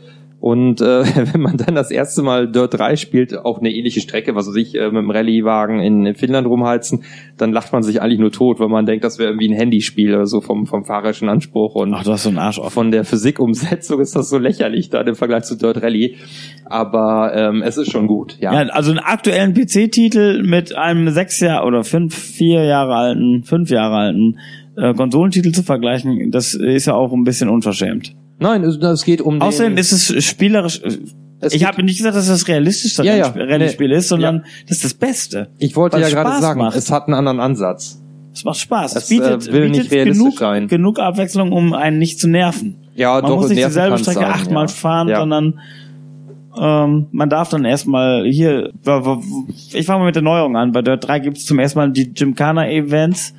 Und 0.41 0.81
äh, 0.81 1.05
wenn 1.33 1.39
man 1.39 1.55
dann 1.55 1.75
das 1.75 1.91
erste 1.91 2.23
Mal 2.23 2.51
Dirt 2.51 2.73
3 2.73 2.95
spielt, 2.95 3.37
auch 3.45 3.59
eine 3.59 3.71
ähnliche 3.71 4.01
Strecke, 4.01 4.35
was 4.35 4.47
weiß 4.47 4.55
ich, 4.55 4.75
äh, 4.75 4.87
mit 4.87 5.03
dem 5.03 5.11
Rallye-Wagen 5.11 5.79
in, 5.79 6.05
in 6.05 6.15
Finnland 6.15 6.47
rumheizen, 6.47 7.03
dann 7.37 7.53
lacht 7.53 7.71
man 7.71 7.83
sich 7.83 8.01
eigentlich 8.01 8.19
nur 8.19 8.31
tot, 8.31 8.59
weil 8.59 8.67
man 8.67 8.87
denkt, 8.87 9.03
das 9.03 9.19
wäre 9.19 9.29
irgendwie 9.29 9.49
ein 9.49 9.55
Handyspiel 9.55 10.13
oder 10.15 10.25
so 10.25 10.41
vom, 10.41 10.65
vom 10.65 10.83
fahrerischen 10.83 11.29
Anspruch. 11.29 11.75
Und 11.75 11.93
Ach, 11.93 12.03
du 12.03 12.11
hast 12.11 12.23
so 12.23 12.29
einen 12.29 12.39
Arsch 12.39 12.57
auf. 12.57 12.73
von 12.73 12.89
der 12.89 13.05
Physikumsetzung 13.05 14.01
ist 14.01 14.15
das 14.15 14.29
so 14.29 14.39
lächerlich 14.39 14.89
da 14.89 15.01
im 15.01 15.15
Vergleich 15.15 15.43
zu 15.43 15.55
Dirt 15.55 15.83
Rally. 15.83 16.17
Aber 16.65 17.33
ähm, 17.35 17.61
es 17.61 17.77
ist 17.77 17.91
schon 17.91 18.07
gut, 18.07 18.37
ja. 18.39 18.51
Ja, 18.51 18.69
also 18.69 18.89
einen 18.89 18.99
aktuellen 18.99 19.53
PC-Titel 19.53 20.41
mit 20.41 20.75
einem 20.75 21.09
sechs 21.09 21.39
Jahre 21.39 21.67
oder 21.67 21.83
fünf, 21.83 22.17
vier 22.17 22.63
Jahre 22.63 22.95
alten, 22.95 23.43
fünf 23.43 23.69
Jahre 23.69 23.95
alten 23.95 24.39
äh, 24.75 24.93
Konsolentitel 24.95 25.51
zu 25.51 25.61
vergleichen, 25.61 26.31
das 26.31 26.55
ist 26.55 26.87
ja 26.87 26.93
auch 26.95 27.13
ein 27.13 27.23
bisschen 27.23 27.49
unverschämt. 27.49 28.15
Nein, 28.41 28.63
es, 28.63 29.03
geht 29.03 29.21
um 29.21 29.39
Außerdem 29.41 29.77
ist 29.77 29.91
es 29.91 30.23
spielerisch. 30.25 30.81
äh, 30.83 30.97
Es 31.39 31.53
ich 31.53 31.63
habe 31.65 31.83
nicht 31.83 31.97
gesagt, 31.97 32.15
dass 32.15 32.27
das 32.27 32.47
realistischste 32.47 33.03
Ja, 33.03 33.15
ja. 33.15 33.33
Nee. 33.35 33.95
ist, 33.95 34.09
sondern 34.09 34.43
das 34.67 34.77
ist 34.77 34.83
das 34.83 34.93
Beste. 34.95 35.49
Ich 35.59 35.75
wollte 35.75 35.99
ja 35.99 36.09
gerade 36.09 36.41
sagen, 36.41 36.59
macht. 36.59 36.75
es 36.75 36.91
hat 36.91 37.05
einen 37.07 37.13
anderen 37.13 37.39
Ansatz. 37.39 38.01
Es 38.33 38.43
macht 38.43 38.57
Spaß. 38.57 38.95
Es, 38.95 39.03
Es, 39.03 39.09
bietet, 39.09 39.47
äh, 39.47 39.53
will 39.53 39.61
bietet 39.69 39.77
nicht 39.83 39.91
realistisch 39.91 40.23
genug, 40.23 40.39
sein. 40.39 40.67
genug 40.67 40.99
Abwechslung, 40.99 41.51
um 41.51 41.73
einen 41.73 41.99
nicht 41.99 42.19
zu 42.19 42.27
nerven. 42.27 42.77
Ja, 42.95 43.13
man 43.21 43.29
doch, 43.29 43.37
muss 43.41 43.49
nicht 43.49 43.65
dieselbe 43.65 43.97
Strecke 43.97 44.19
sein, 44.21 44.29
achtmal 44.29 44.65
ja. 44.65 44.67
fahren, 44.69 45.07
Ja. 45.07 45.19
sondern 45.19 45.59
ähm, 46.59 47.07
man 47.11 47.29
darf 47.29 47.49
dann 47.49 47.63
erstmal 47.63 48.25
hier, 48.25 48.71
ich 49.73 49.85
fange 49.85 49.99
mal 49.99 50.05
mit 50.07 50.15
der 50.15 50.21
Neuerung 50.21 50.57
an. 50.57 50.71
Bei 50.73 50.81
Dirt 50.81 51.07
3 51.07 51.19
gibt 51.19 51.37
es 51.37 51.45
zum 51.45 51.59
ersten 51.59 51.79
Mal 51.79 51.91
die 51.91 52.13
Gymkhana-Events, 52.13 53.33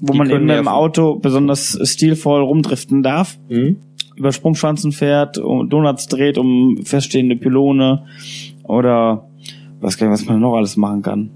wo 0.00 0.12
Die 0.12 0.18
man 0.18 0.30
eben 0.30 0.46
nerven. 0.46 0.66
Auto 0.68 1.16
besonders 1.16 1.78
stilvoll 1.84 2.42
rumdriften 2.42 3.02
darf. 3.02 3.38
Mhm. 3.48 3.76
Über 4.18 4.32
Sprungschanzen 4.32 4.92
fährt, 4.92 5.38
um 5.38 5.68
Donuts 5.68 6.08
dreht, 6.08 6.38
um 6.38 6.78
feststehende 6.84 7.36
Pylone 7.36 8.04
oder 8.64 9.28
weiß 9.80 9.96
gar 9.96 10.08
nicht, 10.08 10.20
was 10.20 10.26
man 10.26 10.40
noch 10.40 10.56
alles 10.56 10.76
machen 10.76 11.02
kann. 11.02 11.30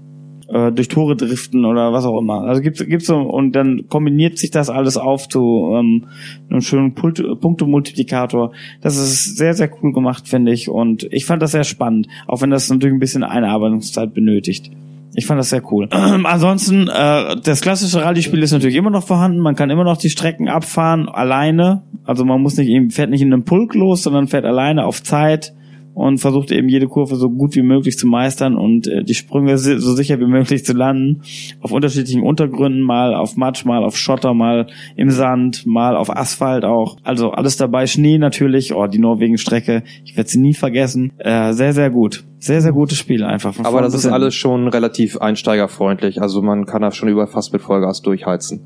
Äh, 0.49 0.71
durch 0.71 0.89
Tore 0.89 1.15
driften 1.15 1.65
oder 1.65 1.93
was 1.93 2.05
auch 2.05 2.19
immer. 2.19 2.41
Also 2.41 2.61
gibt's 2.61 2.85
gibt's 2.85 3.07
so 3.07 3.17
und 3.17 3.53
dann 3.53 3.87
kombiniert 3.87 4.37
sich 4.37 4.51
das 4.51 4.69
alles 4.69 4.97
auf 4.97 5.29
zu 5.29 5.73
ähm, 5.73 6.05
einem 6.49 6.61
schönen 6.61 6.93
Pult 6.93 7.23
Punktemultiplikator. 7.39 8.51
Das 8.81 8.97
ist 8.97 9.37
sehr 9.37 9.53
sehr 9.53 9.71
cool 9.81 9.93
gemacht, 9.93 10.27
finde 10.27 10.51
ich 10.51 10.69
und 10.69 11.07
ich 11.11 11.25
fand 11.25 11.41
das 11.41 11.51
sehr 11.51 11.63
spannend, 11.63 12.07
auch 12.27 12.41
wenn 12.41 12.49
das 12.49 12.69
natürlich 12.69 12.93
ein 12.93 12.99
bisschen 12.99 13.23
Einarbeitungszeit 13.23 14.13
benötigt. 14.13 14.69
Ich 15.15 15.25
fand 15.25 15.39
das 15.39 15.49
sehr 15.49 15.61
cool. 15.71 15.87
ansonsten, 15.91 16.87
äh, 16.87 17.35
das 17.43 17.61
klassische 17.61 18.03
Rallye-Spiel 18.03 18.41
ist 18.41 18.51
natürlich 18.51 18.75
immer 18.75 18.89
noch 18.89 19.05
vorhanden. 19.05 19.39
Man 19.39 19.55
kann 19.55 19.69
immer 19.69 19.83
noch 19.83 19.97
die 19.97 20.09
Strecken 20.09 20.49
abfahren, 20.49 21.07
alleine. 21.07 21.83
Also 22.05 22.25
man 22.25 22.41
muss 22.41 22.57
nicht 22.57 22.93
fährt 22.93 23.09
nicht 23.09 23.21
in 23.21 23.31
einem 23.31 23.45
Pulk 23.45 23.75
los, 23.75 24.03
sondern 24.03 24.27
fährt 24.27 24.45
alleine 24.45 24.85
auf 24.85 25.03
Zeit 25.03 25.53
und 25.93 26.17
versucht 26.17 26.51
eben 26.51 26.69
jede 26.69 26.87
Kurve 26.87 27.15
so 27.15 27.29
gut 27.29 27.55
wie 27.55 27.61
möglich 27.61 27.97
zu 27.97 28.07
meistern 28.07 28.55
und 28.55 28.87
äh, 28.87 29.03
die 29.03 29.13
Sprünge 29.13 29.57
so 29.57 29.93
sicher 29.95 30.19
wie 30.19 30.25
möglich 30.25 30.65
zu 30.65 30.73
landen. 30.73 31.21
Auf 31.61 31.71
unterschiedlichen 31.71 32.23
Untergründen, 32.23 32.81
mal 32.81 33.13
auf 33.13 33.35
Matsch, 33.35 33.65
mal 33.65 33.83
auf 33.83 33.97
Schotter, 33.97 34.33
mal 34.33 34.67
im 34.95 35.11
Sand, 35.11 35.65
mal 35.65 35.95
auf 35.95 36.09
Asphalt 36.15 36.65
auch. 36.65 36.97
Also 37.03 37.31
alles 37.31 37.57
dabei. 37.57 37.87
Schnee 37.87 38.17
natürlich. 38.17 38.73
Oh, 38.73 38.87
die 38.87 38.99
Norwegen-Strecke. 38.99 39.83
Ich 40.05 40.17
werde 40.17 40.29
sie 40.29 40.39
nie 40.39 40.53
vergessen. 40.53 41.11
Äh, 41.17 41.53
sehr, 41.53 41.73
sehr 41.73 41.89
gut. 41.89 42.23
Sehr, 42.39 42.61
sehr 42.61 42.73
gutes 42.73 42.97
Spiel 42.97 43.23
einfach. 43.23 43.57
Aber 43.63 43.81
das 43.81 43.93
ist 43.93 44.05
alles 44.05 44.35
schon 44.35 44.67
relativ 44.67 45.17
einsteigerfreundlich. 45.17 46.21
Also 46.21 46.41
man 46.41 46.65
kann 46.65 46.81
da 46.81 46.91
schon 46.91 47.07
über 47.07 47.27
fast 47.27 47.53
mit 47.53 47.61
Vollgas 47.61 48.01
durchheizen. 48.01 48.59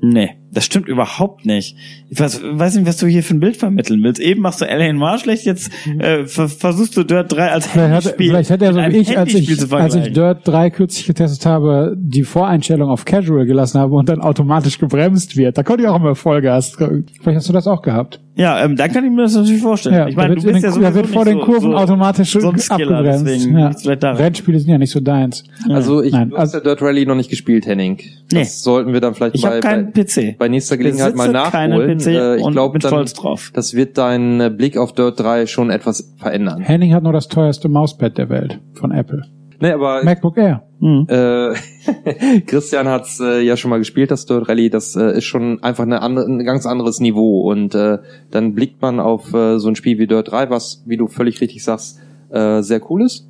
Nee, 0.00 0.30
das 0.52 0.64
stimmt 0.64 0.88
überhaupt 0.88 1.46
nicht. 1.46 1.76
Ich 2.08 2.18
weiß, 2.18 2.40
weiß 2.42 2.76
nicht, 2.76 2.86
was 2.86 2.96
du 2.96 3.06
hier 3.06 3.22
für 3.22 3.34
ein 3.34 3.40
Bild 3.40 3.56
vermitteln 3.56 4.02
willst. 4.02 4.20
Eben 4.20 4.40
machst 4.42 4.60
du 4.60 4.68
Alien 4.68 4.96
Mar 4.96 5.18
schlecht, 5.18 5.44
jetzt 5.46 5.70
äh, 5.98 6.24
ver 6.26 6.48
versuchst 6.48 6.96
du 6.96 7.04
Dirt 7.04 7.32
3 7.32 7.50
als 7.50 7.66
Vielleicht 7.66 7.88
hat, 7.92 8.04
Handyspiel 8.04 8.28
vielleicht 8.30 8.50
hat 8.50 8.62
er 8.62 8.72
so 8.72 8.80
wie 8.80 8.96
ich, 8.96 9.16
als 9.18 9.34
ich, 9.34 9.72
als 9.72 9.94
ich. 9.94 10.12
Dirt 10.12 10.46
3 10.46 10.70
kürzlich 10.70 11.06
getestet 11.06 11.46
habe, 11.46 11.94
die 11.96 12.22
Voreinstellung 12.24 12.88
auf 12.90 13.04
Casual 13.04 13.46
gelassen 13.46 13.78
habe 13.80 13.94
und 13.94 14.08
dann 14.08 14.20
automatisch 14.20 14.78
gebremst 14.78 15.36
wird. 15.36 15.56
Da 15.58 15.62
konnte 15.62 15.82
ich 15.84 15.88
auch 15.88 15.96
immer 15.96 16.14
Vollgas. 16.14 16.70
Vielleicht 16.76 17.36
hast 17.36 17.48
du 17.48 17.52
das 17.52 17.66
auch 17.66 17.82
gehabt. 17.82 18.20
Ja, 18.36 18.64
ähm, 18.64 18.74
dann 18.76 18.90
kann 18.90 19.04
ich 19.04 19.10
mir 19.10 19.22
das 19.22 19.34
natürlich 19.34 19.60
vorstellen. 19.60 19.96
Ja, 19.96 20.08
ich 20.08 20.16
meine, 20.16 20.34
du 20.36 20.42
wird, 20.42 20.54
bist 20.54 20.64
ja 20.64 20.70
den, 20.70 20.80
da 20.82 20.88
sowieso 20.88 20.94
wird 20.94 21.06
vor 21.08 21.24
den 21.26 21.40
Kurven 21.40 21.72
so, 21.72 21.76
automatisch 21.76 22.30
so 22.32 22.38
Skiller, 22.56 22.70
abgebremst. 22.98 23.26
deswegen 23.26 23.58
Ja. 23.58 23.66
liegt's 23.68 23.82
vielleicht 23.82 24.02
daran. 24.02 24.16
Rennspiele 24.16 24.58
sind 24.60 24.70
ja 24.70 24.78
nicht 24.78 24.90
so 24.92 25.00
deins. 25.00 25.44
Also 25.68 26.00
ich 26.02 26.12
Nein, 26.12 26.30
du 26.30 26.38
hast 26.38 26.54
ja 26.54 26.60
Dirt 26.60 26.80
Rally 26.80 27.04
noch 27.04 27.16
nicht 27.16 27.28
gespielt, 27.28 27.66
Henning. 27.66 27.98
Das 28.30 28.32
Nee. 28.32 28.44
sollten 28.44 28.92
wir 28.94 29.00
dann 29.00 29.14
vielleicht 29.14 29.34
Ich 29.34 29.42
bei, 29.42 29.48
habe 29.48 29.60
keinen 29.60 29.92
PC. 29.92 30.36
Bei 30.40 30.48
nächster 30.48 30.76
Gelegenheit 30.78 31.14
mal 31.14 31.30
nachholen. 31.30 31.98
PC 31.98 32.06
Äh, 32.06 32.36
ich 32.36 32.48
glaube, 32.48 32.72
bin 32.72 32.80
dann 32.80 32.90
stolz 32.90 33.12
drauf. 33.12 33.50
das 33.54 33.74
wird 33.74 33.98
deinen 33.98 34.40
äh, 34.40 34.50
Blick 34.50 34.76
auf 34.78 34.92
Dirt 34.92 35.20
3 35.20 35.46
schon 35.46 35.70
etwas 35.70 36.12
verändern. 36.16 36.62
Henning 36.62 36.94
hat 36.94 37.04
nur 37.04 37.12
das 37.12 37.28
teuerste 37.28 37.68
Mauspad 37.68 38.16
der 38.18 38.30
Welt 38.30 38.58
von 38.72 38.90
Apple. 38.90 39.22
Nee, 39.60 39.72
aber 39.72 40.02
MacBook 40.02 40.38
Air. 40.38 40.62
Hm. 40.80 41.06
äh, 41.10 42.40
Christian 42.46 42.88
hat's 42.88 43.20
äh, 43.20 43.42
ja 43.42 43.58
schon 43.58 43.68
mal 43.68 43.76
gespielt, 43.76 44.10
das 44.10 44.24
Dirt 44.24 44.48
Rally. 44.48 44.70
Das 44.70 44.96
äh, 44.96 45.18
ist 45.18 45.26
schon 45.26 45.62
einfach 45.62 45.84
eine 45.84 46.00
andere, 46.00 46.24
ein 46.24 46.42
ganz 46.44 46.64
anderes 46.64 46.98
Niveau. 47.00 47.42
Und 47.50 47.74
äh, 47.74 47.98
dann 48.30 48.54
blickt 48.54 48.80
man 48.80 48.98
auf 48.98 49.34
äh, 49.34 49.58
so 49.58 49.68
ein 49.68 49.76
Spiel 49.76 49.98
wie 49.98 50.06
Dirt 50.06 50.32
3, 50.32 50.48
was, 50.48 50.82
wie 50.86 50.96
du 50.96 51.06
völlig 51.06 51.42
richtig 51.42 51.62
sagst, 51.62 52.00
äh, 52.30 52.62
sehr 52.62 52.80
cool 52.90 53.02
ist, 53.02 53.28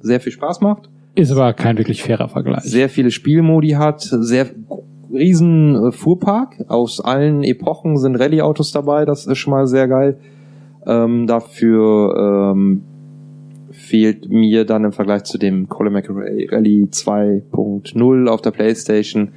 sehr 0.00 0.20
viel 0.20 0.32
Spaß 0.32 0.60
macht, 0.60 0.90
Ist 1.14 1.32
aber 1.32 1.54
kein 1.54 1.78
wirklich 1.78 2.02
fairer 2.02 2.28
Vergleich. 2.28 2.64
sehr 2.64 2.90
viele 2.90 3.10
Spielmodi 3.10 3.70
hat, 3.70 4.02
sehr 4.02 4.50
riesen 5.12 5.74
äh, 5.88 5.92
Fuhrpark. 5.92 6.64
Aus 6.68 7.00
allen 7.00 7.42
Epochen 7.42 7.96
sind 7.98 8.16
Rallye-Autos 8.16 8.72
dabei, 8.72 9.04
das 9.04 9.26
ist 9.26 9.38
schon 9.38 9.52
mal 9.52 9.66
sehr 9.66 9.88
geil. 9.88 10.18
Ähm, 10.86 11.26
dafür 11.26 12.52
ähm, 12.54 12.82
fehlt 13.70 14.28
mir 14.28 14.64
dann 14.64 14.84
im 14.84 14.92
Vergleich 14.92 15.24
zu 15.24 15.38
dem 15.38 15.68
Colin 15.68 15.92
McRae 15.92 16.46
Rally 16.50 16.88
2.0 16.90 18.28
auf 18.28 18.40
der 18.42 18.50
Playstation 18.50 19.30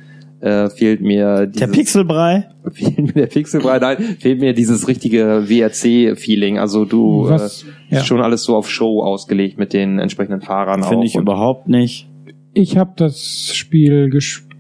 äh, 0.44 0.70
fehlt 0.70 1.00
mir 1.02 1.48
Der 1.48 1.48
dieses, 1.48 1.72
Pixelbrei. 1.72 2.50
fehlt 2.72 2.98
mir 3.00 3.14
der 3.14 3.28
Pixelbrei, 3.28 3.80
nein, 3.80 3.98
fehlt 4.20 4.42
mir 4.42 4.54
dieses 4.54 4.88
richtige 4.90 5.46
WRC-Feeling. 5.48 6.60
Also 6.60 6.84
du 6.84 7.30
Was- 7.30 7.64
äh, 7.64 7.94
ja. 7.96 8.00
ist 8.00 8.08
schon 8.08 8.22
alles 8.22 8.44
so 8.44 8.56
auf 8.58 8.70
Show 8.70 9.02
ausgelegt 9.02 9.58
mit 9.58 9.72
den 9.72 10.00
entsprechenden 10.00 10.42
Fahrern 10.42 10.84
Finde 10.84 11.06
ich 11.06 11.16
überhaupt 11.16 11.70
nicht. 11.70 12.10
Ich 12.54 12.78
habe 12.78 12.92
das 12.98 13.52
Spiel 13.54 14.10
gespielt, 14.10 14.53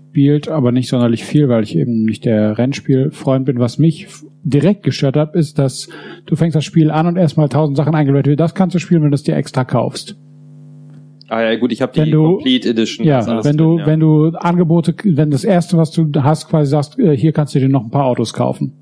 aber 0.47 0.71
nicht 0.71 0.89
sonderlich 0.89 1.23
viel, 1.23 1.49
weil 1.49 1.63
ich 1.63 1.75
eben 1.77 2.03
nicht 2.03 2.25
der 2.25 2.57
Rennspielfreund 2.57 3.45
bin. 3.45 3.59
Was 3.59 3.79
mich 3.79 4.07
direkt 4.43 4.83
gestört 4.83 5.15
hat, 5.17 5.35
ist, 5.35 5.57
dass 5.59 5.89
du 6.25 6.35
fängst 6.35 6.55
das 6.55 6.65
Spiel 6.65 6.91
an 6.91 7.07
und 7.07 7.17
erstmal 7.17 7.49
tausend 7.49 7.77
Sachen 7.77 7.95
eingeleitet 7.95 8.27
wird. 8.27 8.39
Das 8.39 8.53
kannst 8.55 8.75
du 8.75 8.79
spielen, 8.79 9.01
wenn 9.03 9.11
du 9.11 9.15
es 9.15 9.23
dir 9.23 9.35
extra 9.35 9.63
kaufst. 9.63 10.17
Ah 11.29 11.41
ja, 11.41 11.55
gut, 11.57 11.71
ich 11.71 11.81
habe 11.81 11.95
Wenn 11.95 12.05
die 12.05 12.11
du- 12.11 12.35
Complete 12.35 12.69
Edition. 12.69 13.07
Ja, 13.07 13.25
wenn 13.43 13.57
du, 13.57 13.69
drin, 13.71 13.79
ja. 13.79 13.85
wenn 13.87 13.99
du 13.99 14.27
Angebote, 14.37 14.93
wenn 15.03 15.31
das 15.31 15.43
erste, 15.43 15.77
was 15.77 15.91
du 15.91 16.07
hast, 16.21 16.47
quasi 16.49 16.69
sagst, 16.69 16.99
äh, 16.99 17.15
hier 17.17 17.31
kannst 17.31 17.55
du 17.55 17.59
dir 17.59 17.69
noch 17.69 17.83
ein 17.83 17.89
paar 17.89 18.05
Autos 18.05 18.33
kaufen. 18.33 18.73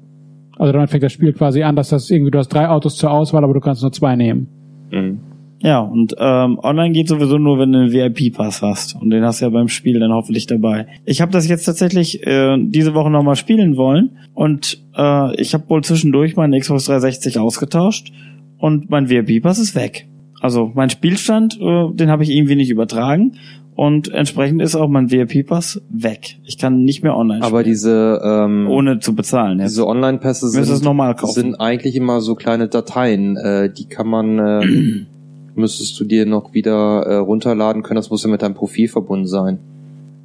Also 0.58 0.74
dann 0.74 0.88
fängt 0.88 1.04
das 1.04 1.14
Spiel 1.14 1.34
quasi 1.34 1.64
an, 1.64 1.76
dass 1.76 1.90
das 1.90 2.10
irgendwie, 2.10 2.32
du 2.32 2.40
hast 2.40 2.50
drei 2.50 2.68
Autos 2.68 2.98
zur 2.98 3.12
Auswahl, 3.12 3.44
aber 3.44 3.54
du 3.54 3.60
kannst 3.62 3.82
nur 3.84 3.92
zwei 3.92 4.16
nehmen. 4.16 4.48
Mhm. 4.92 5.20
Ja, 5.64 5.80
und 5.80 6.16
ähm, 6.18 6.60
online 6.62 6.92
geht 6.92 7.08
sowieso 7.08 7.38
nur, 7.38 7.60
wenn 7.60 7.72
du 7.72 7.80
einen 7.80 7.92
VIP-Pass 7.92 8.62
hast. 8.62 8.96
Und 8.96 9.12
den 9.12 9.24
hast 9.24 9.42
du 9.42 9.46
ja 9.46 9.50
beim 9.50 9.68
Spiel 9.68 10.00
dann 10.00 10.12
hoffentlich 10.12 10.48
dabei. 10.48 10.88
Ich 11.06 11.22
habe 11.22 11.32
das 11.32 11.48
jetzt 11.48 11.66
tatsächlich 11.66 12.26
äh, 12.26 12.58
diese 12.60 12.94
Woche 12.94 13.12
nochmal 13.12 13.36
spielen 13.36 13.78
wollen. 13.78 14.18
Und 14.34 14.82
äh, 14.98 15.36
ich 15.40 15.54
habe 15.54 15.70
wohl 15.70 15.84
zwischendurch 15.84 16.36
meinen 16.36 16.60
Xbox 16.60 16.86
360 16.86 17.38
ausgetauscht. 17.40 18.12
Und 18.58 18.90
mein 18.90 19.10
VIP-Pass 19.10 19.60
ist 19.60 19.76
weg. 19.76 20.08
Also 20.40 20.72
mein 20.74 20.90
Spielstand, 20.90 21.60
äh, 21.62 21.94
den 21.94 22.10
habe 22.10 22.24
ich 22.24 22.32
irgendwie 22.32 22.56
nicht 22.56 22.72
übertragen. 22.72 23.34
Und 23.76 24.10
entsprechend 24.10 24.62
ist 24.62 24.76
auch 24.76 24.90
mein 24.90 25.12
VIP-Pass 25.12 25.82
weg. 25.90 26.38
Ich 26.44 26.58
kann 26.58 26.84
nicht 26.84 27.04
mehr 27.04 27.16
online 27.16 27.44
Aber 27.44 27.64
diese 27.64 28.20
ähm, 28.24 28.68
ohne 28.68 29.00
zu 29.00 29.16
bezahlen. 29.16 29.60
Jetzt. 29.60 29.72
diese 29.72 29.88
Online-Pässe 29.88 30.50
sind, 30.50 30.84
normal 30.84 31.16
kaufen. 31.16 31.34
sind 31.34 31.56
eigentlich 31.56 31.96
immer 31.96 32.20
so 32.22 32.36
kleine 32.36 32.68
Dateien. 32.68 33.38
Äh, 33.38 33.72
die 33.72 33.86
kann 33.86 34.08
man 34.08 34.40
äh, 34.40 35.06
müsstest 35.56 36.00
du 36.00 36.04
dir 36.06 36.26
noch 36.26 36.54
wieder 36.54 37.02
äh, 37.04 37.16
runterladen 37.18 37.84
können. 37.84 37.98
Das 37.98 38.10
muss 38.10 38.24
ja 38.24 38.30
mit 38.30 38.42
deinem 38.42 38.56
Profil 38.56 38.88
verbunden 38.88 39.28
sein. 39.28 39.60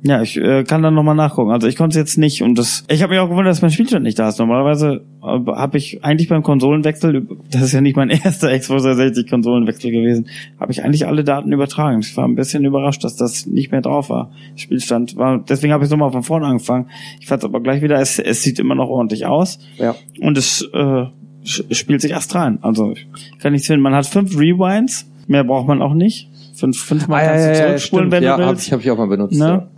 Ja, 0.02 0.22
ich 0.22 0.36
äh, 0.36 0.62
kann 0.62 0.82
dann 0.82 0.94
nochmal 0.94 1.16
nachgucken. 1.16 1.50
Also 1.50 1.66
ich 1.66 1.74
konnte 1.74 1.94
es 1.94 1.96
jetzt 1.96 2.18
nicht 2.18 2.42
und 2.42 2.56
das. 2.58 2.84
Ich 2.88 3.02
habe 3.02 3.12
mich 3.14 3.18
auch 3.18 3.28
gewundert, 3.28 3.50
dass 3.52 3.62
mein 3.62 3.70
Spielstand 3.72 4.04
nicht 4.04 4.18
da 4.18 4.28
ist. 4.28 4.38
Normalerweise 4.38 5.02
äh, 5.22 5.26
habe 5.26 5.78
ich 5.78 6.04
eigentlich 6.04 6.28
beim 6.28 6.44
Konsolenwechsel, 6.44 7.26
das 7.50 7.62
ist 7.62 7.72
ja 7.72 7.80
nicht 7.80 7.96
mein 7.96 8.10
erster 8.24 8.56
Xbox 8.56 8.82
360 8.84 9.28
Konsolenwechsel 9.28 9.90
gewesen, 9.90 10.28
habe 10.60 10.70
ich 10.70 10.84
eigentlich 10.84 11.06
alle 11.08 11.24
Daten 11.24 11.50
übertragen. 11.50 12.00
Ich 12.00 12.16
war 12.16 12.24
ein 12.28 12.36
bisschen 12.36 12.64
überrascht, 12.64 13.02
dass 13.02 13.16
das 13.16 13.46
nicht 13.46 13.72
mehr 13.72 13.80
drauf 13.80 14.08
war. 14.08 14.30
Spielstand 14.54 15.16
war. 15.16 15.38
Deswegen 15.48 15.72
habe 15.72 15.84
ich 15.84 15.90
nochmal 15.90 16.12
von 16.12 16.22
vorne 16.22 16.46
angefangen. 16.46 16.86
Ich 17.18 17.26
fand 17.26 17.42
aber 17.42 17.60
gleich 17.60 17.82
wieder, 17.82 17.98
es, 17.98 18.18
es 18.20 18.42
sieht 18.42 18.60
immer 18.60 18.76
noch 18.76 18.88
ordentlich 18.90 19.26
aus 19.26 19.58
Ja. 19.78 19.96
und 20.20 20.38
es 20.38 20.62
äh, 20.72 21.04
spielt 21.42 22.00
sich 22.02 22.14
astral. 22.14 22.58
Also 22.60 22.92
ich 22.92 23.06
kann 23.40 23.52
nichts 23.52 23.66
finden. 23.66 23.82
Man 23.82 23.94
hat 23.94 24.06
fünf 24.06 24.36
Rewinds, 24.38 25.08
mehr 25.26 25.44
braucht 25.44 25.68
man 25.68 25.82
auch 25.82 25.94
nicht. 25.94 26.28
Fünf, 26.54 26.78
fünfmal 26.78 27.24
kannst 27.24 27.48
du 27.48 27.54
zurückspulen, 27.66 28.10
wenn 28.10 28.22
ja, 28.22 28.36
du 28.36 28.44
hab 28.44 28.50
willst. 28.52 28.66
ich, 28.66 28.72
hab 28.72 28.80
ich 28.80 28.90
auch 28.90 28.98
mal 28.98 29.08
benutzt. 29.08 29.38
Ne? 29.38 29.46
Ja. 29.46 29.68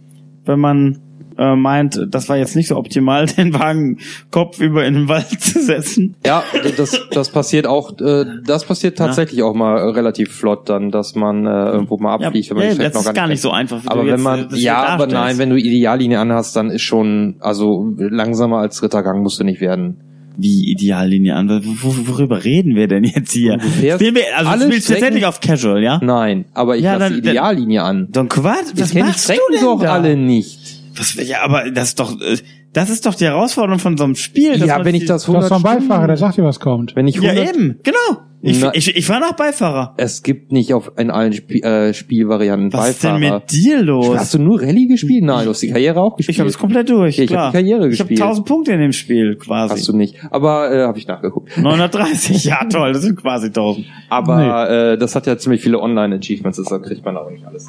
wenn 0.44 0.60
man 0.60 1.00
äh, 1.38 1.54
meint, 1.54 2.06
das 2.10 2.28
war 2.28 2.36
jetzt 2.36 2.56
nicht 2.56 2.68
so 2.68 2.76
optimal, 2.76 3.26
den 3.36 3.54
Wagen 3.54 3.98
kopfüber 4.30 4.84
in 4.84 4.94
den 4.94 5.08
Wald 5.08 5.28
zu 5.40 5.62
setzen. 5.62 6.16
Ja, 6.26 6.42
das, 6.76 7.00
das 7.12 7.30
passiert 7.30 7.66
auch, 7.66 7.98
äh, 8.00 8.24
das 8.44 8.64
passiert 8.64 8.98
tatsächlich 8.98 9.42
auch 9.42 9.54
mal 9.54 9.76
relativ 9.90 10.32
flott 10.32 10.68
dann, 10.68 10.90
dass 10.90 11.14
man 11.14 11.46
äh, 11.46 11.70
irgendwo 11.70 11.96
mal 11.98 12.14
abfliegt, 12.14 12.50
wenn 12.50 12.56
man 12.56 12.64
ja, 12.64 12.70
die 12.70 12.74
Strecke 12.74 12.92
das 12.92 13.06
ist 13.06 13.14
gar 13.14 13.28
nicht 13.28 13.40
so 13.40 13.50
einfach, 13.50 13.84
wie 13.84 13.88
Aber 13.88 14.02
du 14.02 14.06
wenn 14.08 14.14
jetzt, 14.14 14.24
man, 14.24 14.50
äh, 14.50 14.56
ja, 14.56 14.84
aber 14.84 15.06
nein, 15.06 15.38
wenn 15.38 15.50
du 15.50 15.56
Ideallinie 15.56 16.18
anhast, 16.18 16.56
dann 16.56 16.70
ist 16.70 16.82
schon, 16.82 17.36
also 17.38 17.94
langsamer 17.96 18.58
als 18.58 18.82
Rittergang 18.82 19.22
musst 19.22 19.38
du 19.38 19.44
nicht 19.44 19.60
werden. 19.60 20.00
Wie 20.40 20.70
Ideallinie 20.70 21.34
an? 21.34 21.48
Wo, 21.82 21.94
worüber 22.06 22.44
reden 22.44 22.76
wir 22.76 22.86
denn 22.86 23.02
jetzt 23.02 23.32
hier? 23.32 23.58
Spielen 23.60 24.14
wir, 24.14 24.22
also 24.36 24.50
alle 24.50 24.64
spielst 24.66 24.84
Strecken- 24.86 25.00
tatsächlich 25.00 25.26
auf 25.26 25.40
Casual, 25.40 25.82
ja? 25.82 25.98
Nein, 26.02 26.44
aber 26.54 26.76
ich 26.76 26.84
Ja, 26.84 26.94
lasse 26.94 27.14
dann- 27.14 27.22
die 27.22 27.28
Ideallinie 27.28 27.82
an. 27.82 28.06
Dann 28.12 28.28
Quatsch, 28.28 28.66
die 28.74 28.98
machst 29.00 29.28
du 29.28 29.32
denn 29.52 29.60
doch 29.62 29.82
da? 29.82 29.94
alle 29.94 30.16
nicht. 30.16 30.58
Was, 30.96 31.14
ja, 31.28 31.42
aber 31.42 31.70
das 31.72 31.88
ist 31.90 32.00
doch, 32.00 32.20
äh, 32.20 32.36
das 32.72 32.90
ist 32.90 33.06
doch 33.06 33.14
die 33.14 33.24
Herausforderung 33.24 33.78
von 33.78 33.96
so 33.96 34.04
einem 34.04 34.14
Spiel. 34.14 34.58
dass 34.58 34.68
Ja, 34.68 34.84
wenn 34.84 34.94
ich 34.94 35.06
das 35.06 35.24
Du 35.24 35.34
hast 35.34 35.50
100 35.50 35.50
doch 35.50 35.70
einen 35.70 35.80
Beifahrer, 35.88 36.06
der 36.06 36.16
sagt 36.16 36.36
dir, 36.36 36.44
was 36.44 36.60
kommt. 36.60 36.94
Wenn 36.96 37.06
ich 37.08 37.16
Ja, 37.16 37.30
100 37.32 37.54
eben, 37.54 37.80
genau. 37.82 38.22
Ich, 38.40 38.60
Na- 38.60 38.70
ich, 38.72 38.94
ich 38.94 39.08
war 39.08 39.18
noch 39.18 39.32
Beifahrer. 39.32 39.94
Es 39.96 40.22
gibt 40.22 40.52
nicht 40.52 40.72
auf 40.72 40.92
in 40.96 41.10
allen 41.10 41.32
Sp 41.34 41.58
äh, 41.58 41.92
Spielvarianten 41.92 42.72
Was 42.72 42.90
ist 42.90 43.02
denn 43.02 43.14
Beifahrer. 43.20 43.40
mit 43.40 43.50
dir 43.50 43.82
los? 43.82 44.16
Hast 44.16 44.34
du 44.34 44.38
nur 44.38 44.60
Rallye 44.62 44.86
gespielt? 44.86 45.24
Nein, 45.24 45.44
du 45.44 45.50
hast 45.50 45.60
die 45.60 45.70
Karriere 45.70 46.00
auch 46.00 46.14
gespielt. 46.14 46.36
Ich 46.36 46.40
habe 46.40 46.48
es 46.48 46.56
komplett 46.56 46.88
durch. 46.88 47.16
Ja, 47.16 47.24
ich 47.24 47.30
klar. 47.30 47.46
hab 47.46 47.50
die 47.52 47.56
Karriere 47.58 47.88
Ich 47.88 47.98
habe 47.98 48.08
gespielt. 48.10 48.20
1000 48.22 48.46
Punkte 48.46 48.72
in 48.74 48.80
dem 48.80 48.92
Spiel 48.92 49.34
quasi. 49.36 49.74
Hast 49.74 49.88
du 49.88 49.96
nicht. 49.96 50.14
Aber 50.30 50.72
äh, 50.72 50.84
habe 50.86 50.98
ich 50.98 51.08
nachgeguckt. 51.08 51.58
930, 51.58 52.44
ja 52.44 52.64
toll, 52.70 52.92
das 52.92 53.02
sind 53.02 53.20
quasi 53.20 53.48
1000. 53.48 53.86
Aber 54.08 54.70
äh, 54.92 54.96
das 54.98 55.16
hat 55.16 55.26
ja 55.26 55.36
ziemlich 55.36 55.60
viele 55.60 55.80
Online-Achievements, 55.80 56.58
deshalb 56.58 56.84
kriegt 56.84 57.04
man 57.04 57.16
auch 57.16 57.28
nicht 57.30 57.44
alles. 57.44 57.68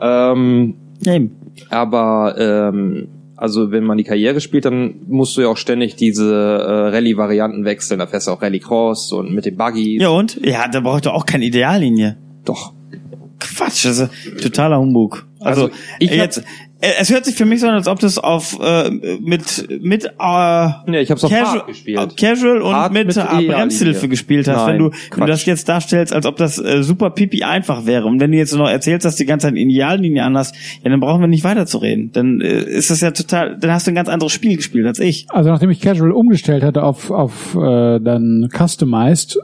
Ähm, 0.00 0.74
Ja, 1.04 1.14
eben. 1.14 1.36
aber 1.70 2.34
ähm, 2.38 3.06
also 3.38 3.70
wenn 3.70 3.84
man 3.84 3.96
die 3.96 4.04
Karriere 4.04 4.40
spielt, 4.40 4.64
dann 4.64 4.96
musst 5.06 5.36
du 5.36 5.42
ja 5.42 5.48
auch 5.48 5.56
ständig 5.56 5.94
diese 5.94 6.34
äh, 6.34 6.88
Rallye-Varianten 6.88 7.64
wechseln. 7.64 8.00
Da 8.00 8.08
fährst 8.08 8.26
du 8.26 8.32
auch 8.32 8.42
Rallye-Cross 8.42 9.12
und 9.12 9.32
mit 9.32 9.46
den 9.46 9.56
Buggies. 9.56 10.02
Ja 10.02 10.08
und? 10.08 10.44
Ja, 10.44 10.66
da 10.66 10.80
braucht 10.80 11.06
doch 11.06 11.14
auch 11.14 11.24
keine 11.24 11.44
Ideallinie. 11.44 12.16
Doch. 12.44 12.72
Quatsch, 13.38 13.84
das 13.84 14.00
ist 14.00 14.10
totaler 14.42 14.80
Humbug. 14.80 15.28
Also, 15.38 15.66
Also, 15.66 15.74
ich 16.00 16.10
jetzt, 16.10 16.42
es 16.80 17.10
hört 17.10 17.24
sich 17.24 17.34
für 17.34 17.44
mich 17.44 17.60
so 17.60 17.66
an, 17.66 17.74
als 17.74 17.88
ob 17.88 17.98
das 17.98 18.18
auf 18.18 18.56
äh, 18.62 18.90
mit 19.20 19.68
mit 19.82 20.04
äh, 20.04 20.08
Ja, 20.18 20.84
ich 20.86 21.10
hab's 21.10 21.24
auf 21.24 21.30
Casual, 21.30 21.66
gespielt. 21.66 22.16
Casual 22.16 22.62
und 22.62 22.72
Hard 22.72 22.92
mit, 22.92 23.08
mit 23.08 23.16
äh, 23.16 23.20
Ideallinie. 23.20 23.52
Bremshilfe 23.52 24.08
gespielt 24.08 24.46
hast. 24.46 24.66
Nein, 24.66 24.74
wenn 24.74 24.78
du, 24.78 24.90
wenn 25.10 25.20
du 25.22 25.26
das 25.26 25.44
jetzt 25.44 25.68
darstellst, 25.68 26.12
als 26.12 26.24
ob 26.24 26.36
das 26.36 26.58
äh, 26.58 26.84
super 26.84 27.10
pipi 27.10 27.42
einfach 27.42 27.84
wäre. 27.86 28.06
Und 28.06 28.20
wenn 28.20 28.30
du 28.30 28.38
jetzt 28.38 28.54
noch 28.54 28.68
erzählst, 28.68 29.04
dass 29.04 29.16
du 29.16 29.24
die 29.24 29.26
ganze 29.26 29.46
Zeit 29.46 29.54
eine 29.54 29.60
Ideallinie 29.60 30.22
an 30.22 30.36
hast, 30.36 30.54
ja, 30.84 30.90
dann 30.90 31.00
brauchen 31.00 31.20
wir 31.20 31.26
nicht 31.26 31.42
weiterzureden. 31.42 32.12
Dann 32.12 32.40
äh, 32.40 32.60
ist 32.60 32.90
das 32.90 33.00
ja 33.00 33.10
total, 33.10 33.58
dann 33.58 33.72
hast 33.72 33.88
du 33.88 33.90
ein 33.90 33.96
ganz 33.96 34.08
anderes 34.08 34.32
Spiel 34.32 34.56
gespielt 34.56 34.86
als 34.86 35.00
ich. 35.00 35.26
Also 35.30 35.50
nachdem 35.50 35.70
ich 35.70 35.80
Casual 35.80 36.12
umgestellt 36.12 36.62
hatte 36.62 36.84
auf, 36.84 37.10
auf 37.10 37.56
äh, 37.56 37.98
dann 37.98 38.48
Customized, 38.56 39.38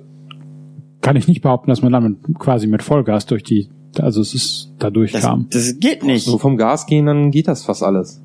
kann 1.01 1.16
ich 1.16 1.28
nicht 1.28 1.43
behaupten, 1.43 1.69
dass 1.69 1.82
man 1.82 1.93
damit 1.93 2.16
quasi 2.39 2.66
mit 2.66 2.82
Vollgas 2.82 3.27
durch 3.27 3.43
die, 3.43 3.69
also 4.00 4.20
es 4.20 4.34
ist 4.34 4.72
da 4.78 4.86
Das, 4.88 4.92
durchkam. 4.94 5.46
das 5.50 5.78
geht 5.78 6.02
nicht. 6.04 6.24
So 6.26 6.38
vom 6.38 6.56
Gas 6.56 6.86
gehen, 6.86 7.06
dann 7.06 7.30
geht 7.30 7.48
das 7.48 7.64
fast 7.64 7.82
alles. 7.82 8.20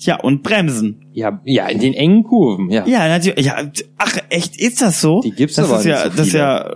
Ja, 0.00 0.20
und 0.20 0.42
bremsen. 0.44 1.06
Ja, 1.12 1.40
ja, 1.44 1.66
in 1.66 1.80
den 1.80 1.92
engen 1.94 2.22
Kurven, 2.22 2.70
ja. 2.70 2.86
Ja, 2.86 3.08
natürlich. 3.08 3.46
Ja, 3.46 3.56
ach, 3.98 4.16
echt, 4.30 4.60
ist 4.60 4.80
das 4.80 5.00
so? 5.00 5.20
Die 5.22 5.32
gibt's 5.32 5.56
das 5.56 5.68
aber 5.68 5.80
ist 5.80 5.86
nicht 5.86 5.94
ja, 5.94 6.04
so 6.10 6.16
Das 6.16 6.26
ist 6.28 6.32
ja 6.34 6.70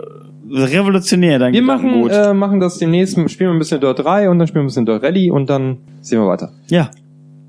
revolutionär, 0.50 1.38
dein 1.38 1.52
Wir 1.52 1.62
machen, 1.62 2.08
äh, 2.10 2.34
machen 2.34 2.60
das 2.60 2.78
demnächst, 2.78 3.14
spielen 3.30 3.50
wir 3.50 3.54
ein 3.54 3.58
bisschen 3.58 3.80
Dirt 3.80 3.98
3 4.00 4.28
und 4.28 4.38
dann 4.38 4.48
spielen 4.48 4.62
wir 4.62 4.64
ein 4.64 4.66
bisschen 4.66 4.86
Dirt 4.86 5.02
Rally 5.02 5.30
und 5.30 5.48
dann 5.48 5.78
sehen 6.00 6.18
wir 6.20 6.26
weiter. 6.26 6.50
ja, 6.68 6.90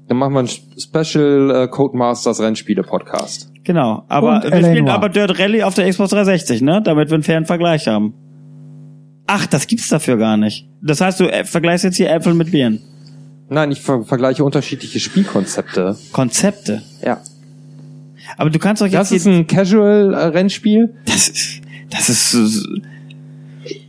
Dann 0.07 0.17
machen 0.17 0.33
wir 0.33 0.39
ein 0.41 0.47
Special 0.47 1.51
äh, 1.63 1.67
Codemasters 1.67 2.39
Rennspiele 2.39 2.83
Podcast. 2.83 3.51
genau. 3.63 4.03
Aber 4.07 4.35
Und 4.35 4.43
wir 4.43 4.51
LA 4.51 4.69
spielen 4.69 4.85
Noir. 4.85 4.93
aber 4.93 5.09
Dirt 5.09 5.39
Rally 5.39 5.63
auf 5.63 5.73
der 5.73 5.89
Xbox 5.89 6.11
360, 6.11 6.61
ne? 6.61 6.81
Damit 6.83 7.09
wir 7.09 7.15
einen 7.15 7.23
fairen 7.23 7.45
Vergleich 7.45 7.87
haben. 7.87 8.13
Ach, 9.27 9.45
das 9.45 9.67
gibt's 9.67 9.87
dafür 9.89 10.17
gar 10.17 10.37
nicht. 10.37 10.67
Das 10.81 10.99
heißt, 11.01 11.19
du 11.19 11.25
äh, 11.31 11.45
vergleichst 11.45 11.83
jetzt 11.85 11.97
hier 11.97 12.11
Äpfel 12.11 12.33
mit 12.33 12.51
Birnen. 12.51 12.81
Nein, 13.49 13.71
ich 13.71 13.81
ver 13.81 14.03
vergleiche 14.03 14.43
unterschiedliche 14.43 14.99
Spielkonzepte. 14.99 15.97
Konzepte. 16.11 16.81
Ja. 17.05 17.19
Aber 18.37 18.49
du 18.49 18.57
kannst 18.59 18.81
doch 18.81 18.85
jetzt 18.87 18.95
Das 18.95 19.11
ist 19.11 19.27
ein 19.27 19.47
Casual 19.47 20.13
äh, 20.13 20.17
Rennspiel. 20.27 20.95
das 21.05 21.27
ist, 21.27 21.61
das 21.89 22.09
ist, 22.09 22.67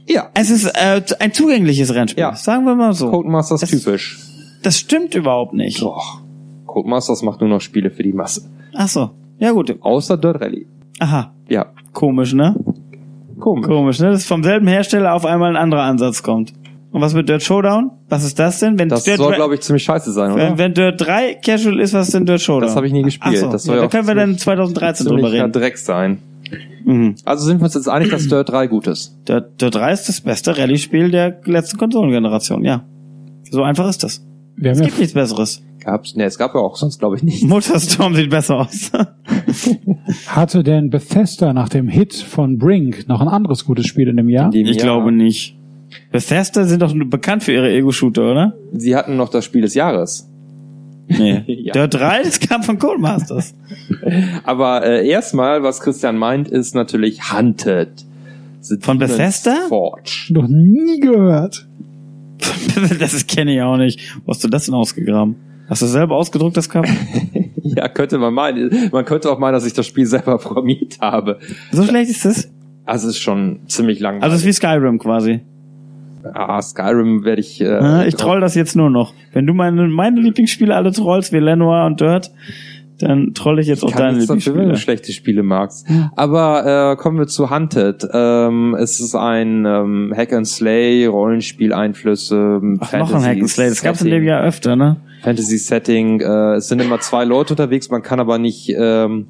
Ja. 0.06 0.28
es 0.34 0.50
ist 0.50 0.64
äh, 0.66 1.02
ein 1.18 1.32
zugängliches 1.32 1.94
Rennspiel. 1.94 2.20
Ja. 2.20 2.34
Sagen 2.36 2.64
wir 2.64 2.74
mal 2.74 2.92
so. 2.92 3.10
Codemasters 3.10 3.60
Das- 3.60 3.70
typisch. 3.70 4.18
Das 4.62 4.78
stimmt 4.78 5.14
überhaupt 5.14 5.52
nicht. 5.54 5.82
Doch. 5.82 6.20
Codemasters 6.66 7.22
macht 7.22 7.40
nur 7.40 7.50
noch 7.50 7.60
Spiele 7.60 7.90
für 7.90 8.02
die 8.02 8.12
Masse. 8.12 8.48
Ach 8.74 8.88
so. 8.88 9.10
Ja 9.38 9.52
gut. 9.52 9.76
Außer 9.80 10.16
Dirt 10.16 10.40
Rally. 10.40 10.66
Aha. 11.00 11.32
Ja. 11.48 11.66
Komisch, 11.92 12.32
ne? 12.34 12.56
Komisch. 13.38 13.66
Komisch, 13.66 14.00
ne? 14.00 14.10
Dass 14.10 14.24
vom 14.26 14.42
selben 14.42 14.66
Hersteller 14.66 15.14
auf 15.14 15.24
einmal 15.24 15.50
ein 15.50 15.56
anderer 15.56 15.82
Ansatz 15.82 16.22
kommt. 16.22 16.52
Und 16.92 17.00
was 17.00 17.12
mit 17.12 17.28
Dirt 17.28 17.42
Showdown? 17.42 17.90
Was 18.08 18.24
ist 18.24 18.38
das 18.38 18.60
denn? 18.60 18.78
Wenn 18.78 18.88
Das 18.88 19.02
Dirt 19.02 19.16
soll, 19.16 19.34
glaube 19.34 19.54
ich, 19.54 19.60
ziemlich 19.62 19.82
scheiße 19.82 20.12
sein, 20.12 20.30
oder? 20.32 20.50
wenn, 20.50 20.58
wenn 20.58 20.74
Dirt 20.74 21.00
3 21.00 21.34
Casual 21.44 21.80
ist, 21.80 21.92
was 21.92 22.06
ist 22.06 22.14
denn 22.14 22.24
Dirt 22.24 22.40
Showdown? 22.40 22.68
Das 22.68 22.76
habe 22.76 22.86
ich 22.86 22.92
nie 22.92 23.02
gespielt. 23.02 23.36
So, 23.38 23.50
Das 23.50 23.64
soll 23.64 23.74
ja, 23.76 23.82
ja 23.82 23.88
da 23.88 23.90
können 23.90 24.06
wir 24.06 24.14
dann 24.14 24.28
ziemlich- 24.38 24.42
2013 24.42 25.06
drüber 25.08 25.32
reden. 25.32 25.50
Dreck 25.50 25.76
sein. 25.76 26.18
Mhm. 26.84 27.16
Also 27.24 27.46
sind 27.46 27.58
wir 27.60 27.64
uns 27.64 27.74
jetzt 27.74 27.88
einig, 27.88 28.10
dass 28.10 28.28
Dirt 28.28 28.48
3 28.48 28.68
gut 28.68 28.86
ist. 28.86 29.16
Dirt, 29.26 29.60
Dirt 29.60 29.74
3 29.74 29.92
ist 29.92 30.08
das 30.08 30.20
beste 30.20 30.56
Rallye-Spiel 30.56 31.10
der 31.10 31.40
letzten 31.46 31.78
Konsolengeneration, 31.78 32.64
ja. 32.64 32.84
So 33.50 33.62
einfach 33.62 33.88
ist 33.88 34.04
das. 34.04 34.24
Wir 34.56 34.70
Es 34.70 34.78
haben 34.78 34.82
ja 34.84 34.88
gibt 34.90 34.98
nichts 35.00 35.14
Besseres. 35.14 35.62
Gab's? 35.84 36.14
Ne, 36.16 36.24
es 36.24 36.38
gab 36.38 36.54
ja 36.54 36.60
auch 36.60 36.76
sonst, 36.76 36.98
glaube 36.98 37.16
ich, 37.16 37.22
nicht. 37.22 37.42
Motorstorm 37.44 38.14
sieht 38.14 38.30
besser 38.30 38.60
aus. 38.60 38.90
Hatte 40.26 40.62
denn 40.62 40.90
Bethesda 40.90 41.52
nach 41.52 41.68
dem 41.68 41.88
Hit 41.88 42.14
von 42.14 42.58
Brink 42.58 43.08
noch 43.08 43.20
ein 43.20 43.28
anderes 43.28 43.64
gutes 43.64 43.86
Spiel 43.86 44.08
in 44.08 44.16
dem 44.16 44.28
Jahr? 44.28 44.50
Dem 44.50 44.66
Ich 44.66 44.76
Jahr. 44.76 44.84
glaube 44.84 45.12
nicht. 45.12 45.56
Bethesda 46.10 46.64
sind 46.64 46.82
doch 46.82 46.92
nur 46.92 47.08
bekannt 47.08 47.44
für 47.44 47.52
ihre 47.52 47.70
Ego-Shooter, 47.70 48.30
oder? 48.32 48.54
Sie 48.72 48.96
hatten 48.96 49.16
noch 49.16 49.28
das 49.28 49.44
Spiel 49.44 49.62
des 49.62 49.74
Jahres. 49.74 50.28
Nee. 51.08 51.42
Ja. 51.64 51.72
Dirt 51.72 51.94
3, 51.94 52.22
das 52.24 52.40
kam 52.40 52.62
von 52.62 52.78
Codemasters. 52.78 53.54
Aber 54.44 54.84
äh, 54.84 55.06
erstmal, 55.08 55.62
was 55.62 55.80
Christian 55.80 56.16
meint, 56.16 56.48
ist 56.48 56.74
natürlich 56.74 57.32
Hunted. 57.32 58.04
The 58.60 58.76
Von 58.80 58.98
Demon's 58.98 59.16
Bethesda? 59.16 59.54
Forge. 59.68 60.26
Noch 60.30 60.48
nie 60.48 60.98
gehört. 61.00 61.66
das 62.98 63.26
kenne 63.26 63.54
ich 63.54 63.60
auch 63.62 63.76
nicht. 63.76 64.00
Wo 64.24 64.30
hast 64.32 64.42
du 64.44 64.48
das 64.48 64.64
denn 64.66 64.74
ausgegraben? 64.74 65.36
Hast 65.68 65.82
du 65.82 65.86
selber 65.86 66.14
ausgedruckt, 66.16 66.56
das 66.56 66.68
Cover? 66.68 66.88
Ja, 67.76 67.88
könnte 67.88 68.18
man 68.18 68.32
meinen. 68.34 68.90
Man 68.92 69.04
könnte 69.06 69.30
auch 69.32 69.38
meinen, 69.38 69.54
dass 69.54 69.64
ich 69.66 69.72
das 69.72 69.86
Spiel 69.86 70.04
selber 70.06 70.36
programmiert 70.38 70.98
habe. 71.00 71.38
So 71.72 71.82
schlecht 71.84 72.10
ist 72.10 72.24
es? 72.26 72.52
Also 72.84 73.08
es 73.08 73.14
ist 73.16 73.20
schon 73.22 73.60
ziemlich 73.66 73.98
langweilig. 74.00 74.22
Also 74.22 74.36
es 74.36 74.42
ist 74.42 74.46
wie 74.46 74.52
Skyrim 74.52 74.98
quasi. 74.98 75.40
ah, 76.34 76.60
Skyrim 76.60 77.24
werde 77.24 77.40
ich. 77.40 77.60
Äh, 77.60 77.64
Ja, 77.64 78.04
ich 78.04 78.14
troll 78.16 78.40
das 78.40 78.54
jetzt 78.54 78.76
nur 78.76 78.90
noch. 78.90 79.14
Wenn 79.32 79.46
du 79.46 79.54
meine, 79.54 79.88
meine 79.88 80.20
Lieblingsspiele 80.20 80.74
alle 80.76 80.92
trollst, 80.92 81.32
wie 81.32 81.38
Lenoir 81.38 81.86
und 81.86 82.00
Dirt, 82.00 82.30
dann 83.00 83.32
troll 83.34 83.58
ich 83.58 83.66
jetzt 83.66 83.82
auch 83.82 83.90
kann 83.90 83.98
deine 84.02 84.18
nichts 84.18 84.28
dafür, 84.28 84.52
wenn 84.52 84.52
du 84.54 84.60
Lieblingsspiele. 84.66 84.76
schlechte 84.96 85.12
Spiele 85.12 85.42
magst. 85.42 85.86
Aber 86.14 86.92
äh, 86.92 86.96
kommen 86.96 87.18
wir 87.18 87.26
zu 87.26 87.50
Hunted. 87.50 88.06
Ähm, 88.12 88.76
es 88.78 89.00
ist 89.00 89.14
ein 89.16 89.64
ähm, 89.66 90.12
Hack 90.14 90.32
and 90.34 90.46
Slay, 90.46 91.06
Rollenspiel-Einflüsse, 91.06 92.60
Ach, 92.80 92.92
noch 92.92 93.14
ein 93.14 93.24
Hack 93.24 93.38
and 93.38 93.48
Slay. 93.50 93.68
Das 93.70 93.82
gab's 93.82 94.02
in 94.02 94.10
dem 94.10 94.22
Jahr 94.24 94.42
öfter, 94.42 94.76
ne? 94.76 94.96
Fantasy-Setting. 95.24 96.20
Äh, 96.20 96.54
es 96.56 96.68
sind 96.68 96.80
immer 96.80 97.00
zwei 97.00 97.24
Leute 97.24 97.54
unterwegs, 97.54 97.90
man 97.90 98.02
kann 98.02 98.20
aber 98.20 98.38
nicht 98.38 98.74
ähm, 98.76 99.26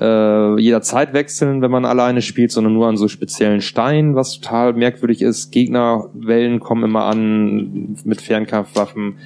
äh, 0.00 0.60
jederzeit 0.60 1.12
wechseln, 1.12 1.62
wenn 1.62 1.70
man 1.70 1.84
alleine 1.84 2.22
spielt, 2.22 2.52
sondern 2.52 2.74
nur 2.74 2.86
an 2.86 2.96
so 2.96 3.08
speziellen 3.08 3.60
Steinen, 3.60 4.14
was 4.14 4.40
total 4.40 4.72
merkwürdig 4.72 5.20
ist. 5.20 5.50
Gegnerwellen 5.50 6.60
kommen 6.60 6.84
immer 6.84 7.04
an 7.04 7.96
mit 8.04 8.20
Fernkampfwaffen. 8.20 9.16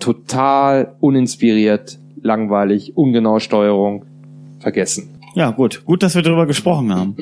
Total 0.00 0.94
uninspiriert, 1.00 1.98
langweilig, 2.20 2.96
ungenaue 2.96 3.40
Steuerung. 3.40 4.04
Vergessen. 4.58 5.08
Ja, 5.34 5.50
gut. 5.50 5.84
Gut, 5.84 6.02
dass 6.02 6.14
wir 6.14 6.22
darüber 6.22 6.46
gesprochen 6.46 6.94
haben. 6.94 7.16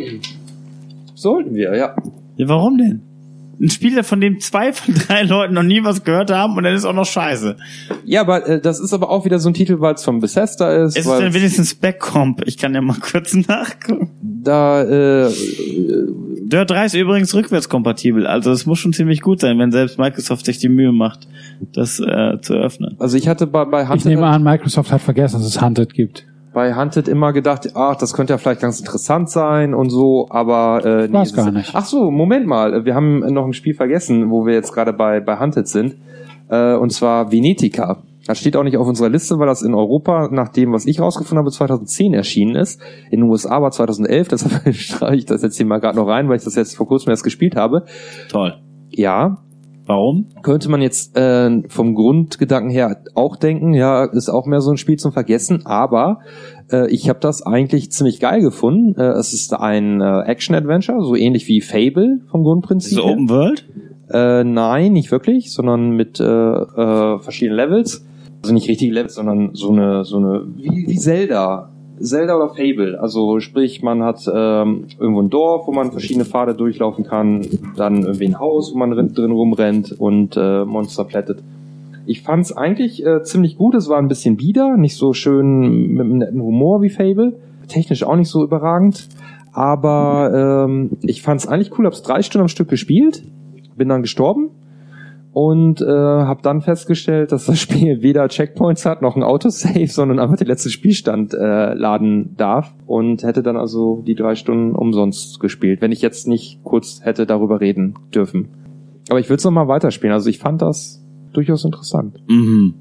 Sollten 1.14 1.54
wir, 1.54 1.74
ja. 1.74 1.94
Ja, 2.36 2.48
warum 2.48 2.76
denn? 2.76 3.02
Ein 3.60 3.68
Spiel, 3.68 4.02
von 4.02 4.20
dem 4.20 4.40
zwei 4.40 4.72
von 4.72 4.94
drei 4.94 5.22
Leuten 5.22 5.54
noch 5.54 5.62
nie 5.62 5.84
was 5.84 6.02
gehört 6.02 6.30
haben 6.30 6.56
und 6.56 6.64
dann 6.64 6.74
ist 6.74 6.86
auch 6.86 6.94
noch 6.94 7.04
scheiße. 7.04 7.56
Ja, 8.04 8.22
aber 8.22 8.46
äh, 8.46 8.60
das 8.60 8.80
ist 8.80 8.94
aber 8.94 9.10
auch 9.10 9.26
wieder 9.26 9.38
so 9.38 9.50
ein 9.50 9.54
Titel, 9.54 9.80
weil 9.80 9.94
es 9.94 10.04
von 10.04 10.20
Bethesda 10.20 10.84
ist. 10.84 10.96
Ist 10.96 11.04
es 11.04 11.10
weil 11.10 11.22
denn 11.22 11.34
wenigstens 11.34 11.74
Backcomp? 11.74 12.42
Ich 12.46 12.56
kann 12.56 12.74
ja 12.74 12.80
mal 12.80 12.96
kurz 13.00 13.34
nachgucken. 13.34 14.10
da 14.22 14.82
äh, 14.82 15.30
Dirt 16.50 16.70
3 16.70 16.86
ist 16.86 16.94
übrigens 16.94 17.34
rückwärtskompatibel, 17.34 18.26
also 18.26 18.50
es 18.50 18.66
muss 18.66 18.78
schon 18.78 18.92
ziemlich 18.92 19.20
gut 19.20 19.40
sein, 19.40 19.58
wenn 19.58 19.70
selbst 19.70 19.98
Microsoft 19.98 20.46
sich 20.46 20.58
die 20.58 20.68
Mühe 20.68 20.90
macht, 20.90 21.28
das 21.72 22.00
äh, 22.00 22.40
zu 22.40 22.54
öffnen. 22.54 22.96
also 22.98 23.16
ich 23.16 23.28
hatte 23.28 23.46
bei, 23.46 23.64
bei 23.66 23.82
Ich 23.82 23.88
Hunted 23.88 24.06
nehme 24.06 24.26
an, 24.26 24.42
Microsoft 24.42 24.90
hat 24.90 25.00
vergessen, 25.00 25.38
dass 25.38 25.46
es 25.46 25.60
Hunted 25.60 25.94
gibt. 25.94 26.26
Bei 26.52 26.74
Hunted 26.74 27.08
immer 27.08 27.32
gedacht, 27.32 27.70
ach, 27.74 27.96
das 27.96 28.12
könnte 28.14 28.32
ja 28.32 28.38
vielleicht 28.38 28.60
ganz 28.60 28.80
interessant 28.80 29.30
sein 29.30 29.74
und 29.74 29.90
so, 29.90 30.26
aber 30.30 30.84
äh, 30.84 31.08
nee, 31.08 31.14
War's 31.14 31.34
gar 31.34 31.50
nicht. 31.50 31.70
Ach 31.74 31.84
so, 31.84 32.10
Moment 32.10 32.46
mal, 32.46 32.84
wir 32.84 32.94
haben 32.94 33.20
noch 33.32 33.46
ein 33.46 33.52
Spiel 33.52 33.74
vergessen, 33.74 34.30
wo 34.30 34.46
wir 34.46 34.54
jetzt 34.54 34.72
gerade 34.72 34.92
bei 34.92 35.20
bei 35.20 35.38
Hunted 35.38 35.68
sind, 35.68 35.96
äh, 36.48 36.74
und 36.74 36.90
zwar 36.92 37.30
Venetica. 37.30 38.02
Das 38.26 38.38
steht 38.38 38.56
auch 38.56 38.62
nicht 38.62 38.76
auf 38.76 38.86
unserer 38.86 39.08
Liste, 39.08 39.38
weil 39.38 39.46
das 39.46 39.62
in 39.62 39.74
Europa, 39.74 40.28
nach 40.30 40.48
dem, 40.50 40.72
was 40.72 40.86
ich 40.86 41.00
rausgefunden 41.00 41.38
habe, 41.38 41.50
2010 41.50 42.14
erschienen 42.14 42.54
ist. 42.54 42.80
In 43.10 43.20
den 43.20 43.30
USA 43.30 43.62
war 43.62 43.70
2011, 43.70 44.28
deshalb 44.30 44.74
streiche 44.74 45.16
ich 45.16 45.24
das 45.26 45.42
jetzt 45.42 45.56
hier 45.56 45.66
mal 45.66 45.80
gerade 45.80 45.96
noch 45.96 46.06
rein, 46.06 46.28
weil 46.28 46.36
ich 46.36 46.44
das 46.44 46.54
jetzt 46.54 46.76
vor 46.76 46.86
kurzem 46.86 47.10
erst 47.10 47.24
gespielt 47.24 47.56
habe. 47.56 47.84
Toll. 48.28 48.54
Ja, 48.90 49.38
Warum? 49.90 50.26
könnte 50.42 50.70
man 50.70 50.82
jetzt 50.82 51.16
äh, 51.16 51.62
vom 51.68 51.94
Grundgedanken 51.94 52.70
her 52.70 53.02
auch 53.14 53.34
denken, 53.36 53.74
ja, 53.74 54.04
ist 54.04 54.28
auch 54.28 54.46
mehr 54.46 54.60
so 54.60 54.70
ein 54.70 54.76
Spiel 54.76 54.98
zum 54.98 55.12
Vergessen, 55.12 55.66
aber 55.66 56.20
äh, 56.70 56.88
ich 56.90 57.08
habe 57.08 57.18
das 57.18 57.42
eigentlich 57.42 57.90
ziemlich 57.90 58.20
geil 58.20 58.40
gefunden. 58.40 58.98
Äh, 59.00 59.08
es 59.18 59.32
ist 59.32 59.52
ein 59.52 60.00
äh, 60.00 60.20
Action-Adventure, 60.22 61.02
so 61.02 61.16
ähnlich 61.16 61.48
wie 61.48 61.60
Fable 61.60 62.20
vom 62.30 62.44
Grundprinzip. 62.44 62.98
So. 62.98 63.04
Open 63.04 63.28
World? 63.28 63.66
Äh, 64.12 64.44
nein, 64.44 64.92
nicht 64.92 65.10
wirklich, 65.10 65.52
sondern 65.52 65.90
mit 65.90 66.20
äh, 66.20 66.24
äh, 66.24 67.18
verschiedenen 67.18 67.56
Levels. 67.56 68.06
Also 68.42 68.54
nicht 68.54 68.68
richtige 68.68 68.92
Levels, 68.92 69.14
sondern 69.14 69.50
so 69.54 69.70
eine, 69.70 70.04
so 70.04 70.18
eine, 70.18 70.44
wie, 70.56 70.86
wie 70.86 70.96
Zelda. 70.96 71.70
Zelda 72.00 72.36
oder 72.36 72.48
Fable. 72.48 72.98
Also 73.00 73.40
sprich, 73.40 73.82
man 73.82 74.02
hat 74.02 74.26
ähm, 74.32 74.86
irgendwo 74.98 75.22
ein 75.22 75.30
Dorf, 75.30 75.66
wo 75.66 75.72
man 75.72 75.92
verschiedene 75.92 76.24
Pfade 76.24 76.54
durchlaufen 76.54 77.04
kann, 77.04 77.46
dann 77.76 78.02
irgendwie 78.02 78.26
ein 78.26 78.38
Haus, 78.38 78.72
wo 78.72 78.78
man 78.78 78.90
drin 78.90 79.32
rumrennt 79.32 79.94
und 79.98 80.36
äh, 80.36 80.64
Monster 80.64 81.04
plättet. 81.04 81.42
Ich 82.06 82.22
fand's 82.22 82.52
eigentlich 82.52 83.04
äh, 83.04 83.22
ziemlich 83.22 83.56
gut. 83.56 83.74
Es 83.74 83.88
war 83.88 83.98
ein 83.98 84.08
bisschen 84.08 84.36
bieder, 84.36 84.76
nicht 84.76 84.96
so 84.96 85.12
schön 85.12 85.92
mit 85.92 86.00
einem 86.00 86.18
netten 86.18 86.42
Humor 86.42 86.82
wie 86.82 86.90
Fable. 86.90 87.38
Technisch 87.68 88.02
auch 88.02 88.16
nicht 88.16 88.30
so 88.30 88.42
überragend. 88.42 89.08
Aber 89.52 90.66
ähm, 90.66 90.98
ich 91.02 91.22
fand's 91.22 91.46
eigentlich 91.46 91.78
cool. 91.78 91.86
Hab's 91.86 92.02
drei 92.02 92.22
Stunden 92.22 92.42
am 92.42 92.48
Stück 92.48 92.68
gespielt, 92.68 93.22
bin 93.76 93.88
dann 93.88 94.02
gestorben 94.02 94.50
und 95.32 95.80
äh, 95.80 95.86
habe 95.86 96.42
dann 96.42 96.60
festgestellt, 96.60 97.32
dass 97.32 97.46
das 97.46 97.58
Spiel 97.60 98.02
weder 98.02 98.28
Checkpoints 98.28 98.84
hat 98.84 99.00
noch 99.02 99.16
ein 99.16 99.22
Autosave, 99.22 99.86
sondern 99.86 100.18
einfach 100.18 100.36
den 100.36 100.48
letzten 100.48 100.70
Spielstand 100.70 101.34
äh, 101.34 101.74
laden 101.74 102.34
darf 102.36 102.74
und 102.86 103.22
hätte 103.22 103.42
dann 103.42 103.56
also 103.56 104.02
die 104.06 104.14
drei 104.14 104.34
Stunden 104.34 104.74
umsonst 104.74 105.38
gespielt, 105.40 105.80
wenn 105.80 105.92
ich 105.92 106.02
jetzt 106.02 106.26
nicht 106.26 106.60
kurz 106.64 107.00
hätte 107.04 107.26
darüber 107.26 107.60
reden 107.60 107.94
dürfen. 108.14 108.48
Aber 109.08 109.20
ich 109.20 109.28
will 109.28 109.36
es 109.36 109.44
noch 109.44 109.50
mal 109.50 109.68
weiterspielen. 109.68 110.12
Also 110.12 110.30
ich 110.30 110.38
fand 110.38 110.62
das 110.62 111.04
durchaus 111.32 111.64
interessant. 111.64 112.18
Mhm. 112.28 112.74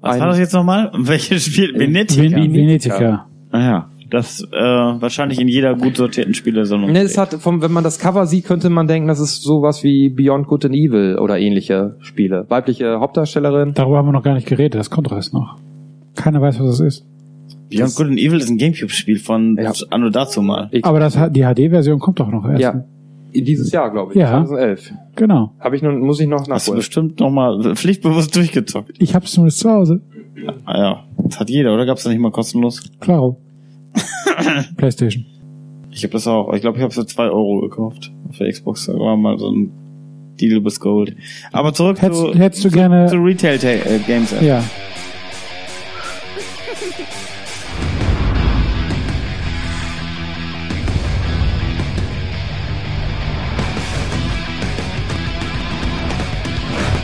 Was 0.00 0.14
Ein- 0.14 0.20
war 0.20 0.28
das 0.28 0.38
jetzt 0.38 0.54
nochmal? 0.54 0.90
Welches 0.98 1.44
Spiel? 1.44 1.74
Venetica. 1.74 2.22
Ven 2.36 2.52
Venetica. 2.52 3.26
Ah 3.50 3.60
ja, 3.60 3.90
das 4.10 4.40
äh, 4.52 4.56
wahrscheinlich 4.56 5.40
in 5.40 5.48
jeder 5.48 5.74
gut 5.74 5.96
sortierten 5.96 6.34
Spielesammlung. 6.34 6.90
Ne, 6.92 7.00
es 7.02 7.18
hat, 7.18 7.34
vom, 7.34 7.60
wenn 7.62 7.72
man 7.72 7.84
das 7.84 7.98
Cover 7.98 8.26
sieht, 8.26 8.44
könnte 8.46 8.70
man 8.70 8.86
denken, 8.86 9.08
das 9.08 9.20
ist 9.20 9.42
sowas 9.42 9.82
wie 9.84 10.08
Beyond 10.08 10.46
Good 10.46 10.64
and 10.66 10.74
Evil 10.74 11.18
oder 11.18 11.38
ähnliche 11.38 11.96
Spiele. 12.00 12.46
Weibliche 12.48 13.00
Hauptdarstellerin. 13.00 13.74
Darüber 13.74 13.98
haben 13.98 14.06
wir 14.08 14.12
noch 14.12 14.22
gar 14.22 14.34
nicht 14.34 14.46
geredet, 14.46 14.74
das 14.78 14.90
kommt 14.90 15.06
doch 15.08 15.12
erst 15.16 15.34
noch. 15.34 15.56
Keiner 16.14 16.40
weiß, 16.40 16.58
was 16.60 16.78
das 16.78 16.80
ist. 16.80 17.06
Beyond 17.70 17.94
Good 17.96 18.06
and 18.06 18.18
Evil 18.18 18.38
ist 18.38 18.48
ein 18.48 18.58
Gamecube-Spiel 18.58 19.18
von 19.18 19.56
Ja. 19.60 19.72
Anno 19.90 20.08
dazu 20.10 20.40
mal. 20.42 20.70
Aber 20.82 21.00
das, 21.00 21.16
hat- 21.18 21.36
die 21.36 21.42
HD-Version 21.42 21.98
kommt 21.98 22.18
doch 22.20 22.28
noch 22.30 22.48
erst. 22.48 22.60
Ja. 22.62 22.84
Dieses 23.34 23.70
Jahr, 23.72 23.90
glaube 23.90 24.12
ich. 24.14 24.18
Ja. 24.18 24.30
2011. 24.44 24.90
Genau. 25.16 25.52
Habe 25.60 25.76
ich 25.76 25.82
noch, 25.82 25.92
muss 25.92 26.18
ich 26.18 26.26
noch 26.26 26.38
Hast 26.38 26.46
du 26.48 26.50
nachholen. 26.52 26.76
bestimmt 26.78 27.20
nochmal 27.20 27.74
pflichtbewusst 27.76 28.34
durchgezockt. 28.34 28.92
Ich 28.98 29.14
hab's 29.14 29.32
zumindest 29.32 29.58
zu 29.60 29.70
Hause. 29.70 30.00
Ah 30.64 30.78
ja, 30.78 31.04
das 31.24 31.38
hat 31.38 31.50
jeder, 31.50 31.74
oder? 31.74 31.84
Gab's 31.84 32.04
das 32.04 32.10
nicht 32.12 32.20
mal 32.22 32.30
kostenlos? 32.30 32.82
Klaro. 33.00 33.36
Playstation. 34.76 35.24
Ich 35.90 36.02
habe 36.04 36.12
das 36.12 36.26
auch. 36.26 36.52
Ich 36.54 36.60
glaube, 36.60 36.76
ich 36.76 36.82
habe 36.82 36.90
es 36.90 36.94
für 36.96 37.06
zwei 37.06 37.28
Euro 37.28 37.60
gekauft. 37.60 38.12
Auf 38.28 38.38
der 38.38 38.50
Xbox. 38.50 38.86
Da 38.86 38.94
war 38.94 39.16
mal 39.16 39.38
so 39.38 39.50
ein 39.50 39.72
Deal 40.40 40.60
bis 40.60 40.78
Gold. 40.80 41.16
Aber 41.52 41.72
zurück 41.72 42.00
Hättest, 42.00 42.20
zu, 42.20 42.34
hättest 42.34 42.64
du 42.64 42.68
zu 42.68 42.74
gerne... 42.74 43.10
Retail 43.12 43.58
äh, 43.64 43.98
Games. 44.06 44.34
Ja. 44.40 44.62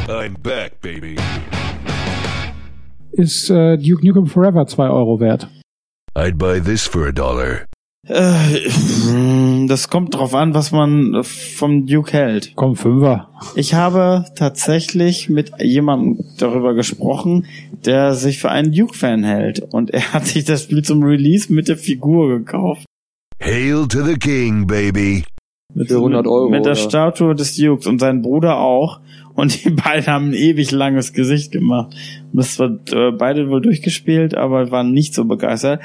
I'm 0.08 0.34
back, 0.42 0.80
baby. 0.80 1.16
Ist 3.12 3.50
äh, 3.50 3.76
Duke 3.76 4.06
Nukem 4.06 4.26
Forever 4.26 4.66
2 4.66 4.88
Euro 4.88 5.20
wert? 5.20 5.48
I'd 6.16 6.38
buy 6.38 6.60
this 6.60 6.86
for 6.86 7.06
a 7.06 7.12
dollar. 7.12 7.66
Äh, 8.06 8.60
Das 9.66 9.88
kommt 9.88 10.14
drauf 10.14 10.34
an, 10.34 10.52
was 10.54 10.72
man 10.72 11.24
vom 11.24 11.86
Duke 11.86 12.12
hält. 12.12 12.52
Komm, 12.54 12.76
Fünfer. 12.76 13.30
Ich 13.56 13.72
habe 13.74 14.26
tatsächlich 14.36 15.28
mit 15.30 15.52
jemandem 15.60 16.22
darüber 16.38 16.74
gesprochen, 16.74 17.46
der 17.84 18.14
sich 18.14 18.38
für 18.38 18.50
einen 18.50 18.72
Duke-Fan 18.72 19.24
hält. 19.24 19.60
Und 19.72 19.90
er 19.90 20.12
hat 20.12 20.26
sich 20.26 20.44
das 20.44 20.64
Spiel 20.64 20.82
zum 20.82 21.02
Release 21.02 21.52
mit 21.52 21.68
der 21.68 21.76
Figur 21.78 22.28
gekauft. 22.38 22.84
Hail 23.42 23.86
to 23.88 24.02
the 24.04 24.14
king, 24.16 24.66
baby. 24.66 25.24
Mit, 25.74 25.88
Für 25.88 25.96
100 25.96 26.26
Euro, 26.26 26.50
Mit 26.50 26.66
der? 26.66 26.74
Statue 26.76 27.34
des 27.34 27.56
Dukes 27.56 27.86
und 27.86 27.98
sein 27.98 28.20
Bruder 28.22 28.58
auch. 28.58 29.00
Und 29.34 29.64
die 29.64 29.70
beiden 29.70 30.06
haben 30.06 30.28
ein 30.28 30.34
ewig 30.34 30.70
langes 30.70 31.12
Gesicht 31.12 31.52
gemacht. 31.52 31.94
Und 32.32 32.36
das 32.36 32.58
war 32.58 32.78
äh, 32.92 33.10
beide 33.12 33.48
wohl 33.48 33.60
durchgespielt, 33.60 34.34
aber 34.34 34.70
waren 34.70 34.92
nicht 34.92 35.14
so 35.14 35.24
begeistert. 35.24 35.80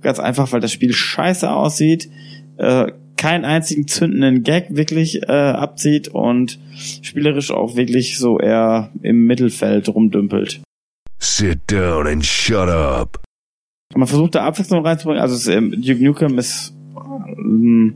Ganz 0.00 0.18
einfach, 0.18 0.52
weil 0.52 0.60
das 0.60 0.72
Spiel 0.72 0.92
scheiße 0.92 1.50
aussieht, 1.50 2.10
äh, 2.56 2.92
keinen 3.16 3.44
einzigen 3.44 3.86
zündenden 3.86 4.42
Gag 4.42 4.76
wirklich 4.76 5.22
äh, 5.22 5.32
abzieht 5.32 6.08
und 6.08 6.58
spielerisch 7.02 7.50
auch 7.50 7.76
wirklich 7.76 8.18
so 8.18 8.38
eher 8.38 8.90
im 9.02 9.26
Mittelfeld 9.26 9.88
rumdümpelt. 9.88 10.60
Sit 11.18 11.60
down 11.70 12.06
and 12.06 12.24
shut 12.24 12.68
up. 12.68 13.22
Man 13.94 14.08
versucht 14.08 14.34
da 14.34 14.44
Abwechslung 14.44 14.84
reinzubringen. 14.84 15.22
Also 15.22 15.36
es, 15.36 15.46
ähm, 15.46 15.70
Duke 15.80 16.04
Nukem 16.04 16.38
ist 16.38 16.74
ähm, 17.38 17.94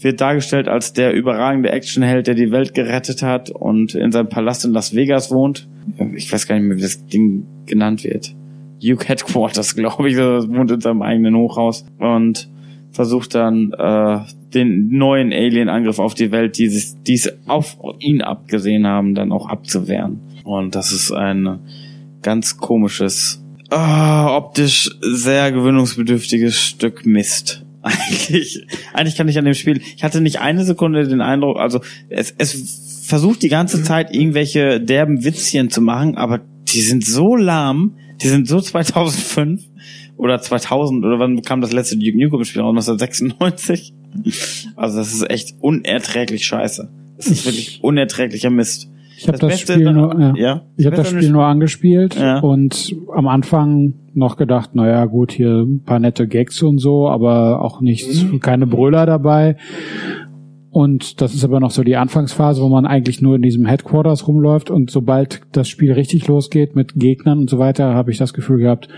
wird 0.00 0.20
dargestellt 0.20 0.68
als 0.68 0.92
der 0.92 1.12
überragende 1.12 1.70
Actionheld, 1.70 2.26
der 2.26 2.34
die 2.34 2.50
Welt 2.50 2.74
gerettet 2.74 3.22
hat 3.22 3.50
und 3.50 3.94
in 3.94 4.12
seinem 4.12 4.28
Palast 4.28 4.64
in 4.64 4.72
Las 4.72 4.94
Vegas 4.94 5.30
wohnt. 5.30 5.68
Ich 6.14 6.32
weiß 6.32 6.46
gar 6.46 6.56
nicht 6.56 6.66
mehr, 6.66 6.76
wie 6.76 6.82
das 6.82 7.06
Ding 7.06 7.46
genannt 7.66 8.04
wird. 8.04 8.34
Duke 8.82 9.06
Headquarters, 9.06 9.74
glaube 9.76 10.08
ich, 10.08 10.16
das 10.16 10.48
wohnt 10.48 10.70
in 10.70 10.80
seinem 10.80 11.02
eigenen 11.02 11.36
Hochhaus 11.36 11.84
und 11.98 12.48
versucht 12.92 13.34
dann 13.34 13.72
äh, 13.72 14.20
den 14.52 14.88
neuen 14.88 15.32
Alien-Angriff 15.32 15.98
auf 15.98 16.14
die 16.14 16.32
Welt, 16.32 16.58
die 16.58 16.68
sich 16.68 16.94
dies 17.06 17.32
auf 17.46 17.76
ihn 18.00 18.20
abgesehen 18.20 18.86
haben, 18.86 19.14
dann 19.14 19.32
auch 19.32 19.48
abzuwehren. 19.48 20.20
Und 20.44 20.74
das 20.74 20.92
ist 20.92 21.12
ein 21.12 21.60
ganz 22.22 22.56
komisches, 22.56 23.44
ah, 23.70 24.36
optisch 24.36 24.90
sehr 25.00 25.52
gewöhnungsbedürftiges 25.52 26.58
Stück 26.58 27.06
Mist. 27.06 27.64
Eigentlich, 27.82 28.66
eigentlich 28.92 29.16
kann 29.16 29.28
ich 29.28 29.38
an 29.38 29.44
dem 29.44 29.54
Spiel, 29.54 29.80
ich 29.96 30.04
hatte 30.04 30.20
nicht 30.20 30.40
eine 30.40 30.64
Sekunde 30.64 31.08
den 31.08 31.20
Eindruck, 31.22 31.58
also 31.58 31.80
es, 32.10 32.34
es 32.36 33.06
versucht 33.06 33.42
die 33.42 33.48
ganze 33.48 33.82
Zeit 33.82 34.14
irgendwelche 34.14 34.80
derben 34.80 35.24
Witzchen 35.24 35.70
zu 35.70 35.80
machen, 35.80 36.16
aber 36.16 36.40
die 36.68 36.82
sind 36.82 37.04
so 37.04 37.36
lahm, 37.36 37.96
die 38.20 38.28
sind 38.28 38.46
so 38.46 38.60
2005 38.60 39.62
oder 40.16 40.40
2000 40.40 41.04
oder 41.04 41.18
wann 41.18 41.40
kam 41.42 41.60
das 41.62 41.72
letzte 41.72 41.96
Duke 41.96 42.18
Nukem 42.18 42.44
Spiel 42.44 42.62
raus? 42.62 42.88
1996? 42.88 43.94
Also 44.76 44.98
das 44.98 45.12
ist 45.12 45.30
echt 45.30 45.54
unerträglich 45.60 46.44
scheiße. 46.44 46.90
Das 47.16 47.26
ist 47.26 47.44
wirklich 47.46 47.78
unerträglicher 47.82 48.50
Mist. 48.50 48.90
Ich 49.22 49.28
habe 49.28 49.38
das, 49.38 49.50
Beste 49.50 49.74
Spiel 49.74 49.92
nur, 49.92 50.18
ja. 50.18 50.34
ja? 50.34 50.62
Ich 50.78 50.86
habe 50.86 50.96
das 50.96 51.08
Spiel 51.10 51.30
nur 51.30 51.44
angespielt 51.44 52.16
Ja. 52.16 52.38
und 52.40 52.96
am 53.14 53.28
Anfang 53.28 53.92
noch 54.14 54.38
gedacht, 54.38 54.74
naja 54.74 55.04
gut, 55.04 55.30
hier 55.32 55.60
ein 55.60 55.82
paar 55.84 55.98
nette 55.98 56.26
Gags 56.26 56.62
und 56.62 56.78
so, 56.78 57.06
aber 57.06 57.62
auch 57.62 57.82
nichts, 57.82 58.24
Mhm. 58.24 58.40
keine 58.40 58.66
Brüller 58.66 59.04
dabei. 59.04 59.56
Und 60.70 61.20
das 61.20 61.34
ist 61.34 61.44
aber 61.44 61.60
noch 61.60 61.70
so 61.70 61.82
die 61.82 61.96
Anfangsphase, 61.96 62.62
wo 62.62 62.68
man 62.70 62.86
eigentlich 62.86 63.20
nur 63.20 63.36
in 63.36 63.42
diesem 63.42 63.66
Headquarters 63.66 64.26
rumläuft 64.26 64.70
und 64.70 64.90
sobald 64.90 65.42
das 65.52 65.68
Spiel 65.68 65.92
richtig 65.92 66.26
losgeht 66.26 66.74
mit 66.74 66.94
Gegnern 66.94 67.40
und 67.40 67.50
so 67.50 67.58
weiter, 67.58 67.92
habe 67.94 68.10
ich 68.12 68.16
das 68.18 68.32
Gefühl 68.32 68.58
gehabt, 68.60 68.88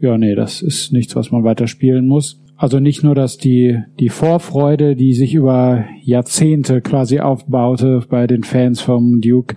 ja, 0.00 0.18
nee, 0.18 0.34
das 0.34 0.62
ist 0.62 0.92
nichts, 0.92 1.14
was 1.14 1.30
man 1.30 1.44
weiter 1.44 1.68
spielen 1.68 2.08
muss. 2.08 2.41
Also 2.62 2.78
nicht 2.78 3.02
nur, 3.02 3.16
dass 3.16 3.38
die, 3.38 3.82
die 3.98 4.08
Vorfreude, 4.08 4.94
die 4.94 5.14
sich 5.14 5.34
über 5.34 5.84
Jahrzehnte 6.00 6.80
quasi 6.80 7.18
aufbaute 7.18 8.02
bei 8.08 8.28
den 8.28 8.44
Fans 8.44 8.80
vom 8.80 9.20
Duke, 9.20 9.56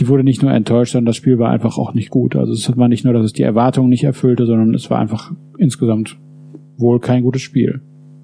die 0.00 0.08
wurde 0.08 0.24
nicht 0.24 0.42
nur 0.42 0.50
enttäuscht, 0.50 0.94
sondern 0.94 1.06
das 1.06 1.14
Spiel 1.14 1.38
war 1.38 1.50
einfach 1.50 1.78
auch 1.78 1.94
nicht 1.94 2.10
gut. 2.10 2.34
Also 2.34 2.52
es 2.52 2.76
war 2.76 2.88
nicht 2.88 3.04
nur, 3.04 3.14
dass 3.14 3.24
es 3.24 3.34
die 3.34 3.44
Erwartungen 3.44 3.88
nicht 3.88 4.02
erfüllte, 4.02 4.46
sondern 4.46 4.74
es 4.74 4.90
war 4.90 4.98
einfach 4.98 5.30
insgesamt 5.58 6.18
wohl 6.76 6.98
kein 6.98 7.22
gutes 7.22 7.42
Spiel. 7.42 7.82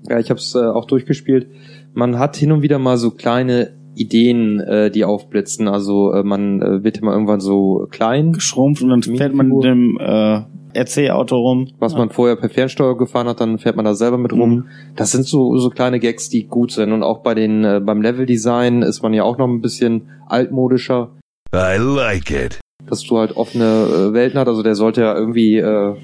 Ja, 0.08 0.18
ich 0.18 0.28
habe 0.28 0.40
es 0.40 0.56
äh, 0.56 0.58
auch 0.58 0.86
durchgespielt. 0.86 1.46
Man 1.92 2.18
hat 2.18 2.34
hin 2.34 2.50
und 2.50 2.62
wieder 2.62 2.80
mal 2.80 2.96
so 2.96 3.12
kleine 3.12 3.74
Ideen, 3.94 4.58
äh, 4.58 4.90
die 4.90 5.04
aufblitzen. 5.04 5.68
Also 5.68 6.10
äh, 6.10 6.24
man 6.24 6.60
äh, 6.60 6.82
wird 6.82 6.98
immer 6.98 7.12
irgendwann 7.12 7.38
so 7.38 7.86
klein, 7.92 8.32
geschrumpft 8.32 8.82
und 8.82 8.88
dann 8.88 9.02
fährt 9.04 9.34
man 9.34 9.60
dem 9.60 9.98
äh, 10.00 10.40
RC-Auto 10.74 11.36
rum. 11.36 11.68
was 11.78 11.94
man 11.94 12.10
vorher 12.10 12.36
per 12.36 12.50
Fernsteuer 12.50 12.96
gefahren 12.96 13.26
hat, 13.28 13.40
dann 13.40 13.58
fährt 13.58 13.76
man 13.76 13.84
da 13.84 13.94
selber 13.94 14.18
mit 14.18 14.32
rum. 14.32 14.68
Das 14.96 15.12
sind 15.12 15.26
so 15.26 15.56
so 15.58 15.70
kleine 15.70 16.00
Gags, 16.00 16.28
die 16.28 16.44
gut 16.46 16.72
sind. 16.72 16.92
Und 16.92 17.02
auch 17.02 17.18
bei 17.22 17.34
den 17.34 17.64
äh, 17.64 17.80
beim 17.84 18.02
Leveldesign 18.02 18.82
ist 18.82 19.02
man 19.02 19.14
ja 19.14 19.24
auch 19.24 19.38
noch 19.38 19.48
ein 19.48 19.60
bisschen 19.60 20.08
altmodischer. 20.28 21.10
I 21.54 21.76
like 21.78 22.30
it. 22.30 22.58
dass 22.86 23.02
du 23.02 23.18
halt 23.18 23.36
offene 23.36 23.64
äh, 23.64 24.12
Welten 24.12 24.38
hast. 24.38 24.48
Also 24.48 24.62
der 24.62 24.74
sollte 24.74 25.02
ja 25.02 25.14
irgendwie 25.16 25.58
äh, 25.58 25.94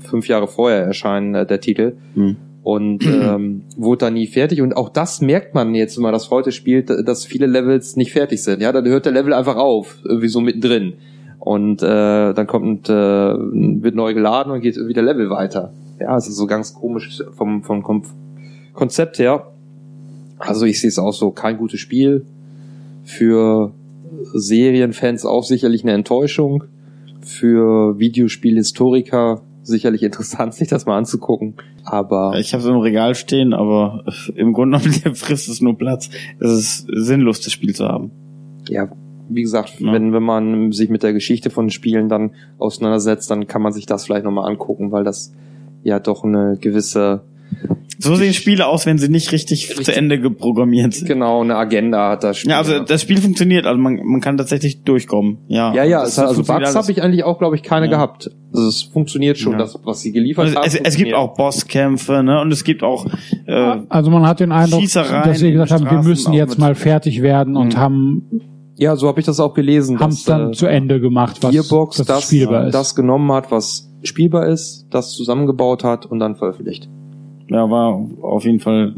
fünf 0.00 0.28
Jahre 0.28 0.48
vorher 0.48 0.84
erscheinen, 0.84 1.34
äh, 1.34 1.46
der 1.46 1.60
Titel. 1.60 1.96
Hm. 2.14 2.36
Und 2.62 3.04
ähm, 3.06 3.62
wurde 3.76 4.06
dann 4.06 4.14
nie 4.14 4.26
fertig. 4.26 4.60
Und 4.60 4.76
auch 4.76 4.88
das 4.88 5.20
merkt 5.20 5.54
man 5.54 5.74
jetzt, 5.74 5.96
wenn 5.96 6.02
man 6.02 6.12
das 6.12 6.30
heute 6.30 6.52
spielt, 6.52 6.90
dass 6.90 7.24
viele 7.24 7.46
Levels 7.46 7.96
nicht 7.96 8.12
fertig 8.12 8.42
sind. 8.42 8.60
Ja, 8.60 8.72
dann 8.72 8.86
hört 8.86 9.06
der 9.06 9.12
Level 9.12 9.32
einfach 9.32 9.56
auf, 9.56 9.98
irgendwie 10.04 10.28
so 10.28 10.40
mittendrin. 10.40 10.94
Und 11.40 11.82
äh, 11.82 12.34
dann 12.34 12.46
kommt, 12.46 12.90
äh, 12.90 12.92
wird 12.92 13.94
neu 13.94 14.12
geladen 14.12 14.52
und 14.52 14.60
geht 14.60 14.76
wieder 14.76 15.02
Level 15.02 15.30
weiter. 15.30 15.72
Ja, 15.98 16.16
es 16.16 16.28
ist 16.28 16.36
so 16.36 16.46
ganz 16.46 16.74
komisch 16.74 17.22
vom, 17.32 17.62
vom 17.62 17.82
Kom 17.82 18.02
Konzept 18.74 19.18
her. 19.18 19.46
Also 20.38 20.64
ich 20.64 20.80
sehe 20.80 20.88
es 20.88 20.98
auch 20.98 21.12
so, 21.12 21.30
kein 21.30 21.56
gutes 21.56 21.80
Spiel. 21.80 22.24
Für 23.04 23.72
Serienfans 24.34 25.24
auch 25.24 25.44
sicherlich 25.44 25.82
eine 25.82 25.92
Enttäuschung. 25.92 26.64
Für 27.22 27.98
Videospielhistoriker 27.98 29.42
sicherlich 29.62 30.02
interessant, 30.02 30.54
sich 30.54 30.68
das 30.68 30.84
mal 30.84 30.98
anzugucken. 30.98 31.54
Aber 31.84 32.38
Ich 32.38 32.52
habe 32.52 32.62
es 32.62 32.68
im 32.68 32.76
Regal 32.76 33.14
stehen, 33.14 33.54
aber 33.54 34.04
im 34.34 34.52
Grunde 34.52 34.78
genommen 34.78 35.14
frisst 35.14 35.48
es 35.48 35.62
nur 35.62 35.76
Platz. 35.76 36.10
Es 36.38 36.50
ist 36.50 36.86
sinnlos, 36.92 37.40
das 37.40 37.52
Spiel 37.52 37.74
zu 37.74 37.86
haben. 37.86 38.10
ja, 38.68 38.88
wie 39.30 39.42
gesagt, 39.42 39.74
wenn, 39.80 40.12
wenn 40.12 40.22
man 40.22 40.72
sich 40.72 40.88
mit 40.90 41.02
der 41.02 41.12
Geschichte 41.12 41.50
von 41.50 41.70
Spielen 41.70 42.08
dann 42.08 42.32
auseinandersetzt, 42.58 43.30
dann 43.30 43.46
kann 43.46 43.62
man 43.62 43.72
sich 43.72 43.86
das 43.86 44.04
vielleicht 44.04 44.24
nochmal 44.24 44.48
angucken, 44.50 44.92
weil 44.92 45.04
das 45.04 45.32
ja 45.82 45.98
doch 45.98 46.24
eine 46.24 46.56
gewisse 46.60 47.22
So 47.98 48.14
sehen 48.14 48.32
Spiele 48.32 48.66
aus, 48.66 48.86
wenn 48.86 48.96
sie 48.98 49.08
nicht 49.08 49.32
richtig, 49.32 49.74
zu 49.82 49.94
Ende 49.94 50.20
geprogrammiert 50.20 50.94
sind. 50.94 51.08
Genau, 51.08 51.42
eine 51.42 51.56
Agenda 51.56 52.10
hat 52.10 52.22
das 52.24 52.38
Spiel. 52.38 52.50
Ja, 52.52 52.58
also 52.58 52.80
das 52.80 53.02
Spiel 53.02 53.18
funktioniert, 53.18 53.66
also 53.66 53.78
man, 53.80 53.96
man 54.04 54.20
kann 54.20 54.36
tatsächlich 54.36 54.82
durchkommen. 54.84 55.38
Ja, 55.48 55.74
Ja, 55.74 55.84
ja, 55.84 56.00
hat, 56.02 56.18
also 56.18 56.42
Bugs 56.42 56.74
habe 56.74 56.92
ich 56.92 57.02
eigentlich 57.02 57.24
auch, 57.24 57.38
glaube 57.38 57.56
ich, 57.56 57.62
keine 57.62 57.86
Ja. 57.86 57.92
gehabt. 57.92 58.30
Also 58.52 58.68
es 58.68 58.82
funktioniert 58.82 59.38
schon, 59.38 59.52
Ja. 59.52 59.58
das, 59.58 59.78
was 59.84 60.00
sie 60.00 60.12
geliefert 60.12 60.46
Also 60.46 60.56
haben. 60.58 60.66
es, 60.66 60.74
es 60.76 60.96
gibt 60.96 61.14
auch 61.14 61.34
Bosskämpfe, 61.34 62.22
ne? 62.22 62.40
Und 62.40 62.52
es 62.52 62.64
gibt 62.64 62.82
auch 62.82 63.06
äh, 63.46 63.52
Also 63.88 64.10
man 64.10 64.26
hat 64.26 64.40
den 64.40 64.52
Eindruck, 64.52 64.82
dass 64.92 65.38
sie 65.38 65.52
gesagt 65.52 65.70
haben, 65.72 65.84
wir 65.90 66.02
müssen 66.02 66.32
jetzt 66.32 66.58
mal 66.58 66.74
fertig 66.74 67.20
werden 67.22 67.56
und 67.56 67.76
haben 67.76 68.22
Ja, 68.80 68.96
so 68.96 69.08
habe 69.08 69.20
ich 69.20 69.26
das 69.26 69.38
auch 69.40 69.52
gelesen. 69.52 70.00
haben 70.00 70.08
es 70.08 70.24
dass, 70.24 70.38
dann 70.38 70.50
äh, 70.50 70.52
zu 70.52 70.66
Ende 70.66 71.00
gemacht, 71.00 71.42
was 71.42 71.50
Gearbox 71.52 72.00
was 72.00 72.06
das, 72.06 72.22
spielbar 72.24 72.66
ist. 72.66 72.74
das 72.74 72.94
genommen 72.94 73.30
hat, 73.30 73.50
was 73.50 73.90
spielbar 74.02 74.46
ist, 74.46 74.86
das 74.90 75.12
zusammengebaut 75.12 75.84
hat 75.84 76.06
und 76.06 76.18
dann 76.18 76.34
veröffentlicht. 76.34 76.88
ja, 77.48 77.68
war 77.68 78.02
auf 78.22 78.44
jeden 78.44 78.60
Fall. 78.60 78.94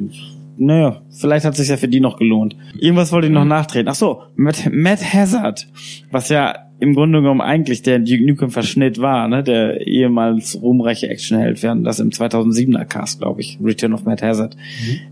Naja, 0.56 1.02
vielleicht 1.10 1.44
hat 1.44 1.56
sich 1.56 1.68
ja 1.68 1.76
für 1.76 1.88
die 1.88 1.98
noch 1.98 2.16
gelohnt. 2.16 2.54
Irgendwas 2.78 3.10
wollte 3.10 3.26
ich 3.26 3.32
noch 3.32 3.44
nachtreten. 3.44 3.88
Ach 3.88 3.96
so, 3.96 4.22
Matt, 4.36 4.68
Matt 4.70 5.00
Hazard, 5.02 5.66
was 6.12 6.28
ja 6.28 6.54
im 6.82 6.94
Grunde 6.94 7.20
genommen 7.20 7.40
eigentlich 7.40 7.82
der 7.82 8.00
Duke 8.00 8.26
Nukem 8.26 8.50
Verschnitt 8.50 8.98
war, 9.00 9.28
ne, 9.28 9.44
der 9.44 9.86
ehemals 9.86 10.60
ruhmreiche 10.60 11.09
Actionheld. 11.09 11.62
Hatten 11.62 11.84
das 11.84 12.00
im 12.00 12.10
2007er 12.10 12.84
Cast, 12.86 13.20
glaube 13.20 13.40
ich, 13.40 13.56
Return 13.62 13.92
of 13.92 14.04
Matt 14.04 14.20
Hazard, 14.20 14.56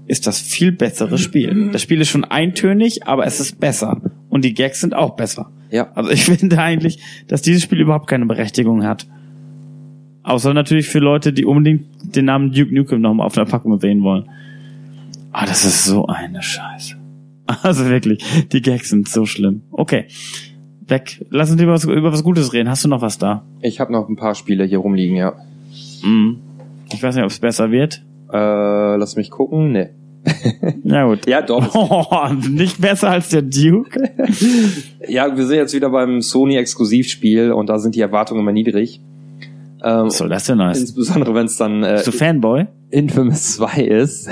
ist 0.09 0.27
das 0.27 0.41
viel 0.41 0.73
bessere 0.73 1.17
Spiel. 1.17 1.71
Das 1.71 1.81
Spiel 1.81 2.01
ist 2.01 2.09
schon 2.09 2.25
eintönig, 2.25 3.07
aber 3.07 3.25
es 3.25 3.39
ist 3.39 3.61
besser 3.61 4.03
und 4.29 4.45
die 4.45 4.53
Gags 4.53 4.81
sind 4.81 4.97
auch 4.97 5.15
besser. 5.15 5.53
Ja. 5.71 5.93
Also 5.95 6.11
ich 6.11 6.25
finde 6.25 6.59
eigentlich, 6.59 6.99
dass 7.29 7.41
dieses 7.41 7.63
Spiel 7.63 7.79
überhaupt 7.79 8.09
keine 8.09 8.27
Berechtigung 8.27 8.83
hat. 8.83 9.07
Außer 10.25 10.53
natürlich 10.53 10.89
für 10.89 10.99
Leute, 10.99 11.33
die 11.33 11.45
unbedingt 11.45 11.87
den 12.17 12.25
Namen 12.25 12.51
Duke 12.51 12.75
Nukem 12.75 13.01
nochmal 13.01 13.27
auf 13.27 13.35
der 13.35 13.45
Packung 13.45 13.79
sehen 13.79 14.03
wollen. 14.03 14.25
Ah, 15.31 15.47
das 15.47 15.65
ist 15.65 15.85
so 15.85 16.07
eine 16.07 16.43
Scheiße. 16.43 16.97
Also 17.63 17.87
wirklich, 17.87 18.23
die 18.53 18.63
Gags 18.63 18.91
sind 18.91 19.09
so 19.09 19.27
schlimm. 19.27 19.63
Okay. 19.73 20.07
Weg. 20.91 21.25
Lass 21.31 21.51
uns 21.51 21.61
lieber 21.61 21.73
was, 21.73 21.85
über 21.85 22.13
was 22.13 22.23
Gutes 22.25 22.53
reden. 22.53 22.69
Hast 22.69 22.85
du 22.85 22.89
noch 22.89 23.03
was 23.03 23.19
da? 23.19 23.43
Ich 23.63 23.81
habe 23.81 23.93
noch 23.93 24.09
ein 24.09 24.17
paar 24.17 24.35
Spiele 24.35 24.65
hier 24.65 24.79
rumliegen, 24.79 25.17
ja. 25.17 25.35
Mhm. 26.03 26.39
Ich 26.93 27.03
weiß 27.03 27.15
nicht, 27.15 27.25
ob 27.25 27.31
es 27.31 27.39
besser 27.39 27.71
wird. 27.71 28.03
Äh, 28.33 28.97
lass 28.97 29.17
mich 29.17 29.31
gucken. 29.31 29.73
Nee. 29.73 29.89
Ja 30.85 31.07
gut. 31.07 31.27
Ja, 31.27 31.41
doch. 31.43 31.75
Oh, 31.75 32.33
nicht 32.51 32.81
besser 32.81 33.11
als 33.11 33.29
der 33.31 33.43
Duke? 33.43 34.11
Ja, 35.09 35.35
wir 35.37 35.47
sind 35.47 35.57
jetzt 35.57 35.75
wieder 35.75 35.91
beim 35.91 36.21
Sony-Exklusivspiel 36.21 37.53
und 37.53 37.69
da 37.69 37.79
sind 37.79 37.95
die 37.95 38.01
Erwartungen 38.01 38.41
immer 38.41 38.53
niedrig. 38.53 39.01
Ähm, 39.83 40.07
Was 40.07 40.19
soll 40.19 40.29
das 40.29 40.45
denn 40.45 40.61
heißen? 40.61 40.83
insbesondere 40.83 41.35
wenn 41.35 41.47
es 41.47 41.57
dann 41.57 41.83
äh, 41.83 41.95
Bist 41.95 42.07
du 42.09 42.13
Fanboy? 42.13 42.67
Infamous 42.91 43.55
2 43.57 43.83
ist. 43.85 44.29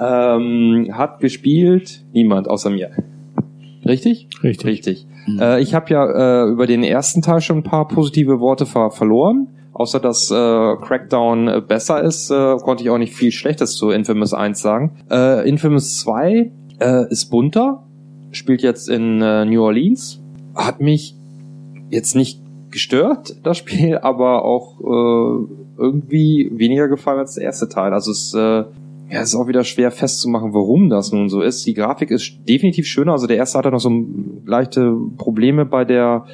ähm, 0.00 0.88
hat 0.92 1.20
gespielt 1.20 2.02
niemand 2.12 2.48
außer 2.48 2.70
mir. 2.70 2.90
Richtig? 3.90 4.28
Richtig. 4.42 4.66
Richtig. 4.66 5.06
Äh, 5.38 5.60
ich 5.60 5.74
habe 5.74 5.90
ja 5.90 6.44
äh, 6.44 6.48
über 6.50 6.66
den 6.66 6.82
ersten 6.82 7.22
Teil 7.22 7.40
schon 7.40 7.58
ein 7.58 7.62
paar 7.62 7.88
positive 7.88 8.40
Worte 8.40 8.66
ver 8.66 8.90
verloren. 8.90 9.48
Außer 9.72 9.98
dass 9.98 10.30
äh, 10.30 10.34
Crackdown 10.34 11.48
äh, 11.48 11.62
besser 11.66 12.02
ist, 12.02 12.30
äh, 12.30 12.56
konnte 12.58 12.82
ich 12.82 12.90
auch 12.90 12.98
nicht 12.98 13.14
viel 13.14 13.32
Schlechtes 13.32 13.76
zu 13.76 13.90
Infamous 13.90 14.34
1 14.34 14.60
sagen. 14.60 14.98
Äh, 15.10 15.48
Infamous 15.48 16.00
2 16.00 16.50
äh, 16.80 17.10
ist 17.10 17.30
bunter, 17.30 17.82
spielt 18.30 18.62
jetzt 18.62 18.88
in 18.88 19.22
äh, 19.22 19.44
New 19.44 19.62
Orleans, 19.62 20.20
hat 20.54 20.80
mich 20.80 21.14
jetzt 21.88 22.14
nicht 22.14 22.40
gestört, 22.70 23.36
das 23.42 23.58
Spiel, 23.58 23.98
aber 24.02 24.44
auch 24.44 24.80
äh, 24.80 25.46
irgendwie 25.78 26.50
weniger 26.52 26.88
gefallen 26.88 27.20
als 27.20 27.34
der 27.34 27.44
erste 27.44 27.68
Teil. 27.68 27.94
Also 27.94 28.10
es, 28.10 28.34
äh, 28.34 28.64
ja, 29.10 29.20
es 29.22 29.30
ist 29.30 29.34
auch 29.34 29.48
wieder 29.48 29.64
schwer 29.64 29.90
festzumachen, 29.90 30.54
warum 30.54 30.88
das 30.88 31.12
nun 31.12 31.28
so 31.28 31.40
ist. 31.40 31.66
Die 31.66 31.74
Grafik 31.74 32.10
ist 32.10 32.38
definitiv 32.48 32.86
schöner. 32.86 33.12
Also 33.12 33.26
der 33.26 33.36
erste 33.36 33.58
hatte 33.58 33.70
noch 33.70 33.80
so 33.80 33.90
leichte 34.46 34.94
Probleme 35.16 35.66
bei 35.66 35.84
der, 35.84 36.26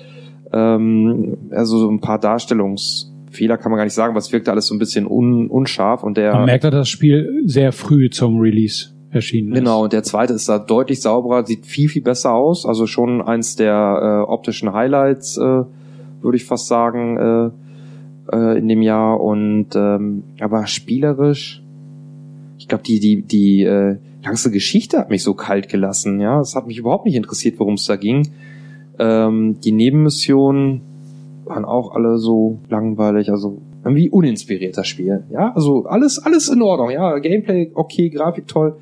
ähm, 0.52 1.38
also 1.50 1.78
so 1.78 1.90
ein 1.90 2.00
paar 2.00 2.18
Darstellungsfehler 2.18 3.56
kann 3.56 3.70
man 3.70 3.78
gar 3.78 3.84
nicht 3.84 3.94
sagen, 3.94 4.10
aber 4.10 4.18
es 4.18 4.30
wirkte 4.30 4.50
alles 4.50 4.66
so 4.66 4.74
ein 4.74 4.78
bisschen 4.78 5.06
un, 5.06 5.48
unscharf 5.48 6.02
und 6.02 6.18
der 6.18 6.34
Man 6.34 6.44
merkt, 6.44 6.64
dass 6.64 6.72
das 6.72 6.88
Spiel 6.88 7.42
sehr 7.46 7.72
früh 7.72 8.10
zum 8.10 8.40
Release 8.40 8.90
erschienen 9.10 9.52
ist. 9.52 9.58
Genau, 9.58 9.84
und 9.84 9.94
der 9.94 10.02
zweite 10.02 10.34
ist 10.34 10.48
da 10.48 10.58
deutlich 10.58 11.00
sauberer, 11.00 11.46
sieht 11.46 11.64
viel, 11.64 11.88
viel 11.88 12.02
besser 12.02 12.34
aus. 12.34 12.66
Also 12.66 12.86
schon 12.86 13.22
eins 13.22 13.56
der 13.56 13.72
äh, 14.26 14.30
optischen 14.30 14.74
Highlights, 14.74 15.38
äh, 15.38 15.62
würde 16.20 16.36
ich 16.36 16.44
fast 16.44 16.66
sagen, 16.66 17.16
äh, 17.16 18.36
äh, 18.36 18.58
in 18.58 18.68
dem 18.68 18.82
Jahr. 18.82 19.20
Und 19.20 19.68
ähm, 19.74 20.24
aber 20.40 20.66
spielerisch, 20.66 21.62
ich 22.66 22.68
glaube, 22.68 22.82
die, 22.82 22.98
die, 22.98 23.22
die 23.22 23.62
äh, 23.62 23.96
ganze 24.24 24.50
Geschichte 24.50 24.98
hat 24.98 25.08
mich 25.08 25.22
so 25.22 25.34
kalt 25.34 25.68
gelassen, 25.68 26.18
ja. 26.18 26.40
Es 26.40 26.56
hat 26.56 26.66
mich 26.66 26.78
überhaupt 26.78 27.04
nicht 27.04 27.14
interessiert, 27.14 27.60
worum 27.60 27.74
es 27.74 27.84
da 27.86 27.94
ging. 27.94 28.28
Ähm, 28.98 29.60
die 29.60 29.70
Nebenmissionen 29.70 30.80
waren 31.44 31.64
auch 31.64 31.94
alle 31.94 32.18
so 32.18 32.58
langweilig, 32.68 33.30
also 33.30 33.62
irgendwie 33.84 34.10
uninspiriert 34.10 34.76
das 34.76 34.88
Spiel. 34.88 35.22
Ja, 35.30 35.52
also 35.54 35.84
alles, 35.86 36.18
alles 36.18 36.48
in 36.48 36.60
Ordnung, 36.60 36.90
ja. 36.90 37.16
Gameplay 37.18 37.70
okay, 37.72 38.10
Grafik 38.10 38.48
toll 38.48 38.76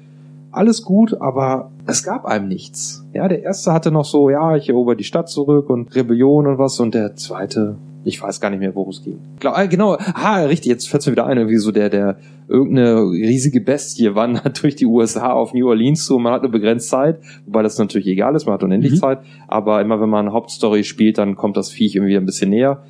alles 0.55 0.83
gut, 0.83 1.21
aber 1.21 1.71
es 1.87 2.05
gab 2.05 2.25
einem 2.25 2.49
nichts. 2.49 3.05
Ja, 3.13 3.29
der 3.29 3.43
erste 3.43 3.73
hatte 3.73 3.91
noch 3.91 4.05
so, 4.05 4.31
ja, 4.31 4.57
ich 4.57 4.69
erober 4.69 4.95
die 4.95 5.05
Stadt 5.05 5.29
zurück 5.29 5.69
und 5.69 5.95
Rebellion 5.95 6.47
und 6.47 6.59
was 6.59 6.79
und 6.81 6.95
der 6.95 7.17
zweite, 7.17 7.77
ich 8.05 8.21
weiß 8.23 8.41
gar 8.41 8.51
nicht 8.51 8.61
mehr, 8.61 8.75
worum 8.75 8.91
es 8.91 9.03
ging. 9.03 9.19
Glaub, 9.41 9.57
ah, 9.57 9.67
genau, 9.67 9.97
ah, 10.15 10.43
richtig, 10.43 10.71
jetzt 10.71 10.89
fällt's 10.89 11.07
mir 11.07 11.13
wieder 11.13 11.27
ein, 11.27 11.39
irgendwie 11.39 11.57
so 11.57 11.73
der, 11.73 11.91
der 11.91 12.19
irgendeine 12.49 13.01
riesige 13.03 13.61
Bestie 13.61 14.15
wandert 14.15 14.63
durch 14.63 14.77
die 14.77 14.87
USA 14.87 15.33
auf 15.33 15.55
New 15.55 15.69
Orleans 15.69 16.05
zu 16.05 16.17
und 16.17 16.23
man 16.23 16.33
hat 16.33 16.43
eine 16.43 16.51
begrenzte 16.51 16.91
Zeit, 16.91 17.19
wobei 17.47 17.63
das 17.63 17.79
natürlich 17.79 18.07
egal 18.07 18.35
ist, 18.35 18.47
man 18.47 18.55
hat 18.55 18.63
unendlich 18.63 18.93
Mhm. 18.93 18.97
Zeit, 18.97 19.19
aber 19.49 19.81
immer 19.81 20.01
wenn 20.01 20.11
man 20.11 20.33
Hauptstory 20.33 20.85
spielt, 20.85 21.19
dann 21.19 21.37
kommt 21.37 21.57
das 21.57 21.71
Viech 21.71 21.97
irgendwie 21.97 22.17
ein 22.17 22.27
bisschen 22.27 22.51
näher. 22.51 22.83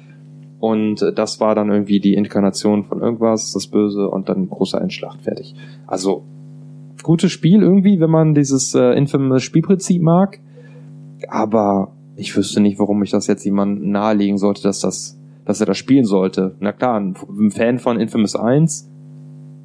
Und 0.61 1.05
das 1.17 1.41
war 1.41 1.55
dann 1.55 1.71
irgendwie 1.71 2.01
die 2.01 2.15
Inkarnation 2.15 2.85
von 2.85 3.03
irgendwas, 3.03 3.53
das 3.53 3.67
Böse 3.67 4.09
und 4.09 4.31
dann 4.31 4.49
großer 4.49 4.81
Endschlacht 4.81 5.21
fertig. 5.21 5.55
Also 5.87 6.25
gutes 7.03 7.33
Spiel 7.33 7.61
irgendwie, 7.61 8.01
wenn 8.01 8.09
man 8.11 8.33
dieses 8.33 8.75
äh, 8.75 8.93
infamous 8.97 9.43
Spielprinzip 9.43 10.01
mag. 10.01 10.41
Aber 11.29 11.93
ich 12.17 12.37
wüsste 12.37 12.61
nicht, 12.61 12.79
warum 12.79 13.03
ich 13.03 13.11
das 13.11 13.27
jetzt 13.27 13.45
jemandem 13.45 13.91
nahelegen 13.91 14.39
sollte, 14.39 14.63
dass 14.63 14.81
das, 14.81 15.19
dass 15.45 15.61
er 15.61 15.67
das 15.67 15.79
spielen 15.79 16.05
sollte. 16.05 16.55
Na 16.61 16.73
klar, 16.73 16.99
ein, 16.99 17.15
ein 17.39 17.51
Fan 17.51 17.79
von 17.79 17.99
Infamous 17.99 18.37
1 18.37 18.91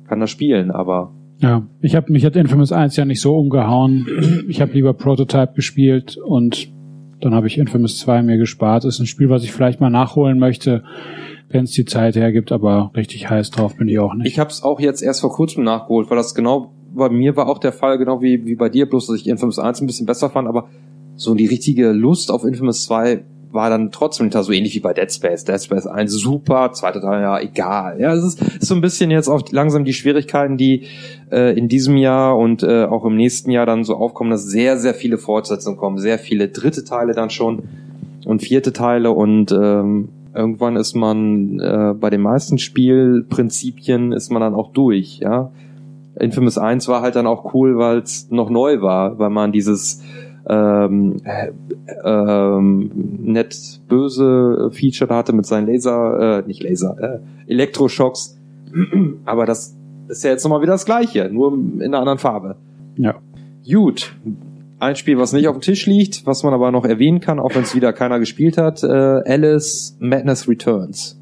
kann 0.08 0.20
das 0.20 0.30
spielen, 0.30 0.72
aber 0.72 1.14
Ja, 1.40 1.68
ich 1.82 1.96
habe 1.96 2.12
mich 2.12 2.26
hat 2.26 2.36
Infamous 2.36 2.72
1 2.72 2.96
ja 2.96 3.06
nicht 3.06 3.22
so 3.22 3.38
umgehauen. 3.38 4.08
Ich 4.48 4.62
habe 4.62 4.74
lieber 4.74 4.94
Prototype 4.94 5.54
gespielt 5.54 6.18
und 6.18 6.72
dann 7.22 7.36
habe 7.36 7.48
ich 7.48 7.58
Infamous 7.58 8.00
2 8.00 8.24
mir 8.24 8.38
gespart. 8.38 8.86
Ist 8.86 9.00
ein 9.00 9.06
Spiel, 9.06 9.30
was 9.30 9.44
ich 9.44 9.52
vielleicht 9.52 9.80
mal 9.80 9.90
nachholen 9.90 10.40
möchte, 10.40 10.84
wenn 11.50 11.66
es 11.66 11.72
die 11.72 11.86
Zeit 11.86 12.16
hergibt, 12.16 12.52
aber 12.52 12.92
richtig 12.96 13.30
heiß 13.30 13.52
drauf 13.52 13.76
bin 13.76 13.88
ich 13.88 14.00
auch 14.00 14.14
nicht. 14.14 14.28
ich 14.28 14.40
habe 14.40 14.50
es 14.50 14.64
auch 14.64 14.80
jetzt 14.80 15.02
erst 15.02 15.22
vor 15.22 15.32
kurzem 15.32 15.64
nachgeholt, 15.64 16.10
weil 16.10 16.18
das 16.18 16.34
genau 16.34 16.72
bei 16.92 17.10
mir 17.10 17.36
war 17.36 17.48
auch 17.48 17.60
der 17.60 17.72
Fall, 17.72 17.98
genau 17.98 18.22
wie, 18.22 18.46
wie 18.46 18.56
bei 18.56 18.70
dir, 18.70 18.90
bloß 18.90 19.08
dass 19.08 19.16
ich 19.16 19.28
Infamous 19.28 19.60
1 19.60 19.82
ein 19.82 19.88
bisschen 19.88 20.06
besser 20.06 20.30
fand, 20.30 20.48
aber 20.48 20.70
so 21.20 21.36
die 21.36 21.48
richtige 21.48 21.92
Lust 21.92 22.32
auf 22.32 22.46
Infamous 22.46 22.86
2 22.86 23.24
war 23.52 23.70
dann 23.70 23.92
trotzdem 23.92 24.28
nicht 24.28 24.38
so 24.38 24.52
ähnlich 24.54 24.76
wie 24.76 24.80
bei 24.80 24.94
Dead 24.94 25.12
Space. 25.12 25.44
Dead 25.44 25.62
Space 25.62 25.86
1 25.86 26.12
super, 26.14 26.72
zweiter 26.72 27.02
Teil 27.02 27.22
ja 27.22 27.40
egal. 27.40 28.00
Ja, 28.00 28.14
es 28.14 28.24
ist, 28.24 28.42
ist 28.42 28.68
so 28.68 28.76
ein 28.76 28.80
bisschen 28.80 29.12
jetzt 29.12 29.28
auch 29.28 29.42
langsam 29.52 29.84
die 29.84 29.94
Schwierigkeiten, 29.94 30.56
die 30.56 30.86
äh, 31.30 31.58
in 31.58 31.68
diesem 31.68 31.98
Jahr 31.98 32.38
und 32.38 32.64
äh, 32.64 32.86
auch 32.86 33.04
im 33.04 33.18
nächsten 33.18 33.52
Jahr 33.52 33.66
dann 33.66 33.84
so 33.84 33.96
aufkommen, 33.96 34.30
dass 34.30 34.46
sehr, 34.46 34.78
sehr 34.78 34.94
viele 34.94 35.18
Fortsetzungen 35.18 35.78
kommen, 35.78 35.98
sehr 35.98 36.20
viele 36.20 36.48
dritte 36.48 36.86
Teile 36.86 37.14
dann 37.14 37.30
schon. 37.30 37.64
und 38.26 38.42
vierte 38.42 38.72
Teile 38.72 39.12
und 39.12 39.52
ähm, 39.52 40.10
irgendwann 40.34 40.78
ist 40.78 40.96
man 40.96 41.60
äh, 41.60 41.96
bei 42.00 42.10
den 42.10 42.22
meisten 42.22 42.60
Spielprinzipien 42.60 44.14
ist 44.14 44.32
man 44.32 44.42
dann 44.42 44.56
auch 44.56 44.72
durch, 44.72 45.20
ja. 45.20 45.52
Infamous 46.20 46.58
1 46.58 46.88
war 46.88 47.02
halt 47.02 47.16
dann 47.16 47.28
auch 47.28 47.54
cool, 47.54 47.78
weil 47.78 48.00
es 48.00 48.30
noch 48.30 48.50
neu 48.50 48.82
war, 48.82 49.20
weil 49.20 49.30
man 49.30 49.52
dieses 49.52 50.02
ähm, 50.48 51.18
äh, 51.24 51.52
ähm, 52.04 52.92
nett 53.22 53.82
böse 53.88 54.72
Feature 54.72 55.14
hatte 55.14 55.34
mit 55.34 55.46
seinen 55.46 55.68
Laser, 55.68 56.40
äh, 56.40 56.48
nicht 56.48 56.64
Laser, 56.64 56.98
äh, 57.48 57.52
Elektroschocks. 57.52 58.38
Aber 59.26 59.46
das 59.46 59.76
ist 60.08 60.24
ja 60.24 60.32
jetzt 60.32 60.44
nochmal 60.44 60.62
wieder 60.62 60.74
das 60.74 60.86
gleiche, 60.86 61.30
nur 61.32 61.54
in 61.54 61.84
einer 61.84 62.00
anderen 62.00 62.20
Farbe. 62.20 62.56
Ja. 62.98 63.16
Gut. 63.70 64.16
Ein 64.80 64.96
Spiel, 64.96 65.18
was 65.18 65.34
nicht 65.34 65.48
auf 65.48 65.58
dem 65.58 65.62
Tisch 65.62 65.86
liegt, 65.86 66.26
was 66.26 66.44
man 66.44 66.54
aber 66.54 66.72
noch 66.72 66.86
erwähnen 66.86 67.20
kann, 67.20 67.38
auch 67.40 67.54
wenn 67.54 67.64
es 67.64 67.76
wieder 67.76 67.92
keiner 67.92 68.18
gespielt 68.18 68.58
hat, 68.58 68.82
äh, 68.82 68.88
Alice 68.88 69.98
Madness 70.00 70.48
Returns. 70.48 71.20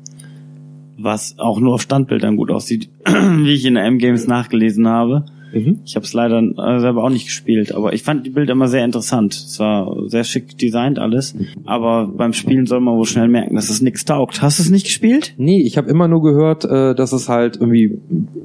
Was 1.00 1.40
auch 1.40 1.60
nur 1.60 1.74
auf 1.74 1.82
Standbildern 1.82 2.38
gut 2.38 2.52
aussieht, 2.52 2.90
wie 3.06 3.54
ich 3.54 3.66
in 3.66 3.74
der 3.74 3.86
M-Games 3.86 4.28
nachgelesen 4.28 4.88
habe. 4.88 5.26
Mhm. 5.54 5.80
Ich 5.86 5.96
habe 5.96 6.06
es 6.06 6.14
leider 6.14 6.40
äh, 6.40 6.80
selber 6.80 7.04
auch 7.04 7.10
nicht 7.10 7.26
gespielt, 7.26 7.74
aber 7.74 7.94
ich 7.94 8.04
fand 8.04 8.26
die 8.26 8.30
Bilder 8.30 8.54
immer 8.54 8.68
sehr 8.68 8.84
interessant. 8.84 9.34
Es 9.34 9.60
war 9.60 10.08
sehr 10.08 10.24
schick 10.24 10.58
designt 10.58 11.00
alles, 11.00 11.36
aber 11.66 12.08
beim 12.08 12.34
Spielen 12.34 12.66
soll 12.66 12.80
man 12.82 12.96
wohl 12.96 13.06
schnell 13.06 13.28
merken, 13.28 13.56
dass 13.56 13.70
es 13.70 13.82
nichts 13.82 14.06
taugt. 14.06 14.42
Hast 14.42 14.60
du 14.60 14.64
es 14.64 14.70
nicht 14.70 14.86
gespielt? 14.86 15.34
Nee, 15.38 15.62
ich 15.62 15.78
habe 15.78 15.90
immer 15.90 16.08
nur 16.08 16.22
gehört, 16.22 16.66
äh, 16.66 16.96
dass 16.96 17.14
es 17.14 17.30
halt 17.30 17.58
irgendwie 17.58 17.98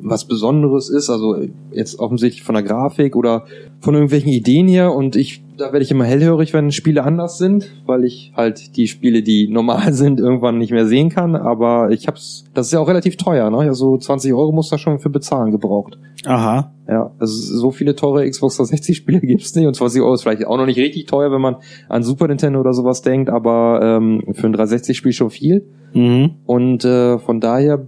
was 0.02 0.26
Besonderes 0.26 0.88
ist, 0.88 1.10
also 1.10 1.36
jetzt 1.72 1.98
offensichtlich 1.98 2.42
von 2.42 2.54
der 2.54 2.64
Grafik 2.64 3.16
oder 3.16 3.44
von 3.80 3.94
irgendwelchen 3.94 4.30
Ideen 4.30 4.68
her 4.68 4.94
und 4.94 5.16
ich 5.16 5.41
da 5.56 5.66
werde 5.66 5.82
ich 5.82 5.90
immer 5.90 6.04
hellhörig, 6.04 6.52
wenn 6.52 6.70
Spiele 6.70 7.04
anders 7.04 7.38
sind, 7.38 7.70
weil 7.86 8.04
ich 8.04 8.32
halt 8.36 8.76
die 8.76 8.88
Spiele, 8.88 9.22
die 9.22 9.48
normal 9.48 9.92
sind, 9.92 10.20
irgendwann 10.20 10.58
nicht 10.58 10.72
mehr 10.72 10.86
sehen 10.86 11.10
kann, 11.10 11.36
aber 11.36 11.90
ich 11.90 12.06
hab's, 12.06 12.44
das 12.54 12.66
ist 12.66 12.72
ja 12.72 12.80
auch 12.80 12.88
relativ 12.88 13.16
teuer, 13.16 13.50
ne? 13.50 13.58
Also 13.58 13.96
20 13.96 14.32
Euro 14.32 14.52
muss 14.52 14.70
da 14.70 14.78
schon 14.78 14.98
für 14.98 15.10
bezahlen 15.10 15.50
gebraucht. 15.50 15.98
Aha. 16.24 16.72
Ja, 16.88 17.12
also 17.18 17.58
so 17.58 17.70
viele 17.70 17.94
teure 17.94 18.28
Xbox 18.28 18.56
360 18.56 18.96
Spiele 18.96 19.20
gibt's 19.22 19.54
nicht 19.54 19.66
und 19.66 19.74
20 19.74 20.02
Euro 20.02 20.14
ist 20.14 20.22
vielleicht 20.22 20.46
auch 20.46 20.56
noch 20.56 20.66
nicht 20.66 20.78
richtig 20.78 21.06
teuer, 21.06 21.30
wenn 21.30 21.40
man 21.40 21.56
an 21.88 22.02
Super 22.02 22.28
Nintendo 22.28 22.60
oder 22.60 22.72
sowas 22.72 23.02
denkt, 23.02 23.30
aber 23.30 23.80
ähm, 23.82 24.22
für 24.32 24.46
ein 24.46 24.52
360 24.52 24.96
Spiel 24.96 25.12
schon 25.12 25.30
viel. 25.30 25.66
Mhm. 25.94 26.36
Und 26.46 26.84
äh, 26.84 27.18
von 27.18 27.40
daher 27.40 27.86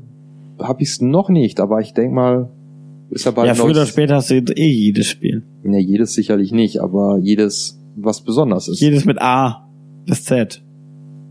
habe 0.61 0.83
ich 0.83 0.91
es 0.91 1.01
noch 1.01 1.29
nicht, 1.29 1.61
aber 1.61 1.81
ich 1.81 1.95
denk 1.95 2.13
mal, 2.13 2.51
ist 3.15 3.25
ja 3.25 3.31
bald 3.31 3.47
Ja, 3.49 3.55
früher 3.55 3.71
oder 3.71 3.87
später 3.87 4.17
hast 4.17 4.31
du 4.31 4.35
eh 4.35 4.71
jedes 4.71 5.07
Spiel. 5.07 5.43
Ne, 5.63 5.79
jedes 5.81 6.15
sicherlich 6.15 6.53
nicht, 6.53 6.81
aber 6.81 7.19
jedes, 7.19 7.81
was 7.97 8.23
besonders 8.23 8.69
ist. 8.69 8.81
Jedes 8.81 9.05
mit 9.05 9.21
A 9.23 9.69
bis 10.07 10.25
Z. 10.25 10.63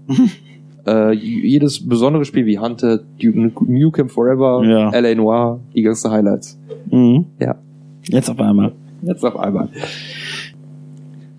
äh, 0.88 1.12
jedes 1.14 1.88
besondere 1.88 2.26
Spiel 2.26 2.46
wie 2.46 2.56
Duke 2.56 3.66
Nukem 3.66 4.10
Forever, 4.10 4.64
Ja. 4.66 4.92
L.A. 4.92 5.16
Noir, 5.16 5.60
die 5.76 5.82
ganzen 5.82 6.12
Highlights. 6.12 6.58
Mhm. 6.90 7.26
Ja. 7.40 7.56
Jetzt 8.04 8.30
auf 8.30 8.40
einmal. 8.40 8.74
Jetzt 9.02 9.24
auf 9.26 9.38
einmal. 9.38 9.70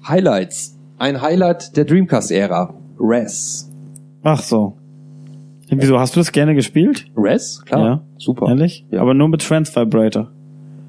Highlights. 0.06 0.78
Ein 0.98 1.22
Highlight 1.22 1.76
der 1.76 1.84
Dreamcast-Ära. 1.84 2.74
Res. 3.00 3.70
Ach 4.22 4.42
so. 4.42 4.74
Wieso 5.70 5.98
hast 5.98 6.14
du 6.16 6.20
das 6.20 6.32
gerne 6.32 6.54
gespielt? 6.54 7.06
Res? 7.16 7.62
Klar. 7.64 7.84
Ja. 7.84 8.02
Super. 8.18 8.48
Ehrlich? 8.48 8.86
Ja. 8.90 9.00
Aber 9.00 9.14
nur 9.14 9.28
mit 9.28 9.42
Trans 9.42 9.74
Vibrator. 9.74 10.30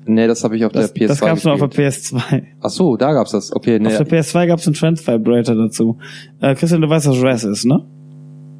Nee, 0.08 0.28
das 0.28 0.44
habe 0.44 0.56
ich 0.56 0.64
auf 0.66 0.72
Das, 0.72 0.94
der 0.94 1.04
PS2 1.04 1.08
das 1.08 1.22
gab's 1.22 1.44
nur 1.46 1.54
auf 1.54 1.60
der 1.60 1.68
gespielt. 1.70 2.22
PS2. 2.22 2.44
Ach 2.62 2.70
so, 2.70 2.96
da 2.96 3.12
gab's 3.14 3.32
das. 3.32 3.52
Okay, 3.56 3.80
nee. 3.80 3.88
Auf 3.88 3.98
der 3.98 4.08
PS2 4.08 4.48
gab's 4.48 4.68
einen 4.68 4.76
Trans 4.76 5.08
Vibrator 5.08 5.56
dazu. 5.56 5.98
Äh, 6.42 6.54
Christian, 6.56 6.82
du 6.82 6.90
weißt, 6.90 7.08
was 7.08 7.24
Res 7.24 7.44
ist, 7.44 7.66
ne? 7.66 7.84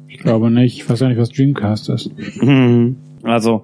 Ich 0.08 0.18
glaube 0.18 0.50
nicht. 0.50 0.78
Ich 0.78 0.90
weiß 0.90 1.00
ja 1.00 1.08
nicht, 1.08 1.18
was 1.20 1.28
Dreamcast 1.30 1.90
ist. 1.90 2.10
Mhm. 2.42 2.96
Also, 3.22 3.62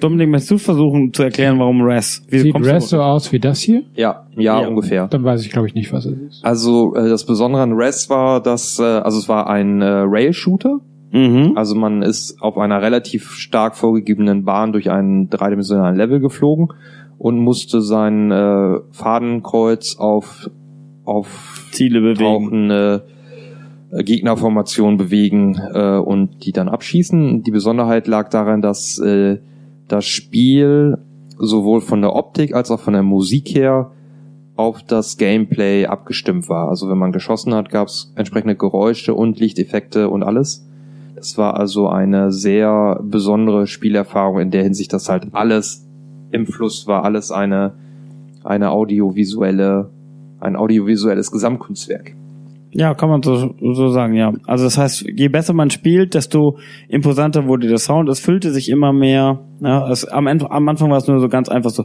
Dominik, 0.00 0.28
möchtest 0.28 0.50
du 0.50 0.58
versuchen 0.58 1.12
zu 1.12 1.22
erklären, 1.22 1.58
warum 1.58 1.82
Res? 1.82 2.24
Wie 2.28 2.38
Sieht 2.40 2.52
kommst 2.52 2.68
du- 2.68 2.74
Res 2.74 2.88
so 2.88 3.00
aus 3.00 3.32
wie 3.32 3.38
das 3.38 3.60
hier? 3.60 3.82
Ja, 3.94 4.26
ja, 4.36 4.60
Ja. 4.62 4.68
ungefähr. 4.68 5.06
Dann 5.08 5.22
weiß 5.24 5.44
ich, 5.44 5.50
glaube 5.52 5.66
ich, 5.68 5.74
nicht, 5.74 5.92
was 5.92 6.04
es 6.06 6.18
ist. 6.18 6.44
Also 6.44 6.94
äh, 6.94 7.08
das 7.08 7.24
Besondere 7.24 7.62
an 7.62 7.72
Res 7.72 8.10
war, 8.10 8.40
dass 8.42 8.78
äh, 8.78 8.82
also 8.82 9.18
es 9.18 9.28
war 9.28 9.48
ein 9.48 9.80
äh, 9.82 9.86
Rail-Shooter. 9.86 10.78
Mhm. 11.14 11.52
Also 11.54 11.76
man 11.76 12.02
ist 12.02 12.42
auf 12.42 12.58
einer 12.58 12.82
relativ 12.82 13.30
stark 13.30 13.76
vorgegebenen 13.76 14.44
Bahn 14.44 14.72
durch 14.72 14.90
einen 14.90 15.30
dreidimensionalen 15.30 15.96
Level 15.96 16.18
geflogen 16.18 16.72
und 17.18 17.38
musste 17.38 17.80
sein 17.80 18.32
äh, 18.32 18.80
Fadenkreuz 18.90 19.96
auf 19.96 20.50
auf 21.04 21.68
Ziele 21.70 22.00
bewegen. 22.00 22.70
äh, 22.70 23.00
Gegnerformation 24.02 24.96
bewegen 24.96 25.56
äh, 25.72 25.98
und 25.98 26.44
die 26.44 26.50
dann 26.50 26.68
abschießen. 26.68 27.44
Die 27.44 27.50
Besonderheit 27.52 28.08
lag 28.08 28.28
darin, 28.30 28.60
dass 28.60 28.98
äh, 28.98 29.38
das 29.86 30.04
Spiel 30.06 30.98
sowohl 31.38 31.80
von 31.80 32.00
der 32.00 32.16
Optik 32.16 32.54
als 32.56 32.72
auch 32.72 32.80
von 32.80 32.94
der 32.94 33.04
Musik 33.04 33.54
her 33.54 33.92
auf 34.56 34.82
das 34.82 35.16
Gameplay 35.16 35.86
abgestimmt 35.86 36.48
war. 36.48 36.68
Also 36.70 36.88
wenn 36.88 36.98
man 36.98 37.12
geschossen 37.12 37.54
hat, 37.54 37.70
gab 37.70 37.86
es 37.86 38.12
entsprechende 38.16 38.56
Geräusche 38.56 39.14
und 39.14 39.38
Lichteffekte 39.38 40.08
und 40.08 40.24
alles. 40.24 40.66
Das 41.14 41.38
war 41.38 41.58
also 41.58 41.88
eine 41.88 42.32
sehr 42.32 43.00
besondere 43.02 43.66
Spielerfahrung 43.66 44.40
in 44.40 44.50
der 44.50 44.62
Hinsicht, 44.62 44.92
dass 44.92 45.08
halt 45.08 45.28
alles 45.32 45.86
im 46.30 46.46
Fluss 46.46 46.86
war, 46.86 47.04
alles 47.04 47.30
eine 47.30 47.74
eine 48.42 48.70
audiovisuelle 48.70 49.90
ein 50.40 50.56
audiovisuelles 50.56 51.30
Gesamtkunstwerk. 51.30 52.14
Ja, 52.76 52.94
kann 52.94 53.08
man 53.08 53.22
so, 53.22 53.54
so 53.60 53.88
sagen, 53.90 54.14
ja. 54.14 54.32
Also 54.46 54.64
das 54.64 54.76
heißt, 54.76 55.06
je 55.08 55.28
besser 55.28 55.54
man 55.54 55.70
spielt, 55.70 56.14
desto 56.14 56.58
imposanter 56.88 57.46
wurde 57.46 57.68
der 57.68 57.78
Sound. 57.78 58.08
Es 58.08 58.18
füllte 58.18 58.50
sich 58.50 58.68
immer 58.68 58.92
mehr. 58.92 59.38
Ja, 59.60 59.88
es, 59.88 60.04
am, 60.04 60.26
Ende, 60.26 60.50
am 60.50 60.68
Anfang 60.68 60.90
war 60.90 60.98
es 60.98 61.06
nur 61.06 61.20
so 61.20 61.28
ganz 61.28 61.48
einfach 61.48 61.70
so, 61.70 61.84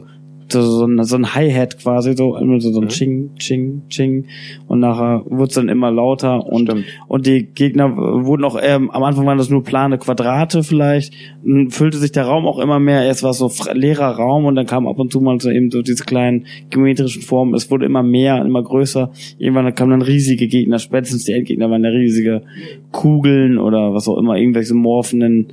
so, 0.52 0.62
so 0.62 0.86
ein, 0.86 1.02
so 1.04 1.16
ein 1.16 1.34
Hi-Hat 1.34 1.78
quasi, 1.78 2.14
so, 2.16 2.36
immer 2.36 2.60
so, 2.60 2.72
so 2.72 2.80
ein 2.80 2.88
Ching, 2.88 3.30
Ching, 3.36 3.82
Ching. 3.88 4.26
Und 4.68 4.80
nachher 4.80 5.24
wurde 5.26 5.48
es 5.48 5.54
dann 5.54 5.68
immer 5.68 5.90
lauter 5.90 6.46
und, 6.46 6.68
Stimmt. 6.68 6.84
und 7.08 7.26
die 7.26 7.46
Gegner 7.46 7.96
wurden 7.96 8.44
auch, 8.44 8.58
ähm, 8.62 8.90
am 8.90 9.02
Anfang 9.02 9.26
waren 9.26 9.38
das 9.38 9.50
nur 9.50 9.62
plane 9.62 9.98
Quadrate 9.98 10.62
vielleicht, 10.62 11.14
Dann 11.44 11.70
füllte 11.70 11.98
sich 11.98 12.12
der 12.12 12.24
Raum 12.24 12.46
auch 12.46 12.58
immer 12.58 12.78
mehr. 12.78 13.04
Erst 13.04 13.22
war 13.22 13.30
es 13.30 13.38
so 13.38 13.50
leerer 13.72 14.16
Raum 14.16 14.44
und 14.44 14.54
dann 14.54 14.66
kam 14.66 14.86
ab 14.86 14.98
und 14.98 15.12
zu 15.12 15.20
mal 15.20 15.40
so 15.40 15.50
eben 15.50 15.70
so 15.70 15.82
diese 15.82 16.04
kleinen 16.04 16.46
geometrischen 16.70 17.22
Formen. 17.22 17.54
Es 17.54 17.70
wurde 17.70 17.86
immer 17.86 18.02
mehr, 18.02 18.44
immer 18.44 18.62
größer. 18.62 19.10
Irgendwann 19.38 19.74
kamen 19.74 19.90
dann 19.90 20.02
riesige 20.02 20.48
Gegner, 20.48 20.78
spätestens 20.78 21.24
die 21.24 21.32
Endgegner 21.32 21.70
waren 21.70 21.84
ja 21.84 21.90
riesige 21.90 22.42
Kugeln 22.92 23.58
oder 23.58 23.94
was 23.94 24.08
auch 24.08 24.18
immer, 24.18 24.36
irgendwelche 24.36 24.74
morphenden 24.74 25.48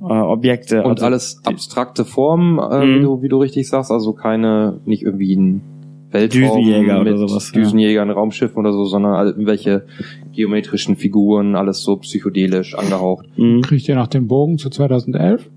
äh, 0.00 0.04
Objekte. 0.04 0.82
Und 0.82 0.92
Also, 0.92 1.06
alles 1.06 1.40
abstrakte 1.44 2.04
Formen, 2.04 2.58
äh, 2.58 2.84
Mhm. 2.86 2.94
wie, 2.98 3.02
du, 3.02 3.22
wie 3.22 3.28
du 3.28 3.38
richtig 3.38 3.68
sagst, 3.68 3.90
also 3.90 4.12
keine, 4.12 4.80
nicht 4.84 5.02
irgendwie 5.02 5.34
ein 5.36 5.60
Weltraum 6.10 6.40
Düsenjäger 6.62 7.02
mit 7.02 7.14
oder 7.14 7.28
sowas, 7.28 7.52
ja. 7.54 7.60
Düsenjägern, 7.60 8.10
Raumschiffen 8.10 8.56
oder 8.58 8.72
so, 8.72 8.84
sondern 8.84 9.26
irgendwelche 9.26 9.86
geometrischen 10.32 10.96
Figuren, 10.96 11.56
alles 11.56 11.82
so 11.82 11.96
psychedelisch 11.96 12.74
angehaucht. 12.76 13.26
Mhm. 13.36 13.62
Kriegt 13.62 13.88
ihr 13.88 13.96
noch 13.96 14.06
den 14.06 14.26
Bogen 14.28 14.56
zu 14.58 14.70
2011? 14.70 15.50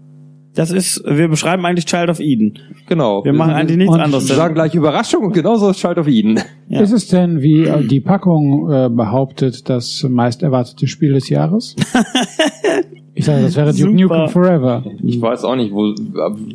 Das 0.56 0.72
ist, 0.72 1.04
wir 1.06 1.28
beschreiben 1.28 1.66
eigentlich 1.66 1.86
Child 1.86 2.10
of 2.10 2.20
Eden. 2.20 2.60
Genau. 2.88 3.24
Wir 3.24 3.34
machen 3.34 3.54
eigentlich 3.54 3.78
nichts 3.78 3.94
Und 3.94 4.02
anderes. 4.02 4.28
Wir 4.28 4.36
sagen 4.36 4.56
gleich 4.56 4.74
Überraschung 4.74 5.26
und 5.26 5.34
genauso 5.34 5.70
ist 5.70 5.80
Child 5.80 6.00
of 6.00 6.08
Eden. 6.08 6.40
Ja. 6.68 6.82
Ist 6.82 6.92
es 6.92 7.08
denn, 7.08 7.42
wie 7.42 7.66
äh, 7.66 7.86
die 7.86 8.00
Packung 8.00 8.70
äh, 8.72 8.90
behauptet, 8.90 9.70
das 9.70 10.06
meist 10.10 10.42
erwartete 10.42 10.88
Spiel 10.88 11.14
des 11.14 11.30
Jahres? 11.30 11.76
ich 13.14 13.26
sage, 13.26 13.44
das 13.44 13.56
wäre 13.56 13.74
Duke. 13.74 13.92
Nukem 13.92 14.28
Forever. 14.30 14.84
Ich 15.04 15.22
weiß 15.22 15.44
auch 15.46 15.56
nicht, 15.56 15.72
wo, 15.72 15.94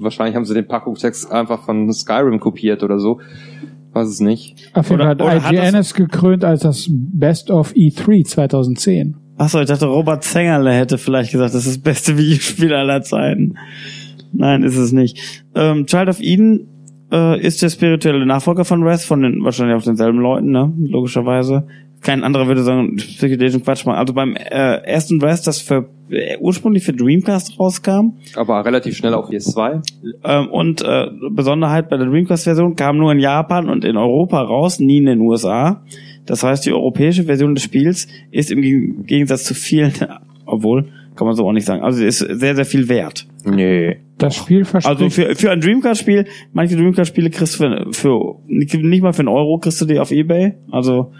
wahrscheinlich 0.00 0.34
haben 0.34 0.44
sie 0.44 0.54
den 0.54 0.66
Packungstext 0.66 1.30
einfach 1.30 1.64
von 1.64 1.92
Skyrim 1.92 2.40
kopiert 2.40 2.82
oder 2.82 2.98
so. 2.98 3.20
Weiß 3.92 4.08
es 4.08 4.20
nicht. 4.20 4.70
Auf 4.74 4.90
jeden 4.90 5.02
Fall 5.02 5.16
hat 5.16 5.52
IGN 5.52 5.76
es 5.76 5.94
gekrönt 5.94 6.44
als 6.44 6.62
das 6.62 6.90
Best 6.90 7.50
of 7.50 7.72
E3 7.72 8.24
2010. 8.24 9.23
Achso, 9.36 9.60
ich 9.60 9.66
dachte, 9.66 9.86
Robert 9.86 10.22
Zengerle 10.24 10.72
hätte 10.72 10.98
vielleicht 10.98 11.32
gesagt, 11.32 11.54
das 11.54 11.66
ist 11.66 11.76
das 11.76 11.82
beste 11.82 12.16
Videospiel 12.18 12.72
aller 12.72 13.02
Zeiten. 13.02 13.56
Nein, 14.32 14.62
ist 14.62 14.76
es 14.76 14.92
nicht. 14.92 15.18
Ähm, 15.54 15.86
Child 15.86 16.08
of 16.08 16.20
Eden 16.20 16.68
äh, 17.12 17.40
ist 17.40 17.62
der 17.62 17.70
spirituelle 17.70 18.26
Nachfolger 18.26 18.64
von 18.64 18.82
Res, 18.82 19.04
von 19.04 19.22
den 19.22 19.42
wahrscheinlich 19.44 19.76
auch 19.76 19.82
denselben 19.82 20.18
Leuten, 20.18 20.50
ne? 20.50 20.72
Logischerweise. 20.78 21.66
Kein 22.00 22.22
anderer 22.22 22.46
würde 22.46 22.62
sagen, 22.62 22.96
psychedelischen 22.96 23.62
Quatsch 23.62 23.86
machen. 23.86 23.98
Also 23.98 24.12
beim 24.12 24.36
äh, 24.36 24.76
ersten 24.84 25.22
Res, 25.22 25.42
das 25.42 25.60
für 25.60 25.88
äh, 26.10 26.36
ursprünglich 26.38 26.84
für 26.84 26.92
Dreamcast 26.92 27.58
rauskam, 27.58 28.18
Aber 28.36 28.64
relativ 28.64 28.96
schnell 28.96 29.14
auf 29.14 29.30
PS2. 29.30 29.82
ähm, 30.24 30.48
und 30.48 30.82
äh, 30.82 31.06
Besonderheit 31.30 31.88
bei 31.88 31.96
der 31.96 32.06
Dreamcast-Version 32.06 32.76
kam 32.76 32.98
nur 32.98 33.12
in 33.12 33.20
Japan 33.20 33.70
und 33.70 33.84
in 33.84 33.96
Europa 33.96 34.42
raus, 34.42 34.80
nie 34.80 34.98
in 34.98 35.06
den 35.06 35.20
USA. 35.20 35.82
Das 36.26 36.42
heißt, 36.42 36.64
die 36.66 36.72
europäische 36.72 37.24
Version 37.24 37.54
des 37.54 37.64
Spiels 37.64 38.08
ist 38.30 38.50
im 38.50 38.60
Geg- 38.60 39.06
Gegensatz 39.06 39.44
zu 39.44 39.54
vielen, 39.54 39.92
obwohl, 40.46 40.86
kann 41.16 41.26
man 41.26 41.36
so 41.36 41.46
auch 41.46 41.52
nicht 41.52 41.66
sagen, 41.66 41.82
also 41.82 41.98
sie 41.98 42.06
ist 42.06 42.18
sehr, 42.18 42.54
sehr 42.56 42.64
viel 42.64 42.88
wert. 42.88 43.26
Nee. 43.44 43.96
Das 44.18 44.36
Spiel 44.36 44.64
verspricht 44.64 44.86
Also 45.00 45.10
für, 45.10 45.34
für 45.34 45.50
ein 45.50 45.60
Dreamcast-Spiel, 45.60 46.24
manche 46.52 46.76
Dreamcast-Spiele 46.76 47.30
kriegst 47.30 47.54
du 47.54 47.58
für, 47.58 47.86
für 47.92 48.36
nicht 48.46 49.02
mal 49.02 49.12
für 49.12 49.20
einen 49.20 49.28
Euro 49.28 49.58
kriegst 49.58 49.80
du 49.80 49.84
die 49.86 49.98
auf 49.98 50.12
Ebay. 50.12 50.54
Also 50.70 51.12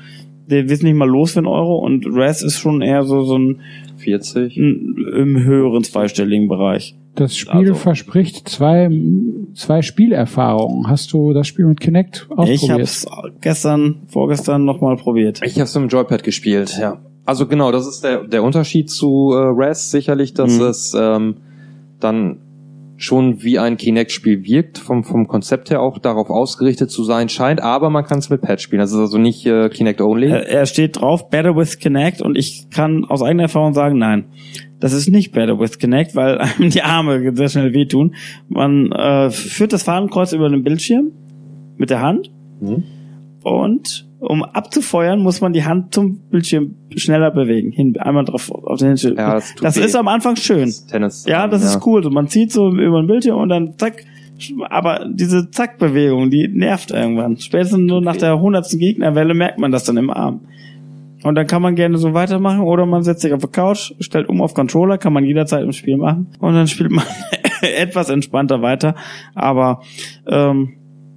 Der 0.48 0.68
wird 0.68 0.82
nicht 0.82 0.94
mal 0.94 1.08
los 1.08 1.32
für 1.32 1.38
einen 1.40 1.46
Euro 1.48 1.78
und 1.78 2.06
Res 2.06 2.42
ist 2.42 2.58
schon 2.58 2.82
eher 2.82 3.02
so, 3.04 3.22
so 3.24 3.36
ein 3.38 3.60
40. 4.04 4.56
ein, 4.56 4.94
im 5.16 5.42
höheren 5.42 5.82
zweistelligen 5.84 6.48
Bereich. 6.48 6.96
Das 7.16 7.36
Spiel 7.36 7.52
Also- 7.70 7.74
verspricht 7.74 8.48
zwei, 8.48 8.90
zwei 9.54 9.82
Spielerfahrungen. 9.82 10.88
Hast 10.88 11.12
du 11.12 11.32
das 11.32 11.46
Spiel 11.46 11.66
mit 11.66 11.80
Kinect 11.80 12.26
ausprobiert? 12.30 12.62
Ich 12.62 12.70
habe 12.70 12.82
es 12.82 13.06
gestern, 13.40 14.02
vorgestern 14.08 14.64
nochmal 14.64 14.96
probiert. 14.96 15.40
Ich 15.44 15.54
habe 15.54 15.64
es 15.64 15.74
mit 15.74 15.84
dem 15.84 15.88
Joypad 15.88 16.22
gespielt, 16.24 16.76
ja. 16.80 16.98
Also 17.26 17.46
genau, 17.46 17.72
das 17.72 17.86
ist 17.86 18.04
der, 18.04 18.24
der 18.24 18.42
Unterschied 18.42 18.90
zu 18.90 19.32
äh, 19.32 19.36
Res 19.38 19.90
sicherlich, 19.90 20.34
dass 20.34 20.58
Mhm. 20.58 20.64
es 20.66 20.94
ähm, 20.98 21.36
dann 22.00 22.36
schon 23.04 23.42
wie 23.42 23.58
ein 23.58 23.76
Kinect-Spiel 23.76 24.44
wirkt, 24.44 24.78
vom, 24.78 25.04
vom 25.04 25.28
Konzept 25.28 25.70
her 25.70 25.80
auch 25.80 25.98
darauf 25.98 26.30
ausgerichtet 26.30 26.90
zu 26.90 27.04
sein 27.04 27.28
scheint, 27.28 27.60
aber 27.60 27.90
man 27.90 28.04
kann 28.04 28.18
es 28.18 28.30
mit 28.30 28.40
Pad 28.40 28.60
spielen. 28.60 28.80
Das 28.80 28.92
ist 28.92 28.98
also 28.98 29.18
nicht 29.18 29.46
äh, 29.46 29.68
Kinect-only. 29.68 30.28
Er 30.28 30.48
er 30.48 30.66
steht 30.66 31.00
drauf, 31.00 31.28
Better 31.30 31.56
with 31.56 31.78
Kinect 31.78 32.22
und 32.22 32.36
ich 32.36 32.70
kann 32.70 33.04
aus 33.04 33.22
eigener 33.22 33.44
Erfahrung 33.44 33.74
sagen, 33.74 33.98
nein. 33.98 34.24
Das 34.80 34.92
ist 34.92 35.08
nicht 35.08 35.32
Better 35.32 35.58
with 35.60 35.78
Kinect, 35.78 36.16
weil 36.16 36.38
einem 36.58 36.70
die 36.70 36.82
Arme 36.82 37.34
sehr 37.36 37.48
schnell 37.48 37.72
wehtun. 37.72 38.14
Man 38.48 38.90
äh, 38.92 39.30
führt 39.30 39.72
das 39.72 39.82
Fadenkreuz 39.82 40.32
über 40.32 40.48
den 40.48 40.62
Bildschirm 40.64 41.12
mit 41.76 41.90
der 41.90 42.00
Hand 42.00 42.30
Mhm. 42.60 42.84
und 43.42 44.08
um 44.24 44.42
abzufeuern, 44.42 45.20
muss 45.20 45.40
man 45.40 45.52
die 45.52 45.64
Hand 45.64 45.94
zum 45.94 46.18
Bildschirm 46.30 46.74
schneller 46.96 47.30
bewegen. 47.30 47.70
Hin, 47.72 47.96
einmal 47.98 48.24
drauf 48.24 48.50
auf 48.50 48.78
den 48.78 48.88
Hinschild. 48.88 49.18
Ja, 49.18 49.34
das 49.34 49.54
das 49.60 49.76
ist 49.76 49.96
am 49.96 50.08
Anfang 50.08 50.36
schön. 50.36 50.72
Tennis. 50.90 51.24
Ja, 51.26 51.46
das 51.46 51.64
ist 51.64 51.86
cool. 51.86 52.02
So, 52.02 52.10
man 52.10 52.28
zieht 52.28 52.52
so 52.52 52.68
über 52.70 53.00
den 53.02 53.06
Bildschirm 53.06 53.38
und 53.38 53.48
dann 53.48 53.78
zack. 53.78 54.04
Aber 54.68 55.06
diese 55.08 55.50
Zack-Bewegung, 55.50 56.28
die 56.28 56.48
nervt 56.48 56.90
irgendwann. 56.90 57.36
Spätestens 57.36 57.86
nur 57.86 58.00
nach 58.00 58.16
der 58.16 58.40
hundertsten 58.40 58.80
Gegnerwelle 58.80 59.32
merkt 59.32 59.60
man 59.60 59.70
das 59.70 59.84
dann 59.84 59.96
im 59.96 60.10
Arm. 60.10 60.40
Und 61.22 61.36
dann 61.36 61.46
kann 61.46 61.62
man 61.62 61.76
gerne 61.76 61.96
so 61.98 62.12
weitermachen 62.14 62.60
oder 62.60 62.84
man 62.84 63.02
setzt 63.02 63.22
sich 63.22 63.32
auf 63.32 63.40
die 63.40 63.48
Couch, 63.48 63.92
stellt 64.00 64.28
um 64.28 64.42
auf 64.42 64.52
Controller, 64.52 64.98
kann 64.98 65.12
man 65.12 65.24
jederzeit 65.24 65.62
im 65.62 65.72
Spiel 65.72 65.96
machen 65.96 66.26
und 66.38 66.52
dann 66.52 66.66
spielt 66.66 66.90
man 66.90 67.04
etwas 67.62 68.10
entspannter 68.10 68.60
weiter. 68.60 68.94
Aber 69.34 69.80
ähm, 70.26 70.74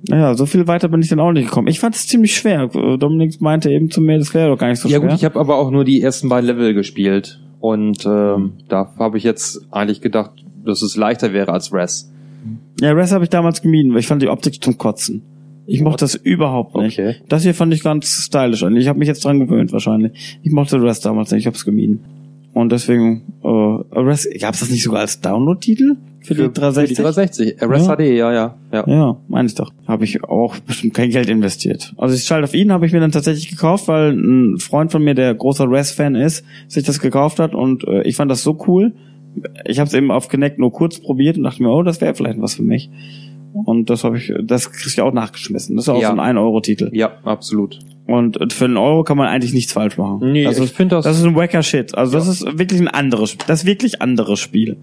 naja, 0.10 0.36
so 0.36 0.46
viel 0.46 0.68
weiter 0.68 0.88
bin 0.88 1.02
ich 1.02 1.10
dann 1.10 1.20
auch 1.20 1.32
nicht 1.32 1.46
gekommen. 1.46 1.68
Ich 1.68 1.80
fand 1.80 1.96
es 1.96 2.08
ziemlich 2.08 2.36
schwer. 2.36 2.68
Dominik 2.68 3.42
meinte 3.42 3.72
eben 3.72 3.92
zu 3.92 4.02
mir, 4.02 4.18
das 4.18 4.34
wäre 4.34 4.50
doch 4.50 4.58
gar 4.58 4.70
nicht 4.70 4.80
so 4.80 4.88
ja 4.88 5.00
schwer. 5.00 5.10
gut, 5.10 5.18
ich 5.18 5.26
habe 5.26 5.40
aber 5.40 5.58
auch 5.58 5.70
nur 5.70 5.84
die 5.84 6.02
ersten 6.02 6.30
beiden 6.30 6.48
Level 6.48 6.74
gespielt 6.74 7.42
und 7.60 8.06
ähm, 8.06 8.54
da 8.70 8.94
habe 8.98 9.18
ich 9.18 9.24
jetzt 9.24 9.66
eigentlich 9.72 10.02
gedacht, 10.02 10.32
dass 10.66 10.82
es 10.82 10.96
leichter 10.96 11.34
wäre 11.34 11.52
als 11.52 11.74
Res. 11.74 12.12
Ja, 12.80 12.92
Res 12.92 13.12
habe 13.12 13.24
ich 13.24 13.30
damals 13.30 13.62
gemieden, 13.62 13.94
weil 13.94 14.00
ich 14.00 14.08
fand 14.08 14.22
die 14.22 14.30
Optik 14.30 14.64
zum 14.64 14.78
Kotzen. 14.78 15.24
Ich 15.66 15.82
mochte 15.82 16.06
das 16.06 16.16
überhaupt 16.16 16.76
nicht. 16.76 16.98
Okay. 16.98 17.16
Das 17.28 17.44
hier 17.44 17.54
fand 17.54 17.74
ich 17.74 17.84
ganz 17.84 18.08
stylisch 18.08 18.64
an. 18.64 18.76
Ich 18.78 18.88
habe 18.88 19.00
mich 19.00 19.08
jetzt 19.10 19.26
dran 19.26 19.40
gewöhnt 19.40 19.74
wahrscheinlich. 19.74 20.40
Ich 20.42 20.52
mochte 20.52 20.82
Res 20.82 21.02
damals 21.02 21.32
nicht, 21.32 21.42
ich 21.42 21.48
habe 21.48 21.58
es 21.58 21.66
gemieden. 21.66 22.06
Und 22.54 22.72
deswegen, 22.72 23.34
äh, 23.44 24.00
Res, 24.00 24.28
gab's 24.40 24.62
das 24.62 24.70
nicht 24.70 24.84
sogar 24.84 25.02
als 25.02 25.20
Download-Titel 25.20 25.98
für, 26.28 26.36
die 26.36 26.54
360? 26.54 26.98
Für 26.98 27.02
die 27.02 27.02
360. 27.04 27.62
Äh, 27.62 27.66
Res 27.66 27.88
Ja. 27.88 27.96
HD, 27.96 28.00
ja, 28.02 28.34
ja. 28.34 28.56
ja. 28.72 28.84
Ja, 28.88 29.18
meine 29.28 29.48
ich 29.48 29.56
doch. 29.56 29.72
Habe 29.88 30.04
ich 30.04 30.24
auch 30.24 30.58
bestimmt 30.60 30.94
kein 30.94 31.10
Geld 31.10 31.30
investiert. 31.30 31.94
Also 31.98 32.16
ich 32.16 32.26
Child 32.26 32.44
of 32.44 32.54
Eden 32.54 32.72
habe 32.72 32.86
ich 32.86 32.94
mir 32.94 33.00
dann 33.00 33.12
tatsächlich 33.12 33.50
gekauft, 33.50 33.88
weil 33.88 34.12
ein 34.12 34.58
Freund 34.60 34.92
von 34.92 35.04
mir, 35.04 35.14
der 35.16 35.34
großer 35.34 35.70
Res-Fan 35.70 36.16
ist, 36.16 36.44
sich 36.68 36.84
das 36.84 37.00
gekauft 37.00 37.40
hat 37.40 37.56
und 37.56 37.84
äh, 37.88 38.04
ich 38.04 38.16
fand 38.16 38.30
das 38.30 38.44
so 38.44 38.58
cool. 38.68 38.94
Ich 39.66 39.80
habe 39.80 39.88
es 39.88 39.94
eben 39.94 40.10
auf 40.12 40.30
Connect 40.30 40.58
nur 40.60 40.72
kurz 40.72 41.00
probiert 41.00 41.38
und 41.38 41.44
dachte 41.44 41.62
mir, 41.64 41.70
oh, 41.70 41.84
das 41.84 42.02
wäre 42.02 42.16
vielleicht 42.16 42.42
was 42.42 42.56
für 42.56 42.64
mich. 42.64 42.90
Und 43.54 43.90
das 43.90 44.04
habe 44.04 44.18
ich, 44.18 44.32
das 44.44 44.72
krieg 44.72 44.88
ich 44.88 45.02
auch 45.02 45.14
nachgeschmissen. 45.14 45.76
Das 45.76 45.86
ist 45.86 45.90
auch 45.90 46.02
Ja. 46.02 46.10
so 46.14 46.20
ein 46.20 46.36
1-Euro-Titel. 46.38 46.90
Ja, 46.94 47.14
absolut. 47.24 47.80
Und 48.06 48.54
für 48.54 48.66
einen 48.66 48.78
Euro 48.78 49.04
kann 49.04 49.18
man 49.18 49.28
eigentlich 49.28 49.54
nichts 49.54 49.74
falsch 49.74 49.98
machen. 49.98 50.32
Nee, 50.32 50.44
das 50.46 50.60
ich 50.60 50.72
finde 50.72 50.96
das- 50.96 51.06
Das 51.06 51.18
ist 51.18 51.24
ein 51.26 51.36
wacker 51.36 51.62
Shit. 51.64 51.96
Also 51.96 52.14
das 52.14 52.28
ist 52.28 52.58
wirklich 52.58 52.80
ein 52.80 52.88
anderes, 52.88 53.36
das 53.48 53.62
ist 53.62 53.66
wirklich 53.66 54.02
anderes 54.02 54.40
Spiel. 54.40 54.78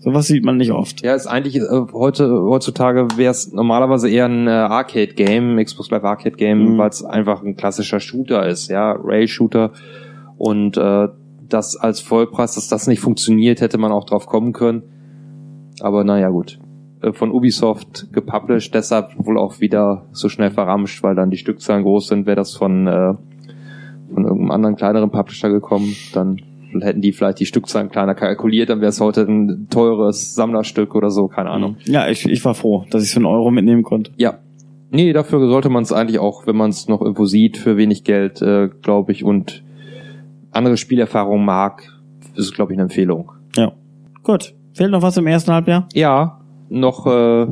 Sowas 0.00 0.26
sieht 0.26 0.44
man 0.44 0.56
nicht 0.56 0.72
oft. 0.72 1.02
Ja, 1.02 1.14
ist 1.14 1.26
eigentlich 1.26 1.56
äh, 1.56 1.62
heute 1.92 2.30
heutzutage 2.32 3.06
wäre 3.16 3.30
es 3.30 3.52
normalerweise 3.52 4.08
eher 4.08 4.24
ein 4.26 4.46
äh, 4.46 4.50
Arcade-Game, 4.50 5.62
Xbox 5.62 5.90
Live 5.90 6.04
Arcade-Game, 6.04 6.72
Mhm. 6.74 6.78
weil 6.78 6.88
es 6.88 7.04
einfach 7.04 7.42
ein 7.42 7.54
klassischer 7.56 8.00
Shooter 8.00 8.46
ist, 8.46 8.68
ja, 8.68 8.92
Rail-Shooter. 8.92 9.72
Und 10.38 10.76
äh, 10.78 11.08
das 11.48 11.76
als 11.76 12.00
Vollpreis, 12.00 12.54
dass 12.54 12.68
das 12.68 12.86
nicht 12.86 13.00
funktioniert, 13.00 13.60
hätte 13.60 13.76
man 13.76 13.92
auch 13.92 14.04
drauf 14.04 14.26
kommen 14.26 14.52
können. 14.54 14.82
Aber 15.82 16.02
naja, 16.04 16.30
gut. 16.30 16.58
Äh, 17.02 17.12
Von 17.12 17.30
Ubisoft 17.30 18.06
gepublished, 18.12 18.72
deshalb 18.74 19.10
wohl 19.18 19.36
auch 19.38 19.60
wieder 19.60 20.06
so 20.12 20.30
schnell 20.30 20.50
verramscht, 20.50 21.02
weil 21.02 21.14
dann 21.14 21.30
die 21.30 21.36
Stückzahlen 21.36 21.82
groß 21.82 22.06
sind. 22.08 22.24
Wäre 22.24 22.36
das 22.36 22.56
von, 22.56 22.86
äh, 22.86 23.14
von 24.14 24.24
irgendeinem 24.24 24.50
anderen 24.50 24.76
kleineren 24.76 25.10
Publisher 25.10 25.50
gekommen, 25.50 25.94
dann 26.14 26.40
hätten 26.80 27.00
die 27.00 27.12
vielleicht 27.12 27.40
die 27.40 27.46
Stückzahlen 27.46 27.90
kleiner 27.90 28.14
kalkuliert, 28.14 28.70
dann 28.70 28.80
wäre 28.80 28.90
es 28.90 29.00
heute 29.00 29.22
ein 29.22 29.68
teures 29.70 30.34
Sammlerstück 30.34 30.94
oder 30.94 31.10
so, 31.10 31.28
keine 31.28 31.50
Ahnung. 31.50 31.76
Ja, 31.84 32.08
ich, 32.08 32.26
ich 32.26 32.44
war 32.44 32.54
froh, 32.54 32.84
dass 32.90 33.04
ich 33.04 33.10
für 33.10 33.16
einen 33.16 33.26
Euro 33.26 33.50
mitnehmen 33.50 33.82
konnte. 33.82 34.12
Ja. 34.16 34.38
Nee, 34.90 35.12
dafür 35.12 35.48
sollte 35.48 35.68
man 35.68 35.84
es 35.84 35.92
eigentlich 35.92 36.18
auch, 36.18 36.46
wenn 36.46 36.56
man 36.56 36.70
es 36.70 36.88
noch 36.88 37.00
irgendwo 37.00 37.24
sieht, 37.24 37.56
für 37.56 37.76
wenig 37.76 38.02
Geld, 38.04 38.42
äh, 38.42 38.68
glaube 38.82 39.12
ich, 39.12 39.24
und 39.24 39.62
andere 40.50 40.76
Spielerfahrung 40.76 41.44
mag, 41.44 41.82
ist 42.34 42.46
es, 42.46 42.52
glaube 42.52 42.72
ich, 42.72 42.76
eine 42.76 42.84
Empfehlung. 42.84 43.32
Ja. 43.56 43.72
Gut. 44.22 44.54
Fehlt 44.72 44.90
noch 44.90 45.02
was 45.02 45.16
im 45.16 45.26
ersten 45.26 45.52
Halbjahr? 45.52 45.88
Ja, 45.94 46.40
noch 46.68 47.06
äh, 47.06 47.46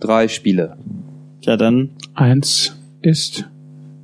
drei 0.00 0.28
Spiele. 0.28 0.76
Ja, 1.42 1.56
dann. 1.56 1.90
Eins 2.14 2.76
ist 3.02 3.48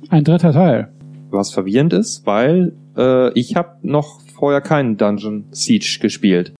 ein 0.09 0.23
dritter 0.23 0.53
Teil. 0.53 0.89
Was 1.29 1.51
verwirrend 1.51 1.93
ist, 1.93 2.25
weil 2.25 2.73
äh, 2.97 3.31
ich 3.33 3.55
habe 3.55 3.77
noch 3.81 4.21
vorher 4.45 4.61
keinen 4.61 4.95
Dungeon 4.95 5.45
Siege 5.49 5.97
gespielt. 5.99 6.53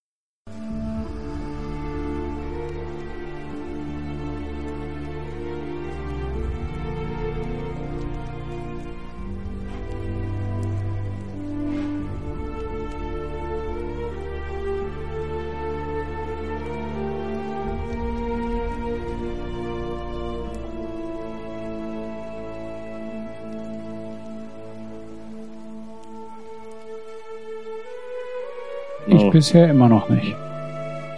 Bisher 29.35 29.69
immer 29.69 29.89
noch 29.89 30.07
nicht. 30.09 30.33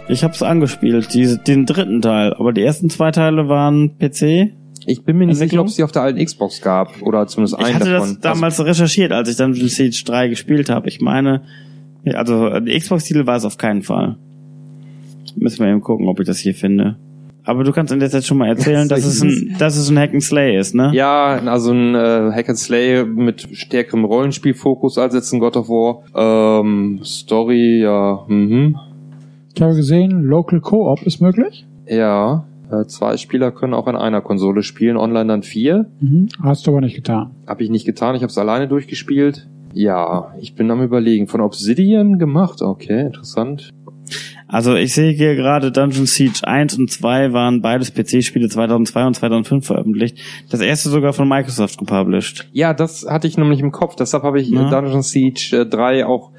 Ich 0.08 0.24
hab's 0.24 0.42
angespielt, 0.42 1.14
diese, 1.14 1.38
den 1.38 1.66
dritten 1.66 2.02
Teil, 2.02 2.34
aber 2.34 2.52
die 2.52 2.62
ersten 2.62 2.90
zwei 2.90 3.12
Teile 3.12 3.48
waren 3.48 3.96
PC. 3.96 4.52
Ich 4.86 5.04
bin 5.04 5.18
mir 5.18 5.26
nicht 5.26 5.36
sicher, 5.36 5.60
ob 5.60 5.68
es 5.68 5.76
die 5.76 5.84
auf 5.84 5.92
der 5.92 6.02
alten 6.02 6.24
Xbox 6.24 6.60
gab 6.60 7.00
oder 7.02 7.28
zumindest 7.28 7.60
Ich 7.60 7.64
einen 7.66 7.76
hatte 7.76 7.92
davon. 7.92 8.08
das 8.08 8.20
damals 8.20 8.64
recherchiert, 8.64 9.12
als 9.12 9.28
ich 9.28 9.36
Dungeon 9.36 9.68
Siege 9.68 10.02
3 10.04 10.26
gespielt 10.28 10.68
habe. 10.68 10.88
Ich 10.88 11.00
meine, 11.00 11.42
also 12.12 12.58
die 12.58 12.76
Xbox-Titel 12.76 13.24
war 13.26 13.36
es 13.36 13.44
auf 13.44 13.56
keinen 13.56 13.82
Fall. 13.82 14.16
Müssen 15.36 15.64
wir 15.64 15.70
eben 15.70 15.80
gucken, 15.82 16.08
ob 16.08 16.18
ich 16.18 16.26
das 16.26 16.38
hier 16.38 16.54
finde. 16.54 16.96
Aber 17.48 17.64
du 17.64 17.72
kannst 17.72 17.90
in 17.94 17.98
der 17.98 18.10
Zeit 18.10 18.24
schon 18.24 18.36
mal 18.36 18.48
erzählen, 18.48 18.90
dass 18.90 19.06
es 19.06 19.22
ein, 19.22 19.56
dass 19.58 19.74
es 19.78 19.88
ein 19.88 19.98
Hack 19.98 20.12
and 20.12 20.22
Slay 20.22 20.58
ist, 20.58 20.74
ne? 20.74 20.90
Ja, 20.92 21.40
also 21.46 21.72
ein 21.72 21.94
äh, 21.94 22.30
Hack 22.30 22.50
and 22.50 22.58
Slay 22.58 23.06
mit 23.06 23.48
stärkerem 23.52 24.04
Rollenspielfokus 24.04 24.98
als 24.98 25.14
jetzt 25.14 25.32
ein 25.32 25.40
God 25.40 25.56
of 25.56 25.70
War. 25.70 26.60
Ähm, 26.60 27.00
Story, 27.02 27.80
ja, 27.80 28.22
mhm. 28.28 28.76
Ich 29.54 29.62
habe 29.62 29.74
gesehen, 29.74 30.24
Local 30.24 30.60
Co-op 30.60 31.00
ist 31.04 31.22
möglich. 31.22 31.66
Ja, 31.86 32.44
äh, 32.70 32.84
zwei 32.84 33.16
Spieler 33.16 33.50
können 33.50 33.72
auch 33.72 33.88
in 33.88 33.96
einer 33.96 34.20
Konsole 34.20 34.62
spielen, 34.62 34.98
online 34.98 35.28
dann 35.28 35.42
vier. 35.42 35.86
Mhm. 36.00 36.28
Hast 36.42 36.66
du 36.66 36.72
aber 36.72 36.82
nicht 36.82 36.96
getan. 36.96 37.30
Habe 37.46 37.62
ich 37.62 37.70
nicht 37.70 37.86
getan, 37.86 38.14
ich 38.14 38.20
habe 38.20 38.30
es 38.30 38.36
alleine 38.36 38.68
durchgespielt. 38.68 39.48
Ja, 39.72 40.34
ich 40.38 40.54
bin 40.54 40.70
am 40.70 40.82
überlegen. 40.82 41.28
Von 41.28 41.40
Obsidian 41.40 42.18
gemacht, 42.18 42.60
okay, 42.60 43.06
interessant. 43.06 43.70
Also 44.48 44.74
ich 44.74 44.94
sehe 44.94 45.12
hier 45.12 45.34
gerade 45.36 45.70
Dungeon 45.70 46.06
Siege 46.06 46.40
1 46.42 46.78
und 46.78 46.90
2 46.90 47.32
waren 47.32 47.60
beides 47.60 47.92
PC-Spiele 47.92 48.48
2002 48.48 49.06
und 49.06 49.14
2005 49.14 49.66
veröffentlicht. 49.66 50.18
Das 50.50 50.60
erste 50.60 50.88
sogar 50.88 51.12
von 51.12 51.28
Microsoft 51.28 51.78
gepublished. 51.78 52.48
Ja, 52.52 52.72
das 52.74 53.06
hatte 53.08 53.26
ich 53.28 53.36
nämlich 53.36 53.60
im 53.60 53.72
Kopf, 53.72 53.94
deshalb 53.96 54.22
habe 54.22 54.40
ich 54.40 54.48
Ja. 54.48 54.66
äh, 54.66 54.70
Dungeon 54.70 55.02
Siege 55.02 55.50
äh, 55.52 55.66
3 55.66 56.06
auch 56.06 56.32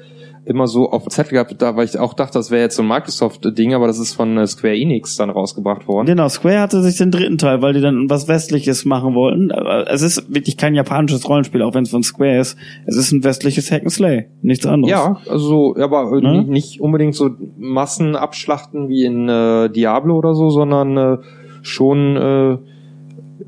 immer 0.50 0.66
so 0.66 0.90
auf 0.90 1.06
Zettel 1.08 1.32
gehabt, 1.34 1.54
da, 1.62 1.76
weil 1.76 1.84
ich 1.84 1.98
auch 1.98 2.14
dachte, 2.14 2.34
das 2.34 2.50
wäre 2.50 2.62
jetzt 2.62 2.76
so 2.76 2.82
ein 2.82 2.88
Microsoft-Ding, 2.88 3.74
aber 3.74 3.86
das 3.86 3.98
ist 3.98 4.14
von 4.14 4.36
äh, 4.36 4.46
Square 4.46 4.76
Enix 4.76 5.16
dann 5.16 5.30
rausgebracht 5.30 5.86
worden. 5.88 6.06
Genau, 6.06 6.28
Square 6.28 6.60
hatte 6.60 6.82
sich 6.82 6.96
den 6.96 7.10
dritten 7.10 7.38
Teil, 7.38 7.62
weil 7.62 7.72
die 7.72 7.80
dann 7.80 8.10
was 8.10 8.28
Westliches 8.28 8.84
machen 8.84 9.14
wollten. 9.14 9.52
Aber 9.52 9.90
es 9.90 10.02
ist 10.02 10.32
wirklich 10.34 10.56
kein 10.56 10.74
japanisches 10.74 11.28
Rollenspiel, 11.28 11.62
auch 11.62 11.74
wenn 11.74 11.84
es 11.84 11.90
von 11.90 12.02
Square 12.02 12.38
ist. 12.38 12.56
Es 12.86 12.96
ist 12.96 13.12
ein 13.12 13.24
westliches 13.24 13.70
Hack 13.70 13.82
and 13.82 13.92
Slay, 13.92 14.26
nichts 14.42 14.66
anderes. 14.66 14.90
Ja, 14.90 15.16
also 15.28 15.76
aber 15.78 16.12
äh, 16.16 16.20
Ne? 16.20 16.38
nicht, 16.38 16.48
nicht 16.48 16.80
unbedingt 16.80 17.14
so 17.14 17.30
Massenabschlachten 17.58 18.88
wie 18.88 19.04
in 19.04 19.28
äh, 19.28 19.70
Diablo 19.70 20.18
oder 20.18 20.34
so, 20.34 20.50
sondern 20.50 20.96
äh, 20.96 21.16
schon 21.62 22.16
äh, 22.16 22.58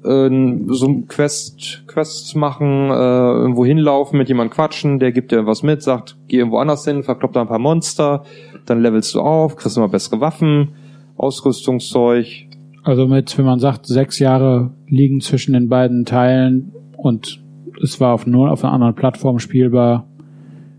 äh, 0.04 0.68
so 0.68 0.86
ein 0.86 1.06
Quest, 1.08 1.84
Quests 1.86 2.34
machen, 2.34 2.90
äh, 2.90 2.92
irgendwo 2.92 3.64
hinlaufen, 3.64 4.18
mit 4.18 4.28
jemandem 4.28 4.54
quatschen, 4.54 4.98
der 4.98 5.12
gibt 5.12 5.32
dir 5.32 5.36
irgendwas 5.36 5.62
mit, 5.62 5.82
sagt, 5.82 6.16
geh 6.28 6.38
irgendwo 6.38 6.58
anders 6.58 6.84
hin, 6.84 7.02
verkloppt 7.02 7.36
da 7.36 7.42
ein 7.42 7.48
paar 7.48 7.58
Monster, 7.58 8.24
dann 8.66 8.82
levelst 8.82 9.14
du 9.14 9.20
auf, 9.20 9.56
kriegst 9.56 9.76
immer 9.76 9.88
bessere 9.88 10.20
Waffen, 10.20 10.70
Ausrüstungszeug. 11.16 12.48
Also 12.84 13.06
mit, 13.06 13.36
wenn 13.38 13.44
man 13.44 13.58
sagt, 13.58 13.86
sechs 13.86 14.18
Jahre 14.18 14.72
liegen 14.88 15.20
zwischen 15.20 15.52
den 15.52 15.68
beiden 15.68 16.04
Teilen 16.04 16.72
und 16.96 17.40
es 17.82 18.00
war 18.00 18.14
auf 18.14 18.26
nur 18.26 18.50
auf 18.50 18.64
einer 18.64 18.72
anderen 18.72 18.94
Plattform 18.94 19.38
spielbar, 19.38 20.06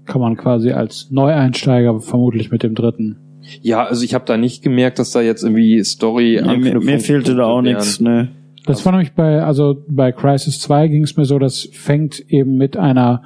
kann 0.05 0.21
man 0.21 0.35
quasi 0.35 0.71
als 0.71 1.11
Neueinsteiger 1.11 1.99
vermutlich 2.01 2.51
mit 2.51 2.63
dem 2.63 2.75
dritten. 2.75 3.17
Ja, 3.61 3.85
also 3.85 4.03
ich 4.03 4.13
habe 4.13 4.25
da 4.25 4.37
nicht 4.37 4.63
gemerkt, 4.63 4.99
dass 4.99 5.11
da 5.11 5.21
jetzt 5.21 5.43
irgendwie 5.43 5.83
Story 5.83 6.41
Nee, 6.43 6.57
mir, 6.57 6.79
mir 6.79 6.99
fehlte 6.99 7.35
da 7.35 7.45
auch 7.45 7.61
nichts, 7.61 7.99
ne. 7.99 8.29
Das 8.65 8.85
war 8.85 8.93
nämlich 8.93 9.13
bei, 9.13 9.41
also 9.41 9.83
bei 9.89 10.11
Crisis 10.11 10.59
2 10.61 10.87
ging 10.87 11.03
es 11.03 11.17
mir 11.17 11.25
so, 11.25 11.37
das 11.37 11.67
fängt 11.73 12.19
eben 12.29 12.55
mit 12.55 12.77
einer 12.77 13.21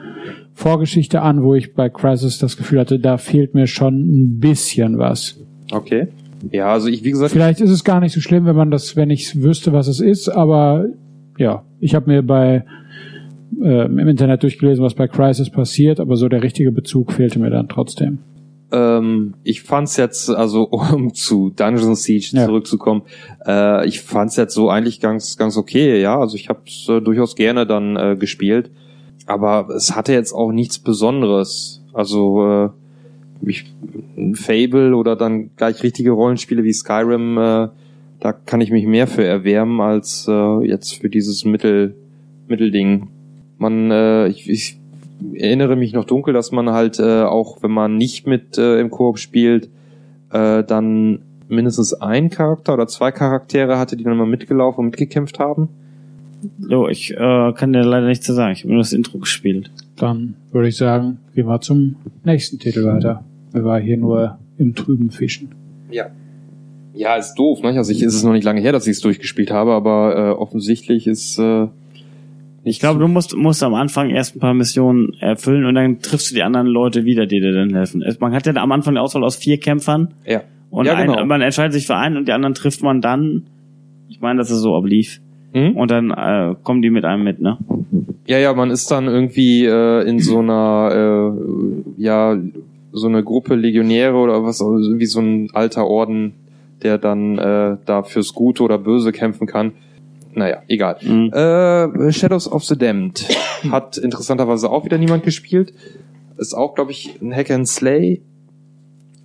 Vorgeschichte 0.54 1.22
an, 1.22 1.44
wo 1.44 1.54
ich 1.54 1.76
bei 1.76 1.90
Crisis 1.90 2.40
das 2.40 2.58
Gefühl 2.58 2.80
hatte, 2.80 3.00
da 3.00 3.18
fehlt 3.18 3.54
mir 3.54 3.68
schon 3.68 3.94
ein 4.00 4.40
bisschen 4.40 4.98
was. 4.98 5.40
Okay. 5.72 6.08
Ja, 6.52 6.72
also 6.74 6.88
ich, 6.88 7.04
wie 7.04 7.12
gesagt, 7.12 7.32
Vielleicht 7.32 7.62
ist 7.62 7.70
es 7.70 7.84
gar 7.84 8.00
nicht 8.00 8.14
so 8.14 8.22
schlimm, 8.22 8.46
wenn 8.46 8.56
man 8.56 8.72
das, 8.72 8.96
wenn 8.96 9.10
ich 9.10 9.42
wüsste, 9.42 9.74
was 9.74 9.88
es 9.88 10.00
ist, 10.00 10.30
aber 10.30 10.86
ja, 11.38 11.64
ich 11.80 11.94
habe 11.94 12.10
mir 12.10 12.24
bei 12.24 12.66
äh, 13.62 13.86
im 13.86 14.00
Internet 14.00 14.44
durchgelesen, 14.44 14.84
was 14.84 14.96
bei 14.96 15.08
Crisis 15.08 15.50
passiert, 15.52 16.00
aber 16.00 16.16
so 16.16 16.28
der 16.28 16.44
richtige 16.44 16.72
Bezug 16.72 17.12
fehlte 17.12 17.40
mir 17.40 17.50
dann 17.50 17.68
trotzdem. 17.68 18.20
Ähm, 18.72 19.36
ich 19.44 19.62
fand's 19.64 19.98
jetzt, 19.98 20.30
also 20.30 20.64
um 20.94 21.14
zu 21.14 21.52
Dungeon 21.56 21.96
Siege 21.96 22.30
Ja. 22.34 22.46
zurückzukommen, 22.46 23.04
äh, 23.46 23.88
ich 23.88 24.02
fand's 24.02 24.36
jetzt 24.36 24.54
so 24.54 24.70
eigentlich 24.70 25.00
ganz, 25.00 25.38
ganz 25.38 25.58
okay, 25.58 26.02
ja. 26.02 26.20
Also 26.20 26.36
ich 26.36 26.50
hab's 26.50 26.88
äh, 26.90 27.02
durchaus 27.02 27.36
gerne 27.36 27.66
dann 27.66 27.96
äh, 27.96 28.16
gespielt. 28.18 28.72
Aber 29.26 29.70
es 29.76 29.96
hatte 29.96 30.14
jetzt 30.14 30.34
auch 30.34 30.52
nichts 30.52 30.80
Besonderes. 30.80 31.84
Also 31.94 32.46
äh, 32.46 32.70
ich, 33.50 33.66
ein 34.18 34.36
Fable 34.36 34.96
oder 34.96 35.16
dann 35.16 35.52
gleich 35.56 35.84
richtige 35.84 36.12
Rollenspiele 36.12 36.64
wie 36.64 36.74
Skyrim, 36.74 37.38
äh, 37.38 37.68
da 38.20 38.34
kann 38.34 38.62
ich 38.62 38.72
mich 38.72 38.86
mehr 38.86 39.08
für 39.08 39.24
erwärmen 39.24 39.80
als 39.80 40.28
äh, 40.28 40.66
jetzt 40.66 40.96
für 40.96 41.10
dieses 41.10 41.46
Mittel, 41.46 41.96
Mittelding. 42.48 43.10
Man, 43.58 43.92
äh, 43.92 44.28
ich, 44.28 44.50
ich 44.50 44.77
erinnere 45.34 45.76
mich 45.76 45.94
noch 45.94 46.06
dunkel, 46.06 46.34
dass 46.34 46.52
man 46.52 46.70
halt 46.70 47.00
äh, 47.00 47.24
auch, 47.24 47.62
wenn 47.64 47.72
man 47.72 47.98
nicht 47.98 48.28
mit 48.28 48.58
äh, 48.58 48.80
im 48.80 48.90
Koop 48.90 49.20
spielt, 49.20 49.70
äh, 50.32 50.64
dann 50.64 51.20
mindestens 51.48 51.94
ein 51.94 52.30
Charakter 52.30 52.74
oder 52.74 52.88
zwei 52.88 53.12
Charaktere 53.12 53.78
hatte, 53.78 53.96
die 53.98 54.04
dann 54.04 54.18
mal 54.18 54.28
mitgelaufen 54.28 54.80
und 54.80 54.86
mitgekämpft 54.88 55.40
haben. 55.40 55.70
Jo, 56.70 56.88
ich 56.88 57.12
äh, 57.14 57.54
kann 57.54 57.74
dir 57.74 57.84
leider 57.84 58.08
nichts 58.08 58.26
zu 58.26 58.34
sagen. 58.34 58.54
Ich 58.54 58.64
habe 58.64 58.74
nur 58.74 58.82
das 58.82 58.94
Intro 58.94 59.18
gespielt. 59.18 59.72
Dann 59.96 60.36
würde 60.52 60.68
ich 60.68 60.78
sagen, 60.78 61.20
gehen 61.34 61.48
wir 61.48 61.62
zum 61.62 61.96
nächsten 62.24 62.60
Titel 62.60 62.86
weiter. 62.86 63.24
Wir 63.52 63.64
waren 63.64 63.82
hier 63.82 63.98
nur 63.98 64.38
im 64.58 64.76
trüben 64.76 65.10
Fischen. 65.10 65.50
Ja. 65.90 66.08
Ja, 66.94 67.16
ist 67.16 67.36
doof, 67.36 67.62
ne? 67.62 67.70
Also 67.70 67.92
ich 67.92 68.02
ist 68.02 68.16
es 68.16 68.24
noch 68.24 68.34
nicht 68.34 68.44
lange 68.44 68.62
her, 68.62 68.72
dass 68.72 68.88
ich 68.88 68.94
es 68.94 69.02
durchgespielt 69.02 69.52
habe, 69.52 69.74
aber 69.74 70.16
äh, 70.16 70.32
offensichtlich 70.32 71.08
ist 71.08 71.38
äh, 71.38 71.68
Ich 72.68 72.80
glaube, 72.80 73.00
du 73.00 73.08
musst, 73.08 73.36
musst 73.36 73.64
am 73.64 73.74
Anfang 73.74 74.10
erst 74.10 74.36
ein 74.36 74.40
paar 74.40 74.54
Missionen 74.54 75.14
erfüllen 75.20 75.66
und 75.66 75.76
dann 75.76 76.00
triffst 76.00 76.32
du 76.32 76.36
die 76.36 76.44
anderen 76.44 76.68
Leute 76.68 77.06
wieder, 77.06 77.26
die 77.26 77.40
dir 77.40 77.54
dann 77.54 77.74
helfen. 77.74 78.04
Man 78.20 78.34
hat 78.34 78.46
ja 78.46 78.54
am 78.56 78.72
Anfang 78.72 78.94
eine 78.94 79.02
Auswahl 79.02 79.24
aus 79.24 79.38
vier 79.38 79.58
Kämpfern 79.60 80.14
ja. 80.26 80.42
und 80.70 80.86
Ja, 80.86 81.02
genau. 81.02 81.16
ein, 81.16 81.28
man 81.28 81.42
entscheidet 81.42 81.74
sich 81.74 81.88
für 81.88 81.96
einen 81.96 82.18
und 82.18 82.28
die 82.28 82.34
anderen 82.34 82.54
trifft 82.54 82.84
man 82.84 83.02
dann. 83.02 83.44
Ich 84.10 84.20
meine, 84.20 84.40
dass 84.40 84.50
es 84.50 84.60
so 84.60 84.76
ablief. 84.76 85.22
Mhm. 85.54 85.78
Und 85.78 85.92
dann 85.92 86.12
äh, 86.12 86.56
kommen 86.64 86.82
die 86.82 86.90
mit 86.90 87.06
einem 87.06 87.24
mit, 87.24 87.40
ne? 87.42 87.58
Ja, 88.26 88.38
ja, 88.38 88.54
man 88.54 88.72
ist 88.72 88.92
dann 88.92 89.08
irgendwie 89.08 89.66
äh, 89.66 90.08
in 90.08 90.20
so 90.20 90.40
einer, 90.40 91.34
äh, 91.38 92.02
ja, 92.02 92.38
so 92.92 93.08
eine 93.08 93.24
Gruppe 93.24 93.56
Legionäre 93.56 94.16
oder 94.16 94.44
was, 94.44 94.60
wie 94.60 95.06
so 95.06 95.22
ein 95.22 95.50
alter 95.54 95.88
Orden, 95.88 96.34
der 96.84 96.98
dann 96.98 97.38
äh, 97.38 97.78
da 97.86 98.04
fürs 98.04 98.34
Gute 98.34 98.64
oder 98.64 98.78
Böse 98.78 99.14
kämpfen 99.14 99.48
kann. 99.48 99.72
Naja, 100.38 100.62
egal. 100.68 100.98
Mhm. 101.02 101.32
Äh, 101.34 102.12
Shadows 102.14 102.50
of 102.52 102.64
the 102.64 102.78
Damned 102.78 103.28
hat 103.72 103.98
interessanterweise 103.98 104.70
auch 104.70 104.86
wieder 104.86 105.00
niemand 105.00 105.24
gespielt. 105.24 105.74
Ist 106.38 106.54
auch, 106.54 106.76
glaube 106.76 106.92
ich, 106.92 107.20
ein 107.22 107.34
Hack 107.36 107.50
and 107.50 107.68
Slay. 107.68 108.22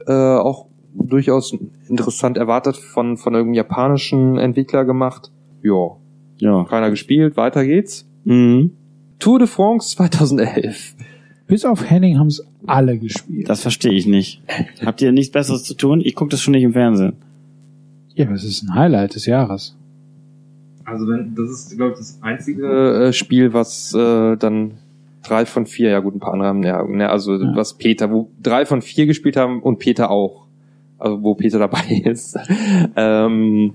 Äh, 0.07 0.13
auch 0.13 0.67
durchaus 0.95 1.55
interessant 1.89 2.39
erwartet 2.39 2.77
von, 2.79 3.19
von 3.19 3.35
irgendeinem 3.35 3.55
japanischen 3.57 4.39
Entwickler 4.39 4.85
gemacht. 4.87 5.31
Ja, 5.63 5.97
Ja. 6.39 6.65
keiner 6.65 6.89
gespielt, 6.91 7.37
weiter 7.37 7.65
geht's. 7.67 8.07
Mhm. 8.25 8.73
Tour 9.19 9.39
de 9.39 9.47
France 9.49 9.95
2011. 9.97 10.95
Bis 11.47 11.67
auf 11.67 11.89
Henning 11.91 12.19
haben 12.19 12.29
es 12.29 12.43
alle 12.67 12.97
gespielt. 12.99 13.51
Das 13.51 13.61
verstehe 13.61 13.93
ich 13.93 14.07
nicht. 14.07 14.41
Habt 14.85 15.03
ihr 15.03 15.13
nichts 15.13 15.31
Besseres 15.31 15.65
zu 15.65 15.75
tun? 15.75 16.01
Ich 16.03 16.15
gucke 16.15 16.31
das 16.31 16.41
schon 16.41 16.53
nicht 16.53 16.63
im 16.63 16.73
Fernsehen. 16.73 17.17
Ja, 18.15 18.25
aber 18.27 18.35
es 18.35 18.45
ist 18.45 18.63
ein 18.63 18.75
Highlight 18.75 19.15
des 19.15 19.27
Jahres. 19.27 19.77
Also 20.93 21.09
wenn 21.09 21.35
das 21.35 21.51
ist, 21.51 21.77
glaube 21.77 21.93
ich, 21.93 21.99
das 21.99 22.19
einzige 22.21 22.67
äh, 23.09 23.13
Spiel, 23.13 23.53
was 23.53 23.95
äh, 23.95 24.37
dann 24.37 24.73
drei 25.25 25.47
von 25.47 25.67
vier, 25.67 25.91
ja 25.91 26.01
gut, 26.01 26.15
ein 26.15 26.21
paar 26.21 26.33
andere 26.35 26.49
haben, 26.49 26.63
ja, 26.65 26.83
ne, 26.85 27.09
also 27.09 27.35
Ja. 27.37 27.53
was 27.57 27.75
Peter, 27.75 28.11
wo 28.11 28.29
drei 28.43 28.67
von 28.67 28.83
vier 28.83 29.07
gespielt 29.07 29.37
haben 29.37 29.63
und 29.63 29.79
Peter 29.79 30.11
auch. 30.11 30.47
Also 30.99 31.23
wo 31.23 31.35
Peter 31.35 31.59
dabei 31.59 32.03
ist. 32.05 32.39
ähm, 32.97 33.73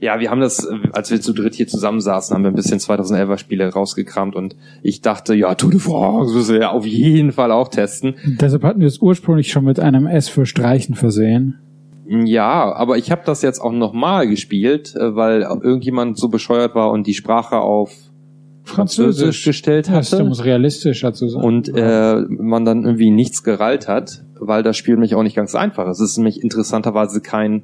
ja, 0.00 0.18
wir 0.20 0.30
haben 0.30 0.40
das, 0.40 0.66
als 0.92 1.10
wir 1.10 1.20
zu 1.20 1.32
dritt 1.34 1.54
hier 1.54 1.66
zusammensaßen, 1.68 2.34
haben 2.34 2.42
wir 2.44 2.50
ein 2.50 2.54
bisschen 2.54 2.78
2011er 2.78 3.36
Spiele 3.38 3.68
rausgekramt 3.72 4.34
und 4.34 4.56
ich 4.82 5.02
dachte, 5.02 5.34
ja, 5.34 5.54
Tour 5.54 5.70
de 5.70 5.80
France 5.80 6.32
müssen 6.34 6.54
wir 6.54 6.60
ja 6.62 6.70
auf 6.70 6.86
jeden 6.86 7.32
Fall 7.32 7.50
auch 7.52 7.68
testen. 7.68 8.14
Deshalb 8.40 8.62
hatten 8.64 8.80
wir 8.80 8.86
es 8.86 8.98
ursprünglich 9.00 9.50
schon 9.52 9.64
mit 9.64 9.78
einem 9.80 10.06
S 10.06 10.28
für 10.28 10.46
Streichen 10.46 10.94
versehen. 10.94 11.58
Ja, 12.12 12.72
aber 12.74 12.98
ich 12.98 13.12
habe 13.12 13.22
das 13.24 13.40
jetzt 13.42 13.60
auch 13.60 13.70
nochmal 13.70 14.26
gespielt, 14.26 14.96
äh, 14.96 15.14
weil 15.14 15.42
irgendjemand 15.42 16.18
so 16.18 16.28
bescheuert 16.28 16.74
war 16.74 16.90
und 16.90 17.06
die 17.06 17.14
Sprache 17.14 17.58
auf 17.58 17.92
Französisch 18.64 19.44
gestellt 19.44 19.88
Das 19.88 20.12
hatte 20.12 20.24
muss 20.24 20.44
realistischer 20.44 21.12
zu 21.12 21.28
sein. 21.28 21.42
und 21.42 21.68
äh, 21.74 22.16
man 22.28 22.64
dann 22.64 22.84
irgendwie 22.84 23.10
nichts 23.10 23.44
gereilt 23.44 23.86
hat, 23.86 24.24
weil 24.38 24.64
das 24.64 24.76
Spiel 24.76 24.94
nämlich 24.94 25.14
auch 25.14 25.22
nicht 25.22 25.36
ganz 25.36 25.54
einfach 25.54 25.88
ist. 25.88 26.00
Es 26.00 26.10
ist 26.10 26.18
nämlich 26.18 26.42
interessanterweise 26.42 27.20
kein 27.20 27.62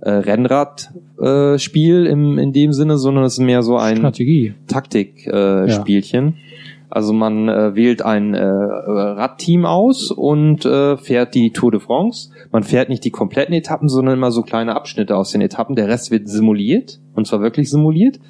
äh, 0.00 0.10
Rennrad-Spiel 0.10 2.06
äh, 2.06 2.10
im, 2.10 2.38
in 2.38 2.52
dem 2.52 2.72
Sinne, 2.74 2.98
sondern 2.98 3.24
es 3.24 3.34
ist 3.34 3.44
mehr 3.44 3.62
so 3.62 3.78
ein 3.78 3.96
Strategie. 3.96 4.54
Taktik-Spielchen. 4.66 5.68
Äh, 5.68 5.70
Spielchen. 5.70 6.34
Also 6.88 7.12
man 7.12 7.48
äh, 7.48 7.74
wählt 7.74 8.02
ein 8.02 8.34
äh, 8.34 8.44
Radteam 8.44 9.64
aus 9.64 10.10
und 10.10 10.64
äh, 10.64 10.96
fährt 10.96 11.34
die 11.34 11.52
Tour 11.52 11.72
de 11.72 11.80
France. 11.80 12.30
Man 12.52 12.62
fährt 12.62 12.88
nicht 12.88 13.04
die 13.04 13.10
kompletten 13.10 13.54
Etappen, 13.54 13.88
sondern 13.88 14.16
immer 14.16 14.30
so 14.30 14.42
kleine 14.42 14.74
Abschnitte 14.76 15.16
aus 15.16 15.30
den 15.30 15.40
Etappen. 15.40 15.74
Der 15.74 15.88
Rest 15.88 16.10
wird 16.10 16.28
simuliert 16.28 17.00
und 17.14 17.26
zwar 17.26 17.40
wirklich 17.40 17.70
simuliert. 17.70 18.20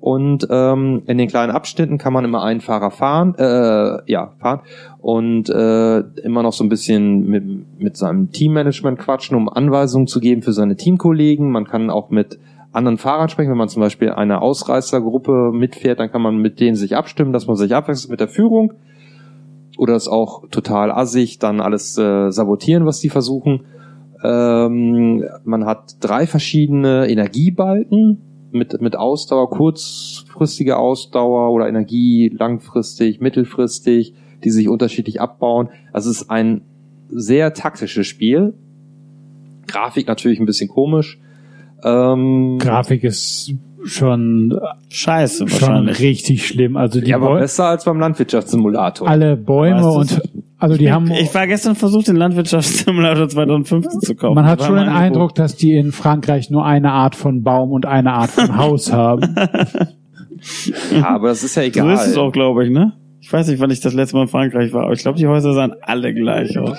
Und 0.00 0.48
ähm, 0.50 1.02
in 1.06 1.18
den 1.18 1.28
kleinen 1.28 1.52
Abschnitten 1.52 1.98
kann 1.98 2.14
man 2.14 2.24
immer 2.24 2.42
einen 2.42 2.62
Fahrer 2.62 2.90
fahren, 2.90 3.34
äh, 3.36 4.10
ja 4.10 4.32
fahren 4.38 4.60
und 4.98 5.50
äh, 5.50 5.98
immer 6.22 6.42
noch 6.42 6.54
so 6.54 6.64
ein 6.64 6.70
bisschen 6.70 7.28
mit, 7.28 7.44
mit 7.78 7.98
seinem 7.98 8.32
Teammanagement 8.32 8.98
quatschen, 8.98 9.36
um 9.36 9.50
Anweisungen 9.50 10.06
zu 10.06 10.20
geben 10.20 10.40
für 10.40 10.54
seine 10.54 10.76
Teamkollegen. 10.76 11.50
Man 11.50 11.66
kann 11.66 11.90
auch 11.90 12.08
mit 12.08 12.38
anderen 12.72 12.98
Fahrern 12.98 13.28
sprechen. 13.28 13.50
Wenn 13.50 13.58
man 13.58 13.68
zum 13.68 13.80
Beispiel 13.80 14.10
eine 14.10 14.42
Ausreißergruppe 14.42 15.50
mitfährt, 15.52 16.00
dann 16.00 16.10
kann 16.10 16.22
man 16.22 16.38
mit 16.38 16.60
denen 16.60 16.76
sich 16.76 16.96
abstimmen, 16.96 17.32
dass 17.32 17.46
man 17.46 17.56
sich 17.56 17.74
abwechselt 17.74 18.10
mit 18.10 18.20
der 18.20 18.28
Führung. 18.28 18.74
Oder 19.78 19.96
ist 19.96 20.08
auch 20.08 20.48
total 20.50 20.90
assig, 20.90 21.38
dann 21.38 21.60
alles 21.60 21.96
äh, 21.96 22.30
sabotieren, 22.30 22.86
was 22.86 23.00
die 23.00 23.08
versuchen. 23.08 23.64
Ähm, 24.22 25.24
man 25.44 25.64
hat 25.64 25.96
drei 26.00 26.26
verschiedene 26.26 27.08
Energiebalken 27.08 28.18
mit, 28.52 28.80
mit 28.80 28.96
Ausdauer, 28.96 29.48
kurzfristige 29.50 30.76
Ausdauer 30.76 31.52
oder 31.52 31.68
Energie 31.68 32.28
langfristig, 32.28 33.20
mittelfristig, 33.20 34.14
die 34.44 34.50
sich 34.50 34.68
unterschiedlich 34.68 35.20
abbauen. 35.20 35.70
Also 35.92 36.10
es 36.10 36.22
ist 36.22 36.30
ein 36.30 36.62
sehr 37.08 37.54
taktisches 37.54 38.06
Spiel. 38.06 38.54
Grafik 39.66 40.06
natürlich 40.06 40.40
ein 40.40 40.46
bisschen 40.46 40.68
komisch. 40.68 41.18
Ähm, 41.84 42.58
Grafik 42.58 43.04
ist 43.04 43.52
schon, 43.84 44.58
Scheiße, 44.90 45.48
schon 45.48 45.88
richtig 45.88 46.46
schlimm. 46.46 46.76
Also 46.76 47.00
die 47.00 47.08
ja, 47.10 47.16
aber 47.16 47.28
Bäu- 47.34 47.40
besser 47.40 47.66
als 47.66 47.84
beim 47.84 47.98
Landwirtschaftssimulator. 47.98 49.08
alle 49.08 49.36
Bäume 49.36 49.82
Was 49.82 49.96
und 49.96 50.22
also 50.58 50.76
die 50.76 50.84
ich, 50.84 50.90
haben 50.90 51.10
ich 51.10 51.34
war 51.34 51.46
gestern 51.46 51.74
versucht, 51.74 52.08
den 52.08 52.16
Landwirtschaftssimulator 52.16 53.28
2015 53.30 54.00
zu 54.02 54.14
kaufen. 54.14 54.34
man 54.34 54.44
hat 54.44 54.62
schon 54.62 54.76
den. 54.76 54.88
Eindruck, 54.90 55.34
dass 55.34 55.56
die 55.56 55.74
in 55.74 55.92
Frankreich 55.92 56.50
nur 56.50 56.66
eine 56.66 56.92
Art 56.92 57.16
von 57.16 57.42
Baum 57.42 57.70
und 57.72 57.86
eine 57.86 58.12
Art 58.12 58.30
von 58.30 58.56
Haus 58.58 58.92
haben. 58.92 59.34
Ja, 60.92 61.08
aber 61.14 61.28
das 61.28 61.42
ist 61.42 61.54
ja 61.56 61.62
So 61.62 61.68
egal. 61.68 61.94
ist 61.94 62.06
es 62.08 62.16
auch, 62.18 62.32
glaube 62.32 62.64
ich, 62.66 62.70
ne? 62.70 62.92
Ich 63.22 63.32
weiß 63.32 63.48
nicht, 63.48 63.60
wann 63.60 63.70
ich 63.70 63.80
das 63.80 63.92
letzte 63.94 64.16
Mal 64.16 64.22
in 64.22 64.28
Frankreich 64.28 64.72
war, 64.72 64.84
aber 64.84 64.92
ich 64.92 65.00
glaube, 65.00 65.18
die 65.18 65.26
Häuser 65.26 65.52
sahen 65.54 65.74
alle 65.82 66.12
gleich 66.14 66.58
aus. 66.58 66.78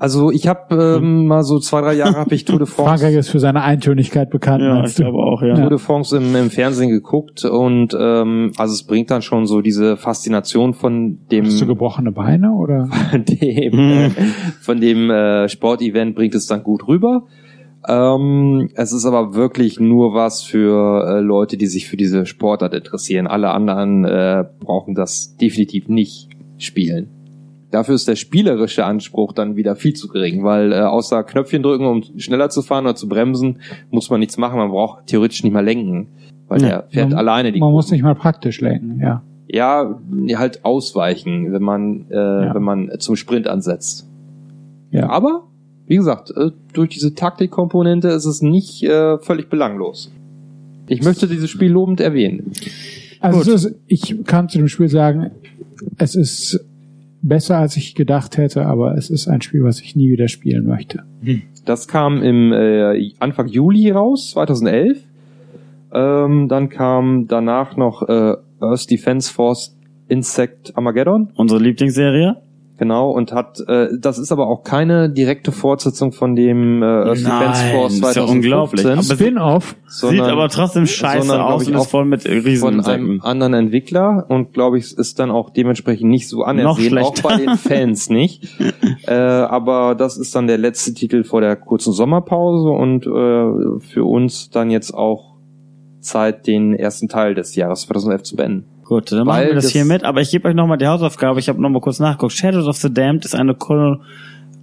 Also 0.00 0.30
ich 0.30 0.46
habe 0.46 1.00
ähm, 1.02 1.26
mal 1.26 1.42
so 1.42 1.58
zwei, 1.58 1.80
drei 1.80 1.94
Jahre 1.94 2.14
habe 2.14 2.32
ich 2.32 2.44
Tour 2.44 2.58
de 2.60 2.66
France. 2.68 2.88
Frankreich 2.88 3.16
ist 3.16 3.30
für 3.30 3.40
seine 3.40 3.62
Eintönigkeit 3.62 4.30
bekannt. 4.30 4.62
Ja, 4.62 4.84
ich 4.84 4.94
du? 4.94 5.02
glaube 5.02 5.18
auch, 5.18 5.42
ja. 5.42 5.56
Tour 5.56 5.70
de 5.70 5.78
France 5.78 6.16
im, 6.16 6.36
im 6.36 6.50
Fernsehen 6.50 6.88
geguckt 6.88 7.44
und 7.44 7.96
ähm, 7.98 8.52
also 8.56 8.74
es 8.74 8.84
bringt 8.84 9.10
dann 9.10 9.22
schon 9.22 9.46
so 9.46 9.60
diese 9.60 9.96
Faszination 9.96 10.72
von 10.72 11.18
dem 11.32 11.46
Hast 11.46 11.60
du 11.60 11.66
gebrochene 11.66 12.12
Beine 12.12 12.52
oder? 12.52 12.86
von 13.10 13.24
dem, 13.24 13.78
äh, 13.78 14.10
von 14.60 14.80
dem 14.80 15.10
äh, 15.10 15.48
Sportevent 15.48 16.14
bringt 16.14 16.36
es 16.36 16.46
dann 16.46 16.62
gut 16.62 16.86
rüber. 16.86 17.24
Ähm, 17.88 18.70
es 18.74 18.92
ist 18.92 19.04
aber 19.04 19.34
wirklich 19.34 19.80
nur 19.80 20.14
was 20.14 20.44
für 20.44 21.06
äh, 21.08 21.20
Leute, 21.20 21.56
die 21.56 21.66
sich 21.66 21.88
für 21.88 21.96
diese 21.96 22.24
Sportart 22.24 22.72
interessieren. 22.72 23.26
Alle 23.26 23.50
anderen 23.50 24.04
äh, 24.04 24.44
brauchen 24.60 24.94
das 24.94 25.36
definitiv 25.36 25.88
nicht 25.88 26.28
spielen. 26.58 27.17
Dafür 27.70 27.94
ist 27.96 28.08
der 28.08 28.16
spielerische 28.16 28.84
Anspruch 28.86 29.32
dann 29.34 29.54
wieder 29.56 29.76
viel 29.76 29.92
zu 29.92 30.08
gering, 30.08 30.42
weil 30.42 30.72
äh, 30.72 30.76
außer 30.80 31.22
Knöpfchen 31.22 31.62
drücken, 31.62 31.84
um 31.86 32.02
schneller 32.18 32.48
zu 32.48 32.62
fahren 32.62 32.84
oder 32.86 32.94
zu 32.94 33.08
bremsen, 33.08 33.58
muss 33.90 34.08
man 34.08 34.20
nichts 34.20 34.38
machen. 34.38 34.58
Man 34.58 34.70
braucht 34.70 35.06
theoretisch 35.06 35.44
nicht 35.44 35.52
mal 35.52 35.64
lenken, 35.64 36.08
weil 36.48 36.62
Ja. 36.62 36.68
der 36.68 36.84
fährt 36.88 37.10
man, 37.10 37.18
alleine 37.18 37.52
die 37.52 37.60
Man 37.60 37.72
muss 37.72 37.90
nicht 37.90 38.02
mal 38.02 38.14
praktisch 38.14 38.62
lenken, 38.62 39.00
ja. 39.00 39.22
ja, 39.48 39.98
halt 40.36 40.64
ausweichen, 40.64 41.52
wenn 41.52 41.62
man, 41.62 42.06
äh, 42.10 42.14
Ja. 42.14 42.54
wenn 42.54 42.62
man 42.62 42.90
zum 43.00 43.16
Sprint 43.16 43.46
ansetzt. 43.48 44.08
Ja. 44.90 45.10
Aber, 45.10 45.44
wie 45.86 45.96
gesagt, 45.96 46.30
äh, 46.34 46.52
durch 46.72 46.88
diese 46.88 47.14
Taktikkomponente 47.14 48.08
ist 48.08 48.24
es 48.24 48.40
nicht 48.40 48.82
äh, 48.82 49.18
völlig 49.18 49.50
belanglos. 49.50 50.10
Ich 50.86 51.02
möchte 51.02 51.28
dieses 51.28 51.50
Spiel 51.50 51.70
lobend 51.70 52.00
erwähnen. 52.00 52.50
Also 53.20 53.52
ist, 53.52 53.74
ich 53.86 54.16
kann 54.24 54.48
zu 54.48 54.56
dem 54.56 54.68
Spiel 54.68 54.88
sagen, 54.88 55.32
es 55.98 56.14
ist 56.14 56.64
besser 57.22 57.58
als 57.58 57.76
ich 57.76 57.94
gedacht 57.94 58.36
hätte, 58.36 58.66
aber 58.66 58.96
es 58.96 59.10
ist 59.10 59.28
ein 59.28 59.40
Spiel, 59.40 59.64
was 59.64 59.80
ich 59.80 59.96
nie 59.96 60.10
wieder 60.10 60.28
spielen 60.28 60.66
möchte. 60.66 61.04
Das 61.64 61.88
kam 61.88 62.22
im 62.22 62.52
äh, 62.52 63.12
Anfang 63.18 63.48
Juli 63.48 63.90
raus, 63.90 64.30
2011. 64.30 64.98
Ähm, 65.92 66.48
dann 66.48 66.68
kam 66.68 67.26
danach 67.28 67.76
noch 67.76 68.08
äh, 68.08 68.34
Earth 68.60 68.90
Defense 68.90 69.32
Force 69.32 69.76
Insect 70.08 70.76
Armageddon. 70.76 71.32
Unsere 71.34 71.60
Lieblingsserie. 71.60 72.36
Genau, 72.78 73.10
und 73.10 73.32
hat, 73.32 73.58
äh, 73.66 73.88
das 73.98 74.18
ist 74.18 74.30
aber 74.30 74.46
auch 74.46 74.62
keine 74.62 75.10
direkte 75.10 75.50
Fortsetzung 75.50 76.12
von 76.12 76.36
dem 76.36 76.80
äh, 76.80 76.86
Earth 76.86 77.18
Defense 77.18 77.64
Force 77.72 77.94
ist 77.94 78.00
ja 78.00 78.12
2015. 78.12 78.36
unglaublich. 78.36 79.04
Spin-off. 79.04 79.76
Sieht 79.88 80.20
aber 80.20 80.48
trotzdem 80.48 80.86
scheiße 80.86 81.26
sondern, 81.26 81.40
aus 81.44 81.62
ich, 81.62 81.70
und 81.70 81.76
auch 81.76 81.82
ist 81.82 81.90
voll 81.90 82.04
mit 82.04 82.22
von 82.60 82.80
einem 82.84 83.20
anderen 83.20 83.54
Entwickler 83.54 84.26
und 84.28 84.52
glaube 84.52 84.78
ich 84.78 84.96
ist 84.96 85.18
dann 85.18 85.32
auch 85.32 85.50
dementsprechend 85.50 86.08
nicht 86.08 86.28
so 86.28 86.44
anersehen, 86.44 86.94
Noch 86.94 87.08
auch 87.08 87.14
bei 87.20 87.36
den 87.36 87.56
Fans 87.56 88.10
nicht. 88.10 88.46
äh, 89.08 89.12
aber 89.12 89.96
das 89.96 90.16
ist 90.16 90.36
dann 90.36 90.46
der 90.46 90.58
letzte 90.58 90.94
Titel 90.94 91.24
vor 91.24 91.40
der 91.40 91.56
kurzen 91.56 91.92
Sommerpause 91.92 92.68
und 92.68 93.06
äh, 93.06 93.80
für 93.80 94.04
uns 94.04 94.50
dann 94.50 94.70
jetzt 94.70 94.94
auch 94.94 95.34
Zeit, 96.00 96.46
den 96.46 96.74
ersten 96.74 97.08
Teil 97.08 97.34
des 97.34 97.56
Jahres 97.56 97.82
2011 97.82 98.22
zu 98.22 98.36
beenden. 98.36 98.77
Gut, 98.88 99.12
dann 99.12 99.26
machen 99.26 99.48
wir 99.48 99.54
das, 99.54 99.64
das- 99.64 99.72
hier 99.72 99.84
mit. 99.84 100.02
Aber 100.02 100.22
ich 100.22 100.30
gebe 100.30 100.48
euch 100.48 100.54
nochmal 100.54 100.78
die 100.78 100.86
Hausaufgabe. 100.86 101.38
Ich 101.40 101.48
habe 101.50 101.60
nochmal 101.60 101.82
kurz 101.82 101.98
nachgeguckt. 102.00 102.32
Shadows 102.32 102.66
of 102.66 102.76
the 102.78 102.90
Damned 102.92 103.26
ist 103.26 103.34
eine 103.34 103.54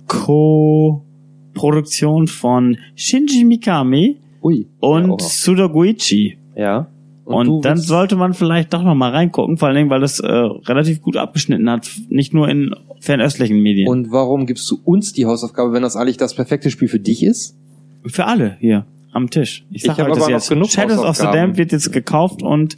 Co-Produktion 0.07 2.27
von 2.27 2.77
Shinji 2.95 3.43
Mikami 3.45 4.17
Ui. 4.43 4.67
und 4.79 5.21
Ja, 5.21 5.27
Sudoguichi. 5.27 6.37
Ja. 6.55 6.87
Und, 7.23 7.47
du 7.47 7.61
dann 7.61 7.77
sollte 7.77 8.15
man 8.15 8.33
vielleicht 8.35 8.71
doch 8.73 8.83
noch 8.83 8.93
mal 8.95 9.09
reingucken, 9.11 9.57
vor 9.57 9.67
allen 9.67 9.77
Dingen, 9.77 9.89
weil 9.89 10.03
es 10.03 10.19
äh, 10.19 10.27
relativ 10.31 11.01
gut 11.01 11.17
abgeschnitten 11.17 11.67
hat, 11.69 11.89
nicht 12.09 12.33
nur 12.35 12.47
in 12.49 12.75
fernöstlichen 12.99 13.59
Medien. 13.61 13.87
Und 13.89 14.11
warum 14.11 14.45
gibst 14.45 14.69
du 14.69 14.77
uns 14.83 15.11
die 15.13 15.25
Hausaufgabe, 15.25 15.73
wenn 15.73 15.81
das 15.81 15.95
eigentlich 15.95 16.17
das 16.17 16.35
perfekte 16.35 16.69
Spiel 16.69 16.87
für 16.87 16.99
dich 16.99 17.23
ist? 17.23 17.57
Für 18.05 18.25
alle 18.25 18.57
hier 18.59 18.85
am 19.11 19.29
Tisch. 19.31 19.65
Ich, 19.71 19.81
sag 19.83 19.97
Ich 19.97 20.05
euch 20.05 20.13
das 20.17 20.27
jetzt. 20.29 20.49
genug 20.49 20.69
Shadows 20.69 20.99
of 20.99 21.15
the. 21.15 21.23
Damned 21.23 21.57
wird 21.57 21.71
jetzt 21.71 21.91
gekauft 21.91 22.43
und 22.43 22.77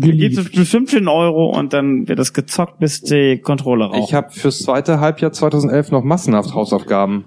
gibt 0.00 0.38
es 0.38 0.50
bestimmt 0.50 0.90
für 0.90 0.98
einen 0.98 1.08
Euro 1.08 1.56
und 1.58 1.72
dann 1.72 2.08
wird 2.08 2.18
das 2.18 2.32
gezockt, 2.32 2.78
bis 2.78 3.02
die 3.02 3.38
Controller 3.38 3.86
rauchen. 3.86 4.02
Ich 4.04 4.14
habe 4.14 4.30
fürs 4.30 4.60
zweite 4.60 5.00
Halbjahr 5.00 5.32
2011 5.32 5.90
noch 5.90 6.04
massenhaft 6.04 6.54
Hausaufgaben. 6.54 7.24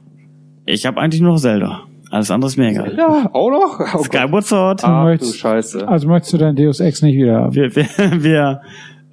Ich 0.66 0.86
habe 0.86 1.00
eigentlich 1.02 1.22
nur 1.22 1.34
noch 1.34 1.40
Zelda. 1.40 1.82
Alles 2.10 2.30
andere 2.30 2.50
ist 2.50 2.58
mir 2.58 2.70
egal. 2.70 2.94
Ja, 2.98 3.30
auch 3.34 3.50
noch? 3.50 3.80
Oh. 3.96 4.04
Skyward 4.04 4.46
Sword. 4.46 4.84
Ach 4.84 5.04
du 5.04 5.10
möchtest- 5.10 5.38
Scheiße. 5.38 5.88
Also 5.88 6.08
möchtest 6.08 6.34
du 6.34 6.38
dein 6.38 6.56
Deus 6.56 6.80
Ex 6.82 7.02
nicht 7.02 7.16
wieder 7.16 7.36
haben? 7.42 7.56
Wir, 7.56 7.74
wir, 7.76 7.86
wir 8.24 8.62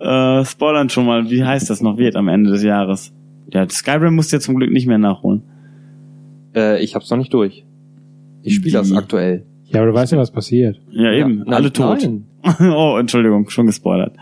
äh, 0.00 0.44
spoilern 0.44 0.88
schon 0.88 1.06
mal, 1.06 1.30
wie 1.30 1.44
heißt 1.44 1.70
das 1.70 1.80
noch 1.80 1.96
wird 1.96 2.16
am 2.16 2.28
Ende 2.28 2.50
des 2.50 2.62
Jahres. 2.62 3.12
Ja, 3.52 3.68
Skyrim 3.68 4.14
musst 4.14 4.32
du 4.32 4.36
jetzt 4.36 4.44
zum 4.44 4.56
Glück 4.56 4.70
nicht 4.72 4.86
mehr 4.86 4.98
nachholen. 4.98 5.42
Äh, 6.54 6.82
ich 6.82 6.94
hab's 6.94 7.08
noch 7.10 7.18
nicht 7.18 7.32
durch. 7.32 7.64
Ich 8.42 8.56
spiele 8.56 8.78
das 8.78 8.92
aktuell. 8.92 9.44
Ja, 9.70 9.80
aber 9.80 9.90
du 9.90 9.94
weißt 9.94 10.12
ja, 10.12 10.18
was 10.18 10.30
passiert. 10.30 10.80
Ja, 10.90 11.12
eben. 11.12 11.40
nein, 11.40 11.54
alle 11.54 11.72
tot. 11.72 11.98
nein. 12.02 12.26
oh, 12.74 12.96
Entschuldigung, 12.98 13.48
schon 13.50 13.66
gespoilert. 13.66 14.16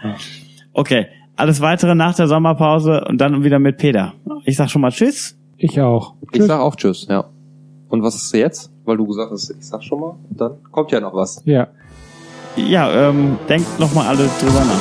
Okay, 0.72 1.06
alles 1.36 1.60
weitere 1.60 1.94
nach 1.94 2.14
der 2.14 2.26
Sommerpause 2.26 3.04
und 3.08 3.20
dann 3.20 3.44
wieder 3.44 3.58
mit 3.58 3.78
Peter. 3.78 4.14
Ich 4.44 4.56
sag 4.56 4.70
schon 4.70 4.82
mal 4.82 4.90
Tschüss. 4.90 5.38
Ich 5.56 5.80
auch. 5.80 6.14
Ich 6.32 6.42
sag 6.42 6.60
auch 6.60 6.76
Tschüss, 6.76 7.06
ja. 7.08 7.26
Und 7.88 8.02
was 8.02 8.16
ist 8.16 8.34
jetzt? 8.34 8.72
Weil 8.84 8.96
du 8.96 9.06
gesagt 9.06 9.30
hast, 9.30 9.50
ich 9.50 9.66
sag 9.66 9.82
schon 9.82 10.00
mal, 10.00 10.16
dann 10.30 10.62
kommt 10.70 10.90
ja 10.92 11.00
noch 11.00 11.14
was. 11.14 11.42
Ja. 11.44 11.68
Ja, 12.56 13.10
ähm, 13.10 13.38
denkt 13.48 13.78
noch 13.78 13.94
mal 13.94 14.06
alle 14.06 14.28
drüber 14.40 14.64
nach. 14.64 14.80